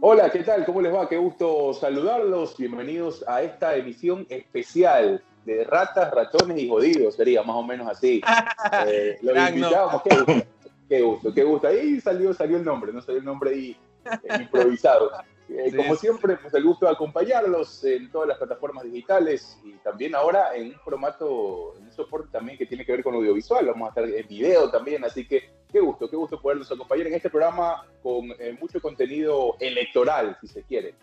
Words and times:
Hola, 0.00 0.30
¿qué 0.30 0.42
tal? 0.42 0.64
¿Cómo 0.64 0.80
les 0.80 0.92
va? 0.92 1.08
Qué 1.08 1.16
gusto 1.16 1.72
saludarlos. 1.74 2.56
Bienvenidos 2.56 3.24
a 3.28 3.42
esta 3.42 3.76
emisión 3.76 4.26
especial 4.30 5.22
de 5.44 5.64
ratas, 5.64 6.10
ratones 6.10 6.58
y 6.58 6.68
jodidos, 6.68 7.14
sería 7.14 7.42
más 7.42 7.56
o 7.56 7.62
menos 7.62 7.88
así. 7.88 8.20
Eh, 8.86 9.18
lo 9.22 9.36
invitamos, 9.36 10.02
qué 10.02 10.16
gusto, 10.16 10.46
qué 10.88 11.02
gusto, 11.02 11.34
qué 11.34 11.44
gusto. 11.44 11.68
Ahí 11.68 12.00
salió, 12.00 12.34
salió 12.34 12.56
el 12.56 12.64
nombre, 12.64 12.92
no 12.92 13.00
salió 13.00 13.20
el 13.20 13.24
nombre 13.24 13.50
ahí 13.50 13.76
eh, 14.24 14.40
improvisado. 14.40 15.10
Eh, 15.48 15.74
como 15.74 15.96
siempre, 15.96 16.36
pues 16.36 16.52
el 16.54 16.64
gusto 16.64 16.86
de 16.86 16.92
acompañarlos 16.92 17.82
en 17.84 18.10
todas 18.10 18.28
las 18.28 18.38
plataformas 18.38 18.84
digitales 18.84 19.58
y 19.64 19.72
también 19.78 20.14
ahora 20.14 20.54
en 20.54 20.68
un 20.68 20.78
formato, 20.80 21.74
en 21.78 21.84
un 21.84 21.92
soporte 21.92 22.28
también 22.30 22.58
que 22.58 22.66
tiene 22.66 22.84
que 22.84 22.92
ver 22.92 23.02
con 23.02 23.14
audiovisual. 23.14 23.66
Vamos 23.66 23.86
a 23.86 23.88
estar 24.00 24.04
en 24.04 24.28
video 24.28 24.70
también, 24.70 25.04
así 25.04 25.26
que 25.26 25.50
qué 25.72 25.80
gusto, 25.80 26.08
qué 26.08 26.16
gusto 26.16 26.40
poderlos 26.40 26.70
acompañar 26.70 27.06
en 27.06 27.14
este 27.14 27.30
programa 27.30 27.86
con 28.02 28.28
mucho 28.60 28.80
contenido 28.80 29.56
electoral, 29.58 30.36
si 30.40 30.48
se 30.48 30.62
quiere. 30.64 30.94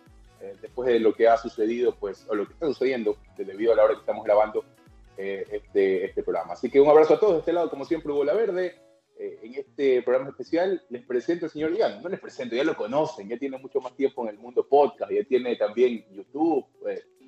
Eh, 0.41 0.53
después 0.61 0.87
de 0.87 0.99
lo 0.99 1.13
que 1.13 1.27
ha 1.27 1.37
sucedido, 1.37 1.95
pues, 1.95 2.25
o 2.29 2.35
lo 2.35 2.45
que 2.45 2.53
está 2.53 2.67
sucediendo 2.67 3.17
debido 3.37 3.71
a 3.71 3.75
la 3.75 3.83
hora 3.85 3.93
que 3.93 4.01
estamos 4.01 4.25
grabando 4.25 4.63
eh, 5.17 5.45
este, 5.51 6.05
este 6.05 6.23
programa. 6.23 6.53
Así 6.53 6.69
que 6.69 6.79
un 6.79 6.89
abrazo 6.89 7.15
a 7.15 7.19
todos 7.19 7.33
de 7.33 7.39
este 7.39 7.53
lado, 7.53 7.69
como 7.69 7.85
siempre, 7.85 8.11
Hugo 8.11 8.23
La 8.23 8.33
Verde. 8.33 8.75
Eh, 9.17 9.39
en 9.43 9.53
este 9.55 10.01
programa 10.01 10.29
especial 10.29 10.83
les 10.89 11.05
presento 11.05 11.45
al 11.45 11.51
señor 11.51 11.73
Ian. 11.73 12.01
No 12.01 12.09
les 12.09 12.19
presento, 12.19 12.55
ya 12.55 12.63
lo 12.63 12.75
conocen, 12.75 13.29
ya 13.29 13.37
tiene 13.37 13.57
mucho 13.57 13.79
más 13.79 13.95
tiempo 13.95 14.23
en 14.23 14.29
el 14.29 14.37
mundo 14.37 14.67
podcast, 14.67 15.11
ya 15.11 15.23
tiene 15.23 15.55
también 15.55 16.05
YouTube, 16.11 16.65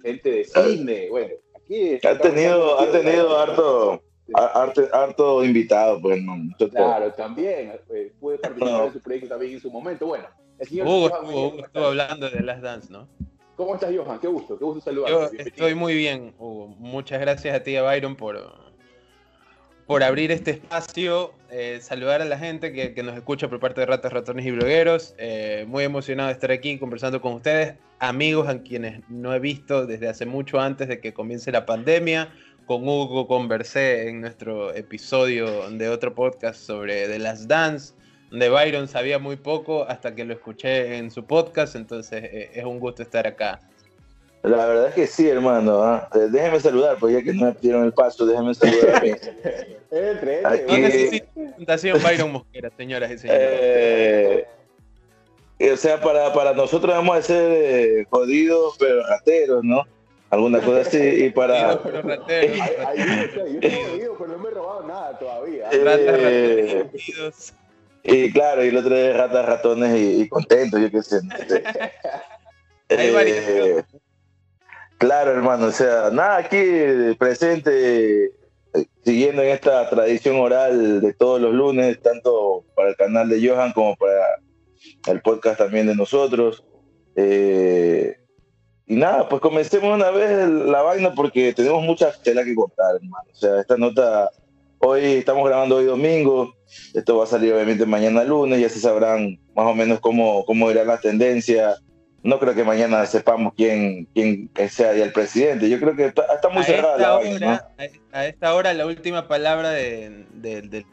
gente 0.04 0.30
de 0.30 0.44
cine. 0.44 1.10
Bueno, 1.10 1.36
aquí. 1.56 2.00
Ha 2.06 2.18
tenido, 2.18 2.80
ha 2.80 2.92
tenido 2.92 3.38
harto. 3.38 4.04
Harto, 4.34 5.44
invitado, 5.44 6.02
pues 6.02 6.22
no. 6.22 6.36
Claro, 6.70 7.14
también 7.14 7.80
puede 8.20 8.38
participar 8.40 8.88
en 8.88 8.94
su 8.94 9.00
proyecto 9.00 9.30
también 9.30 9.54
en 9.54 9.62
su 9.62 9.72
momento. 9.72 10.08
Bueno, 10.08 10.28
Hugo, 10.60 11.08
estuvo, 11.08 11.86
hablando 11.86 12.30
de 12.30 12.42
Last 12.42 12.62
Dance, 12.62 12.92
¿no? 12.92 13.08
¿Cómo 13.56 13.76
estás, 13.76 13.94
Johan? 13.96 14.20
Qué 14.20 14.28
gusto, 14.28 14.58
qué 14.58 14.66
gusto 14.66 14.82
saludarte. 14.82 15.42
estoy 15.42 15.76
muy 15.76 15.96
bien, 15.96 16.36
Hugo. 16.38 16.68
Muchas 16.78 17.20
gracias 17.22 17.56
a 17.56 17.64
ti, 17.64 17.76
a 17.76 17.84
Byron, 17.84 18.16
por, 18.16 18.67
por 19.88 20.04
abrir 20.04 20.32
este 20.32 20.52
espacio. 20.52 21.34
Eh, 21.50 21.80
saludar 21.82 22.22
a 22.22 22.26
la 22.26 22.38
gente 22.38 22.74
que, 22.74 23.02
nos 23.02 23.16
escucha 23.16 23.48
por 23.48 23.60
parte 23.60 23.80
de 23.82 23.88
Ratas, 23.88 24.14
Ratones 24.14 24.46
y 24.46 24.52
Blogueros. 24.52 25.16
Eh, 25.18 25.66
muy 25.68 25.86
emocionado 25.86 26.28
de 26.28 26.34
estar 26.34 26.52
aquí 26.52 26.78
conversando 26.78 27.22
con 27.22 27.34
ustedes. 27.34 27.76
Amigos 28.00 28.48
a 28.48 28.62
quienes 28.62 29.02
no 29.10 29.34
he 29.34 29.40
visto 29.40 29.88
desde 29.88 30.10
hace 30.10 30.26
mucho 30.26 30.60
antes 30.60 30.90
de 30.90 31.00
que 31.00 31.14
comience 31.14 31.52
la 31.52 31.66
pandemia. 31.66 32.30
Con 32.66 32.88
Hugo 32.88 33.28
conversé 33.28 34.10
en 34.10 34.20
nuestro 34.20 34.76
episodio 34.76 35.70
de 35.72 35.88
otro 35.88 36.14
podcast 36.14 36.60
sobre 36.60 37.08
The 37.08 37.18
Last 37.18 37.46
Dance 37.46 37.94
de 38.32 38.50
Byron 38.50 38.88
sabía 38.88 39.20
muy 39.20 39.38
poco 39.38 39.88
hasta 39.88 40.14
que 40.14 40.26
lo 40.26 40.34
escuché 40.34 40.98
en 40.98 41.12
su 41.12 41.26
podcast, 41.26 41.76
entonces 41.76 42.24
eh, 42.26 42.52
es 42.54 42.66
un 42.66 42.80
gusto 42.80 43.02
estar 43.02 43.26
acá. 43.26 43.62
La 44.44 44.66
verdad 44.66 44.88
es 44.90 44.94
que 44.96 45.08
sí, 45.08 45.28
hermano. 45.28 45.82
¿ah? 45.84 46.10
Eh, 46.14 46.28
déjeme 46.30 46.60
saludar, 46.60 46.98
pues 47.00 47.14
ya 47.14 47.22
que 47.22 47.34
no 47.34 47.48
me 47.48 47.56
dieron 47.60 47.86
el 47.86 47.94
paso, 47.94 48.26
déjeme 48.26 48.54
saludar. 48.54 49.06
entre, 49.92 50.40
entre. 50.42 50.66
No 50.68 50.78
necesito 50.78 51.28
presentación 51.34 52.02
Byron 52.02 52.32
Mosquera, 52.32 52.72
señoras 52.78 53.12
y 53.12 53.18
señores. 53.18 53.42
Eh, 53.44 54.48
o 55.72 55.78
sea, 55.78 56.00
para, 56.00 56.32
para 56.34 56.54
nosotros 56.54 56.94
vamos 56.94 57.18
a 57.18 57.22
ser 57.22 58.06
jodidos, 58.10 58.76
pero 58.80 59.06
rateros, 59.08 59.64
¿no? 59.64 59.84
Alguna 60.30 60.60
cosa 60.60 60.82
así. 60.82 60.98
Y 60.98 61.30
para. 61.32 61.82
pero 61.82 62.02
rateros. 62.02 62.58
yo 62.58 63.04
estoy 63.04 63.84
jodido, 63.84 64.18
pero 64.18 64.32
no 64.34 64.38
me 64.38 64.50
he 64.50 64.52
robado 64.52 64.84
nada 64.88 65.20
todavía. 65.20 65.70
Eh, 65.72 66.86
y 68.04 68.32
claro, 68.32 68.64
y 68.64 68.70
el 68.70 68.78
otro 68.78 68.96
de 68.96 69.14
ratas, 69.14 69.46
ratones 69.46 70.00
y, 70.00 70.30
contentos, 70.30 70.80
yo 70.80 70.92
qué 70.92 71.02
sé. 71.04 71.20
eh, 72.90 73.84
claro, 74.98 75.32
hermano, 75.32 75.68
o 75.68 75.72
sea, 75.72 76.10
nada, 76.12 76.38
aquí 76.38 76.58
presente, 77.18 78.32
siguiendo 79.04 79.42
en 79.42 79.50
esta 79.50 79.90
tradición 79.90 80.38
oral 80.38 81.02
de 81.02 81.14
todos 81.14 81.42
los 81.42 81.54
lunes, 81.54 82.02
tanto 82.02 82.66
para 82.76 82.90
el 82.90 82.96
canal 82.96 83.30
de 83.30 83.48
Johan 83.48 83.72
como 83.74 83.96
para 83.96 84.42
el 85.08 85.22
podcast 85.22 85.60
también 85.60 85.88
de 85.88 85.96
nosotros. 85.96 86.64
Eh, 87.16 88.16
y 88.86 88.96
nada, 88.96 89.28
pues 89.28 89.42
comencemos 89.42 89.96
una 89.96 90.12
vez 90.12 90.48
la 90.48 90.82
vaina 90.82 91.14
porque 91.14 91.54
tenemos 91.54 91.84
mucha 91.84 92.12
tela 92.24 92.44
que 92.44 92.56
contar, 92.56 92.96
hermano. 92.96 93.30
O 93.32 93.36
sea, 93.36 93.60
esta 93.60 93.76
nota 93.78 94.30
Hoy 94.80 95.02
estamos 95.06 95.48
grabando 95.48 95.78
hoy 95.78 95.86
domingo, 95.86 96.54
esto 96.94 97.18
va 97.18 97.24
a 97.24 97.28
salir 97.28 97.52
obviamente 97.52 97.88
mañana 97.88 98.24
lunes, 98.24 98.62
ya 98.62 98.70
se 98.70 98.80
sabrán 98.80 99.40
más 99.56 99.66
o 99.66 99.74
menos 99.74 100.00
cómo, 100.00 100.46
cómo 100.46 100.70
irá 100.70 100.84
la 100.84 101.00
tendencia. 101.00 101.78
No 102.28 102.40
creo 102.40 102.54
que 102.54 102.66
mañana 102.66 103.06
sepamos 103.06 103.54
quién, 103.56 104.06
quién 104.14 104.50
sea 104.70 104.94
ya 104.94 105.06
el 105.06 105.14
presidente. 105.14 105.70
Yo 105.70 105.80
creo 105.80 105.96
que 105.96 106.08
está, 106.08 106.50
muy 106.52 106.62
cerrada 106.66 106.98
la 106.98 107.16
hora, 107.16 107.70
a, 108.12 108.26
esta 108.26 108.54
hora 108.54 108.74
la 108.74 108.86
última 108.86 109.30
palabra 109.30 109.70
de, 109.70 110.26
de, 110.34 110.86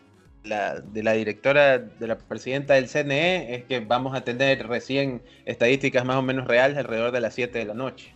la, 0.44 0.78
de 0.78 1.02
la 1.02 1.12
directora, 1.14 1.78
de 1.78 2.06
la 2.06 2.18
presidenta 2.18 2.74
del 2.74 2.88
CNE, 2.88 3.52
es 3.52 3.64
que 3.64 3.80
vamos 3.80 4.14
a 4.14 4.20
tener 4.20 4.68
recién 4.68 5.22
estadísticas 5.44 6.04
más 6.04 6.18
o 6.18 6.22
menos 6.22 6.46
reales 6.46 6.78
alrededor 6.78 7.10
de 7.10 7.20
las 7.20 7.34
7 7.34 7.58
de 7.58 7.64
la 7.64 7.74
noche. 7.74 8.14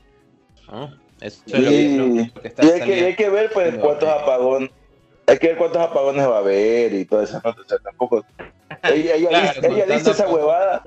Eso 1.20 1.42
es 1.46 1.96
lo 1.96 2.40
que, 2.40 2.48
está 2.48 2.64
y 2.64 2.70
hay, 2.70 2.80
que, 2.82 3.04
hay 3.04 3.16
que 3.16 3.30
ver 3.30 3.50
pues 3.52 3.74
cuántos 3.78 4.08
apagones 4.08 4.70
hay 5.26 5.38
que 5.38 5.48
ver 5.48 5.56
cuántos 5.58 5.82
apagones 5.82 6.24
va 6.24 6.36
a 6.36 6.38
haber 6.38 6.94
y 6.94 7.04
toda 7.04 7.24
esa 7.24 7.42
nota. 7.44 7.60
O 7.60 7.68
sea, 7.68 7.78
tampoco. 7.78 8.24
Ella, 8.84 9.16
dice, 9.88 10.12
esa 10.12 10.28
huevada. 10.28 10.84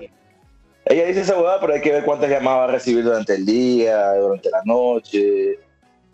Ella 0.86 1.06
dice 1.06 1.22
esa 1.22 1.38
huevada, 1.38 1.60
pero 1.60 1.74
hay 1.74 1.82
que 1.82 1.92
ver 1.92 2.04
cuántas 2.04 2.30
llamadas 2.30 2.60
va 2.60 2.64
a 2.66 2.68
recibir 2.68 3.04
durante 3.04 3.36
el 3.36 3.46
día, 3.46 4.14
durante 4.14 4.50
la 4.50 4.62
noche. 4.66 5.60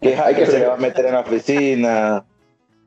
Qué 0.01 0.15
que 0.35 0.45
se 0.45 0.59
le 0.59 0.67
va 0.67 0.75
a 0.75 0.77
meter 0.77 1.05
en 1.05 1.13
la 1.13 1.21
oficina. 1.21 2.25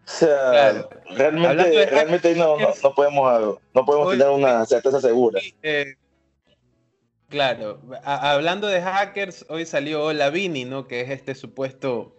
O 0.06 0.10
sea, 0.12 0.88
realmente, 1.16 1.86
realmente 1.86 2.34
no, 2.34 2.56
no, 2.58 2.94
podemos, 2.94 3.58
no 3.74 3.84
podemos 3.84 4.10
tener 4.10 4.28
una 4.28 4.64
certeza 4.66 5.00
segura. 5.00 5.40
Eh, 5.62 5.94
claro, 7.28 7.80
hablando 8.02 8.66
de 8.66 8.82
hackers, 8.82 9.46
hoy 9.48 9.66
salió 9.66 10.12
Lavini, 10.12 10.64
¿no? 10.64 10.86
Que 10.86 11.00
es 11.00 11.10
este 11.10 11.34
supuesto 11.34 12.14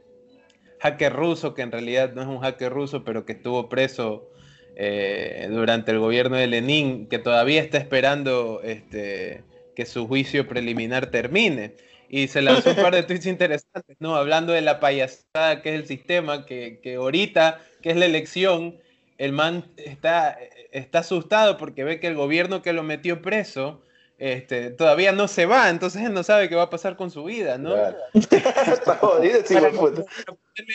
hacker 0.79 1.13
ruso, 1.13 1.53
que 1.53 1.61
en 1.61 1.71
realidad 1.71 2.13
no 2.13 2.21
es 2.21 2.27
un 2.27 2.39
hacker 2.39 2.71
ruso, 2.71 3.03
pero 3.03 3.25
que 3.25 3.33
estuvo 3.33 3.69
preso 3.69 4.29
eh, 4.75 5.47
durante 5.49 5.91
el 5.91 5.99
gobierno 5.99 6.37
de 6.37 6.47
Lenin, 6.47 7.07
que 7.07 7.19
todavía 7.19 7.61
está 7.61 7.77
esperando 7.77 8.61
este, 8.63 9.43
que 9.81 9.85
su 9.87 10.07
juicio 10.07 10.47
preliminar 10.47 11.07
termine. 11.07 11.75
Y 12.07 12.27
se 12.27 12.41
lanzó 12.41 12.71
un 12.71 12.75
par 12.75 12.93
de 12.93 13.03
tweets 13.03 13.25
interesantes, 13.25 13.97
¿no? 13.99 14.15
Hablando 14.15 14.53
de 14.53 14.61
la 14.61 14.79
payasada 14.79 15.61
que 15.61 15.69
es 15.69 15.75
el 15.75 15.87
sistema, 15.87 16.45
que, 16.45 16.79
que 16.83 16.95
ahorita, 16.95 17.59
que 17.81 17.91
es 17.91 17.97
la 17.97 18.05
elección, 18.05 18.77
el 19.17 19.31
man 19.31 19.65
está, 19.77 20.37
está 20.71 20.99
asustado 20.99 21.57
porque 21.57 21.83
ve 21.83 21.99
que 21.99 22.07
el 22.07 22.15
gobierno 22.15 22.61
que 22.61 22.73
lo 22.73 22.83
metió 22.83 23.21
preso 23.21 23.81
este, 24.21 24.69
todavía 24.69 25.13
no 25.13 25.27
se 25.27 25.47
va, 25.47 25.71
entonces 25.71 26.03
él 26.03 26.13
no 26.13 26.21
sabe 26.21 26.47
qué 26.47 26.53
va 26.53 26.63
a 26.63 26.69
pasar 26.69 26.95
con 26.95 27.09
su 27.09 27.23
vida, 27.23 27.57
¿no? 27.57 27.73
Está 28.13 28.97
jodido, 28.97 29.39
sí, 29.43 29.55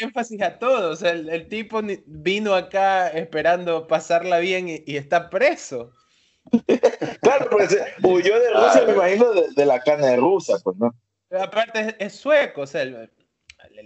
énfasis 0.00 0.42
a 0.42 0.58
todo, 0.58 0.90
o 0.90 0.96
sea, 0.96 1.12
el, 1.12 1.46
tipo 1.46 1.80
vino 2.06 2.56
acá 2.56 3.06
esperando 3.06 3.86
pasarla 3.86 4.40
bien 4.40 4.68
y, 4.68 4.96
está 4.96 5.30
preso. 5.30 5.92
Claro, 7.20 7.48
pues 7.50 7.76
huyó 8.02 8.38
de 8.38 8.50
Rusia, 8.50 8.82
me 8.86 8.92
imagino, 8.92 9.32
de, 9.32 9.66
la 9.66 9.80
carne 9.80 10.08
de 10.08 10.16
rusa, 10.16 10.58
pues, 10.62 10.76
¿no? 10.76 10.94
aparte 11.30 11.96
es, 11.98 12.14
sueco, 12.14 12.62
o 12.62 12.66
sea, 12.66 12.84
la, 12.84 13.08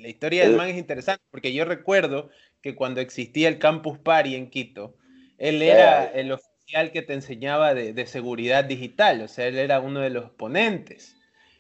historia 0.08 0.44
del 0.44 0.56
man 0.56 0.68
es 0.68 0.76
interesante, 0.76 1.22
porque 1.30 1.52
yo 1.52 1.64
recuerdo 1.64 2.30
que 2.60 2.74
cuando 2.74 3.00
existía 3.00 3.48
el 3.48 3.58
Campus 3.58 3.98
Party 3.98 4.34
en 4.34 4.50
Quito, 4.50 4.96
él 5.38 5.62
era 5.62 6.04
el 6.04 6.90
que 6.92 7.02
te 7.02 7.14
enseñaba 7.14 7.74
de, 7.74 8.06
seguridad 8.06 8.64
digital, 8.64 9.22
o 9.22 9.28
sea, 9.28 9.46
él 9.46 9.58
era 9.58 9.80
uno 9.80 10.00
de 10.00 10.10
los 10.10 10.30
ponentes. 10.30 11.16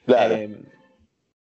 Eh, 0.06 0.56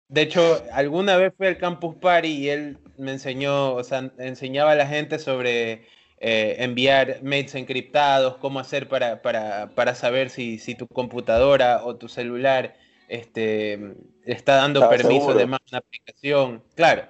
de 0.08 0.22
hecho, 0.22 0.64
alguna 0.72 1.18
vez 1.18 1.34
fui 1.36 1.48
al 1.48 1.58
Campus 1.58 1.96
Party 1.96 2.28
y 2.28 2.50
él 2.50 2.78
me 2.98 3.12
enseñó, 3.12 3.74
o 3.74 3.84
sea, 3.84 4.12
enseñaba 4.18 4.72
a 4.72 4.76
la 4.76 4.88
gente 4.88 5.20
sobre 5.20 5.88
eh, 6.20 6.56
enviar 6.60 7.20
mails 7.22 7.56
encriptados, 7.56 8.38
cómo 8.38 8.60
hacer 8.60 8.88
para, 8.88 9.22
para, 9.22 9.96
saber 9.96 10.30
si, 10.30 10.58
si, 10.60 10.76
tu 10.76 10.88
computadora 10.88 11.84
o 11.84 11.96
tu 11.96 12.08
celular 12.08 12.76
este, 13.08 13.96
está 14.24 14.56
dando 14.56 14.90
permiso 14.90 15.34
de 15.34 15.46
más 15.46 15.60
una 15.70 15.80
aplicación. 15.80 16.64
Claro. 16.76 17.04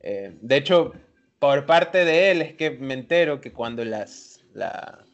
Eh, 0.00 0.36
de 0.40 0.56
hecho, 0.56 0.92
por 1.38 1.66
parte 1.66 2.04
de 2.04 2.30
él 2.30 2.42
es 2.42 2.54
que 2.54 2.70
me 2.70 2.94
entero 2.94 3.40
que 3.40 3.52
cuando 3.52 3.84
las, 3.84 4.40
la, 4.54 5.04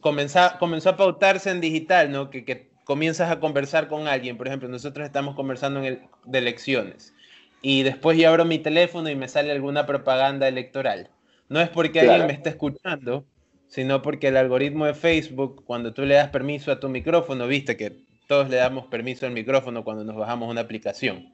comenzó, 0.00 0.40
comenzó 0.58 0.90
a 0.90 0.96
pautarse 0.96 1.50
en 1.50 1.60
digital, 1.60 2.10
¿no? 2.10 2.30
Que, 2.30 2.44
que, 2.44 2.70
comienzas 2.84 3.30
a 3.30 3.38
conversar 3.38 3.86
con 3.86 4.08
alguien, 4.08 4.36
por 4.36 4.48
ejemplo, 4.48 4.68
nosotros 4.68 5.06
estamos 5.06 5.36
conversando 5.36 5.78
en 5.78 5.86
el, 5.86 6.00
de 6.24 6.38
elecciones 6.38 7.14
y 7.62 7.84
después 7.84 8.18
yo 8.18 8.28
abro 8.28 8.44
mi 8.44 8.58
teléfono 8.58 9.08
y 9.08 9.14
me 9.14 9.28
sale 9.28 9.52
alguna 9.52 9.86
propaganda 9.86 10.48
electoral. 10.48 11.08
No 11.52 11.60
es 11.60 11.68
porque 11.68 12.00
alguien 12.00 12.26
me 12.26 12.32
está 12.32 12.48
escuchando, 12.48 13.26
sino 13.66 14.00
porque 14.00 14.28
el 14.28 14.38
algoritmo 14.38 14.86
de 14.86 14.94
Facebook, 14.94 15.64
cuando 15.66 15.92
tú 15.92 16.06
le 16.06 16.14
das 16.14 16.30
permiso 16.30 16.72
a 16.72 16.80
tu 16.80 16.88
micrófono, 16.88 17.46
viste 17.46 17.76
que 17.76 17.94
todos 18.26 18.48
le 18.48 18.56
damos 18.56 18.86
permiso 18.86 19.26
al 19.26 19.32
micrófono 19.32 19.84
cuando 19.84 20.02
nos 20.02 20.16
bajamos 20.16 20.50
una 20.50 20.62
aplicación. 20.62 21.30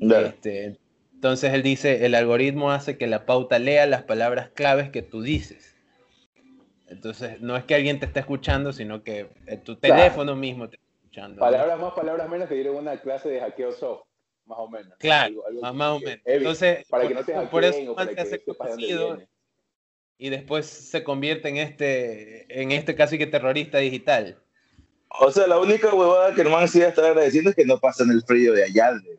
Este, 0.00 0.78
entonces 1.12 1.52
él 1.52 1.62
dice, 1.62 2.06
el 2.06 2.14
algoritmo 2.14 2.70
hace 2.70 2.96
que 2.96 3.06
la 3.06 3.26
pauta 3.26 3.58
lea 3.58 3.84
las 3.84 4.04
palabras 4.04 4.48
claves 4.48 4.88
que 4.88 5.02
tú 5.02 5.20
dices. 5.20 5.76
Entonces, 6.86 7.42
no 7.42 7.54
es 7.54 7.64
que 7.64 7.74
alguien 7.74 8.00
te 8.00 8.06
esté 8.06 8.20
escuchando, 8.20 8.72
sino 8.72 9.02
que 9.02 9.28
tu 9.64 9.76
teléfono 9.76 10.34
mismo 10.34 10.70
te 10.70 10.76
está 10.76 10.88
escuchando. 10.94 11.40
Palabras 11.40 11.78
más, 11.78 11.92
palabras 11.92 12.26
menos 12.30 12.48
que 12.48 12.54
dieron 12.54 12.76
una 12.76 12.96
clase 13.02 13.28
de 13.28 13.40
hackeo 13.40 13.72
soft, 13.72 14.06
más 14.46 14.58
o 14.60 14.68
menos. 14.70 14.94
Claro, 14.98 15.44
más, 15.60 15.72
o 15.90 16.00
menos. 16.00 16.20
Entonces, 16.24 16.86
para 16.88 17.06
que 17.06 17.12
no 17.12 17.22
te 17.22 17.34
por 17.48 17.64
eso 17.64 17.94
para 17.94 18.14
que 18.14 18.20
hace 18.22 18.42
conocido 18.42 19.18
y 20.18 20.30
después 20.30 20.66
se 20.66 21.04
convierte 21.04 21.48
en 21.48 21.56
este, 21.56 22.60
en 22.60 22.72
este 22.72 22.96
casi 22.96 23.16
que 23.16 23.26
terrorista 23.26 23.78
digital. 23.78 24.36
O 25.20 25.30
sea, 25.30 25.46
la 25.46 25.58
única 25.58 25.94
huevada 25.94 26.34
que 26.34 26.42
el 26.42 26.50
man 26.50 26.68
sí 26.68 26.82
está 26.82 27.06
agradeciendo 27.06 27.50
es 27.50 27.56
que 27.56 27.64
no 27.64 27.78
pasa 27.78 28.02
en 28.02 28.10
el 28.10 28.22
frío 28.24 28.52
de 28.52 28.64
Ayalde. 28.64 29.18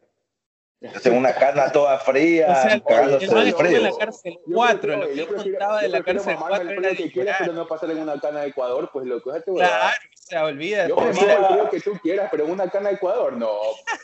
En 0.82 1.18
una 1.18 1.34
cana 1.34 1.74
toda 1.74 2.00
fría, 2.00 2.48
o 2.52 2.56
sea, 2.56 2.74
el 2.74 2.84
man 3.34 3.48
estuvo 3.48 3.66
en 3.66 3.84
la 3.84 3.92
cárcel 3.98 4.40
4, 4.46 4.96
lo 4.96 5.08
que 5.10 5.16
yo, 5.18 5.28
contaba 5.28 5.82
de 5.82 5.90
la 5.90 6.04
cárcel 6.04 6.38
4 6.40 6.70
era 6.70 6.96
que 6.96 7.12
quieras, 7.12 7.36
pero 7.40 7.52
no 7.52 7.68
pasar 7.68 7.92
en 7.92 7.98
una 7.98 8.18
cana 8.18 8.42
de 8.42 8.48
Ecuador, 8.48 8.90
pues 8.94 9.06
lo 9.06 9.22
que 9.22 9.30
es 9.30 9.44
Claro, 9.44 9.58
o 9.58 10.00
sea, 10.14 10.46
olvida. 10.46 10.88
Yo 10.88 10.96
me 10.96 11.10
el 11.10 11.70
que 11.70 11.82
tú 11.82 12.00
quieras, 12.02 12.30
pero 12.32 12.46
en 12.46 12.52
una 12.52 12.70
cana 12.70 12.90
de 12.90 12.96
Ecuador, 12.96 13.34
no. 13.34 13.58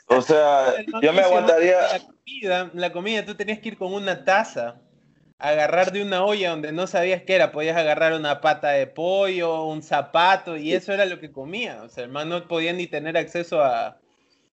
O 0.07 0.21
sea, 0.21 0.73
yo 1.01 1.13
me 1.13 1.21
aguantaría... 1.21 1.79
La 1.79 1.99
comida, 1.99 2.71
la 2.73 2.91
comida, 2.91 3.25
tú 3.25 3.35
tenías 3.35 3.59
que 3.59 3.69
ir 3.69 3.77
con 3.77 3.93
una 3.93 4.25
taza 4.25 4.81
agarrar 5.37 5.91
de 5.91 6.01
una 6.01 6.23
olla 6.23 6.51
donde 6.51 6.71
no 6.71 6.87
sabías 6.87 7.21
qué 7.23 7.35
era, 7.35 7.51
podías 7.51 7.77
agarrar 7.77 8.13
una 8.13 8.41
pata 8.41 8.69
de 8.69 8.87
pollo, 8.87 9.65
un 9.65 9.83
zapato, 9.83 10.57
y 10.57 10.73
eso 10.73 10.93
era 10.93 11.05
lo 11.05 11.19
que 11.19 11.31
comía. 11.31 11.81
O 11.83 11.89
sea, 11.89 12.03
el 12.03 12.09
man 12.09 12.29
no 12.29 12.47
podía 12.47 12.73
ni 12.73 12.87
tener 12.87 13.17
acceso 13.17 13.63
a. 13.63 13.97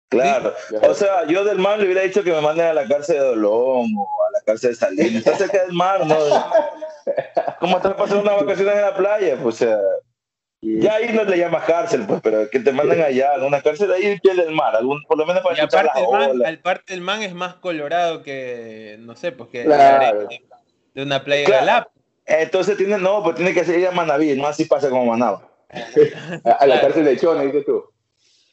Claro, 0.09 0.55
o 0.83 0.95
sea, 0.95 1.27
yo 1.27 1.43
del 1.43 1.59
mar 1.59 1.79
le 1.79 1.87
hubiera 1.87 2.03
dicho 2.03 2.23
que 2.23 2.31
me 2.31 2.41
manden 2.41 2.67
a 2.67 2.75
la 2.75 2.87
cárcel 2.87 3.17
de 3.17 3.23
Dolón 3.23 3.89
o 3.99 4.25
a 4.29 4.31
la 4.33 4.41
cárcel 4.45 4.71
de 4.71 4.77
Salinas. 4.77 5.15
Está 5.15 5.37
cerca 5.37 5.63
del 5.65 5.73
mar, 5.73 6.07
¿no? 6.07 6.17
¿Cómo 7.59 7.77
estás 7.77 7.95
pasando 7.95 8.23
unas 8.23 8.37
vacaciones 8.37 8.77
en 8.77 8.83
la 8.83 8.95
playa? 8.95 9.37
Pues, 9.43 9.57
o 9.57 9.59
sea, 9.59 9.79
ya 10.63 10.95
ahí 10.95 11.13
no 11.13 11.25
le 11.25 11.37
llamas 11.37 11.65
cárcel, 11.65 12.05
pues, 12.07 12.21
pero 12.23 12.49
que 12.49 12.61
te 12.61 12.71
manden 12.71 13.03
allá, 13.03 13.35
en 13.35 13.43
una 13.43 13.61
cárcel 13.61 13.93
ahí 13.93 14.07
en 14.07 14.21
piel 14.21 14.37
del 14.37 14.53
mar, 14.53 14.77
algún, 14.77 15.03
por 15.09 15.19
lo 15.19 15.27
menos 15.27 15.43
para 15.43 15.57
y 15.57 15.61
aparte 15.61 16.01
la 16.01 16.27
el, 16.27 16.39
man, 16.39 16.61
parte 16.63 16.93
del 16.93 17.03
man 17.03 17.23
es 17.23 17.35
más 17.35 17.55
colorado 17.57 18.23
que, 18.23 18.97
no 19.01 19.17
sé, 19.17 19.33
pues 19.33 19.51
que 19.51 19.65
claro 19.65 20.29
de 20.97 21.03
una 21.03 21.23
playa 21.23 21.45
claro. 21.45 21.91
Entonces 22.25 22.77
tiene, 22.77 22.99
no, 22.99 23.23
pues 23.23 23.37
tiene 23.37 23.53
que 23.53 23.65
ser 23.65 23.87
a 23.87 23.93
Manaví, 23.93 24.35
no 24.35 24.49
así 24.49 24.65
pasa 24.65 24.89
como 24.89 25.05
Manaba. 25.05 25.49
a 26.45 26.67
la 26.67 26.81
cárcel 26.81 27.05
de 27.05 27.19
Chone, 27.19 27.45
dices 27.47 27.67
tú. 27.67 27.85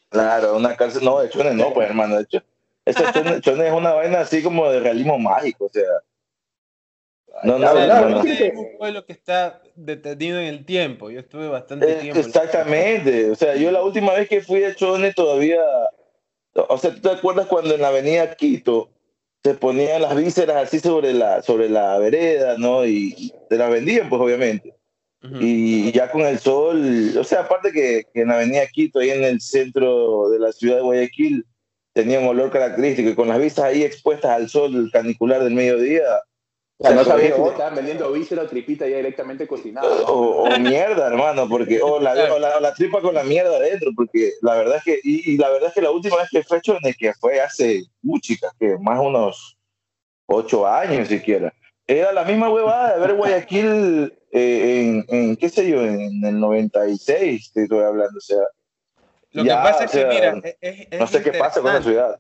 Claro, 0.10 0.58
una 0.58 0.76
cárcel, 0.76 1.06
no, 1.06 1.20
de 1.22 1.30
Chone 1.30 1.56
no, 1.56 1.74
pues 1.74 1.90
hermano, 1.90 2.18
de 2.18 2.24
hecho. 2.24 2.44
Esa 2.86 3.12
Chone, 3.40 3.68
es 3.68 3.74
una 3.74 3.94
vaina 3.94 4.20
así 4.20 4.44
como 4.44 4.70
de 4.70 4.82
realismo 4.82 5.18
mágico, 5.18 5.66
o 5.66 5.70
sea. 5.70 5.90
No, 7.44 7.58
no, 7.58 7.74
no, 7.74 8.10
no, 8.10 8.24
Es 8.24 8.54
un 8.54 8.78
pueblo 8.78 9.06
que 9.06 9.14
está 9.14 9.62
detenido 9.76 10.40
en 10.40 10.48
el 10.48 10.66
tiempo. 10.66 11.10
Yo 11.10 11.22
estuve 11.22 11.48
bastante 11.48 11.94
eh, 11.94 11.96
tiempo. 11.96 12.20
Exactamente. 12.20 13.32
O 13.32 13.36
sea, 13.36 13.56
yo 13.56 13.72
la 13.72 13.82
última 13.82 14.14
vez 14.14 14.30
que 14.30 14.42
fui 14.42 14.64
a 14.66 14.76
Chone 14.76 15.14
todavía. 15.14 15.62
O 16.54 16.78
sea, 16.78 16.94
¿tú 16.94 17.00
te 17.00 17.10
acuerdas 17.10 17.48
cuando 17.48 17.74
en 17.74 17.82
la 17.82 17.88
avenida 17.88 18.36
Quito 18.36 18.93
se 19.44 19.54
ponían 19.56 20.02
las 20.02 20.16
vísceras 20.16 20.68
así 20.68 20.80
sobre 20.80 21.14
la, 21.14 21.42
sobre 21.42 21.70
la 21.70 21.98
vereda, 21.98 22.58
¿no? 22.58 22.86
Y 22.86 23.34
se 23.50 23.58
las 23.58 23.70
vendían, 23.70 24.10
pues 24.10 24.22
obviamente. 24.22 24.74
Y 25.40 25.90
ya 25.94 26.12
con 26.12 26.22
el 26.22 26.38
sol, 26.38 27.18
o 27.18 27.24
sea, 27.24 27.42
aparte 27.42 27.72
que, 27.72 28.06
que, 28.14 28.22
en 28.22 28.28
la 28.28 28.36
avenida 28.36 28.68
Quito, 28.68 29.00
ahí 29.00 29.10
en 29.10 29.24
el 29.24 29.40
centro 29.40 30.30
de 30.30 30.38
la 30.38 30.52
ciudad 30.52 30.78
de 30.78 30.82
Guayaquil, 30.82 31.46
tenía 31.94 32.20
un 32.20 32.28
olor 32.28 32.52
característico 32.52 33.10
y 33.10 33.16
con 33.16 33.30
las 33.30 33.40
vistas 33.40 33.66
ahí 33.66 33.84
expuestas 33.84 34.32
al 34.32 34.50
sol 34.50 34.90
canicular 34.92 35.42
del 35.42 35.54
mediodía, 35.54 36.04
o 36.84 36.86
sea, 36.86 36.96
no 36.98 37.06
sabía 37.06 37.34
si 37.34 37.42
estaban 37.42 37.76
vendiendo 37.76 38.12
víscera 38.12 38.42
o 38.42 38.48
tripita 38.48 38.86
ya 38.86 38.98
directamente 38.98 39.48
cocinada. 39.48 39.88
O, 40.06 40.50
mierda, 40.60 41.08
hermano, 41.08 41.48
porque 41.48 41.82
o 41.82 41.98
la, 41.98 42.14
la, 42.14 42.74
tripa 42.74 43.00
con 43.00 43.14
la 43.14 43.24
mierda 43.24 43.56
adentro, 43.56 43.92
porque 43.96 44.34
la 44.42 44.56
verdad 44.56 44.78
es 44.78 44.84
que, 44.84 45.00
y, 45.02 45.38
la 45.38 45.50
verdad 45.50 45.70
es 45.70 45.76
que 45.76 45.82
la 45.82 45.92
última 45.92 46.18
vez 46.18 46.28
que 46.30 46.44
fue 46.44 46.58
hecho, 46.58 46.78
que 47.00 47.14
fue 47.14 47.40
hace 47.40 47.86
muchas, 48.02 48.38
que 48.60 48.78
más 48.80 49.00
unos 49.00 49.58
ocho 50.26 50.68
años 50.68 51.08
siquiera, 51.08 51.54
era 51.88 52.12
la 52.12 52.26
misma 52.26 52.50
huevada 52.50 52.96
de 52.96 53.00
ver 53.00 53.16
Guayaquil 53.16 54.14
eh, 54.34 54.82
en, 54.82 55.06
en, 55.08 55.36
qué 55.38 55.48
sé 55.48 55.70
yo, 55.70 55.82
en 55.84 56.22
el 56.26 56.38
96, 56.38 57.54
te 57.54 57.64
estoy 57.64 57.80
hablando, 57.80 58.18
o 58.18 58.22
sea. 58.22 58.44
Lo 59.32 59.44
que 59.44 59.50
pasa 59.50 59.86
es 59.86 59.92
que, 59.92 60.06
mira, 60.06 60.36
no 61.00 61.08
sé 61.08 61.24
qué 61.24 61.32
pasa 61.32 61.62
con 61.62 61.74
la 61.74 61.82
ciudad. 61.82 62.20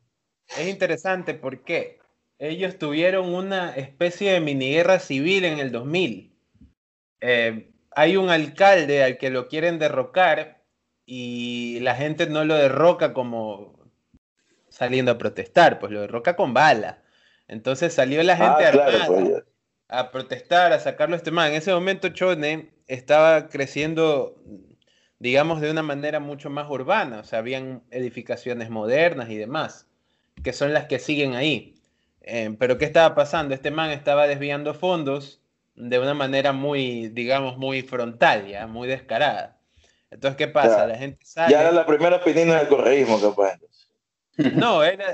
Es 0.57 0.68
interesante 0.68 1.33
porque 1.33 2.00
ellos 2.49 2.77
tuvieron 2.77 3.33
una 3.33 3.73
especie 3.73 4.33
de 4.33 4.41
mini 4.41 4.73
guerra 4.73 4.99
civil 4.99 5.45
en 5.45 5.59
el 5.59 5.71
2000. 5.71 6.35
Eh, 7.21 7.71
hay 7.91 8.17
un 8.17 8.29
alcalde 8.29 9.01
al 9.01 9.17
que 9.17 9.29
lo 9.29 9.47
quieren 9.47 9.79
derrocar 9.79 10.61
y 11.05 11.79
la 11.79 11.95
gente 11.95 12.27
no 12.27 12.43
lo 12.43 12.55
derroca 12.55 13.13
como 13.13 13.79
saliendo 14.67 15.11
a 15.13 15.17
protestar, 15.17 15.79
pues 15.79 15.93
lo 15.93 16.01
derroca 16.01 16.35
con 16.35 16.53
bala. 16.53 17.01
Entonces 17.47 17.93
salió 17.93 18.21
la 18.23 18.35
gente 18.35 18.65
ah, 18.65 19.05
pues, 19.07 19.43
a 19.87 20.11
protestar, 20.11 20.73
a 20.73 20.79
sacarlo 20.79 21.15
este 21.15 21.31
man. 21.31 21.51
En 21.51 21.55
ese 21.55 21.73
momento 21.73 22.09
Chone 22.09 22.73
estaba 22.87 23.47
creciendo, 23.47 24.35
digamos, 25.17 25.61
de 25.61 25.71
una 25.71 25.83
manera 25.83 26.19
mucho 26.19 26.49
más 26.49 26.69
urbana, 26.69 27.19
o 27.19 27.23
sea, 27.23 27.39
habían 27.39 27.83
edificaciones 27.89 28.69
modernas 28.69 29.29
y 29.29 29.37
demás, 29.37 29.87
que 30.43 30.51
son 30.51 30.73
las 30.73 30.87
que 30.87 30.99
siguen 30.99 31.35
ahí. 31.35 31.73
Eh, 32.23 32.55
pero 32.57 32.77
¿qué 32.77 32.85
estaba 32.85 33.15
pasando? 33.15 33.53
Este 33.53 33.69
man 33.69 33.91
estaba 33.91 34.27
desviando 34.27 34.73
fondos 34.73 35.41
de 35.75 35.99
una 35.99 36.13
manera 36.13 36.53
muy, 36.53 37.09
digamos, 37.09 37.57
muy 37.57 37.81
frontal, 37.81 38.47
ya, 38.47 38.67
muy 38.67 38.87
descarada. 38.87 39.59
Entonces, 40.09 40.37
¿qué 40.37 40.47
pasa? 40.47 40.87
la 40.87 40.97
gente 40.97 41.25
sale... 41.25 41.51
Ya 41.51 41.61
era 41.61 41.71
la 41.71 41.85
primera 41.85 42.17
opinión 42.17 42.49
del 42.49 42.67
correísmo, 42.67 43.19
capaz. 43.19 43.59
No, 44.55 44.83
era, 44.83 45.11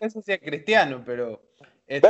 eso 0.00 0.22
sí 0.22 0.38
cristiano, 0.38 1.02
pero... 1.04 1.42
Este, 1.86 2.08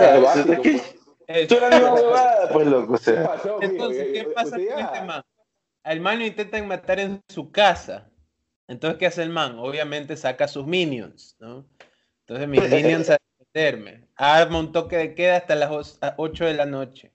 Tú 1.49 1.55
eras 1.55 1.71
la 1.71 1.93
misma 1.93 2.49
pues 2.53 2.67
loco. 2.67 2.95
O 2.95 2.99
sea. 2.99 3.37
Entonces, 3.61 4.09
¿qué 4.13 4.25
pasa 4.35 4.51
con 4.51 4.61
este 4.61 5.03
man? 5.03 5.23
Al 5.85 6.01
man 6.01 6.19
lo 6.19 6.27
intentan 6.27 6.67
matar 6.67 6.99
en 6.99 7.23
su 7.29 7.51
casa. 7.53 8.11
Entonces, 8.67 8.99
¿qué 8.99 9.07
hace 9.07 9.23
el 9.23 9.31
man? 9.31 9.59
Obviamente 9.59 10.17
saca 10.17 10.49
sus 10.49 10.67
minions, 10.67 11.37
¿no? 11.39 11.67
Entonces, 12.27 12.49
mis 12.49 12.61
minions 12.71 13.11
Arma 14.21 14.59
un 14.59 14.71
toque 14.71 14.99
de 14.99 15.15
queda 15.15 15.39
hasta 15.39 15.55
las 15.55 15.99
8 16.17 16.45
de 16.45 16.55
la 16.55 16.67
noche. 16.67 17.11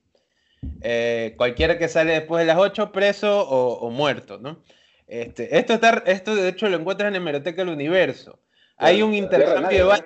Eh, 0.81 1.35
cualquiera 1.37 1.77
que 1.77 1.87
sale 1.87 2.13
después 2.13 2.39
de 2.39 2.47
las 2.47 2.57
8 2.57 2.91
preso 2.91 3.47
o, 3.47 3.89
muerto, 3.91 4.39
¿no? 4.39 4.63
Este, 5.05 5.55
esto, 5.55 5.73
está, 5.75 6.01
esto 6.07 6.35
de 6.35 6.49
hecho 6.49 6.67
lo 6.67 6.77
encuentras 6.77 7.09
en 7.09 7.17
Hemeroteca 7.17 7.61
del 7.61 7.73
Universo. 7.73 8.39
Hay 8.77 9.03
un 9.03 9.13
intercambio 9.13 9.89
de 9.89 10.03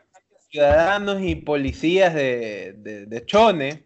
ciudadanos 0.50 1.22
y 1.22 1.36
policías 1.36 2.14
de, 2.14 2.74
de, 3.08 3.26
Chone. 3.26 3.86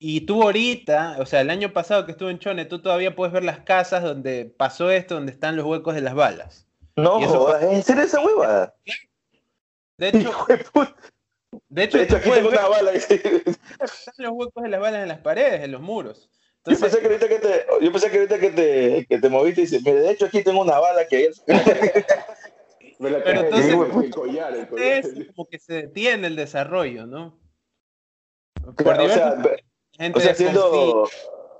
Y 0.00 0.22
tú 0.22 0.42
ahorita, 0.42 1.18
o 1.20 1.26
sea, 1.26 1.42
el 1.42 1.50
año 1.50 1.72
pasado 1.72 2.04
que 2.04 2.12
estuve 2.12 2.32
en 2.32 2.40
Chone, 2.40 2.64
tú 2.64 2.80
todavía 2.80 3.14
puedes 3.14 3.32
ver 3.32 3.44
las 3.44 3.60
casas 3.60 4.02
donde 4.02 4.46
pasó 4.46 4.90
esto, 4.90 5.14
donde 5.14 5.30
están 5.30 5.54
los 5.54 5.66
huecos 5.66 5.94
de 5.94 6.00
las 6.00 6.14
balas. 6.14 6.66
No, 6.96 7.56
¿en 7.60 7.82
serio 7.84 8.02
esa 8.02 8.20
huevada? 8.20 8.74
De 9.98 10.08
hecho, 10.08 10.32
de 10.48 10.64
hecho, 11.76 12.16
aquí 12.16 12.30
tengo 12.30 12.48
una 12.48 12.68
bala. 12.68 12.92
Están 12.92 13.24
los 14.18 14.32
huecos 14.32 14.62
de 14.62 14.68
las 14.68 14.80
balas 14.80 15.02
en 15.02 15.08
las 15.08 15.20
paredes, 15.20 15.62
en 15.62 15.72
los 15.72 15.80
muros. 15.80 16.30
yo 16.66 16.78
pensé 16.78 16.98
que 17.00 17.06
ahorita 17.06 17.28
que 17.28 17.38
te, 17.38 17.66
yo 17.80 17.92
pensé 17.92 18.10
que, 18.10 18.18
ahorita 18.18 18.38
que 18.38 18.50
te, 18.50 19.06
que 19.06 19.18
te 19.18 19.28
moviste 19.28 19.62
y 19.62 19.64
dices, 19.64 19.84
de 19.84 20.10
hecho 20.10 20.26
aquí 20.26 20.42
tengo 20.42 20.60
una 20.60 20.78
bala 20.78 21.06
que 21.06 21.26
es... 21.26 21.42
Pero 22.98 23.40
entonces, 23.40 23.72
el 23.72 24.10
collar, 24.10 24.54
el 24.54 24.68
collar. 24.68 24.86
es 24.86 25.26
como 25.28 25.48
que 25.48 25.58
se 25.58 25.72
detiene 25.72 26.26
el 26.26 26.36
desarrollo, 26.36 27.06
¿no? 27.06 27.40
Por 28.76 29.00
o 29.00 29.08
sea, 29.08 29.42
o 30.14 30.20
sea 30.20 30.34
siendo, 30.34 31.08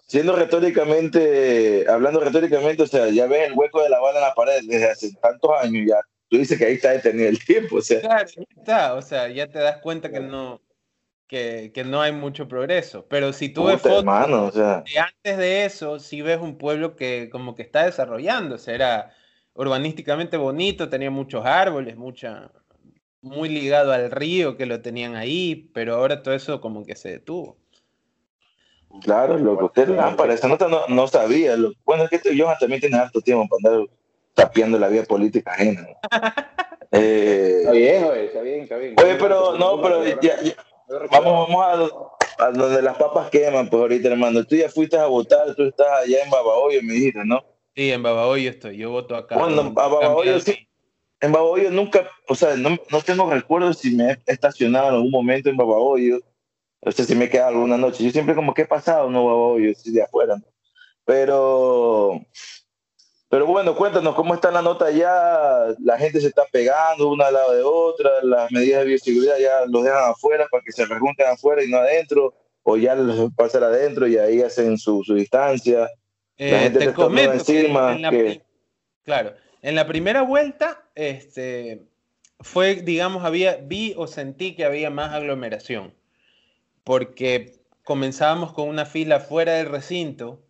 siendo 0.06 0.36
retóricamente, 0.36 1.86
hablando 1.88 2.20
retóricamente, 2.20 2.82
o 2.82 2.86
sea, 2.86 3.08
ya 3.08 3.26
ves 3.26 3.48
el 3.48 3.54
hueco 3.54 3.82
de 3.82 3.88
la 3.88 4.00
bala 4.00 4.18
en 4.18 4.24
la 4.26 4.34
pared 4.34 4.60
desde 4.66 4.90
hace 4.90 5.14
tantos 5.14 5.50
años 5.62 5.86
ya 5.88 6.00
tú 6.30 6.38
dices 6.38 6.56
que 6.56 6.64
ahí 6.64 6.74
está 6.74 6.90
detenido 6.90 7.28
el 7.28 7.38
tiempo, 7.44 7.76
o 7.76 7.82
sea. 7.82 8.00
Claro, 8.00 8.28
está, 8.56 8.94
o 8.94 9.02
sea, 9.02 9.28
ya 9.28 9.48
te 9.48 9.58
das 9.58 9.78
cuenta 9.78 10.10
que 10.10 10.20
no, 10.20 10.62
que, 11.26 11.72
que 11.74 11.84
no 11.84 12.00
hay 12.00 12.12
mucho 12.12 12.48
progreso. 12.48 13.06
Pero 13.08 13.32
si 13.32 13.50
tú 13.50 13.64
ves 13.64 13.82
fotos 13.82 14.04
o 14.06 14.52
sea. 14.52 14.82
de 14.82 14.98
antes 14.98 15.38
de 15.38 15.64
eso, 15.64 15.98
sí 15.98 16.22
ves 16.22 16.38
un 16.40 16.56
pueblo 16.56 16.96
que 16.96 17.28
como 17.30 17.54
que 17.54 17.62
está 17.62 17.90
sea, 17.92 18.74
era 18.74 19.14
urbanísticamente 19.54 20.36
bonito, 20.36 20.88
tenía 20.88 21.10
muchos 21.10 21.44
árboles, 21.44 21.96
mucha, 21.96 22.50
muy 23.20 23.48
ligado 23.48 23.92
al 23.92 24.10
río 24.10 24.56
que 24.56 24.66
lo 24.66 24.80
tenían 24.80 25.16
ahí, 25.16 25.70
pero 25.74 25.96
ahora 25.96 26.22
todo 26.22 26.34
eso 26.34 26.60
como 26.60 26.86
que 26.86 26.96
se 26.96 27.10
detuvo. 27.10 27.58
Claro, 29.02 29.38
loco, 29.38 29.66
usted 29.66 29.88
lámpara, 29.88 30.34
esa 30.34 30.48
nota 30.48 30.66
no, 30.68 30.86
no 30.88 31.06
sabía. 31.06 31.56
Lo, 31.56 31.72
bueno, 31.84 32.04
es 32.04 32.10
que 32.10 32.16
este 32.16 32.36
Johan 32.36 32.56
también 32.58 32.80
tiene 32.80 32.96
harto 32.96 33.20
tiempo 33.20 33.46
para 33.48 33.76
andar 33.76 33.88
tapiando 34.34 34.78
la 34.78 34.88
vida 34.88 35.04
política 35.04 35.52
ajena. 35.52 35.86
Eh, 36.92 37.58
está 37.60 37.70
bien, 37.70 38.02
oye, 38.02 38.24
está 38.24 38.40
bien, 38.40 38.60
está 38.62 38.76
bien. 38.76 38.96
Oye, 39.00 39.14
pero 39.14 39.56
no, 39.56 39.80
pero 39.80 40.04
ya, 40.20 40.40
vamos, 41.08 41.48
vamos 41.48 42.12
a, 42.36 42.44
a, 42.46 42.50
donde 42.50 42.82
las 42.82 42.96
papas 42.96 43.30
queman, 43.30 43.70
pues 43.70 43.80
ahorita, 43.80 44.08
hermano. 44.08 44.44
Tú 44.44 44.56
ya 44.56 44.68
fuiste 44.68 44.98
a 44.98 45.06
votar, 45.06 45.54
tú 45.54 45.68
estás 45.68 45.86
allá 46.02 46.24
en 46.24 46.28
Babahoyo, 46.30 46.82
me 46.82 46.94
dijiste, 46.94 47.20
¿no? 47.24 47.44
Sí, 47.76 47.92
en 47.92 48.02
Babahoyo 48.02 48.50
estoy, 48.50 48.76
yo 48.78 48.90
voto 48.90 49.14
acá. 49.14 49.38
Bueno, 49.38 49.72
a 49.76 49.88
Babahoyo 49.88 50.40
sí. 50.40 50.66
En 51.20 51.30
Babahoyo 51.30 51.70
nunca, 51.70 52.10
o 52.26 52.34
sea, 52.34 52.56
no, 52.56 52.76
no 52.90 53.00
tengo 53.02 53.30
recuerdo 53.30 53.72
si 53.72 53.94
me 53.94 54.10
he 54.10 54.18
estacionado 54.26 54.88
en 54.88 54.94
algún 54.96 55.12
momento 55.12 55.48
en 55.48 55.56
Babahoyo 55.56 56.18
no 56.82 56.92
sé 56.92 57.04
si 57.04 57.14
me 57.14 57.28
queda 57.28 57.48
alguna 57.48 57.76
noche. 57.76 58.04
Yo 58.04 58.10
siempre 58.10 58.34
como, 58.34 58.54
¿qué 58.54 58.62
he 58.62 58.66
pasado? 58.66 59.10
No, 59.10 59.58
yo 59.58 59.70
estoy 59.70 59.92
de 59.92 60.02
afuera. 60.02 60.36
Pero, 61.04 62.20
pero 63.30 63.46
bueno, 63.46 63.74
cuéntanos 63.74 64.14
cómo 64.14 64.34
está 64.34 64.50
la 64.50 64.60
nota 64.60 64.90
ya. 64.90 65.74
La 65.82 65.96
gente 65.96 66.20
se 66.20 66.26
está 66.26 66.42
pegando 66.50 67.08
una 67.08 67.28
al 67.28 67.34
lado 67.34 67.52
de 67.54 67.62
otra. 67.62 68.10
Las 68.22 68.50
medidas 68.50 68.80
de 68.80 68.88
bioseguridad 68.88 69.38
ya 69.38 69.66
los 69.66 69.84
dejan 69.84 70.10
afuera 70.10 70.46
para 70.50 70.62
que 70.62 70.72
se 70.72 70.84
rejunten 70.84 71.28
afuera 71.28 71.64
y 71.64 71.70
no 71.70 71.78
adentro. 71.78 72.34
O 72.64 72.76
ya 72.76 72.94
los 72.94 73.32
pasan 73.34 73.62
adentro 73.62 74.06
y 74.06 74.18
ahí 74.18 74.42
hacen 74.42 74.76
su, 74.76 75.02
su 75.04 75.14
distancia. 75.14 75.80
la 75.80 75.88
eh, 76.36 76.58
gente 76.58 76.78
te 76.80 76.92
comento 76.92 77.32
encima. 77.32 77.96
Claro, 79.04 79.34
en 79.62 79.74
la 79.74 79.86
primera 79.86 80.22
vuelta, 80.22 80.84
este, 80.94 81.84
fue, 82.40 82.74
digamos, 82.74 83.24
había, 83.24 83.56
vi 83.56 83.94
o 83.96 84.06
sentí 84.06 84.54
que 84.54 84.64
había 84.64 84.90
más 84.90 85.14
aglomeración 85.14 85.94
porque 86.84 87.60
comenzábamos 87.84 88.52
con 88.52 88.68
una 88.68 88.86
fila 88.86 89.20
fuera 89.20 89.54
del 89.54 89.68
recinto 89.68 90.42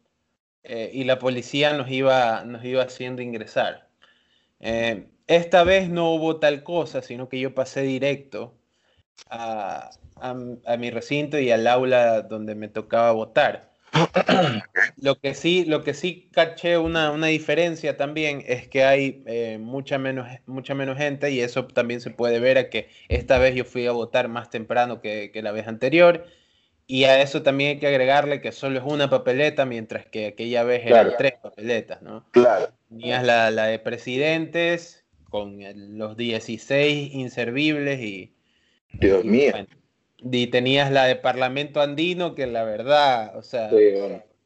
eh, 0.65 0.91
y 0.93 1.05
la 1.05 1.19
policía 1.19 1.73
nos 1.73 1.91
iba, 1.91 2.45
nos 2.45 2.65
iba 2.65 2.83
haciendo 2.83 3.23
ingresar. 3.23 3.89
Eh, 4.61 5.07
esta 5.27 5.65
vez 5.65 5.89
no 5.89 6.11
hubo 6.13 6.37
tal 6.39 6.63
cosa, 6.63 7.03
sino 7.03 7.29
que 7.29 7.41
yo 7.41 7.55
pasé 7.55 7.83
directo 7.83 8.55
a, 9.31 9.91
mi 10.79 10.91
recinto 10.91 11.39
y 11.39 11.51
al 11.51 11.67
aula 11.67 12.23
donde 12.23 12.55
me 12.55 12.69
tocaba 12.69 13.13
votar. 13.13 13.71
lo 14.97 15.19
que 15.19 15.35
sí, 15.35 15.65
lo 15.65 15.83
que 15.83 15.95
sí 15.95 16.29
caché 16.33 16.79
una, 16.79 17.15
diferencia 17.27 17.97
también 17.97 18.43
es 18.47 18.69
que 18.69 18.85
hay 18.85 19.23
eh, 19.27 19.59
mucha, 19.61 19.99
menos, 19.99 20.29
mucha 20.47 20.75
menos 20.75 20.99
gente 20.99 21.31
y 21.31 21.41
eso 21.41 21.67
también 21.67 22.01
se 22.01 22.11
puede 22.11 22.39
ver 22.39 22.59
a 22.59 22.71
que 22.71 22.89
esta 23.09 23.39
vez 23.39 23.55
yo 23.55 23.65
fui 23.65 23.87
a 23.87 23.93
votar 23.93 24.29
más 24.29 24.51
temprano 24.51 25.01
que, 25.01 25.33
la 25.43 25.53
vez 25.53 25.67
anterior 25.67 26.27
y 26.91 27.05
a 27.05 27.23
eso 27.23 27.45
también 27.45 27.71
hay 27.71 27.79
que 27.79 27.87
agregarle 27.87 28.41
que 28.41 28.51
solo 28.51 28.81
es 28.81 28.85
una 28.85 29.09
papeleta 29.09 29.65
mientras 29.65 30.07
que 30.07 30.27
aquella 30.27 30.65
vez 30.65 30.85
eran 30.85 31.13
tres 31.17 31.35
papeletas, 31.41 32.03
¿no? 32.03 32.25
Claro. 32.33 32.73
Tenías 32.89 33.23
la, 33.23 33.53
la 33.53 33.67
de 33.67 33.79
presidentes 33.79 35.05
con 35.29 35.61
los 35.97 36.17
16 36.17 37.15
inservibles 37.15 38.01
y... 38.01 38.35
Dios 38.95 39.25
mío. 39.25 39.53
Y 40.19 40.49
tenías 40.49 40.91
la 40.91 41.05
de 41.05 41.15
Parlamento 41.15 41.81
Andino, 41.81 42.35
que 42.35 42.49
la 42.49 42.65
verdad, 42.65 43.37
o 43.37 43.43
sea, 43.43 43.71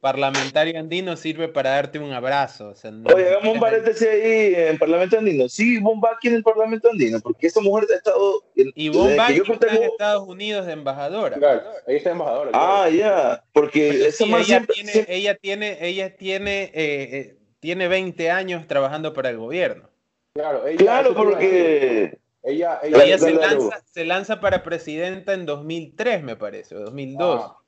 parlamentario 0.04 0.78
andino 0.78 1.16
sirve 1.16 1.49
para 1.49 1.70
darte 1.70 1.99
un 1.99 2.12
abrazo. 2.12 2.75
Oye, 3.04 3.26
hagamos 3.26 3.54
un 3.54 3.58
paréntesis 3.58 4.06
ahí 4.06 4.54
en 4.54 4.76
Parlamento 4.76 5.16
Andino. 5.16 5.49
Sí, 5.49 5.78
Bombaki 5.80 6.28
en 6.28 6.34
el 6.34 6.42
Parlamento 6.42 6.90
Andino, 6.90 7.20
porque 7.20 7.46
esa 7.46 7.62
mujer 7.62 7.88
ha 7.90 7.96
estado. 7.96 8.44
y 8.54 8.90
Bombaki 8.90 9.40
está 9.50 9.75
en 9.75 9.82
Estados 9.84 10.28
Unidos 10.28 10.66
de 10.66 10.73
embajadora. 10.73 11.38
Claro, 11.38 11.62
ahí 11.87 11.96
está 11.96 12.11
embajadora. 12.11 12.50
Ah, 12.52 12.90
ya, 12.90 13.42
porque 13.54 14.08
esa 14.08 14.26
ella, 14.26 14.66
tiene, 14.66 15.06
ella 15.08 15.37
tiene, 15.37 15.78
ella 15.80 16.16
tiene, 16.18 16.64
eh, 16.64 16.70
eh, 16.75 17.37
tiene 17.61 17.88
20 17.88 18.30
años 18.30 18.66
trabajando 18.66 19.14
para 19.14 19.30
el 19.30 19.38
gobierno. 19.38 19.88
Claro, 20.34 20.66
ella, 20.66 20.76
claro 20.76 21.14
porque. 21.14 22.18
Ella, 22.42 22.78
ella, 22.82 23.16
se, 23.16 23.32
lanza, 23.32 23.82
se, 23.90 24.04
lanza, 24.04 24.38
para 24.38 24.62
presidenta 24.62 25.32
en 25.32 25.46
2003, 25.46 26.23
me 26.23 26.37
parece, 26.37 26.76
o 26.76 26.80
2002. 26.80 27.40
Ah. 27.42 27.63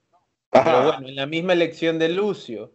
Pero 0.50 0.84
bueno, 0.84 1.08
en 1.08 1.16
la 1.16 1.26
misma 1.26 1.52
elección 1.52 1.98
de 1.98 2.08
Lucio, 2.08 2.72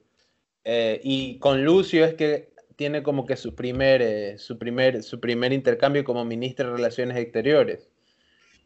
eh, 0.64 1.00
y 1.04 1.40
con 1.40 1.64
Lucio 1.64 2.06
es 2.06 2.14
que 2.14 2.54
tiene 2.76 3.04
como 3.04 3.26
que 3.26 3.38
su 3.38 3.56
primer, 3.56 4.02
eh, 4.02 4.38
su 4.38 4.58
primer, 4.58 5.04
su 5.04 5.20
primer 5.20 5.54
intercambio 5.54 6.04
como 6.04 6.26
ministro 6.26 6.70
de 6.70 6.78
Relaciones 6.78 7.18
Exteriores. 7.18 7.91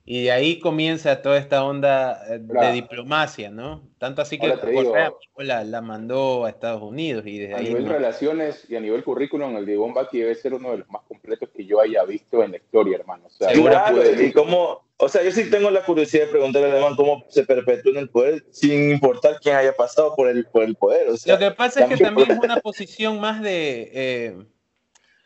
Y 0.08 0.26
de 0.26 0.32
ahí 0.32 0.60
comienza 0.60 1.24
toda 1.24 1.40
esta 1.40 1.64
onda 1.66 2.22
eh, 2.30 2.38
de 2.40 2.72
diplomacia, 2.74 3.50
¿no? 3.50 3.82
Tanto 3.98 4.22
así 4.22 4.38
que 4.38 4.52
Correa 4.54 5.12
la, 5.38 5.64
la, 5.64 5.82
mandó 5.82 6.46
a 6.46 6.50
Estados 6.50 6.84
Unidos 6.84 7.26
y 7.26 7.40
desde 7.40 7.56
a 7.56 7.58
ahí... 7.58 7.70
nivel 7.70 7.88
relaciones 7.88 8.70
y 8.70 8.76
a 8.76 8.80
nivel 8.80 9.04
currículum, 9.04 9.58
el 9.58 9.66
de 9.66 9.78
Bombaki 9.78 10.20
debe 10.20 10.36
ser 10.36 10.54
uno 10.54 10.72
de 10.72 10.78
los 10.78 10.90
más 10.92 11.02
completos 11.08 11.50
que 11.50 11.66
yo 11.66 11.82
haya 11.82 12.04
visto 12.04 12.44
en 12.44 12.52
la 12.52 12.58
historia, 12.58 12.98
hermano. 12.98 13.26
O 13.26 13.30
sea, 13.32 13.52
y 13.52 14.32
cómo, 14.32 14.86
o 14.98 15.10
sea, 15.10 15.24
yo 15.24 15.32
sí 15.32 15.50
tengo 15.50 15.72
la 15.72 15.84
curiosidad 15.84 16.26
de 16.26 16.32
preguntarle 16.32 16.70
a 16.70 16.72
Alemán 16.74 16.96
cómo 16.96 17.26
se 17.30 17.44
perpetúa 17.44 17.94
en 17.94 17.98
el 17.98 18.10
poder 18.10 18.46
sin 18.52 18.92
importar 18.92 19.40
quién 19.42 19.56
haya 19.56 19.74
pasado 19.74 20.16
por 20.16 20.30
el, 20.30 20.46
por 20.46 20.62
el 20.62 20.76
poder. 20.76 21.10
O 21.10 21.18
sea, 21.18 21.34
Lo 21.34 21.40
que 21.40 21.50
pasa 21.50 21.84
es 21.84 21.90
que 21.90 21.98
también 21.98 22.30
es 22.30 22.38
una 22.38 22.58
posición 22.58 23.20
más 23.20 23.42
de... 23.42 23.90
Eh, 23.92 24.38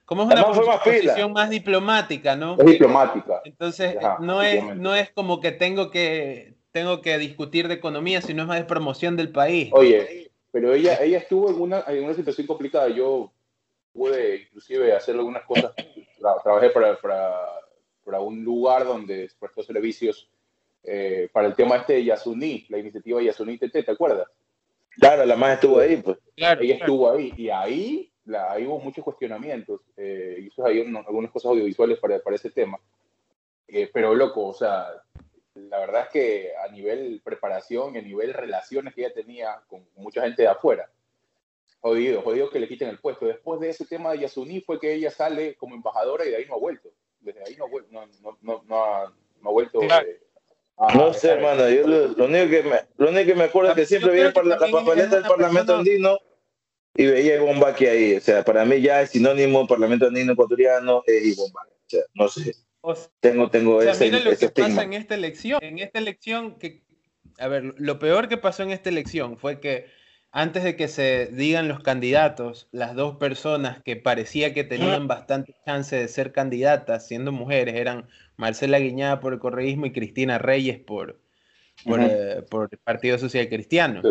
como 0.09 0.23
es 0.23 0.27
una 0.27 0.79
posición 0.83 1.33
más 1.33 1.51
diplomática, 1.51 2.35
¿no? 2.35 2.57
Es 2.57 2.65
diplomática. 2.65 3.41
Entonces, 3.45 3.95
no, 4.19 4.41
es, 4.41 4.75
no 4.75 4.95
es 4.95 5.11
como 5.11 5.39
que 5.39 5.51
tengo 5.51 5.91
que 5.91 6.55
tengo 6.71 7.03
que 7.03 7.19
discutir 7.19 7.67
de 7.67 7.75
economía, 7.75 8.19
sino 8.19 8.41
es 8.41 8.47
más 8.47 8.57
de 8.57 8.65
promoción 8.65 9.15
del 9.15 9.31
país. 9.31 9.69
Oye, 9.71 10.31
pero 10.51 10.73
ella, 10.73 10.95
ella 10.99 11.19
estuvo 11.19 11.51
en 11.51 11.61
una, 11.61 11.83
en 11.87 12.05
una 12.05 12.15
situación 12.15 12.47
complicada. 12.47 12.89
Yo 12.89 13.31
pude 13.93 14.47
inclusive 14.47 14.95
hacer 14.95 15.13
algunas 15.13 15.43
cosas. 15.43 15.73
trabajé 16.43 16.71
para, 16.71 16.99
para, 16.99 17.45
para, 18.03 18.19
un 18.19 18.43
lugar 18.43 18.85
donde 18.85 19.29
prestó 19.39 19.61
servicios 19.61 20.27
eh, 20.85 21.29
para 21.31 21.47
el 21.47 21.53
tema 21.53 21.75
este 21.75 21.93
de 21.93 22.05
Yasuní, 22.05 22.65
la 22.69 22.79
iniciativa 22.79 23.21
Yasuní 23.21 23.59
TT, 23.59 23.85
¿te 23.85 23.91
acuerdas? 23.91 24.27
Claro, 24.97 25.23
la 25.23 25.35
más 25.35 25.53
estuvo 25.53 25.77
ahí, 25.77 25.97
pues. 25.97 26.17
Claro, 26.35 26.61
ella 26.61 26.77
estuvo 26.77 27.11
ahí 27.11 27.31
y 27.37 27.49
ahí 27.49 28.11
la, 28.29 28.51
ahí 28.51 28.65
hubo 28.65 28.79
muchos 28.79 29.03
cuestionamientos, 29.03 29.81
eh, 29.97 30.37
y 30.41 30.47
eso 30.47 30.65
hay 30.65 30.81
algunas 30.81 31.31
cosas 31.31 31.49
audiovisuales 31.49 31.99
para, 31.99 32.19
para 32.19 32.35
ese 32.35 32.51
tema. 32.51 32.79
Eh, 33.67 33.89
pero 33.91 34.13
loco, 34.13 34.47
o 34.47 34.53
sea, 34.53 34.87
la 35.55 35.79
verdad 35.79 36.03
es 36.03 36.09
que 36.09 36.51
a 36.63 36.71
nivel 36.71 37.21
preparación 37.23 37.95
y 37.95 37.99
a 37.99 38.01
nivel 38.01 38.33
relaciones 38.33 38.93
que 38.93 39.01
ella 39.01 39.13
tenía 39.13 39.61
con 39.67 39.85
mucha 39.95 40.21
gente 40.21 40.43
de 40.43 40.47
afuera, 40.47 40.89
jodido, 41.81 42.21
jodido 42.21 42.49
que 42.49 42.59
le 42.59 42.67
quiten 42.67 42.89
el 42.89 42.99
puesto. 42.99 43.25
Después 43.25 43.59
de 43.59 43.69
ese 43.69 43.85
tema 43.85 44.11
de 44.11 44.19
Yasuní 44.19 44.61
fue 44.61 44.79
que 44.79 44.93
ella 44.93 45.09
sale 45.09 45.55
como 45.55 45.75
embajadora 45.75 46.25
y 46.25 46.29
de 46.29 46.37
ahí 46.37 46.45
no 46.45 46.55
ha 46.55 46.59
vuelto. 46.59 46.89
Desde 47.19 47.43
ahí 47.43 47.55
no, 47.57 47.65
no, 47.89 48.07
no, 48.41 48.63
no 48.65 48.83
ha, 48.83 49.13
no 49.41 49.49
ha, 49.49 49.51
vuelto. 49.51 49.81
Eh, 49.81 50.21
no 50.95 51.13
sé, 51.13 51.31
hermano, 51.31 51.67
yo 51.67 51.85
lo, 51.85 52.25
único 52.25 52.49
que 52.49 52.63
me, 52.63 52.79
lo 52.97 53.09
único 53.09 53.25
que 53.25 53.35
me 53.35 53.43
acuerdo 53.45 53.71
es 53.71 53.75
que 53.75 53.85
siempre 53.85 54.11
vi 54.11 54.21
la, 54.21 54.31
papeleta 54.31 55.15
del 55.15 55.27
Parlamento 55.27 55.75
andino 55.75 56.17
y 56.99 57.05
veía 57.05 57.39
a 57.39 57.41
Bombaki 57.41 57.85
ahí. 57.85 58.15
O 58.15 58.19
sea, 58.19 58.43
para 58.43 58.65
mí 58.65 58.81
ya 58.81 59.01
es 59.01 59.11
sinónimo 59.11 59.65
Parlamento 59.65 60.07
Andino 60.07 60.33
Ecuatoriano 60.33 61.01
y 61.07 61.33
Bombaki. 61.33 61.71
O 61.71 61.87
sea, 61.87 62.01
no 62.13 62.27
sé. 62.27 62.55
tengo 63.21 63.49
tengo 63.49 63.77
o 63.77 63.81
sea, 63.81 63.91
ese, 63.91 64.11
mira 64.11 64.19
lo 64.19 64.37
que 64.37 64.49
pasa 64.49 64.83
en 64.83 64.91
esta 64.91 65.15
elección. 65.15 65.63
En 65.63 65.79
esta 65.79 65.97
elección, 65.97 66.59
que, 66.59 66.83
a 67.37 67.47
ver, 67.47 67.73
lo 67.77 67.99
peor 67.99 68.27
que 68.27 68.35
pasó 68.35 68.63
en 68.63 68.71
esta 68.71 68.89
elección 68.89 69.37
fue 69.37 69.61
que 69.61 69.85
antes 70.33 70.65
de 70.65 70.75
que 70.75 70.89
se 70.89 71.27
digan 71.27 71.69
los 71.69 71.79
candidatos, 71.79 72.67
las 72.73 72.95
dos 72.95 73.15
personas 73.15 73.81
que 73.81 73.95
parecía 73.95 74.53
que 74.53 74.65
tenían 74.65 75.07
bastante 75.07 75.55
chance 75.65 75.95
de 75.95 76.09
ser 76.09 76.33
candidatas, 76.33 77.07
siendo 77.07 77.31
mujeres, 77.31 77.75
eran 77.75 78.09
Marcela 78.35 78.77
Guiñada 78.77 79.21
por 79.21 79.31
el 79.31 79.39
correísmo 79.39 79.85
y 79.85 79.93
Cristina 79.93 80.37
Reyes 80.37 80.79
por, 80.79 81.21
eh, 81.85 82.43
por, 82.49 82.69
el 82.71 82.77
Partido 82.79 83.17
Social 83.17 83.47
Cristiano. 83.49 84.01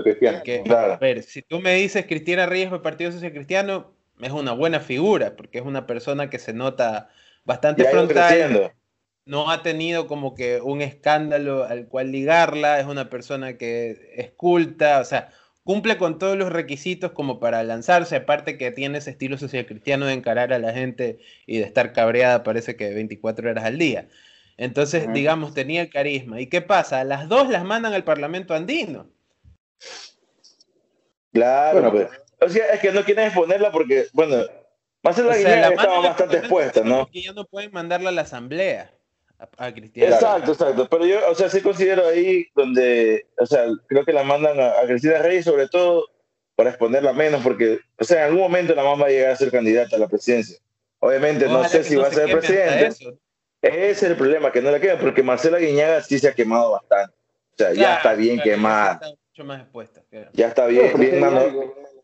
A 0.94 0.96
ver, 0.96 1.22
si 1.22 1.42
tú 1.42 1.60
me 1.60 1.74
dices 1.74 2.06
Cristina 2.06 2.46
Reyes 2.46 2.68
por 2.68 2.76
el 2.76 2.82
Partido 2.82 3.12
Social 3.12 3.32
Cristiano, 3.32 3.92
es 4.20 4.32
una 4.32 4.52
buena 4.52 4.80
figura, 4.80 5.36
porque 5.36 5.58
es 5.58 5.64
una 5.64 5.86
persona 5.86 6.30
que 6.30 6.38
se 6.38 6.52
nota 6.52 7.08
bastante 7.44 7.84
frontal. 7.84 8.72
No 9.24 9.50
ha 9.50 9.62
tenido 9.62 10.06
como 10.06 10.34
que 10.34 10.60
un 10.62 10.80
escándalo 10.80 11.64
al 11.64 11.86
cual 11.86 12.10
ligarla, 12.12 12.80
es 12.80 12.86
una 12.86 13.10
persona 13.10 13.58
que 13.58 14.12
es 14.16 14.30
culta, 14.30 15.00
o 15.00 15.04
sea, 15.04 15.30
cumple 15.64 15.98
con 15.98 16.18
todos 16.18 16.34
los 16.38 16.50
requisitos 16.50 17.12
como 17.12 17.38
para 17.38 17.62
lanzarse, 17.62 18.16
aparte 18.16 18.56
que 18.56 18.70
tiene 18.70 18.98
ese 18.98 19.10
estilo 19.10 19.36
social 19.36 19.66
cristiano 19.66 20.06
de 20.06 20.14
encarar 20.14 20.54
a 20.54 20.58
la 20.58 20.72
gente 20.72 21.18
y 21.46 21.58
de 21.58 21.64
estar 21.64 21.92
cabreada, 21.92 22.42
parece 22.42 22.74
que 22.74 22.88
24 22.94 23.50
horas 23.50 23.64
al 23.64 23.76
día. 23.76 24.08
Entonces, 24.58 25.10
digamos, 25.12 25.54
tenía 25.54 25.82
el 25.82 25.88
carisma. 25.88 26.40
¿Y 26.40 26.48
qué 26.48 26.60
pasa? 26.60 27.04
Las 27.04 27.28
dos 27.28 27.48
las 27.48 27.64
mandan 27.64 27.94
al 27.94 28.02
Parlamento 28.02 28.54
andino. 28.54 29.06
Claro, 31.32 31.92
pues. 31.92 32.08
o 32.40 32.48
sea, 32.48 32.66
es 32.72 32.80
que 32.80 32.90
no 32.90 33.04
quieren 33.04 33.26
exponerla 33.26 33.70
porque, 33.70 34.08
bueno, 34.12 34.44
Marcela 35.04 35.30
o 35.30 35.34
estaba 35.34 36.00
bastante 36.00 36.38
expuesta, 36.38 36.82
¿no? 36.82 37.06
Que 37.06 37.22
ya 37.22 37.32
no 37.32 37.44
pueden 37.44 37.70
mandarla 37.70 38.08
a 38.08 38.12
la 38.12 38.22
asamblea. 38.22 38.90
a, 39.56 39.72
Cristina. 39.72 40.06
Exacto, 40.06 40.50
exacto. 40.50 40.88
Pero 40.88 41.06
yo, 41.06 41.20
o 41.30 41.34
sea, 41.36 41.48
sí 41.48 41.60
considero 41.60 42.08
ahí 42.08 42.48
donde, 42.56 43.26
o 43.38 43.46
sea, 43.46 43.64
creo 43.86 44.04
que 44.04 44.12
la 44.12 44.24
mandan 44.24 44.58
a, 44.58 44.72
Cristina 44.88 45.18
Reyes 45.18 45.44
sobre 45.44 45.68
todo 45.68 46.04
para 46.56 46.70
exponerla 46.70 47.12
menos, 47.12 47.42
porque, 47.44 47.78
o 47.96 48.04
sea, 48.04 48.22
en 48.22 48.24
algún 48.24 48.40
momento 48.40 48.74
la 48.74 48.82
mamá 48.82 49.02
va 49.02 49.06
a 49.06 49.10
llegar 49.10 49.30
a 49.30 49.36
ser 49.36 49.52
candidata 49.52 49.94
a 49.94 50.00
la 50.00 50.08
presidencia. 50.08 50.58
Obviamente, 50.98 51.46
no 51.46 51.62
sé 51.68 51.84
si 51.84 51.94
va 51.94 52.08
a 52.08 52.12
ser 52.12 52.36
presidente. 52.36 53.20
Ese 53.60 53.90
es 53.90 54.02
el 54.04 54.16
problema, 54.16 54.52
que 54.52 54.62
no 54.62 54.70
la 54.70 54.80
queda, 54.80 54.98
porque 54.98 55.22
Marcela 55.22 55.58
Guiñaga 55.58 56.02
sí 56.02 56.18
se 56.18 56.28
ha 56.28 56.34
quemado 56.34 56.72
bastante. 56.72 57.14
O 57.52 57.56
sea, 57.56 57.72
ya 57.72 57.96
está 57.96 58.14
bien 58.14 58.40
quemada. 58.40 59.00
Ya 59.00 59.06
está 59.08 59.18
mucho 59.30 59.44
más 59.44 59.60
expuesta. 59.60 60.02
Ya 60.32 60.48
está 60.48 60.66
bien, 60.66 60.92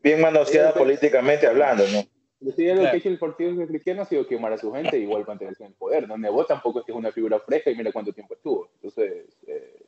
bien, 0.02 0.20
manoseada 0.20 0.74
políticamente 0.74 1.46
hablando, 1.46 1.84
¿no? 1.92 2.04
Lo 2.40 2.54
que 2.54 2.70
ha 2.70 2.94
hecho 2.94 3.08
el 3.08 3.18
Partido 3.18 3.66
Cristiano 3.66 4.02
ha 4.02 4.04
sido 4.04 4.26
quemar 4.26 4.52
a 4.52 4.58
su 4.58 4.70
gente 4.72 4.98
y 4.98 5.02
igual 5.02 5.24
mantenerse 5.26 5.62
en 5.62 5.70
el 5.70 5.76
poder. 5.76 6.06
No 6.06 6.18
Nebo 6.18 6.44
tampoco 6.44 6.80
es 6.80 6.84
que 6.84 6.92
es 6.92 6.98
una 6.98 7.10
figura 7.10 7.40
fresca 7.40 7.70
y 7.70 7.76
mira 7.76 7.90
cuánto 7.90 8.12
tiempo 8.12 8.34
estuvo. 8.34 8.68
Entonces, 8.74 9.24
eh, 9.46 9.82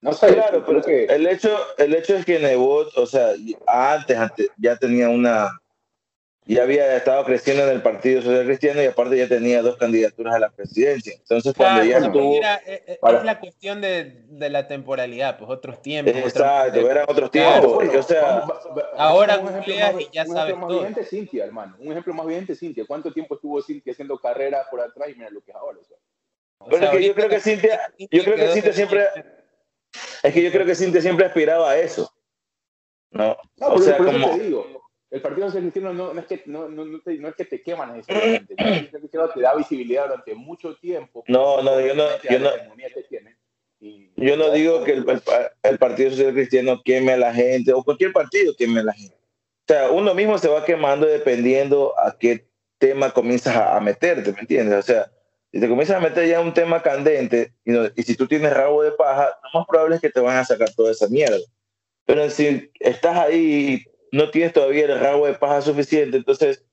no 0.00 0.12
sé. 0.12 0.34
Claro, 0.34 0.64
pero 0.66 0.82
que... 0.82 1.04
el, 1.04 1.26
hecho, 1.28 1.56
el 1.78 1.94
hecho 1.94 2.16
es 2.16 2.24
que 2.24 2.40
Nebot, 2.40 2.96
o 2.96 3.06
sea, 3.06 3.34
antes, 3.66 4.16
antes 4.16 4.50
ya 4.56 4.76
tenía 4.76 5.08
una 5.08 5.50
ya 6.46 6.62
había 6.62 6.96
estado 6.96 7.24
creciendo 7.24 7.64
en 7.64 7.70
el 7.70 7.82
Partido 7.82 8.22
Social 8.22 8.46
Cristiano 8.46 8.80
y 8.80 8.86
aparte 8.86 9.18
ya 9.18 9.26
tenía 9.26 9.62
dos 9.62 9.76
candidaturas 9.76 10.36
a 10.36 10.38
la 10.38 10.50
presidencia. 10.50 11.12
Entonces, 11.14 11.52
cuando 11.56 11.82
ya 11.84 11.98
estuvo... 11.98 12.36
Eh, 12.36 12.60
eh, 12.66 12.98
es 13.02 13.24
la 13.24 13.40
cuestión 13.40 13.80
de, 13.80 14.22
de, 14.28 14.48
la 14.48 14.68
temporalidad, 14.68 15.38
pues 15.38 15.50
otros 15.50 15.82
tiempos. 15.82 16.14
Exacto, 16.14 16.88
eran 16.88 17.04
otros 17.08 17.32
tiempos. 17.32 17.84
o 17.96 18.02
sea, 18.02 18.46
ahora 18.96 19.40
un 19.40 19.48
ejemplo 19.48 20.00
y 20.00 20.08
ya 20.12 20.22
un 20.22 20.34
sabes 20.34 20.56
más. 20.56 21.08
Cintia, 21.08 21.44
hermano. 21.44 21.76
Un 21.80 21.90
ejemplo 21.90 22.14
más 22.14 22.26
bien 22.26 22.46
Cintia. 22.54 22.84
¿Cuánto 22.86 23.12
tiempo 23.12 23.34
estuvo 23.34 23.60
Cintia 23.60 23.92
haciendo 23.92 24.16
carrera 24.16 24.64
por 24.70 24.80
atrás 24.80 25.08
y 25.10 25.14
mira 25.16 25.30
lo 25.30 25.40
que 25.40 25.50
es 25.50 25.56
ahora? 25.56 25.78
O 26.58 26.78
sea, 26.78 26.90
que 26.92 27.04
yo 27.04 27.14
creo 27.14 27.28
que 27.28 27.40
Cintia, 27.40 27.92
yo 27.98 28.22
creo 28.22 28.36
que 28.36 28.48
Cintia 28.52 28.72
siempre... 28.72 29.04
Es 30.22 30.32
que 30.32 30.42
yo 30.42 30.52
creo 30.52 30.64
que 30.64 30.76
Cintia 30.76 31.00
siempre 31.00 31.26
aspiraba 31.26 31.70
a 31.70 31.78
eso. 31.78 32.12
No, 33.10 33.36
no 33.56 33.68
o 33.68 33.78
sea, 33.78 33.96
como... 33.96 34.36
te 34.36 34.44
digo 34.44 34.85
el 35.10 35.22
Partido 35.22 35.46
Social 35.46 35.62
Cristiano 35.62 35.92
no, 35.92 36.12
no, 36.12 36.20
es 36.20 36.26
que, 36.26 36.42
no, 36.46 36.68
no, 36.68 36.84
no, 36.84 37.00
te, 37.00 37.16
no 37.18 37.28
es 37.28 37.34
que 37.36 37.44
te 37.44 37.62
quema 37.62 37.86
necesariamente, 37.86 38.54
el 38.58 38.88
Partido 38.88 39.30
te 39.30 39.40
da 39.40 39.54
visibilidad 39.54 40.08
durante 40.08 40.34
mucho 40.34 40.76
tiempo. 40.76 41.24
No, 41.28 41.62
no, 41.62 41.80
yo 41.80 41.94
no, 41.94 42.04
yo 42.28 42.38
no, 42.40 42.50
yo 44.16 44.36
no 44.36 44.50
digo 44.50 44.82
que 44.82 44.92
el, 44.92 45.22
el, 45.62 45.78
Partido 45.78 46.10
Social 46.10 46.32
Cristiano 46.32 46.80
queme 46.84 47.12
a 47.12 47.16
la 47.18 47.32
gente, 47.32 47.72
o 47.72 47.84
cualquier 47.84 48.12
partido 48.12 48.54
queme 48.56 48.80
a 48.80 48.84
la 48.84 48.92
gente. 48.94 49.14
O 49.14 49.72
sea, 49.72 49.90
uno 49.90 50.14
mismo 50.14 50.38
se 50.38 50.48
va 50.48 50.64
quemando 50.64 51.06
dependiendo 51.06 51.94
a 51.98 52.16
qué 52.18 52.46
tema 52.78 53.10
comienzas 53.10 53.56
a, 53.56 53.78
meterte, 53.80 54.32
¿me 54.32 54.40
entiendes? 54.40 54.78
O 54.78 54.82
sea, 54.82 55.10
si 55.52 55.60
te 55.60 55.68
comienzas 55.68 55.96
a 55.96 56.00
meter 56.00 56.26
ya 56.26 56.40
un 56.40 56.54
tema 56.54 56.82
candente 56.82 57.52
y, 57.64 57.72
y 57.74 58.02
si 58.02 58.16
tú 58.16 58.26
tienes 58.26 58.52
rabo 58.52 58.82
de 58.82 58.92
paja, 58.92 59.38
lo 59.42 59.60
más 59.60 59.68
probable 59.68 59.96
es 59.96 60.00
que 60.00 60.10
te 60.10 60.20
van 60.20 60.36
a 60.36 60.44
sacar 60.44 60.72
toda 60.74 60.92
esa 60.92 61.08
mierda. 61.08 61.38
Pero 62.06 62.28
si 62.30 62.70
estás 62.80 63.18
ahí 63.18 63.84
no 64.16 64.30
tienes 64.30 64.52
todavía 64.52 64.86
el 64.86 64.98
rabo 64.98 65.26
de 65.26 65.34
paja 65.34 65.60
suficiente, 65.60 66.16
entonces 66.16 66.64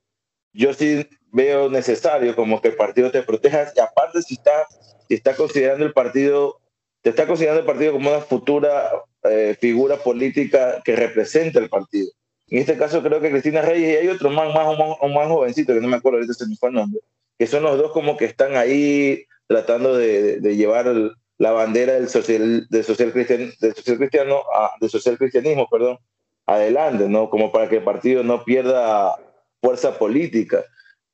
yo 0.54 0.74
sí 0.74 1.08
veo 1.32 1.70
necesario 1.70 2.36
como 2.36 2.62
que 2.62 2.70
el 2.70 2.76
partido 2.76 3.12
te 3.12 3.24
proteja 3.24 3.72
y 3.76 3.80
aparte 3.80 4.22
si 4.22 4.36
está, 4.36 4.68
si 5.08 5.16
está 5.16 5.36
considerando 5.36 5.86
el 5.86 5.94
partido, 5.94 6.60
te 7.02 7.10
está 7.10 7.28
considerando 7.28 7.62
el 7.62 7.66
partido 7.66 7.92
como 7.92 8.10
una 8.10 8.22
futura 8.22 8.92
eh, 9.24 9.58
figura 9.60 9.98
política 9.98 10.82
que 10.86 10.96
representa 10.96 11.60
el 11.60 11.70
partido. 11.70 12.12
En 12.48 12.60
este 12.60 12.78
caso 12.78 13.02
creo 13.02 13.20
que 13.20 13.32
Cristina 13.32 13.62
Reyes 13.62 13.94
y 13.94 13.96
hay 13.98 14.08
otro 14.10 14.30
más, 14.30 14.54
más, 14.54 14.68
un 15.02 15.14
más 15.14 15.28
jovencito, 15.28 15.74
que 15.74 15.82
no 15.82 15.88
me 15.88 15.98
acuerdo 15.98 16.20
ahorita 16.20 16.34
se 16.34 16.48
me 16.48 16.56
fue 16.56 16.70
el 16.70 16.76
nombre, 16.76 17.02
que 17.38 17.48
son 17.48 17.64
los 17.64 17.78
dos 17.78 17.92
como 17.92 18.16
que 18.16 18.26
están 18.26 18.56
ahí 18.56 19.26
tratando 19.48 19.98
de, 19.98 20.40
de, 20.40 20.56
llevar 20.56 20.94
la 21.38 21.52
bandera 21.52 21.94
del 21.94 22.10
social, 22.10 22.68
del 22.70 22.84
social, 22.84 23.12
cristian, 23.12 23.52
del 23.60 23.74
social 23.74 23.98
cristiano, 23.98 24.44
a, 24.56 24.72
del 24.80 24.90
social 24.90 25.18
cristianismo, 25.18 25.68
perdón, 25.70 25.98
adelante, 26.46 27.08
¿no? 27.10 27.30
Como 27.30 27.52
para 27.52 27.70
que 27.70 27.78
el 27.78 27.84
partido 27.84 28.24
no 28.24 28.44
pierda 28.44 29.16
fuerza 29.62 29.98
política. 29.98 30.64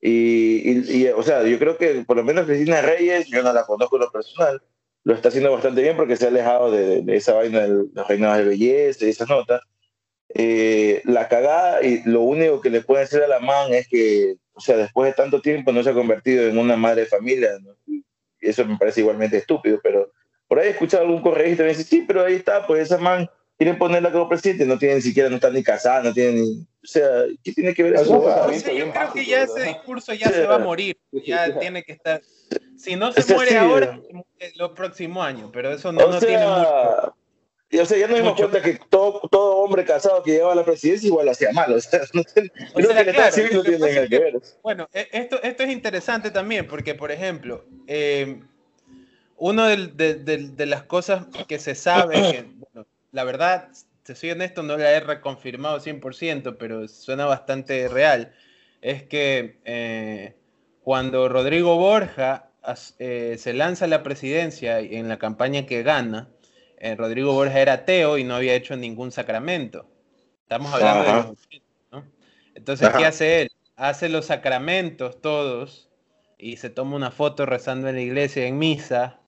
Y, 0.01 1.07
o 1.09 1.23
sea, 1.23 1.43
yo 1.43 1.59
creo 1.59 1.77
que 1.77 2.03
por 2.05 2.17
lo 2.17 2.23
menos 2.23 2.45
Cristina 2.45 2.81
Reyes, 2.81 3.27
yo 3.27 3.43
no 3.43 3.51
la 3.51 3.65
conozco 3.65 3.97
en 3.97 4.03
lo 4.03 4.11
personal, 4.11 4.61
lo 5.03 5.13
está 5.13 5.29
haciendo 5.29 5.51
bastante 5.51 5.81
bien 5.81 5.97
porque 5.97 6.15
se 6.15 6.25
ha 6.25 6.29
alejado 6.29 6.71
de, 6.71 7.03
esa 7.15 7.33
vaina 7.33 7.61
de 7.61 7.85
los 7.93 8.07
reinados 8.07 8.37
de 8.37 8.45
belleza 8.45 9.05
y 9.05 9.09
esas 9.09 9.29
notas. 9.29 9.61
Eh, 10.35 11.01
la 11.05 11.27
cagada 11.27 11.83
y 11.83 12.03
lo 12.03 12.21
único 12.21 12.61
que 12.61 12.69
le 12.69 12.81
puede 12.81 13.03
hacer 13.03 13.23
a 13.23 13.27
la 13.27 13.39
man 13.39 13.73
es 13.73 13.87
que, 13.87 14.35
o 14.53 14.61
sea, 14.61 14.77
después 14.77 15.09
de 15.09 15.15
tanto 15.15 15.41
tiempo 15.41 15.71
no 15.71 15.83
se 15.83 15.89
ha 15.89 15.93
convertido 15.93 16.47
en 16.47 16.57
una 16.57 16.75
madre 16.75 17.01
de 17.01 17.07
familia. 17.07 17.51
Y 17.87 18.03
eso 18.39 18.65
me 18.65 18.77
parece 18.77 19.01
igualmente 19.01 19.37
estúpido, 19.37 19.79
pero 19.83 20.11
por 20.47 20.59
ahí 20.59 20.67
he 20.67 20.71
escuchado 20.71 21.03
algún 21.03 21.21
correísta 21.21 21.63
que 21.63 21.69
dice, 21.69 21.83
sí, 21.83 22.05
pero 22.07 22.23
ahí 22.23 22.35
está, 22.35 22.65
pues 22.65 22.83
esa 22.83 22.97
man 22.97 23.29
quieren 23.59 23.77
ponerla 23.77 24.09
como 24.09 24.29
presidente, 24.29 24.65
no 24.65 24.79
tiene 24.79 24.95
ni 24.95 25.01
siquiera, 25.01 25.29
no 25.29 25.35
está 25.35 25.49
ni 25.49 25.61
casada, 25.61 26.01
no 26.01 26.13
tiene 26.13 26.39
ni, 26.39 26.61
o 26.61 26.87
sea, 26.87 27.25
¿qué 27.43 27.51
tiene 27.51 27.73
que 27.73 27.83
ver 27.83 27.95
eso? 27.95 28.23
yo 28.73 28.91
creo 28.93 29.13
que 29.13 29.25
ya 29.25 29.43
ese 29.43 29.63
discurso 29.63 30.13
ya 30.13 30.29
se 30.29 30.47
va 30.47 30.55
a 30.55 30.59
morir, 30.59 30.97
ya 31.11 31.59
tiene 31.59 31.83
que 31.83 31.91
estar, 31.91 32.21
si 32.77 32.95
no 32.95 33.11
se 33.11 33.35
muere 33.35 33.57
ahora, 33.57 33.99
los 34.55 34.71
próximos 34.71 35.25
años, 35.25 35.49
pero 35.51 35.73
eso 35.73 35.91
no, 35.91 36.07
no 36.07 36.19
tiene 36.19 36.37
mucho. 36.37 37.13
o 37.81 37.85
sea, 37.85 37.97
ya 37.97 38.07
nos 38.07 38.17
dimos 38.17 38.39
cuenta 38.39 38.61
que 38.61 38.79
todo, 38.89 39.19
todo 39.29 39.57
hombre 39.57 39.83
casado 39.83 40.23
que 40.23 40.31
lleva 40.31 40.53
a 40.53 40.55
la 40.55 40.63
presidencia 40.63 41.07
igual 41.07 41.27
hacía 41.27 41.51
mal. 41.51 41.73
O 41.75 41.81
sea, 41.81 41.99
no, 42.13 42.21
o 42.21 42.81
sea, 42.81 43.03
que 43.03 43.11
claro, 43.11 43.35
no 43.51 43.61
tiene 43.63 44.07
que, 44.07 44.19
ver. 44.19 44.41
Bueno, 44.63 44.87
e, 44.93 45.09
esto, 45.11 45.43
esto 45.43 45.63
es 45.63 45.69
interesante 45.69 46.31
también 46.31 46.65
porque, 46.65 46.95
por 46.95 47.11
ejemplo, 47.11 47.65
eh, 47.85 48.39
una 49.35 49.67
de, 49.67 50.15
de, 50.15 50.47
de, 50.47 50.65
las 50.65 50.83
cosas 50.83 51.27
que 51.47 51.59
se 51.59 51.75
sabe, 51.75 52.15
que, 52.15 52.45
bueno, 52.73 52.88
la 53.11 53.23
verdad, 53.23 53.69
te 54.03 54.15
soy 54.15 54.31
honesto, 54.31 54.63
no 54.63 54.77
la 54.77 54.91
he 54.91 54.99
reconfirmado 54.99 55.79
100%, 55.79 56.57
pero 56.57 56.87
suena 56.87 57.25
bastante 57.25 57.87
real. 57.87 58.33
Es 58.81 59.03
que 59.03 59.59
eh, 59.65 60.35
cuando 60.83 61.29
Rodrigo 61.29 61.75
Borja 61.75 62.49
eh, 62.99 63.35
se 63.37 63.53
lanza 63.53 63.85
a 63.85 63.87
la 63.87 64.03
presidencia 64.03 64.79
en 64.79 65.07
la 65.07 65.17
campaña 65.17 65.65
que 65.65 65.83
gana, 65.83 66.29
eh, 66.77 66.95
Rodrigo 66.95 67.33
Borja 67.33 67.59
era 67.59 67.73
ateo 67.73 68.17
y 68.17 68.23
no 68.23 68.35
había 68.35 68.55
hecho 68.55 68.75
ningún 68.75 69.11
sacramento. 69.11 69.85
Estamos 70.43 70.73
hablando 70.73 71.03
de 71.03 71.13
los 71.13 71.49
¿no? 71.91 72.03
Entonces, 72.55 72.89
¿qué 72.97 73.05
hace 73.05 73.41
él? 73.43 73.51
Hace 73.75 74.09
los 74.09 74.25
sacramentos 74.25 75.21
todos 75.21 75.89
y 76.37 76.57
se 76.57 76.69
toma 76.69 76.95
una 76.95 77.11
foto 77.11 77.45
rezando 77.45 77.89
en 77.89 77.95
la 77.95 78.01
iglesia 78.01 78.47
en 78.47 78.57
misa 78.57 79.19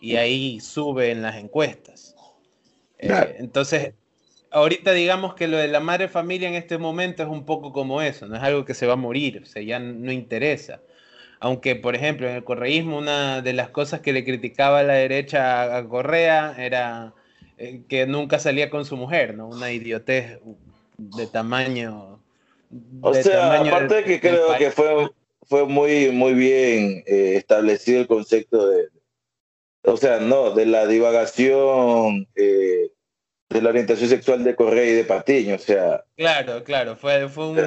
y 0.00 0.16
ahí 0.16 0.60
sube 0.60 1.10
en 1.10 1.22
las 1.22 1.36
encuestas. 1.36 1.93
Eh, 3.04 3.36
entonces, 3.38 3.92
ahorita 4.50 4.92
digamos 4.92 5.34
que 5.34 5.48
lo 5.48 5.56
de 5.58 5.68
la 5.68 5.80
madre 5.80 6.08
familia 6.08 6.48
en 6.48 6.54
este 6.54 6.78
momento 6.78 7.22
es 7.22 7.28
un 7.28 7.44
poco 7.44 7.72
como 7.72 8.00
eso, 8.00 8.26
no 8.26 8.36
es 8.36 8.42
algo 8.42 8.64
que 8.64 8.74
se 8.74 8.86
va 8.86 8.94
a 8.94 8.96
morir, 8.96 9.42
o 9.42 9.46
sea, 9.46 9.62
ya 9.62 9.78
no 9.78 10.12
interesa. 10.12 10.80
Aunque, 11.40 11.76
por 11.76 11.94
ejemplo, 11.94 12.28
en 12.28 12.36
el 12.36 12.44
correísmo 12.44 12.96
una 12.96 13.42
de 13.42 13.52
las 13.52 13.68
cosas 13.68 14.00
que 14.00 14.12
le 14.12 14.24
criticaba 14.24 14.80
a 14.80 14.82
la 14.82 14.94
derecha 14.94 15.76
a 15.76 15.86
Correa 15.86 16.54
era 16.56 17.12
eh, 17.58 17.82
que 17.88 18.06
nunca 18.06 18.38
salía 18.38 18.70
con 18.70 18.86
su 18.86 18.96
mujer, 18.96 19.34
¿no? 19.34 19.48
Una 19.48 19.70
idiotez 19.70 20.38
de 20.96 21.26
tamaño... 21.26 22.20
o 23.02 23.14
sea, 23.14 23.60
aparte 23.60 23.96
de 23.96 24.04
que 24.04 24.20
creo 24.20 24.56
que 24.56 24.70
fue, 24.70 25.10
fue 25.42 25.66
muy, 25.66 26.10
muy 26.10 26.32
bien 26.32 27.02
eh, 27.06 27.34
establecido 27.36 28.00
el 28.00 28.06
concepto 28.06 28.68
de, 28.68 28.88
o 29.84 29.96
sea, 29.96 30.18
no, 30.18 30.50
de 30.50 30.66
la 30.66 30.86
divagación 30.86 32.26
eh, 32.34 32.90
de 33.50 33.62
la 33.62 33.68
orientación 33.68 34.08
sexual 34.08 34.42
de 34.42 34.56
Correa 34.56 34.84
y 34.84 34.92
de 34.92 35.04
Patiño, 35.04 35.54
o 35.54 35.58
sea. 35.58 36.04
Claro, 36.16 36.64
claro, 36.64 36.96
fue, 36.96 37.28
fue 37.28 37.48
un, 37.48 37.58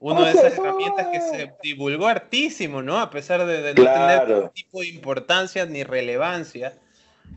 una 0.00 0.24
de 0.26 0.30
esas 0.30 0.58
herramientas 0.58 1.06
que 1.08 1.20
se 1.20 1.52
divulgó 1.62 2.08
hartísimo, 2.08 2.82
¿no? 2.82 2.98
A 2.98 3.10
pesar 3.10 3.46
de, 3.46 3.74
no 3.74 3.84
tener 3.84 4.28
ningún 4.28 4.50
tipo 4.50 4.80
de 4.80 4.88
importancia 4.88 5.64
ni 5.66 5.84
relevancia. 5.84 6.74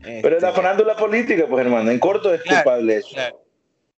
Pero 0.02 0.36
este, 0.36 0.62
la 0.62 0.74
la 0.74 0.96
política, 0.96 1.46
pues 1.48 1.64
hermano, 1.64 1.90
en 1.90 1.98
corto 1.98 2.34
es 2.34 2.42
culpable 2.42 2.96
eso. 2.96 3.16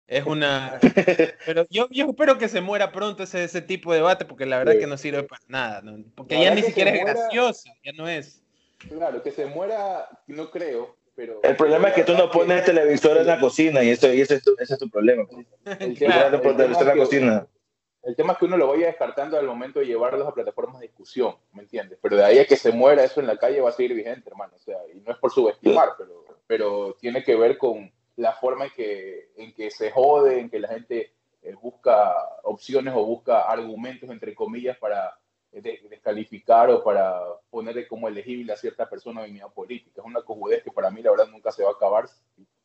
Es 0.06 0.26
una. 0.26 0.78
Pero 1.46 1.66
yo, 1.70 1.88
yo 1.90 2.06
espero 2.06 2.36
que 2.36 2.48
se 2.48 2.60
muera 2.60 2.92
pronto 2.92 3.22
ese, 3.22 3.44
ese 3.44 3.62
tipo 3.62 3.92
de 3.92 3.98
debate, 3.98 4.26
porque 4.26 4.44
la 4.44 4.58
verdad 4.58 4.74
es 4.74 4.80
que 4.80 4.86
no 4.86 4.98
sirve 4.98 5.22
para 5.22 5.40
nada, 5.48 5.80
¿no? 5.82 6.04
porque 6.14 6.38
ya 6.38 6.54
ni 6.54 6.62
siquiera 6.62 6.90
es 6.90 7.00
gracioso, 7.00 7.70
ya 7.82 7.92
no 7.92 8.08
es. 8.08 8.43
Claro, 8.88 9.22
que 9.22 9.30
se 9.30 9.46
muera, 9.46 10.08
no 10.26 10.50
creo, 10.50 10.96
pero... 11.14 11.40
El 11.42 11.56
problema 11.56 11.88
es 11.88 11.94
que 11.94 12.04
tú 12.04 12.14
no 12.14 12.30
pones 12.30 12.60
el 12.60 12.64
televisor 12.64 13.18
en 13.18 13.26
la 13.26 13.40
cocina 13.40 13.82
y, 13.82 13.90
eso, 13.90 14.12
y 14.12 14.20
ese, 14.20 14.36
es 14.36 14.42
tu, 14.42 14.54
ese 14.58 14.74
es 14.74 14.78
tu 14.78 14.88
problema. 14.88 15.24
El 18.04 18.16
tema, 18.16 18.32
es 18.32 18.38
que 18.38 18.44
uno 18.44 18.58
lo 18.58 18.68
vaya 18.68 18.88
descartando 18.88 19.38
al 19.38 19.46
momento 19.46 19.80
de 19.80 19.86
llevarlos 19.86 20.28
a 20.28 20.34
plataformas 20.34 20.78
de 20.78 20.88
discusión, 20.88 21.36
¿me 21.54 21.62
entiendes? 21.62 21.98
Pero 22.02 22.18
de 22.18 22.24
ahí 22.24 22.38
a 22.38 22.44
que 22.46 22.56
se 22.56 22.70
muera 22.70 23.02
eso 23.02 23.18
en 23.18 23.26
la 23.26 23.38
calle 23.38 23.62
va 23.62 23.70
a 23.70 23.72
seguir 23.72 23.94
vigente, 23.94 24.28
hermano. 24.28 24.52
O 24.56 24.58
sea, 24.58 24.76
y 24.94 25.00
no 25.00 25.10
es 25.10 25.16
por 25.16 25.32
subestimar, 25.32 25.92
pero, 25.96 26.24
pero 26.46 26.96
tiene 27.00 27.24
que 27.24 27.34
ver 27.34 27.56
con 27.56 27.90
la 28.16 28.34
forma 28.34 28.66
en 28.66 28.72
que, 28.72 29.30
en 29.36 29.54
que 29.54 29.70
se 29.70 29.90
jode, 29.90 30.38
en 30.38 30.50
que 30.50 30.58
la 30.58 30.68
gente 30.68 31.14
eh, 31.42 31.54
busca 31.54 32.14
opciones 32.42 32.92
o 32.94 33.06
busca 33.06 33.50
argumentos, 33.50 34.10
entre 34.10 34.34
comillas, 34.34 34.76
para 34.76 35.18
descalificar 35.62 36.70
o 36.70 36.82
para 36.82 37.20
ponerle 37.50 37.86
como 37.86 38.08
elegible 38.08 38.52
a 38.52 38.56
cierta 38.56 38.88
persona 38.88 39.20
o 39.20 39.24
unidad 39.24 39.52
política. 39.52 40.00
Es 40.00 40.06
una 40.06 40.22
cojudez 40.22 40.62
que 40.62 40.70
para 40.70 40.90
mí 40.90 41.02
la 41.02 41.10
verdad 41.10 41.28
nunca 41.28 41.52
se 41.52 41.62
va 41.62 41.70
a 41.70 41.72
acabar. 41.72 42.06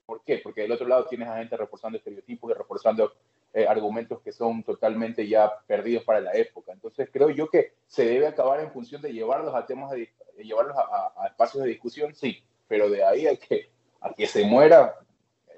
¿Por 0.06 0.24
qué? 0.24 0.40
Porque 0.44 0.62
del 0.62 0.72
otro 0.72 0.88
lado 0.88 1.06
tienes 1.06 1.28
a 1.28 1.38
gente 1.38 1.56
reforzando 1.56 1.98
estereotipos 1.98 2.50
y 2.50 2.54
reforzando 2.56 3.14
eh, 3.54 3.68
argumentos 3.68 4.22
que 4.22 4.32
son 4.32 4.64
totalmente 4.64 5.28
ya 5.28 5.52
perdidos 5.68 6.04
para 6.04 6.20
la 6.20 6.34
época. 6.34 6.72
Entonces 6.72 7.10
creo 7.12 7.30
yo 7.30 7.48
que 7.50 7.74
se 7.88 8.06
debe 8.06 8.28
acabar 8.28 8.60
en 8.60 8.72
función 8.72 9.02
de 9.02 9.14
llevarlos 9.14 9.54
a 9.54 9.66
temas 9.66 9.92
de, 9.92 10.10
llevarlos 10.38 10.76
a, 10.78 11.28
espacios 11.28 11.64
de 11.64 11.70
discusión, 11.70 12.16
sí, 12.16 12.44
pero 12.68 12.90
de 12.90 13.04
ahí 13.04 13.28
a 13.28 13.36
que, 13.36 13.70
a 14.02 14.14
que 14.14 14.26
se 14.26 14.46
muera 14.46 14.96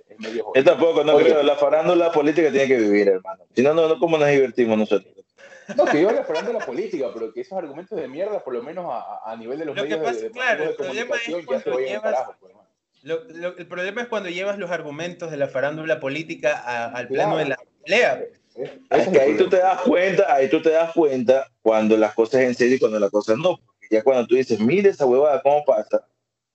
es 0.09 0.19
medio 0.19 0.45
jodido. 0.45 0.63
Yo 0.63 0.71
tampoco, 0.71 1.03
no 1.03 1.17
creo, 1.17 1.43
la 1.43 1.55
farándula 1.55 2.11
política 2.11 2.51
tiene 2.51 2.67
que 2.67 2.77
vivir, 2.77 3.07
hermano. 3.07 3.43
Si 3.53 3.61
no, 3.61 3.73
no, 3.73 3.87
no 3.87 3.99
¿cómo 3.99 4.17
nos 4.17 4.29
divertimos 4.29 4.77
nosotros? 4.77 5.13
No, 5.75 5.85
que 5.85 6.01
yo 6.01 6.11
la 6.11 6.23
farándula 6.23 6.59
política, 6.59 7.07
pero 7.13 7.33
que 7.33 7.41
esos 7.41 7.57
argumentos 7.57 7.99
de 7.99 8.07
mierda, 8.07 8.43
por 8.43 8.53
lo 8.53 8.63
menos 8.63 8.85
a, 8.89 9.31
a 9.31 9.35
nivel 9.35 9.59
de 9.59 9.65
los 9.65 9.75
medios 9.75 9.99
de, 10.21 10.31
comunicación, 10.75 11.45
ya 11.49 11.59
se 11.59 11.69
vayan 11.69 11.95
al 11.95 12.01
carajo, 12.01 12.35
pues, 12.39 12.53
el 13.03 13.67
problema 13.67 14.01
es 14.01 14.07
cuando 14.07 14.29
llevas 14.29 14.57
los 14.59 14.69
argumentos 14.69 15.31
de 15.31 15.37
la 15.37 15.47
farándula 15.47 15.99
política 15.99 16.87
al 16.87 17.07
plano 17.07 17.37
de 17.37 17.45
la 17.45 17.59
pelea. 17.83 18.23
Es 18.89 19.07
que 19.07 19.19
ahí 19.19 19.37
tú 19.37 19.49
te 19.49 19.57
das 19.57 19.81
cuenta, 19.81 20.33
ahí 20.33 20.49
tú 20.49 20.61
te 20.61 20.69
das 20.69 20.91
cuenta 20.93 21.47
cuando 21.61 21.97
las 21.97 22.13
cosas 22.13 22.41
en 22.41 22.53
serio 22.53 22.75
y 22.75 22.79
cuando 22.79 22.99
las 22.99 23.09
cosas 23.09 23.37
no. 23.37 23.57
Porque 23.57 23.87
ya 23.89 24.03
cuando 24.03 24.27
tú 24.27 24.35
dices, 24.35 24.59
mire 24.59 24.89
esa 24.89 25.05
huevada, 25.05 25.41
¿cómo 25.41 25.63
pasa? 25.65 26.05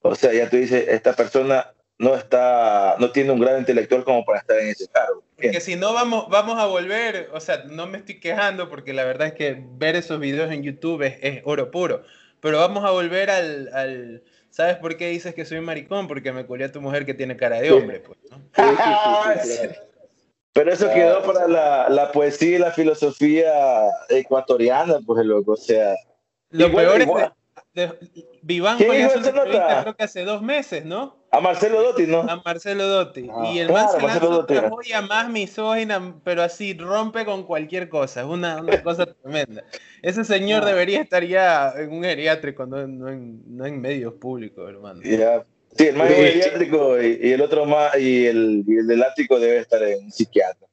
O 0.02 0.14
sea, 0.14 0.32
ya 0.32 0.48
tú 0.48 0.56
dices, 0.56 0.86
esta 0.88 1.14
persona 1.14 1.72
no 1.98 2.14
está, 2.14 2.96
no 2.98 3.10
tiene 3.10 3.32
un 3.32 3.40
gran 3.40 3.58
intelectual 3.58 4.04
como 4.04 4.24
para 4.24 4.40
estar 4.40 4.58
en 4.58 4.68
ese 4.68 4.86
cargo. 4.88 5.22
Porque 5.34 5.60
si 5.60 5.76
no 5.76 5.92
vamos, 5.92 6.28
vamos 6.28 6.58
a 6.58 6.66
volver, 6.66 7.30
o 7.32 7.40
sea, 7.40 7.64
no 7.64 7.86
me 7.86 7.98
estoy 7.98 8.20
quejando 8.20 8.68
porque 8.68 8.92
la 8.92 9.04
verdad 9.04 9.28
es 9.28 9.34
que 9.34 9.62
ver 9.78 9.96
esos 9.96 10.20
videos 10.20 10.50
en 10.52 10.62
YouTube 10.62 11.02
es, 11.02 11.42
oro 11.44 11.70
puro, 11.70 12.02
pero 12.40 12.58
vamos 12.58 12.84
a 12.84 12.90
volver 12.90 13.30
al 13.30 14.22
¿Sabes 14.56 14.76
por 14.76 14.96
qué 14.96 15.08
dices 15.08 15.34
que 15.34 15.44
soy 15.44 15.60
maricón? 15.60 16.08
Porque 16.08 16.32
me 16.32 16.46
culió 16.46 16.64
a 16.64 16.72
tu 16.72 16.80
mujer 16.80 17.04
que 17.04 17.12
tiene 17.12 17.36
cara 17.36 17.60
de 17.60 17.70
hombre, 17.72 18.00
pues, 18.00 18.18
¿no? 18.30 18.40
Pero 20.54 20.72
eso 20.72 20.88
quedó 20.94 21.22
para 21.24 21.46
la, 21.46 21.90
la, 21.90 22.10
poesía 22.10 22.56
y 22.56 22.58
la 22.58 22.72
filosofía 22.72 23.52
ecuatoriana, 24.08 25.00
pues, 25.04 25.26
loco, 25.26 25.52
o 25.52 25.56
sea. 25.58 25.94
Lo 26.48 26.74
peor 26.74 27.02
es 27.02 27.08
Viván 28.42 28.78
fue 28.78 29.02
a 29.02 29.82
creo 29.82 29.96
que 29.96 30.04
hace 30.04 30.24
dos 30.24 30.42
meses, 30.42 30.84
¿no? 30.84 31.16
A 31.30 31.40
Marcelo 31.40 31.82
Dotti, 31.82 32.06
¿no? 32.06 32.20
A 32.20 32.40
Marcelo 32.44 32.86
Dotti. 32.86 33.28
Ah, 33.30 33.50
y 33.52 33.58
el 33.58 33.70
man 33.70 33.88
se 33.90 34.00
lanza 34.00 34.28
una 34.28 34.70
joya 34.70 35.02
más 35.02 35.28
misógina, 35.28 36.14
pero 36.24 36.42
así 36.42 36.74
rompe 36.74 37.24
con 37.24 37.44
cualquier 37.44 37.88
cosa. 37.88 38.20
Es 38.20 38.26
una, 38.26 38.60
una 38.60 38.82
cosa 38.82 39.06
tremenda. 39.22 39.64
Ese 40.02 40.24
señor 40.24 40.62
ah. 40.62 40.66
debería 40.66 41.00
estar 41.00 41.24
ya 41.24 41.74
en 41.76 41.92
un 41.92 42.02
geriátrico, 42.02 42.64
no, 42.66 42.86
no, 42.86 43.08
en, 43.08 43.42
no 43.56 43.66
en, 43.66 43.80
medios 43.80 44.14
públicos, 44.14 44.68
hermano. 44.68 45.02
Sí, 45.02 45.88
el 45.88 45.96
más 45.96 46.08
geriátrico 46.08 47.02
y, 47.02 47.32
el 47.32 47.42
otro 47.42 47.66
más, 47.66 47.98
y 47.98 48.26
el, 48.26 48.64
y 48.66 48.76
el 48.76 48.86
del 48.86 49.02
ático 49.02 49.38
debe 49.38 49.58
estar 49.58 49.82
en 49.82 50.10
psiquiatra. 50.10 50.66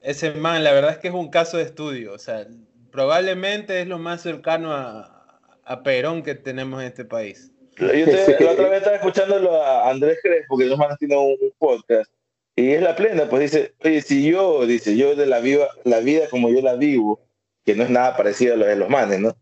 Ese 0.00 0.32
man, 0.32 0.64
la 0.64 0.72
verdad 0.72 0.92
es 0.92 0.98
que 0.98 1.08
es 1.08 1.14
un 1.14 1.30
caso 1.30 1.58
de 1.58 1.64
estudio. 1.64 2.14
O 2.14 2.18
sea, 2.18 2.46
probablemente 2.90 3.82
es 3.82 3.86
lo 3.86 3.98
más 3.98 4.22
cercano 4.22 4.72
a, 4.72 5.19
a 5.70 5.84
Perón 5.84 6.24
que 6.24 6.34
tenemos 6.34 6.80
en 6.80 6.88
este 6.88 7.04
país. 7.04 7.52
Yo 7.78 7.86
la 7.86 8.50
otra 8.50 8.68
vez 8.68 8.78
estaba 8.78 8.96
escuchándolo 8.96 9.62
a 9.62 9.88
Andrés 9.88 10.18
Crespo, 10.20 10.58
que 10.58 10.66
más 10.76 10.98
tiene 10.98 11.16
un, 11.16 11.36
podcast, 11.58 12.12
y 12.56 12.72
es 12.72 12.82
la 12.82 12.96
plena, 12.96 13.28
pues 13.30 13.52
dice, 13.52 13.72
oye, 13.84 14.02
si 14.02 14.28
yo, 14.28 14.66
dice, 14.66 14.96
yo 14.96 15.14
de 15.14 15.26
la, 15.26 15.38
viva, 15.38 15.68
la 15.84 16.00
vida 16.00 16.28
como 16.28 16.50
yo 16.50 16.60
la 16.60 16.74
vivo, 16.74 17.20
que 17.64 17.76
no 17.76 17.84
es 17.84 17.90
nada 17.90 18.16
parecido 18.16 18.54
a 18.54 18.56
lo 18.56 18.66
de 18.66 18.74
los 18.74 18.88
manes, 18.88 19.20
¿no? 19.20 19.36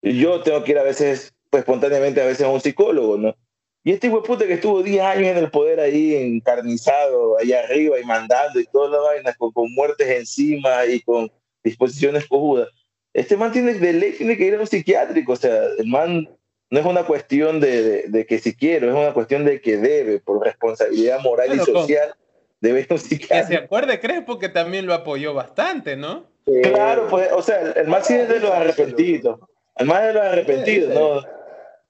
Yo 0.00 0.40
tengo 0.40 0.64
que 0.64 0.72
ir 0.72 0.78
a 0.78 0.84
veces, 0.84 1.34
pues 1.50 1.60
espontáneamente 1.60 2.22
a 2.22 2.26
veces 2.26 2.46
a 2.46 2.48
un 2.48 2.62
psicólogo, 2.62 3.18
¿no? 3.18 3.36
Y 3.84 3.92
este 3.92 4.06
hijo 4.06 4.22
de 4.22 4.26
puta 4.26 4.46
que 4.46 4.54
estuvo 4.54 4.82
10 4.82 5.02
años 5.02 5.28
en 5.28 5.36
el 5.36 5.50
poder 5.50 5.80
ahí, 5.80 6.14
encarnizado, 6.14 7.38
allá 7.38 7.60
arriba 7.60 8.00
y 8.00 8.04
mandando 8.04 8.58
y 8.58 8.64
toda 8.64 8.88
la 8.88 9.00
vaina, 9.00 9.34
con, 9.34 9.52
con 9.52 9.70
muertes 9.74 10.08
encima 10.08 10.86
y 10.86 11.02
con 11.02 11.30
disposiciones 11.62 12.26
cojudas 12.26 12.68
este 13.14 13.36
man 13.36 13.52
tiene, 13.52 13.74
de 13.74 13.92
ley 13.92 14.12
tiene 14.12 14.36
que 14.36 14.44
ir 14.44 14.54
a 14.54 14.60
un 14.60 14.66
psiquiátrico, 14.66 15.32
o 15.32 15.36
sea, 15.36 15.60
el 15.78 15.86
man 15.86 16.28
no 16.70 16.80
es 16.80 16.86
una 16.86 17.04
cuestión 17.04 17.60
de, 17.60 18.04
de, 18.08 18.26
que 18.26 18.38
si 18.38 18.54
quiero, 18.54 18.88
es 18.88 18.94
una 18.94 19.14
cuestión 19.14 19.44
de 19.44 19.60
que 19.60 19.78
debe, 19.78 20.20
por 20.20 20.44
responsabilidad 20.44 21.20
moral 21.20 21.54
y 21.54 21.58
social, 21.58 22.14
debe 22.60 22.80
ir 22.80 22.86
a 22.90 22.94
un 22.94 23.00
psiquiátrico. 23.00 23.48
Que 23.48 23.56
se 23.56 23.64
acuerde 23.64 24.00
Crespo 24.00 24.38
que 24.38 24.48
también 24.48 24.86
lo 24.86 24.94
apoyó 24.94 25.34
bastante, 25.34 25.96
¿no? 25.96 26.26
Claro, 26.62 27.08
pues, 27.08 27.30
o 27.32 27.42
sea, 27.42 27.60
el, 27.72 27.88
man 27.88 28.02
sí 28.02 28.14
es 28.14 28.28
de 28.28 28.40
los 28.40 28.50
arrepentidos, 28.50 29.40
el 29.76 29.86
man 29.86 30.02
es 30.02 30.08
de 30.08 30.14
los 30.14 30.22
arrepentidos, 30.22 30.94
¿no? 30.94 31.38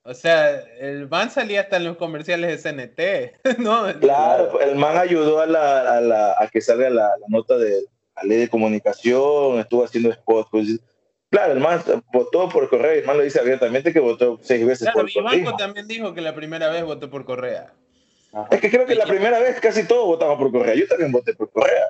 O 0.03 0.15
sea, 0.15 0.61
el 0.81 1.09
man 1.09 1.31
salía 1.31 1.61
hasta 1.61 1.77
en 1.77 1.85
los 1.85 1.97
comerciales 1.97 2.63
de 2.63 2.73
CNT, 2.73 3.59
¿no? 3.59 3.87
Claro, 4.01 4.51
pues, 4.53 4.67
el 4.67 4.77
man 4.77 4.97
ayudó 4.97 5.41
a, 5.41 5.47
la, 5.47 5.97
a, 5.97 6.01
la, 6.01 6.35
a 6.39 6.49
que 6.49 6.61
salga 6.61 6.89
la, 6.89 7.09
la 7.09 7.27
nota 7.29 7.59
de 7.59 7.85
la 8.17 8.23
ley 8.25 8.39
de 8.39 8.49
comunicación, 8.49 9.59
estuvo 9.61 9.85
haciendo 9.85 10.13
spots, 10.13 10.49
pues, 10.51 10.81
Claro, 11.31 11.53
el 11.53 11.61
man 11.61 11.83
votó 12.13 12.49
por 12.49 12.71
Correa 12.71 12.97
y 12.97 12.99
el 13.01 13.05
man 13.05 13.19
lo 13.19 13.23
dice 13.23 13.39
abiertamente 13.39 13.93
que 13.93 14.01
votó 14.01 14.39
seis 14.43 14.65
veces 14.67 14.89
por 14.93 15.13
Correa. 15.13 15.45
Banco 15.45 15.57
también 15.57 15.87
dijo 15.87 16.15
que 16.15 16.23
la 16.23 16.35
primera 16.35 16.69
vez 16.71 16.85
votó 16.85 17.11
por 17.11 17.25
Correa. 17.25 17.73
Es 18.51 18.61
que 18.61 18.71
creo 18.71 18.87
que 18.87 18.95
la 18.95 19.07
primera 19.07 19.39
vez 19.39 19.61
casi 19.61 19.87
todos 19.87 20.07
votamos 20.07 20.39
por 20.39 20.51
Correa. 20.51 20.75
Yo 20.75 20.87
también 20.87 21.13
voté 21.13 21.35
por 21.35 21.51
Correa. 21.51 21.89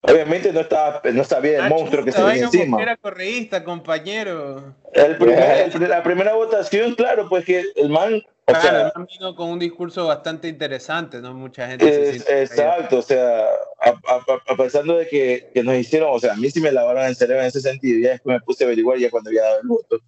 Obviamente 0.00 0.52
no 0.52 0.60
estaba, 0.60 1.00
no 1.12 1.24
sabía 1.24 1.64
el 1.64 1.70
monstruo 1.70 2.04
que 2.04 2.12
se 2.12 2.22
venía 2.22 2.44
encima. 2.44 2.82
Era 2.82 2.96
correísta, 2.96 3.64
compañero. 3.64 4.74
la 4.94 6.02
primera 6.02 6.34
votación, 6.34 6.94
claro, 6.94 7.28
pues 7.28 7.44
que 7.44 7.64
el 7.76 7.88
man 7.88 8.22
Claro, 8.46 8.92
sea, 8.94 9.06
vino 9.10 9.34
con 9.34 9.50
un 9.50 9.58
discurso 9.58 10.06
bastante 10.06 10.48
interesante, 10.48 11.18
¿no? 11.20 11.32
Mucha 11.32 11.66
gente 11.66 12.16
Exacto, 12.42 12.98
o 12.98 13.02
sea, 13.02 13.46
a, 13.80 14.56
pesar 14.56 14.84
de 14.84 15.08
que, 15.08 15.50
que, 15.54 15.62
nos 15.62 15.74
hicieron, 15.76 16.10
o 16.12 16.18
sea, 16.18 16.34
a 16.34 16.36
mí 16.36 16.50
sí 16.50 16.60
me 16.60 16.70
lavaron 16.70 17.04
el 17.04 17.16
cerebro 17.16 17.40
en 17.40 17.48
ese 17.48 17.62
sentido, 17.62 18.00
ya 18.00 18.10
después 18.10 18.36
me 18.36 18.44
puse 18.44 18.64
a 18.64 18.66
averiguar 18.66 18.98
ya 18.98 19.10
cuando 19.10 19.30
había 19.30 19.44
dado 19.44 19.60
el 19.62 19.68
voto, 19.68 19.98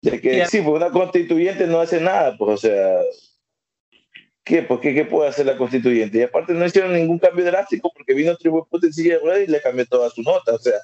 de 0.00 0.20
que 0.20 0.46
sí, 0.46 0.62
pues 0.62 0.76
una 0.76 0.90
constituyente 0.90 1.66
no 1.66 1.80
hace 1.80 2.00
nada, 2.00 2.34
pues, 2.38 2.50
o 2.54 2.56
sea, 2.56 3.00
¿qué, 4.44 4.62
pues, 4.62 4.80
¿qué, 4.80 4.94
qué 4.94 5.04
puede 5.04 5.28
hacer 5.28 5.44
la 5.44 5.58
constituyente? 5.58 6.18
Y 6.18 6.22
aparte 6.22 6.54
no 6.54 6.64
hicieron 6.64 6.94
ningún 6.94 7.18
cambio 7.18 7.44
drástico 7.44 7.92
porque 7.94 8.14
vino 8.14 8.34
Tribu 8.36 8.66
Potencia 8.66 9.18
y 9.44 9.46
le 9.46 9.60
cambió 9.60 9.84
toda 9.84 10.08
su 10.08 10.22
nota, 10.22 10.54
o 10.54 10.58
sea, 10.58 10.78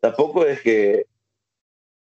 tampoco 0.00 0.44
es 0.44 0.60
que 0.60 1.06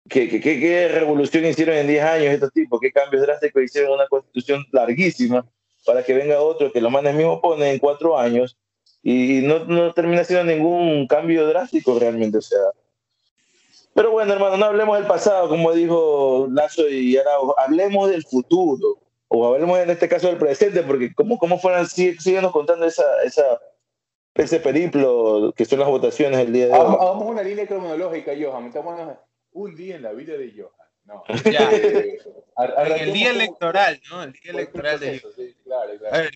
¿Qué, 0.07 0.29
qué, 0.29 0.39
qué, 0.39 0.87
revolución 0.87 1.45
hicieron 1.45 1.75
en 1.75 1.87
10 1.87 2.03
años 2.03 2.33
estos 2.33 2.51
tipos? 2.53 2.79
¿Qué 2.79 2.91
cambios 2.91 3.23
drásticos 3.23 3.63
hicieron 3.63 3.91
en 3.91 3.95
una 3.95 4.07
constitución 4.07 4.63
larguísima 4.71 5.45
para 5.85 6.03
que 6.03 6.13
venga 6.13 6.41
otro 6.41 6.71
que 6.71 6.81
los 6.81 6.91
manes 6.91 7.15
mismos 7.15 7.39
ponen 7.41 7.69
en 7.69 7.79
cuatro 7.79 8.17
años 8.17 8.57
y 9.01 9.41
no, 9.41 9.65
no 9.65 9.93
termina 9.93 10.23
siendo 10.23 10.45
ningún 10.45 11.07
cambio 11.07 11.47
drástico 11.47 11.97
realmente? 11.97 12.37
O 12.37 12.41
sea, 12.41 12.59
pero 13.95 14.11
bueno, 14.11 14.33
hermano, 14.33 14.57
no 14.57 14.65
hablemos 14.65 14.97
del 14.97 15.07
pasado, 15.07 15.47
como 15.47 15.71
dijo 15.71 16.47
Lazo 16.51 16.89
y 16.89 17.15
Araujo, 17.15 17.57
hablemos 17.57 18.09
del 18.09 18.25
futuro, 18.25 18.99
o 19.29 19.47
hablemos 19.47 19.79
en 19.79 19.89
este 19.89 20.09
caso 20.09 20.27
del 20.27 20.37
presente, 20.37 20.83
porque 20.83 21.15
¿cómo, 21.15 21.37
cómo 21.37 21.57
fueron, 21.57 21.87
síguenos 21.87 22.51
contando 22.51 22.85
esa, 22.85 23.05
esa, 23.23 23.57
ese 24.33 24.59
periplo 24.59 25.53
que 25.55 25.63
son 25.63 25.79
las 25.79 25.87
votaciones 25.87 26.39
del 26.39 26.51
día 26.51 26.67
de 26.67 26.73
hoy? 26.73 26.79
Hagamos 26.79 27.25
una 27.25 27.41
línea 27.41 27.65
cronológica, 27.65 28.33
Johan, 28.37 28.65
estamos 28.65 28.99
un 29.55 29.75
día 29.75 29.95
en 29.95 30.03
la 30.03 30.11
vida 30.11 30.37
de 30.37 30.51
Johan. 30.51 30.71
No. 31.05 31.23
Ya. 31.51 31.69
el 32.97 33.13
día 33.13 33.31
electoral, 33.31 34.01
¿no? 34.09 34.23
El 34.23 34.33
día 34.33 34.51
electoral 34.51 34.99
de 34.99 35.19
Johan. 35.19 35.33
Sí, 35.35 35.55
claro, 35.63 35.97
claro. 35.97 36.15
A 36.15 36.19
ver, 36.19 36.31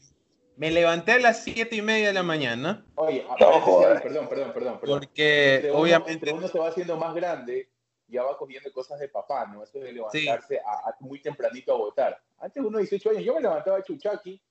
me 0.55 0.71
levanté 0.71 1.13
a 1.13 1.19
las 1.19 1.43
siete 1.43 1.75
y 1.75 1.81
media 1.81 2.07
de 2.07 2.13
la 2.13 2.23
mañana. 2.23 2.85
Oye, 2.95 3.25
perdón, 3.37 4.01
perdón, 4.01 4.27
perdón, 4.27 4.51
perdón. 4.53 4.79
Porque 4.85 5.69
obviamente. 5.73 6.33
uno 6.33 6.47
se 6.47 6.59
va 6.59 6.69
haciendo 6.69 6.97
más 6.97 7.13
grande, 7.13 7.69
ya 8.07 8.23
va 8.23 8.37
cogiendo 8.37 8.71
cosas 8.71 8.99
de 8.99 9.09
papá, 9.09 9.45
¿no? 9.47 9.63
Eso 9.63 9.79
de 9.79 9.91
levantarse 9.91 10.59
a, 10.59 10.95
muy 10.99 11.21
tempranito 11.21 11.73
a 11.73 11.77
votar. 11.77 12.21
Antes 12.39 12.63
uno 12.63 12.77
18 12.77 13.09
años, 13.09 13.23
yo 13.23 13.35
me 13.35 13.41
levantaba 13.41 13.77
a 13.77 13.83
Chuchaki, 13.83 14.41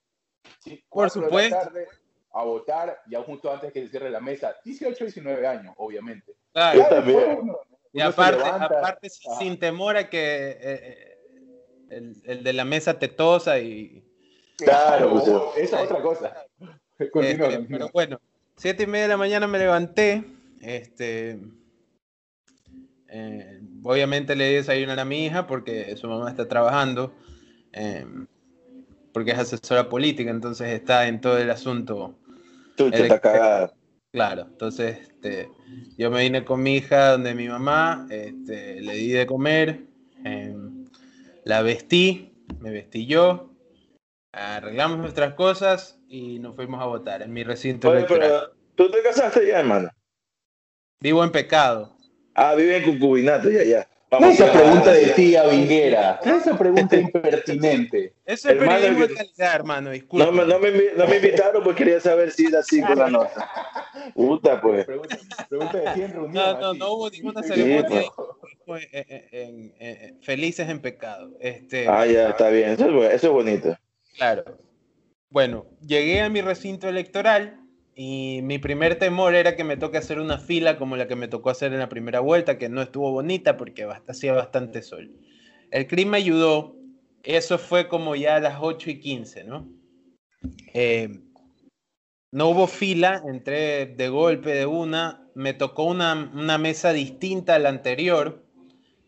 por 0.89 1.09
supuesto. 1.09 1.57
a 2.31 2.43
votar, 2.43 3.01
ya 3.07 3.21
justo 3.23 3.51
antes 3.51 3.73
que 3.73 3.81
se 3.81 3.89
cierre 3.89 4.11
la 4.11 4.19
mesa. 4.19 4.55
18, 4.63 5.05
19 5.05 5.47
años, 5.47 5.73
obviamente. 5.77 6.35
Claro, 6.53 6.79
yo 6.79 6.87
también. 6.87 7.51
Y 7.91 8.01
aparte, 8.01 8.43
aparte 8.43 9.09
sin 9.09 9.57
temor 9.57 9.97
a 9.97 10.09
que 10.09 10.57
eh, 10.61 11.17
el, 11.89 12.15
el, 12.25 12.43
de 12.43 12.53
la 12.53 12.65
mesa 12.65 12.99
te 12.99 13.07
tosa 13.07 13.59
y... 13.59 14.03
Claro, 14.57 15.53
esa 15.55 15.81
es 15.81 15.89
otra 15.89 16.01
cosa. 16.01 16.45
Este, 16.99 17.65
pero 17.69 17.89
bueno, 17.93 18.19
siete 18.57 18.83
y 18.83 18.87
media 18.87 19.03
de 19.03 19.09
la 19.09 19.17
mañana 19.17 19.47
me 19.47 19.57
levanté, 19.57 20.23
este... 20.61 21.39
Eh, 23.11 23.59
obviamente 23.81 24.35
le 24.35 24.49
di 24.49 24.55
desayunar 24.55 24.99
a 24.99 25.05
mi 25.05 25.25
hija 25.25 25.47
porque 25.47 25.95
su 25.97 26.07
mamá 26.07 26.29
está 26.29 26.47
trabajando, 26.47 27.11
eh, 27.73 28.05
porque 29.13 29.31
es 29.31 29.39
asesora 29.39 29.89
política, 29.89 30.29
entonces 30.29 30.67
está 30.69 31.07
en 31.07 31.19
todo 31.19 31.39
el 31.39 31.49
asunto. 31.49 32.13
está 32.77 33.19
cagada. 33.19 33.73
Claro, 34.11 34.47
entonces 34.49 34.99
este, 35.01 35.49
yo 35.97 36.09
me 36.09 36.21
vine 36.21 36.43
con 36.43 36.63
mi 36.63 36.77
hija 36.77 37.11
donde 37.11 37.35
mi 37.35 37.47
mamá, 37.47 38.07
este, 38.09 38.81
le 38.81 38.93
di 38.93 39.09
de 39.09 39.27
comer, 39.27 39.81
em, 40.23 40.85
la 41.43 41.61
vestí, 41.61 42.33
me 42.59 42.71
vestí 42.71 43.05
yo, 43.05 43.51
arreglamos 44.31 44.97
nuestras 44.97 45.35
cosas 45.35 45.99
y 46.07 46.39
nos 46.39 46.55
fuimos 46.55 46.81
a 46.81 46.85
votar 46.85 47.21
en 47.21 47.31
mi 47.31 47.43
recinto 47.43 47.93
electoral. 47.93 48.51
¿Tú 48.75 48.89
te 48.89 49.03
casaste 49.03 49.45
ya, 49.45 49.59
hermano? 49.59 49.89
Vivo 51.01 51.23
en 51.23 51.31
pecado. 51.31 51.95
Ah, 52.33 52.55
vive 52.55 52.77
en 52.77 52.85
concubinato, 52.85 53.49
ya, 53.49 53.63
ya. 53.63 53.89
Esa 54.11 54.51
pregunta 54.51 54.91
de 54.91 55.07
tía 55.07 55.43
Vinguera? 55.47 56.19
esa 56.23 56.57
pregunta 56.57 56.95
impertinente? 56.99 58.13
Eso 58.25 58.49
es 58.49 58.55
periodismo 58.57 59.07
de 59.07 59.13
calidad, 59.13 59.55
hermano, 59.55 59.91
disculpa. 59.91 60.25
No, 60.25 60.45
no, 60.45 60.59
me, 60.59 60.71
no 60.95 61.07
me 61.07 61.15
invitaron 61.15 61.63
porque 61.63 61.83
quería 61.83 61.99
saber 61.99 62.31
si 62.31 62.47
era 62.47 62.59
así 62.59 62.81
con 62.81 62.97
la 62.97 63.09
nota. 63.09 63.49
Puta, 64.15 64.59
pues. 64.61 64.85
Pregunta, 64.85 65.17
pregunta 65.47 65.77
de 65.77 65.93
100 65.93 66.11
reuniones. 66.13 66.33
No, 66.33 66.59
no, 66.59 66.73
no 66.73 66.91
hubo 66.93 67.09
ninguna 67.09 67.43
ceremonia. 67.43 68.09
Pues. 68.65 68.87
felices 70.21 70.69
en 70.69 70.79
pecado. 70.79 71.31
Este, 71.39 71.87
ah, 71.87 72.05
ya, 72.05 72.29
está 72.29 72.49
bien. 72.49 72.71
Eso 72.71 73.03
es, 73.03 73.13
eso 73.13 73.27
es 73.27 73.33
bonito. 73.33 73.77
Claro. 74.15 74.43
Bueno, 75.29 75.65
llegué 75.85 76.21
a 76.21 76.29
mi 76.29 76.41
recinto 76.41 76.89
electoral 76.89 77.59
y 78.01 78.39
mi 78.43 78.59
primer 78.59 78.95
temor 78.97 79.35
era 79.35 79.57
que 79.57 79.65
me 79.65 79.75
toque 79.75 79.97
hacer 79.97 80.21
una 80.21 80.37
fila 80.37 80.77
como 80.77 80.95
la 80.95 81.09
que 81.09 81.17
me 81.17 81.27
tocó 81.27 81.49
hacer 81.49 81.73
en 81.73 81.79
la 81.79 81.89
primera 81.89 82.21
vuelta, 82.21 82.57
que 82.57 82.69
no 82.69 82.81
estuvo 82.81 83.11
bonita 83.11 83.57
porque 83.57 83.85
hacía 84.07 84.31
bastante 84.31 84.81
sol. 84.83 85.11
El 85.69 85.85
clima 85.85 86.15
ayudó, 86.15 86.77
eso 87.23 87.57
fue 87.57 87.89
como 87.89 88.15
ya 88.15 88.37
a 88.37 88.39
las 88.39 88.59
8 88.61 88.91
y 88.91 88.99
15, 89.01 89.43
¿no? 89.43 89.67
Eh, 90.73 91.09
no 92.31 92.47
hubo 92.47 92.67
fila, 92.67 93.21
entré 93.27 93.87
de 93.87 94.07
golpe 94.07 94.51
de 94.51 94.65
una, 94.65 95.27
me 95.35 95.53
tocó 95.53 95.83
una, 95.83 96.15
mesa 96.57 96.93
distinta 96.93 97.55
a 97.55 97.59
la 97.59 97.67
anterior. 97.67 98.45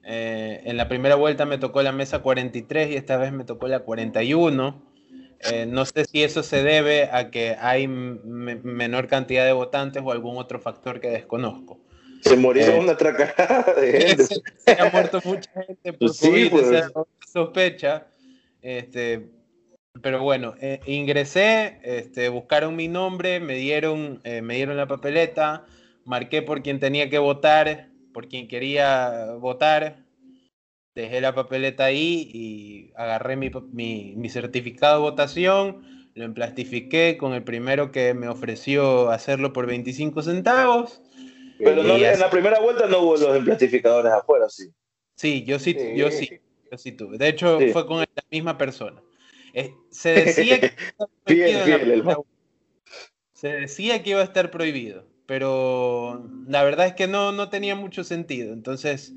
Eh, 0.04 0.64
en 0.66 0.76
la 0.76 0.90
primera 0.90 1.16
vuelta 1.16 1.46
me 1.46 1.58
tocó 1.58 1.82
la 1.82 1.94
mesa 1.94 2.20
43 2.20 2.92
y 2.92 2.96
esta 2.96 3.16
vez 3.16 3.32
me 3.32 3.46
tocó 3.46 3.70
la 3.70 3.86
41. 3.86 4.91
Eh, 5.50 5.66
no 5.66 5.86
sé 5.86 6.06
si 6.06 6.24
eso 6.24 6.44
se 6.44 6.64
debe 6.64 7.10
a 7.12 7.32
que 7.32 7.56
hay 7.60 7.88
menor 7.88 9.08
cantidad 9.08 9.46
de 9.46 9.54
votantes 9.54 10.04
o 10.06 10.12
algún 10.12 10.38
otro 10.38 10.60
factor 10.60 11.00
que 11.00 11.10
desconozco. 11.10 11.80
Se 12.22 12.36
murieron 12.36 12.76
eh, 12.76 12.80
una 12.80 12.98
tracajada 12.98 13.74
de 13.74 13.92
gente. 14.08 14.26
Se, 14.26 14.72
ha 14.80 14.90
muerto 14.92 15.20
mucha 15.24 15.52
gente 15.64 15.94
por 15.94 16.14
sí, 16.14 16.48
pues. 16.52 16.92
sospecha. 17.32 18.08
Este, 18.62 19.28
pero 20.02 20.22
bueno, 20.22 20.54
eh, 20.62 20.80
ingresé, 20.86 21.80
este, 21.84 22.30
buscaron 22.30 22.76
mi 22.76 22.88
nombre, 22.88 23.40
me 23.40 23.56
dieron, 23.56 24.22
me 24.24 24.56
dieron 24.56 24.78
la 24.78 24.88
papeleta, 24.88 25.66
marqué 26.06 26.44
por 26.44 26.62
quien 26.62 26.80
tenía 26.80 27.10
que 27.10 27.18
votar, 27.18 27.90
por 28.14 28.28
quien 28.28 28.48
quería 28.48 29.34
votar, 29.40 30.04
dejé 30.96 31.22
la 31.22 31.34
papeleta 31.34 31.86
ahí 31.86 32.30
y 32.34 32.92
agarré 32.96 33.36
mi, 33.36 34.30
certificado 34.30 34.96
de 34.96 35.02
votación, 35.02 36.10
lo 36.14 36.26
emplastifiqué 36.26 37.18
con 37.18 37.34
el 37.34 37.44
primero 37.44 37.92
que 37.92 38.14
me 38.14 38.28
ofreció 38.28 39.10
hacerlo 39.10 39.54
por 39.54 39.68
25 39.68 40.22
centavos. 40.22 41.02
Pero 41.58 41.84
no, 41.84 41.96
en 41.96 42.20
la 42.20 42.30
primera 42.30 42.60
vuelta 42.60 42.88
no 42.88 43.00
hubo 43.00 43.18
los 43.18 43.36
emplastificadores 43.36 44.12
afuera, 44.12 44.50
sí. 44.50 44.70
Sí, 45.16 45.44
yo 45.44 45.60
sí, 45.60 45.78
yo 45.96 46.10
sí, 46.10 46.40
yo 46.72 46.78
sí 46.78 46.92
tuve. 46.94 47.18
De 47.18 47.28
hecho, 47.28 47.60
fue 47.72 47.86
con 47.86 48.00
la 48.00 48.08
misma 48.32 48.58
persona. 48.58 49.02
Eh, 49.54 49.74
se 49.90 50.10
decía 50.26 50.60
que 50.60 50.72
se 53.34 53.48
decía 53.48 54.04
que 54.04 54.12
iba 54.12 54.22
a 54.22 54.24
estar 54.24 54.52
prohibido, 54.52 55.06
pero 55.26 56.30
la 56.48 56.64
verdad 56.64 56.88
es 56.88 56.94
que 56.94 57.08
no, 57.08 57.32
no 57.32 57.50
tenía 57.50 57.76
mucho 57.76 58.04
sentido. 58.04 58.54
Entonces, 58.54 59.14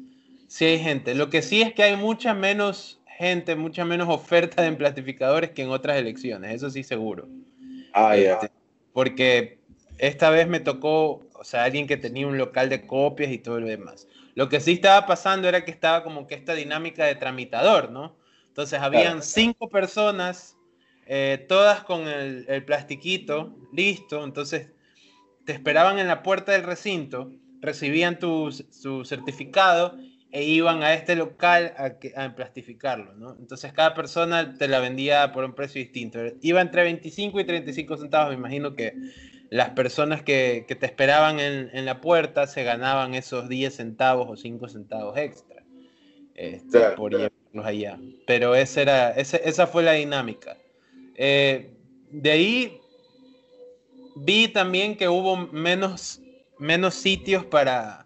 Sí 0.49 0.65
hay 0.65 0.79
gente. 0.79 1.15
Lo 1.15 1.31
que 1.31 1.43
sí 1.43 1.63
es 1.63 1.73
que 1.73 1.83
hay 1.83 1.97
mucha 1.97 2.35
menos 2.35 3.01
gente, 3.07 3.55
mucha 3.55 3.85
menos 3.85 4.09
oferta 4.09 4.63
de 4.63 4.69
emplatificadores 4.69 5.51
que 5.51 5.63
en 5.63 5.71
otras 5.71 5.97
elecciones, 5.97 6.55
eso 6.55 6.71
sí 6.71 6.83
seguro. 6.83 7.29
Ah, 7.93 8.17
ya. 8.17 8.35
Este, 8.35 8.51
porque 8.93 9.59
esta 9.99 10.31
vez 10.31 10.49
me 10.49 10.61
tocó, 10.61 11.27
o 11.35 11.45
sea, 11.45 11.65
alguien 11.65 11.87
que 11.87 11.97
tenía 11.97 12.27
un 12.27 12.39
local 12.39 12.69
de 12.69 12.87
copias 12.87 13.31
y 13.31 13.39
todo 13.39 13.61
lo 13.61 13.67
demás. 13.67 14.09
Lo 14.35 14.49
que 14.49 14.61
sí 14.61 14.73
estaba 14.73 15.07
pasando 15.07 15.49
era 15.49 15.65
que 15.65 15.71
estaba 15.71 16.03
como 16.03 16.27
que 16.27 16.35
esta 16.35 16.55
dinámica 16.55 17.05
de 17.05 17.15
tramitador, 17.15 17.91
¿no? 17.91 18.17
Entonces 18.49 18.81
habían 18.81 19.23
cinco 19.23 19.69
personas, 19.69 20.57
eh, 21.07 21.45
todas 21.49 21.85
con 21.85 22.09
el, 22.09 22.45
el 22.49 22.65
plastiquito, 22.65 23.57
listo, 23.73 24.25
entonces 24.25 24.71
te 25.45 25.53
esperaban 25.53 25.99
en 25.99 26.09
la 26.09 26.23
puerta 26.23 26.53
del 26.53 26.63
recinto, 26.63 27.31
recibían 27.61 28.19
tu, 28.19 28.51
su 28.53 29.05
certificado 29.05 29.97
e 30.35 30.43
iban 30.43 30.83
a 30.83 30.95
este 30.95 31.15
local 31.15 31.73
a, 31.77 31.95
a 32.21 32.25
emplastificarlo, 32.25 33.15
¿no? 33.15 33.37
Entonces 33.39 33.73
cada 33.73 33.95
persona 33.95 34.59
te 34.59 34.67
la 34.67 34.81
vendía 34.81 35.31
por 35.31 35.45
un 35.45 35.55
precio 35.55 35.81
distinto. 35.81 36.19
Iba 36.43 36.61
entre 36.61 36.83
25 36.83 37.39
y 37.39 37.45
35 37.45 37.97
centavos, 37.99 38.31
me 38.31 38.35
imagino 38.35 38.75
que 38.75 38.95
las 39.51 39.71
personas 39.71 40.23
que, 40.23 40.65
que 40.67 40.75
te 40.75 40.87
esperaban 40.87 41.39
en, 41.39 41.71
en, 41.73 41.85
la 41.85 42.01
puerta 42.01 42.49
se 42.49 42.65
ganaban 42.65 43.15
esos 43.15 43.49
10 43.49 43.77
centavos 43.77 44.29
o 44.29 44.37
5 44.37 44.69
centavos 44.69 45.17
extra 45.17 45.63
este, 46.35 46.81
por 46.97 47.13
llevarlos 47.13 47.65
allá. 47.65 48.01
Pero 48.27 48.57
esa, 48.57 48.83
era, 48.83 49.11
esa, 49.13 49.37
esa 49.37 49.69
fue 49.69 49.85
la 49.85 49.93
dinámica. 49.93 50.59
Eh, 51.15 51.71
de 52.11 52.31
ahí 52.33 52.81
vi 54.17 54.49
también 54.49 54.97
que 54.97 55.09
hubo 55.09 55.37
menos, 55.37 56.21
menos 56.59 56.95
sitios 56.95 57.45
para 57.45 58.04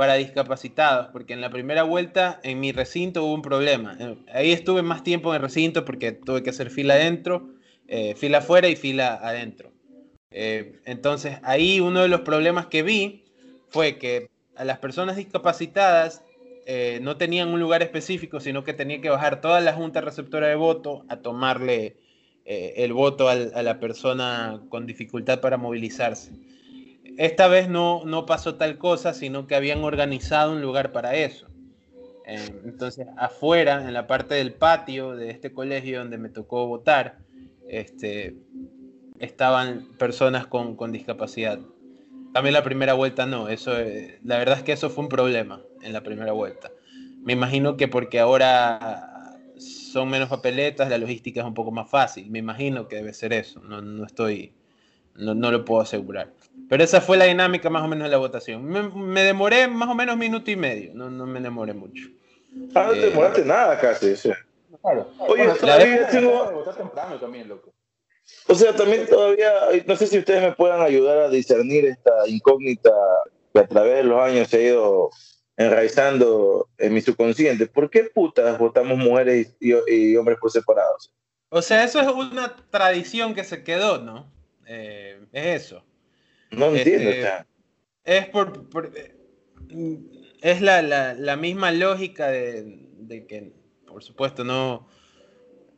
para 0.00 0.14
discapacitados, 0.14 1.08
porque 1.08 1.34
en 1.34 1.42
la 1.42 1.50
primera 1.50 1.82
vuelta 1.82 2.40
en 2.42 2.58
mi 2.58 2.72
recinto 2.72 3.22
hubo 3.22 3.34
un 3.34 3.42
problema. 3.42 3.98
Eh, 4.00 4.16
ahí 4.32 4.50
estuve 4.50 4.80
más 4.80 5.04
tiempo 5.04 5.28
en 5.28 5.36
el 5.36 5.42
recinto 5.42 5.84
porque 5.84 6.12
tuve 6.12 6.42
que 6.42 6.48
hacer 6.48 6.70
fila 6.70 6.94
adentro, 6.94 7.50
eh, 7.86 8.14
fila 8.16 8.38
afuera 8.38 8.68
y 8.68 8.76
fila 8.76 9.20
adentro. 9.22 9.72
Eh, 10.30 10.80
entonces 10.86 11.36
ahí 11.42 11.80
uno 11.80 12.00
de 12.00 12.08
los 12.08 12.22
problemas 12.22 12.64
que 12.64 12.82
vi 12.82 13.26
fue 13.68 13.98
que 13.98 14.30
a 14.56 14.64
las 14.64 14.78
personas 14.78 15.16
discapacitadas 15.16 16.24
no 17.02 17.18
tenían 17.18 17.48
un 17.48 17.60
lugar 17.60 17.82
específico, 17.82 18.40
sino 18.40 18.64
que 18.64 18.72
tenía 18.72 19.02
que 19.02 19.10
bajar 19.10 19.42
toda 19.42 19.60
la 19.60 19.74
junta 19.74 20.00
receptora 20.00 20.46
de 20.46 20.54
voto 20.54 21.04
a 21.10 21.16
tomarle 21.16 21.96
el 22.46 22.94
voto 22.94 23.28
a 23.28 23.34
la 23.34 23.80
persona 23.80 24.62
con 24.70 24.86
dificultad 24.86 25.40
para 25.40 25.58
movilizarse 25.58 26.30
esta 27.20 27.48
vez 27.48 27.68
no, 27.68 28.02
no 28.06 28.24
pasó 28.24 28.54
tal 28.54 28.78
cosa, 28.78 29.12
sino 29.12 29.46
que 29.46 29.54
habían 29.54 29.84
organizado 29.84 30.52
un 30.52 30.62
lugar 30.62 30.90
para 30.90 31.16
eso. 31.16 31.48
Eh, 32.24 32.62
entonces, 32.64 33.08
afuera, 33.18 33.86
en 33.86 33.92
la 33.92 34.06
parte 34.06 34.36
del 34.36 34.54
patio 34.54 35.14
de 35.14 35.28
este 35.28 35.52
colegio 35.52 35.98
donde 35.98 36.16
me 36.16 36.30
tocó 36.30 36.66
votar, 36.66 37.18
este, 37.68 38.36
estaban 39.18 39.86
personas 39.98 40.46
con, 40.46 40.92
discapacidad. 40.92 41.60
También 42.32 42.54
la 42.54 42.64
primera 42.64 42.94
vuelta 42.94 43.26
no, 43.26 43.50
eso, 43.50 43.78
eh, 43.78 44.18
la 44.24 44.38
verdad 44.38 44.56
es 44.56 44.64
que 44.64 44.72
eso 44.72 44.88
fue 44.88 45.04
un 45.04 45.10
problema 45.10 45.60
en 45.82 45.92
la 45.92 46.02
primera 46.02 46.32
vuelta. 46.32 46.70
Me 47.22 47.34
imagino 47.34 47.76
que 47.76 47.86
porque 47.86 48.18
ahora 48.18 49.36
son 49.58 50.08
menos 50.08 50.30
papeletas, 50.30 50.88
la 50.88 50.96
logística 50.96 51.40
es 51.40 51.46
un 51.46 51.52
poco 51.52 51.70
más 51.70 51.90
fácil. 51.90 52.30
Me 52.30 52.38
imagino 52.38 52.88
que 52.88 52.96
debe 52.96 53.12
ser 53.12 53.34
eso, 53.34 53.60
no, 53.60 53.82
no 53.82 54.06
estoy, 54.06 54.54
no, 55.16 55.34
no 55.34 55.50
lo 55.52 55.66
puedo 55.66 55.82
asegurar. 55.82 56.32
Pero 56.68 56.84
esa 56.84 57.00
fue 57.00 57.16
la 57.16 57.24
dinámica 57.24 57.70
más 57.70 57.82
o 57.82 57.88
menos 57.88 58.04
de 58.04 58.10
la 58.10 58.18
votación. 58.18 58.64
Me, 58.64 59.22
demoré 59.22 59.68
más 59.68 59.88
o 59.88 59.94
menos 59.94 60.16
minuto 60.16 60.50
y 60.50 60.56
medio, 60.56 60.92
no, 60.94 61.10
no 61.10 61.26
me 61.26 61.40
demoré 61.40 61.74
mucho. 61.74 62.08
Ah, 62.74 62.84
no 62.86 62.92
te 62.92 63.06
eh, 63.06 63.10
demoraste 63.10 63.44
nada 63.44 63.78
casi. 63.78 64.14
Claro. 64.82 65.08
Oye, 65.18 65.48
todavía 65.60 66.08
tengo... 66.08 66.64
temprano 66.76 67.18
también, 67.18 67.48
loco. 67.48 67.72
O 68.46 68.54
sea, 68.54 68.74
también 68.74 69.06
todavía, 69.06 69.52
no 69.86 69.96
sé 69.96 70.06
si 70.06 70.18
ustedes 70.18 70.42
me 70.42 70.52
puedan 70.52 70.80
ayudar 70.80 71.18
a 71.18 71.28
discernir 71.28 71.86
esta 71.86 72.28
incógnita 72.28 72.90
que 73.52 73.60
a 73.60 73.66
través 73.66 73.96
de 73.96 74.04
los 74.04 74.20
años 74.20 74.48
se 74.48 74.56
ha 74.58 74.60
ido 74.60 75.10
enraizando 75.56 76.68
en 76.78 76.94
mi 76.94 77.00
subconsciente. 77.00 77.66
¿Por 77.66 77.90
qué 77.90 78.04
putas 78.04 78.58
votamos 78.58 78.96
mujeres 78.96 79.54
y, 79.60 79.72
y 79.92 80.16
hombres 80.16 80.38
por 80.40 80.50
separados? 80.50 81.12
O 81.50 81.62
sea, 81.62 81.84
eso 81.84 82.00
es 82.00 82.08
una 82.08 82.54
tradición 82.70 83.34
que 83.34 83.44
se 83.44 83.64
quedó, 83.64 83.98
¿no? 83.98 84.30
Eh, 84.66 85.20
es 85.32 85.64
eso. 85.64 85.82
No 86.50 86.74
entiendo. 86.74 87.10
Este, 87.10 87.28
es 88.04 88.26
por, 88.26 88.66
es 90.40 90.60
la, 90.60 91.36
misma 91.36 91.70
lógica 91.72 92.28
de, 92.28 93.26
que, 93.28 93.52
por 93.86 94.02
supuesto, 94.02 94.44
no. 94.44 94.88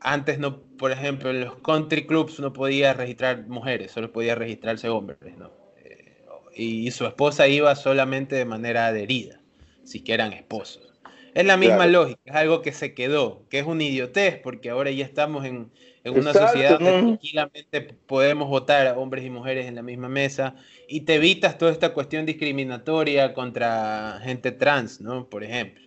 Antes 0.01 0.41
no, 0.41 0.63
por 0.79 0.91
ejemplo, 0.91 1.31
en 1.31 1.43
los 1.43 1.57
country 1.59 2.07
clubs 2.07 2.41
no 2.41 2.53
podía 2.53 2.93
registrar 2.93 3.47
mujeres, 3.47 3.93
solo 3.93 4.11
podía 4.11 4.35
registrarse 4.35 4.89
hombres, 4.89 5.37
¿no? 5.39 5.53
Eh, 5.77 6.25
y 6.57 6.91
su 6.91 7.07
esposa 7.07 7.47
iba 7.47 7.73
solamente 7.77 8.35
de 8.35 8.45
manera 8.45 8.89
adherida, 8.89 9.41
si 9.85 10.03
que 10.03 10.13
eran 10.13 10.33
esposos. 10.33 10.92
Es 11.35 11.47
la 11.47 11.57
misma 11.57 11.87
lógica, 11.87 12.21
es 12.25 12.35
algo 12.35 12.61
que 12.61 12.73
se 12.73 12.95
quedó, 12.95 13.47
que 13.49 13.59
es 13.59 13.67
una 13.67 13.85
idiotez, 13.85 14.39
porque 14.39 14.71
ahora 14.71 14.91
ya 14.91 15.05
estamos 15.05 15.45
en, 15.45 15.71
una 16.05 16.33
sociedad 16.33 16.79
donde 16.79 17.01
tranquilamente 17.01 17.81
podemos 17.81 18.49
votar 18.49 18.87
a 18.87 18.99
hombres 18.99 19.25
y 19.25 19.31
mujeres 19.31 19.67
en 19.67 19.77
la 19.77 19.83
misma 19.83 20.09
mesa 20.09 20.57
y 20.89 21.03
te 21.03 21.15
evitas 21.15 21.59
toda 21.59 21.71
esta 21.71 21.95
cuestión 21.95 22.27
discriminatoria 22.27 23.33
contra 23.35 24.21
gente 24.23 24.53
trans, 24.53 25.01
¿no? 25.01 25.29
Por 25.29 25.45
ejemplo. 25.45 25.83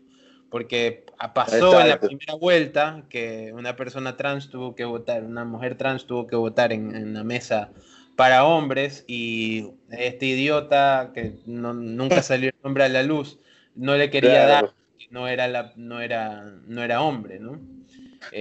Porque 0.49 1.05
pasó 1.33 1.81
en 1.81 1.89
la 1.89 1.99
primera 1.99 2.35
vuelta 2.35 3.03
que 3.09 3.51
una 3.53 3.75
persona 3.75 4.15
trans 4.15 4.49
tuvo 4.49 4.73
que 4.73 4.85
votar, 4.85 5.23
una 5.23 5.43
mujer 5.43 5.75
trans 5.75 6.05
tuvo 6.05 6.27
que 6.27 6.37
votar 6.37 6.71
en, 6.71 6.95
en 6.95 7.13
la 7.13 7.23
mesa 7.23 7.71
para 8.15 8.45
hombres 8.45 9.03
y 9.07 9.71
este 9.89 10.27
idiota 10.27 11.11
que 11.13 11.33
nunca 11.45 12.21
salió 12.23 12.49
el 12.49 12.55
nombre 12.63 12.85
a 12.85 12.89
la 12.89 13.03
luz 13.03 13.37
no 13.75 13.95
le 13.97 14.09
quería 14.09 14.45
dar 14.47 14.73
no 15.15 15.29
era 15.29 15.47
la 15.47 15.71
no 15.77 16.01
era 16.01 16.43
no 16.67 16.83
era 16.83 17.01
hombre 17.01 17.39
no 17.39 17.57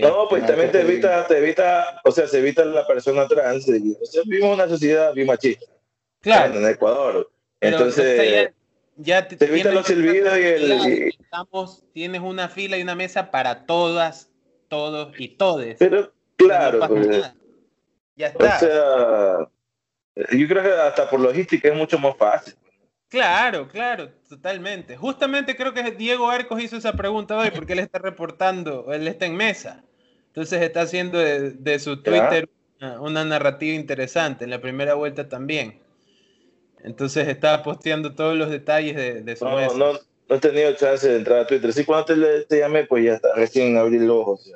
no 0.01 0.29
pues 0.29 0.45
también 0.45 0.73
te 0.73 0.81
evita 0.81 1.25
te 1.29 1.39
evita 1.39 2.01
o 2.03 2.11
sea 2.11 2.27
se 2.27 2.41
evita 2.41 2.65
la 2.65 2.85
persona 2.85 3.29
trans 3.29 3.69
o 3.69 4.07
sea, 4.07 4.23
vivimos 4.27 4.55
una 4.55 4.69
sociedad 4.69 5.15
bien 5.15 5.29
machista 5.29 5.67
claro. 6.21 6.59
En 6.59 6.69
Ecuador. 6.69 7.31
Entonces 7.61 8.51
ya, 8.97 9.29
te, 9.29 9.45
evita 9.45 9.71
los 9.71 9.87
silbidos 9.87 10.37
y 10.37 10.43
el 10.43 10.73
estamos, 11.21 11.85
tienes 11.93 12.21
una 12.21 12.49
fila 12.49 12.77
y 12.77 12.83
una 12.83 12.97
mesa 12.97 13.31
para 13.31 13.67
todas 13.67 14.31
todos 14.67 15.15
y 15.17 15.29
todes. 15.29 15.77
Pero 15.79 16.13
claro 16.37 16.89
pues, 16.89 17.33
ya 18.17 18.27
está. 18.27 18.57
o 18.57 18.59
sea 18.59 20.37
yo 20.37 20.49
creo 20.49 20.63
que 20.63 20.73
hasta 20.73 21.09
por 21.09 21.21
logística 21.21 21.69
es 21.69 21.75
mucho 21.77 22.01
más 22.01 22.17
fácil. 22.17 22.55
Claro, 23.15 23.69
claro, 23.69 24.11
totalmente. 24.29 24.97
Justamente 24.97 25.57
creo 25.57 25.73
que 25.73 25.93
Diego 25.93 26.29
Arcos 26.29 26.61
hizo 26.61 26.77
esa 26.77 26.95
pregunta 26.95 27.39
hoy 27.39 27.53
porque 27.53 27.75
él 27.75 27.79
está 27.79 28.01
reportando, 28.01 28.93
él 28.93 29.07
está 29.07 29.27
en 29.27 29.37
mesa. 29.37 29.85
Entonces 30.27 30.61
está 30.61 30.81
haciendo 30.81 31.21
de, 31.21 31.79
su 31.79 32.03
Twitter 32.03 32.49
una, 32.99 33.25
narrativa 33.25 33.73
interesante, 33.73 34.43
en 34.43 34.51
la 34.51 34.61
primera 34.61 34.95
vuelta 34.95 35.29
también. 35.29 35.81
Entonces 36.83 37.29
está 37.29 37.63
posteando 37.63 38.17
todos 38.17 38.37
los 38.37 38.51
detalles 38.51 38.97
de, 38.97 39.37
su 39.37 39.45
mesa. 39.45 39.77
No, 39.77 39.93
no 39.93 40.35
he 40.35 40.41
tenido 40.41 40.73
chance 40.73 41.09
de 41.09 41.19
entrar 41.19 41.39
a 41.39 41.47
Twitter. 41.47 41.73
Sí, 41.73 41.85
cuando 41.85 42.07
te, 42.07 42.45
te 42.47 42.59
llamé, 42.59 42.83
pues 42.83 43.05
ya 43.05 43.15
está, 43.15 43.33
recién 43.37 43.77
abrí 43.79 44.01
los 44.01 44.17
ojos. 44.17 44.53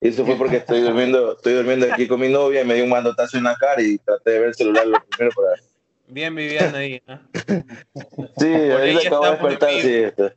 Y 0.00 0.06
eso 0.06 0.24
fue 0.24 0.36
porque 0.36 0.58
estoy 0.58 0.82
durmiendo, 0.82 1.32
estoy 1.32 1.54
durmiendo 1.54 1.92
aquí 1.92 2.06
con 2.06 2.20
mi 2.20 2.28
novia 2.28 2.62
y 2.62 2.64
me 2.64 2.74
dio 2.74 2.84
un 2.84 2.90
mandotazo 2.90 3.38
en 3.38 3.42
la 3.42 3.56
cara 3.56 3.82
y 3.82 3.98
traté 3.98 4.30
de 4.30 4.38
ver 4.38 4.48
el 4.50 4.54
celular 4.54 4.86
lo 4.86 5.04
primero 5.04 5.34
para. 5.34 5.71
Bien 6.12 6.34
Viviana 6.34 6.78
ahí, 6.78 7.02
¿no? 7.06 7.20
Sí, 8.38 8.46
ahí 8.46 8.98
se 8.98 9.08
acabo 9.08 9.24
de 9.24 9.30
despertar, 9.30 9.70
sí. 9.70 9.94
Este. 9.94 10.34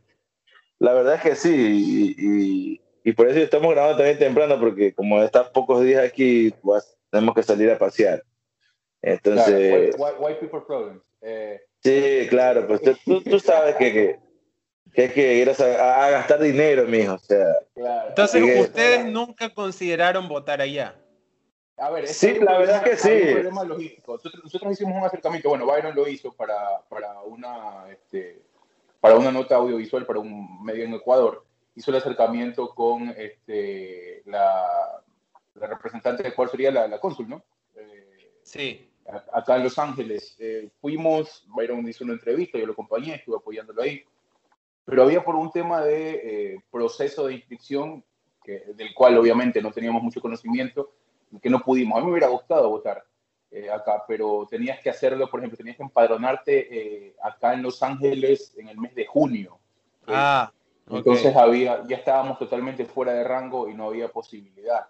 La 0.80 0.94
verdad 0.94 1.16
es 1.16 1.22
que 1.22 1.36
sí, 1.36 2.16
y, 2.18 2.82
y, 3.04 3.14
por 3.14 3.28
eso 3.28 3.40
estamos 3.40 3.72
grabando 3.72 3.98
también 3.98 4.20
temprano, 4.20 4.60
porque 4.60 4.94
como 4.94 5.22
están 5.24 5.46
pocos 5.54 5.84
días 5.84 6.04
aquí, 6.04 6.54
pues, 6.62 6.98
tenemos 7.10 7.34
que 7.34 7.44
salir 7.44 7.72
a 7.72 7.78
pasear. 7.78 8.24
Entonces. 9.02 9.96
Claro, 9.96 10.40
people 10.40 10.62
problems. 10.68 11.02
Eh, 11.22 11.62
sí, 11.84 12.28
claro, 12.30 12.68
pues 12.68 12.82
tú, 13.06 13.22
tú 13.22 13.40
sabes 13.40 13.76
que, 13.76 13.94
que 13.94 14.20
que 14.96 15.02
hay 15.02 15.10
que 15.10 15.36
ir 15.36 15.50
a, 15.50 16.10
gastar 16.10 16.40
dinero, 16.40 16.86
mijo. 16.88 17.14
O 17.14 17.20
sea, 17.20 17.46
Entonces, 18.08 18.60
¿ustedes 18.62 19.06
nunca 19.06 19.54
consideraron 19.54 20.28
votar 20.28 20.62
allá? 20.62 20.96
A 21.78 21.90
ver, 21.90 22.08
sí, 22.08 22.40
la 22.40 22.58
verdad 22.58 22.84
que 22.84 22.96
sí. 22.96 23.12
Un 23.12 23.34
problema 23.34 23.64
logístico. 23.64 24.14
Nosotros, 24.14 24.44
nosotros, 24.44 24.74
hicimos 24.74 24.98
un 24.98 25.06
acercamiento, 25.06 25.50
bueno, 25.50 25.66
Byron 25.66 25.96
lo 25.96 26.08
hizo 26.08 26.32
para, 26.34 26.82
para, 26.90 27.22
una, 27.22 27.90
este, 27.92 28.42
para 29.00 29.16
una 29.16 29.32
nota 29.32 29.56
audiovisual 29.56 30.06
para 30.06 30.20
un 30.20 30.64
medio 30.64 30.86
en 30.86 30.94
Ecuador. 30.94 31.46
Hizo 31.76 31.92
el 31.92 31.98
acercamiento 31.98 32.74
con 32.74 33.10
este, 33.18 34.24
la, 34.26 35.02
la 35.56 35.68
representante 35.68 36.24
de 36.24 36.34
cuál 36.34 36.50
sería 36.50 36.72
la, 36.72 36.88
la 36.88 37.00
cónsul, 37.00 37.28
¿no? 37.28 37.44
Eh, 37.76 38.32
sí. 38.44 38.90
Acá 39.34 39.58
en 39.58 39.64
Los 39.64 39.78
Ángeles. 39.78 40.36
Eh, 40.40 40.70
fuimos, 40.80 41.46
Byron 41.48 41.88
hizo 41.88 42.06
una 42.06 42.14
entrevista, 42.14 42.58
yo 42.58 42.66
lo 42.66 42.74
acompañé, 42.74 43.16
estuve 43.16 43.36
apoyándolo 43.38 43.82
ahí 43.82 44.06
pero 44.86 45.04
había 45.04 45.24
por 45.24 45.36
un 45.36 45.52
tema 45.52 45.82
de 45.82 46.54
eh, 46.54 46.64
proceso 46.72 47.26
de 47.26 47.34
inscripción, 47.34 48.04
que, 48.44 48.64
del 48.76 48.94
cual 48.94 49.18
obviamente 49.18 49.62
no 49.62 49.72
teníamos 49.72 50.04
mucho 50.04 50.22
conocimiento, 50.22 50.94
que 51.42 51.50
no 51.50 51.60
pudimos. 51.60 51.98
A 51.98 52.00
mí 52.00 52.06
me 52.06 52.12
hubiera 52.14 52.28
gustado 52.28 52.70
votar 52.70 53.04
eh, 53.52 53.70
acá, 53.70 54.04
pero 54.08 54.48
tenías 54.50 54.80
que 54.80 54.90
hacerlo, 54.90 55.30
por 55.30 55.40
ejemplo, 55.40 55.58
tenías 55.58 55.78
que 55.78 55.84
empadronarte 55.84 57.08
eh, 57.08 57.16
acá 57.22 57.54
en 57.54 57.64
Los 57.64 57.82
Ángeles 57.84 58.54
en 58.58 58.70
el 58.70 58.78
mes 58.78 58.94
de 58.96 59.06
junio. 59.06 59.60
Ah, 60.08 60.52
Entonces 60.90 61.36
había, 61.36 61.84
ya 61.88 61.98
estábamos 61.98 62.38
totalmente 62.38 62.86
fuera 62.86 63.14
de 63.14 63.24
rango 63.24 63.68
y 63.70 63.74
no 63.74 63.88
había 63.88 64.10
posibilidad. 64.10 64.88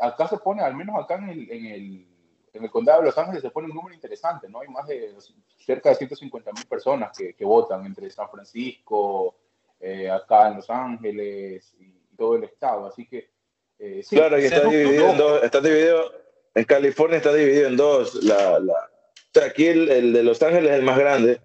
acá 0.00 0.28
se 0.28 0.38
pone, 0.38 0.62
al 0.62 0.76
menos 0.76 1.02
acá 1.02 1.16
en 1.16 1.28
el, 1.28 1.50
en 1.50 1.66
el, 1.66 2.06
en 2.54 2.62
el 2.62 2.70
condado 2.70 3.00
de 3.00 3.06
Los 3.06 3.18
Ángeles, 3.18 3.42
se 3.42 3.50
pone 3.50 3.68
un 3.68 3.74
número 3.74 3.94
interesante, 3.94 4.48
¿no? 4.48 4.60
Hay 4.60 4.68
más 4.68 4.86
de 4.86 5.12
cerca 5.58 5.88
de 5.88 5.96
150 5.96 6.52
mil 6.52 6.66
personas 6.66 7.16
que, 7.16 7.34
que, 7.34 7.44
votan 7.44 7.84
entre 7.84 8.08
San 8.10 8.30
Francisco, 8.30 9.36
eh, 9.80 10.08
acá 10.08 10.48
en 10.48 10.56
Los 10.56 10.70
Ángeles 10.70 11.74
y 11.78 12.16
todo 12.16 12.36
el 12.36 12.44
estado. 12.44 12.86
Así 12.86 13.06
que. 13.06 13.33
Eh, 13.78 14.02
sí, 14.02 14.16
claro, 14.16 14.40
y 14.40 14.44
está 14.44 14.68
dividido 14.68 15.10
en 15.10 15.18
dos. 15.18 15.42
Está 15.42 15.60
dividido, 15.60 16.12
en 16.54 16.64
California 16.64 17.16
está 17.18 17.32
dividido 17.32 17.68
en 17.68 17.76
dos. 17.76 18.22
La, 18.22 18.58
la, 18.58 18.72
o 18.72 19.30
sea, 19.32 19.46
aquí 19.46 19.66
el, 19.66 19.90
el, 19.90 20.12
de 20.12 20.22
Los 20.22 20.42
Ángeles 20.42 20.72
es 20.72 20.78
el 20.78 20.84
más 20.84 20.98
grande. 20.98 21.40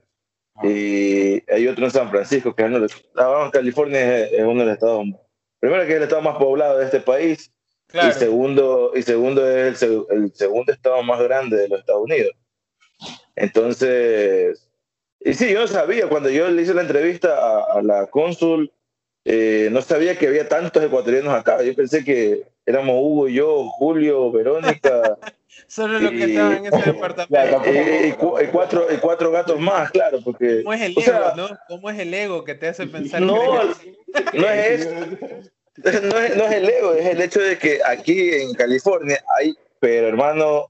Ah. 0.55 0.67
Y 0.67 1.43
hay 1.49 1.67
otro 1.67 1.85
en 1.85 1.91
San 1.91 2.09
Francisco, 2.09 2.55
que 2.55 2.63
es 2.63 2.69
uno 2.69 2.79
de, 2.79 2.93
ah, 3.15 3.49
California 3.51 4.25
es, 4.25 4.41
uno 4.41 4.61
de 4.61 4.65
los 4.65 4.73
estados. 4.73 5.05
Primero 5.59 5.85
que 5.85 5.91
es 5.91 5.97
el 5.97 6.03
estado 6.03 6.21
más 6.21 6.37
poblado 6.37 6.77
de 6.77 6.85
este 6.85 6.99
país. 6.99 7.51
Y 7.91 8.11
segundo, 8.11 8.91
y 8.93 9.01
segundo 9.01 9.49
es 9.49 9.81
el, 9.81 10.05
el 10.11 10.31
segundo 10.35 10.71
estado 10.71 11.01
más 11.01 11.19
grande 11.21 11.57
de 11.57 11.69
los 11.69 11.79
Estados 11.79 12.03
Unidos. 12.03 12.33
Entonces, 13.35 14.69
y 15.21 15.33
sí, 15.33 15.51
yo 15.51 15.61
no 15.61 15.67
sabía, 15.67 16.07
cuando 16.07 16.29
yo 16.29 16.49
le 16.49 16.61
hice 16.61 16.73
la 16.73 16.81
entrevista 16.81 17.63
a, 17.65 17.81
la 17.81 18.07
cónsul, 18.07 18.71
eh, 19.25 19.69
no 19.71 19.82
sabía 19.82 20.17
que 20.17 20.27
había 20.27 20.47
tantos 20.47 20.84
ecuatorianos 20.84 21.34
acá. 21.34 21.62
Yo 21.63 21.73
pensé 21.75 22.03
que 22.03 22.43
éramos 22.65 22.95
Hugo 22.99 23.27
y 23.27 23.36
yo, 23.36 23.69
Julio, 23.69 24.32
Verónica. 24.32 25.17
Solo 25.67 25.99
los 25.99 26.12
que 26.12 26.23
estaban 26.23 26.65
en 26.65 26.73
ese 26.73 26.91
departamento. 26.91 27.62
y, 28.41 28.47
cuatro, 28.47 28.88
y 28.91 28.97
cuatro 28.97 29.32
gatos 29.32 29.60
más, 29.60 29.91
claro, 29.91 30.19
porque... 30.23 30.63
¿Cómo 30.63 30.73
es 30.73 30.82
el 30.82 30.97
ego, 30.97 31.36
no? 31.36 31.49
¿Cómo 31.67 31.89
es 31.89 31.99
el 31.99 32.13
ego 32.13 32.43
que 32.43 32.55
te 32.55 32.69
hace 32.69 32.88
pensar 32.88 33.21
no, 33.21 33.63
No 34.34 34.49
es 34.49 34.82
eso. 34.82 34.89
No 35.77 36.19
es, 36.19 36.36
no 36.36 36.45
es 36.45 36.51
el 36.51 36.69
ego, 36.69 36.93
es 36.93 37.05
el 37.05 37.21
hecho 37.21 37.39
de 37.39 37.58
que 37.58 37.79
aquí 37.86 38.32
en 38.34 38.53
California 38.53 39.23
hay, 39.38 39.53
pero 39.79 40.08
hermano, 40.08 40.67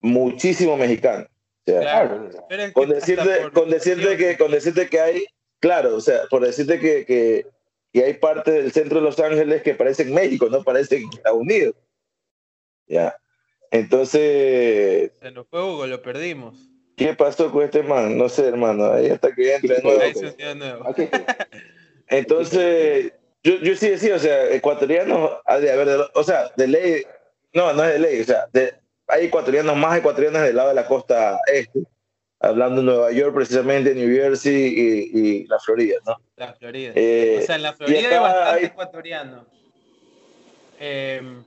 muchísimo 0.00 0.76
mexicano 0.76 1.26
claro, 1.66 2.30
con, 2.72 2.88
decirte, 2.88 3.50
con, 3.52 3.70
decirte 3.70 4.16
que, 4.16 4.36
con 4.38 4.50
decirte 4.50 4.88
que 4.88 5.00
hay, 5.00 5.26
claro, 5.60 5.96
o 5.96 6.00
sea, 6.00 6.22
por 6.30 6.44
decirte 6.44 6.78
que, 6.78 7.04
que, 7.04 7.46
que 7.96 8.04
hay 8.04 8.12
partes 8.12 8.52
del 8.52 8.72
centro 8.72 8.98
de 8.98 9.04
Los 9.06 9.18
Ángeles 9.18 9.62
que 9.62 9.74
parecen 9.74 10.12
México, 10.12 10.48
no 10.50 10.62
parecen 10.62 11.08
Estados 11.10 11.40
Unidos. 11.40 11.74
Ya. 12.86 13.16
Entonces. 13.70 15.12
Se 15.18 15.30
nos 15.30 15.46
fue 15.48 15.62
Hugo, 15.62 15.86
lo 15.86 16.02
perdimos. 16.02 16.58
¿Qué 16.94 17.14
pasó 17.14 17.50
con 17.50 17.64
este 17.64 17.82
man? 17.82 18.18
No 18.18 18.28
sé, 18.28 18.48
hermano. 18.48 18.92
Ahí 18.92 19.08
hasta 19.08 19.34
que 19.34 19.58
de 19.60 19.82
nuevo. 19.82 20.94
Entonces, 22.08 23.14
yo, 23.42 23.54
yo 23.60 23.74
sí 23.76 23.88
decía, 23.88 24.16
o 24.16 24.18
sea, 24.18 24.50
ecuatorianos, 24.50 25.30
de 25.58 25.72
haber, 25.72 26.10
o 26.12 26.22
sea, 26.22 26.50
de 26.54 26.66
ley, 26.66 27.02
no, 27.54 27.72
no 27.72 27.82
es 27.82 27.94
de 27.94 27.98
ley, 27.98 28.20
o 28.20 28.24
sea, 28.24 28.46
de, 28.52 28.74
hay 29.06 29.24
ecuatorianos, 29.24 29.74
más 29.74 29.98
ecuatorianos 29.98 30.42
del 30.42 30.56
lado 30.56 30.68
de 30.68 30.74
la 30.74 30.86
costa 30.86 31.40
este, 31.50 31.80
hablando 32.40 32.80
de 32.80 32.86
Nueva 32.86 33.12
York 33.12 33.34
precisamente, 33.34 33.94
New 33.94 34.14
Jersey 34.14 35.10
y, 35.12 35.46
la 35.46 35.58
Florida, 35.58 35.96
¿no? 36.06 36.16
La 36.36 36.54
Florida. 36.54 36.92
Eh, 36.94 37.40
o 37.42 37.46
sea, 37.46 37.56
en 37.56 37.62
la 37.62 37.72
Florida 37.72 38.08
hay 38.08 38.18
bastante 38.18 38.66
ecuatoriano. 38.66 39.46
Em, 40.78 41.44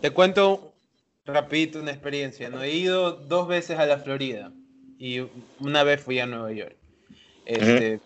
te 0.00 0.10
cuento 0.10 0.74
rapidito 1.24 1.80
una 1.80 1.92
experiencia. 1.92 2.50
No 2.50 2.62
he 2.62 2.70
ido 2.70 3.12
dos 3.12 3.48
veces 3.48 3.78
a 3.78 3.86
la 3.86 3.98
Florida 3.98 4.52
y 4.98 5.20
una 5.60 5.84
vez 5.84 6.00
fui 6.00 6.18
a 6.20 6.26
Nueva 6.26 6.52
York. 6.52 6.76
Este, 7.44 8.00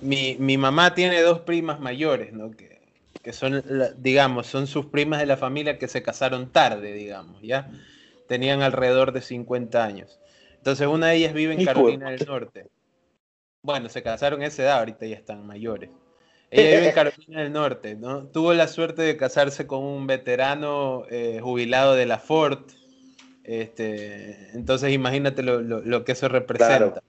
mi, 0.00 0.36
mi, 0.38 0.56
mamá 0.56 0.94
tiene 0.94 1.20
dos 1.22 1.40
primas 1.40 1.78
mayores, 1.78 2.32
¿no? 2.32 2.50
Que 2.50 2.78
que 3.28 3.34
son, 3.34 3.62
digamos, 3.98 4.46
son 4.46 4.66
sus 4.66 4.86
primas 4.86 5.20
de 5.20 5.26
la 5.26 5.36
familia 5.36 5.78
que 5.78 5.86
se 5.86 6.02
casaron 6.02 6.50
tarde, 6.50 6.94
digamos, 6.94 7.42
¿ya? 7.42 7.70
Tenían 8.26 8.62
alrededor 8.62 9.12
de 9.12 9.20
50 9.20 9.84
años. 9.84 10.18
Entonces 10.68 10.86
una 10.86 11.06
de 11.06 11.16
ellas 11.16 11.32
vive 11.32 11.54
en 11.54 11.64
Carolina 11.64 12.10
del 12.10 12.26
Norte. 12.26 12.66
Bueno, 13.62 13.88
se 13.88 14.02
casaron 14.02 14.42
a 14.42 14.46
esa 14.48 14.64
edad, 14.64 14.78
ahorita 14.80 15.06
ya 15.06 15.16
están 15.16 15.46
mayores. 15.46 15.88
Ella 16.50 16.76
vive 16.76 16.88
en 16.88 16.94
Carolina 16.94 17.42
del 17.42 17.52
Norte, 17.52 17.94
¿no? 17.94 18.26
Tuvo 18.26 18.52
la 18.52 18.68
suerte 18.68 19.00
de 19.00 19.16
casarse 19.16 19.66
con 19.66 19.82
un 19.82 20.06
veterano 20.06 21.04
eh, 21.10 21.40
jubilado 21.42 21.94
de 21.94 22.04
la 22.04 22.18
Ford. 22.18 22.58
Este, 23.44 24.50
entonces 24.52 24.92
imagínate 24.92 25.42
lo, 25.42 26.04
que 26.04 26.12
eso 26.12 26.28
representa. 26.28 27.02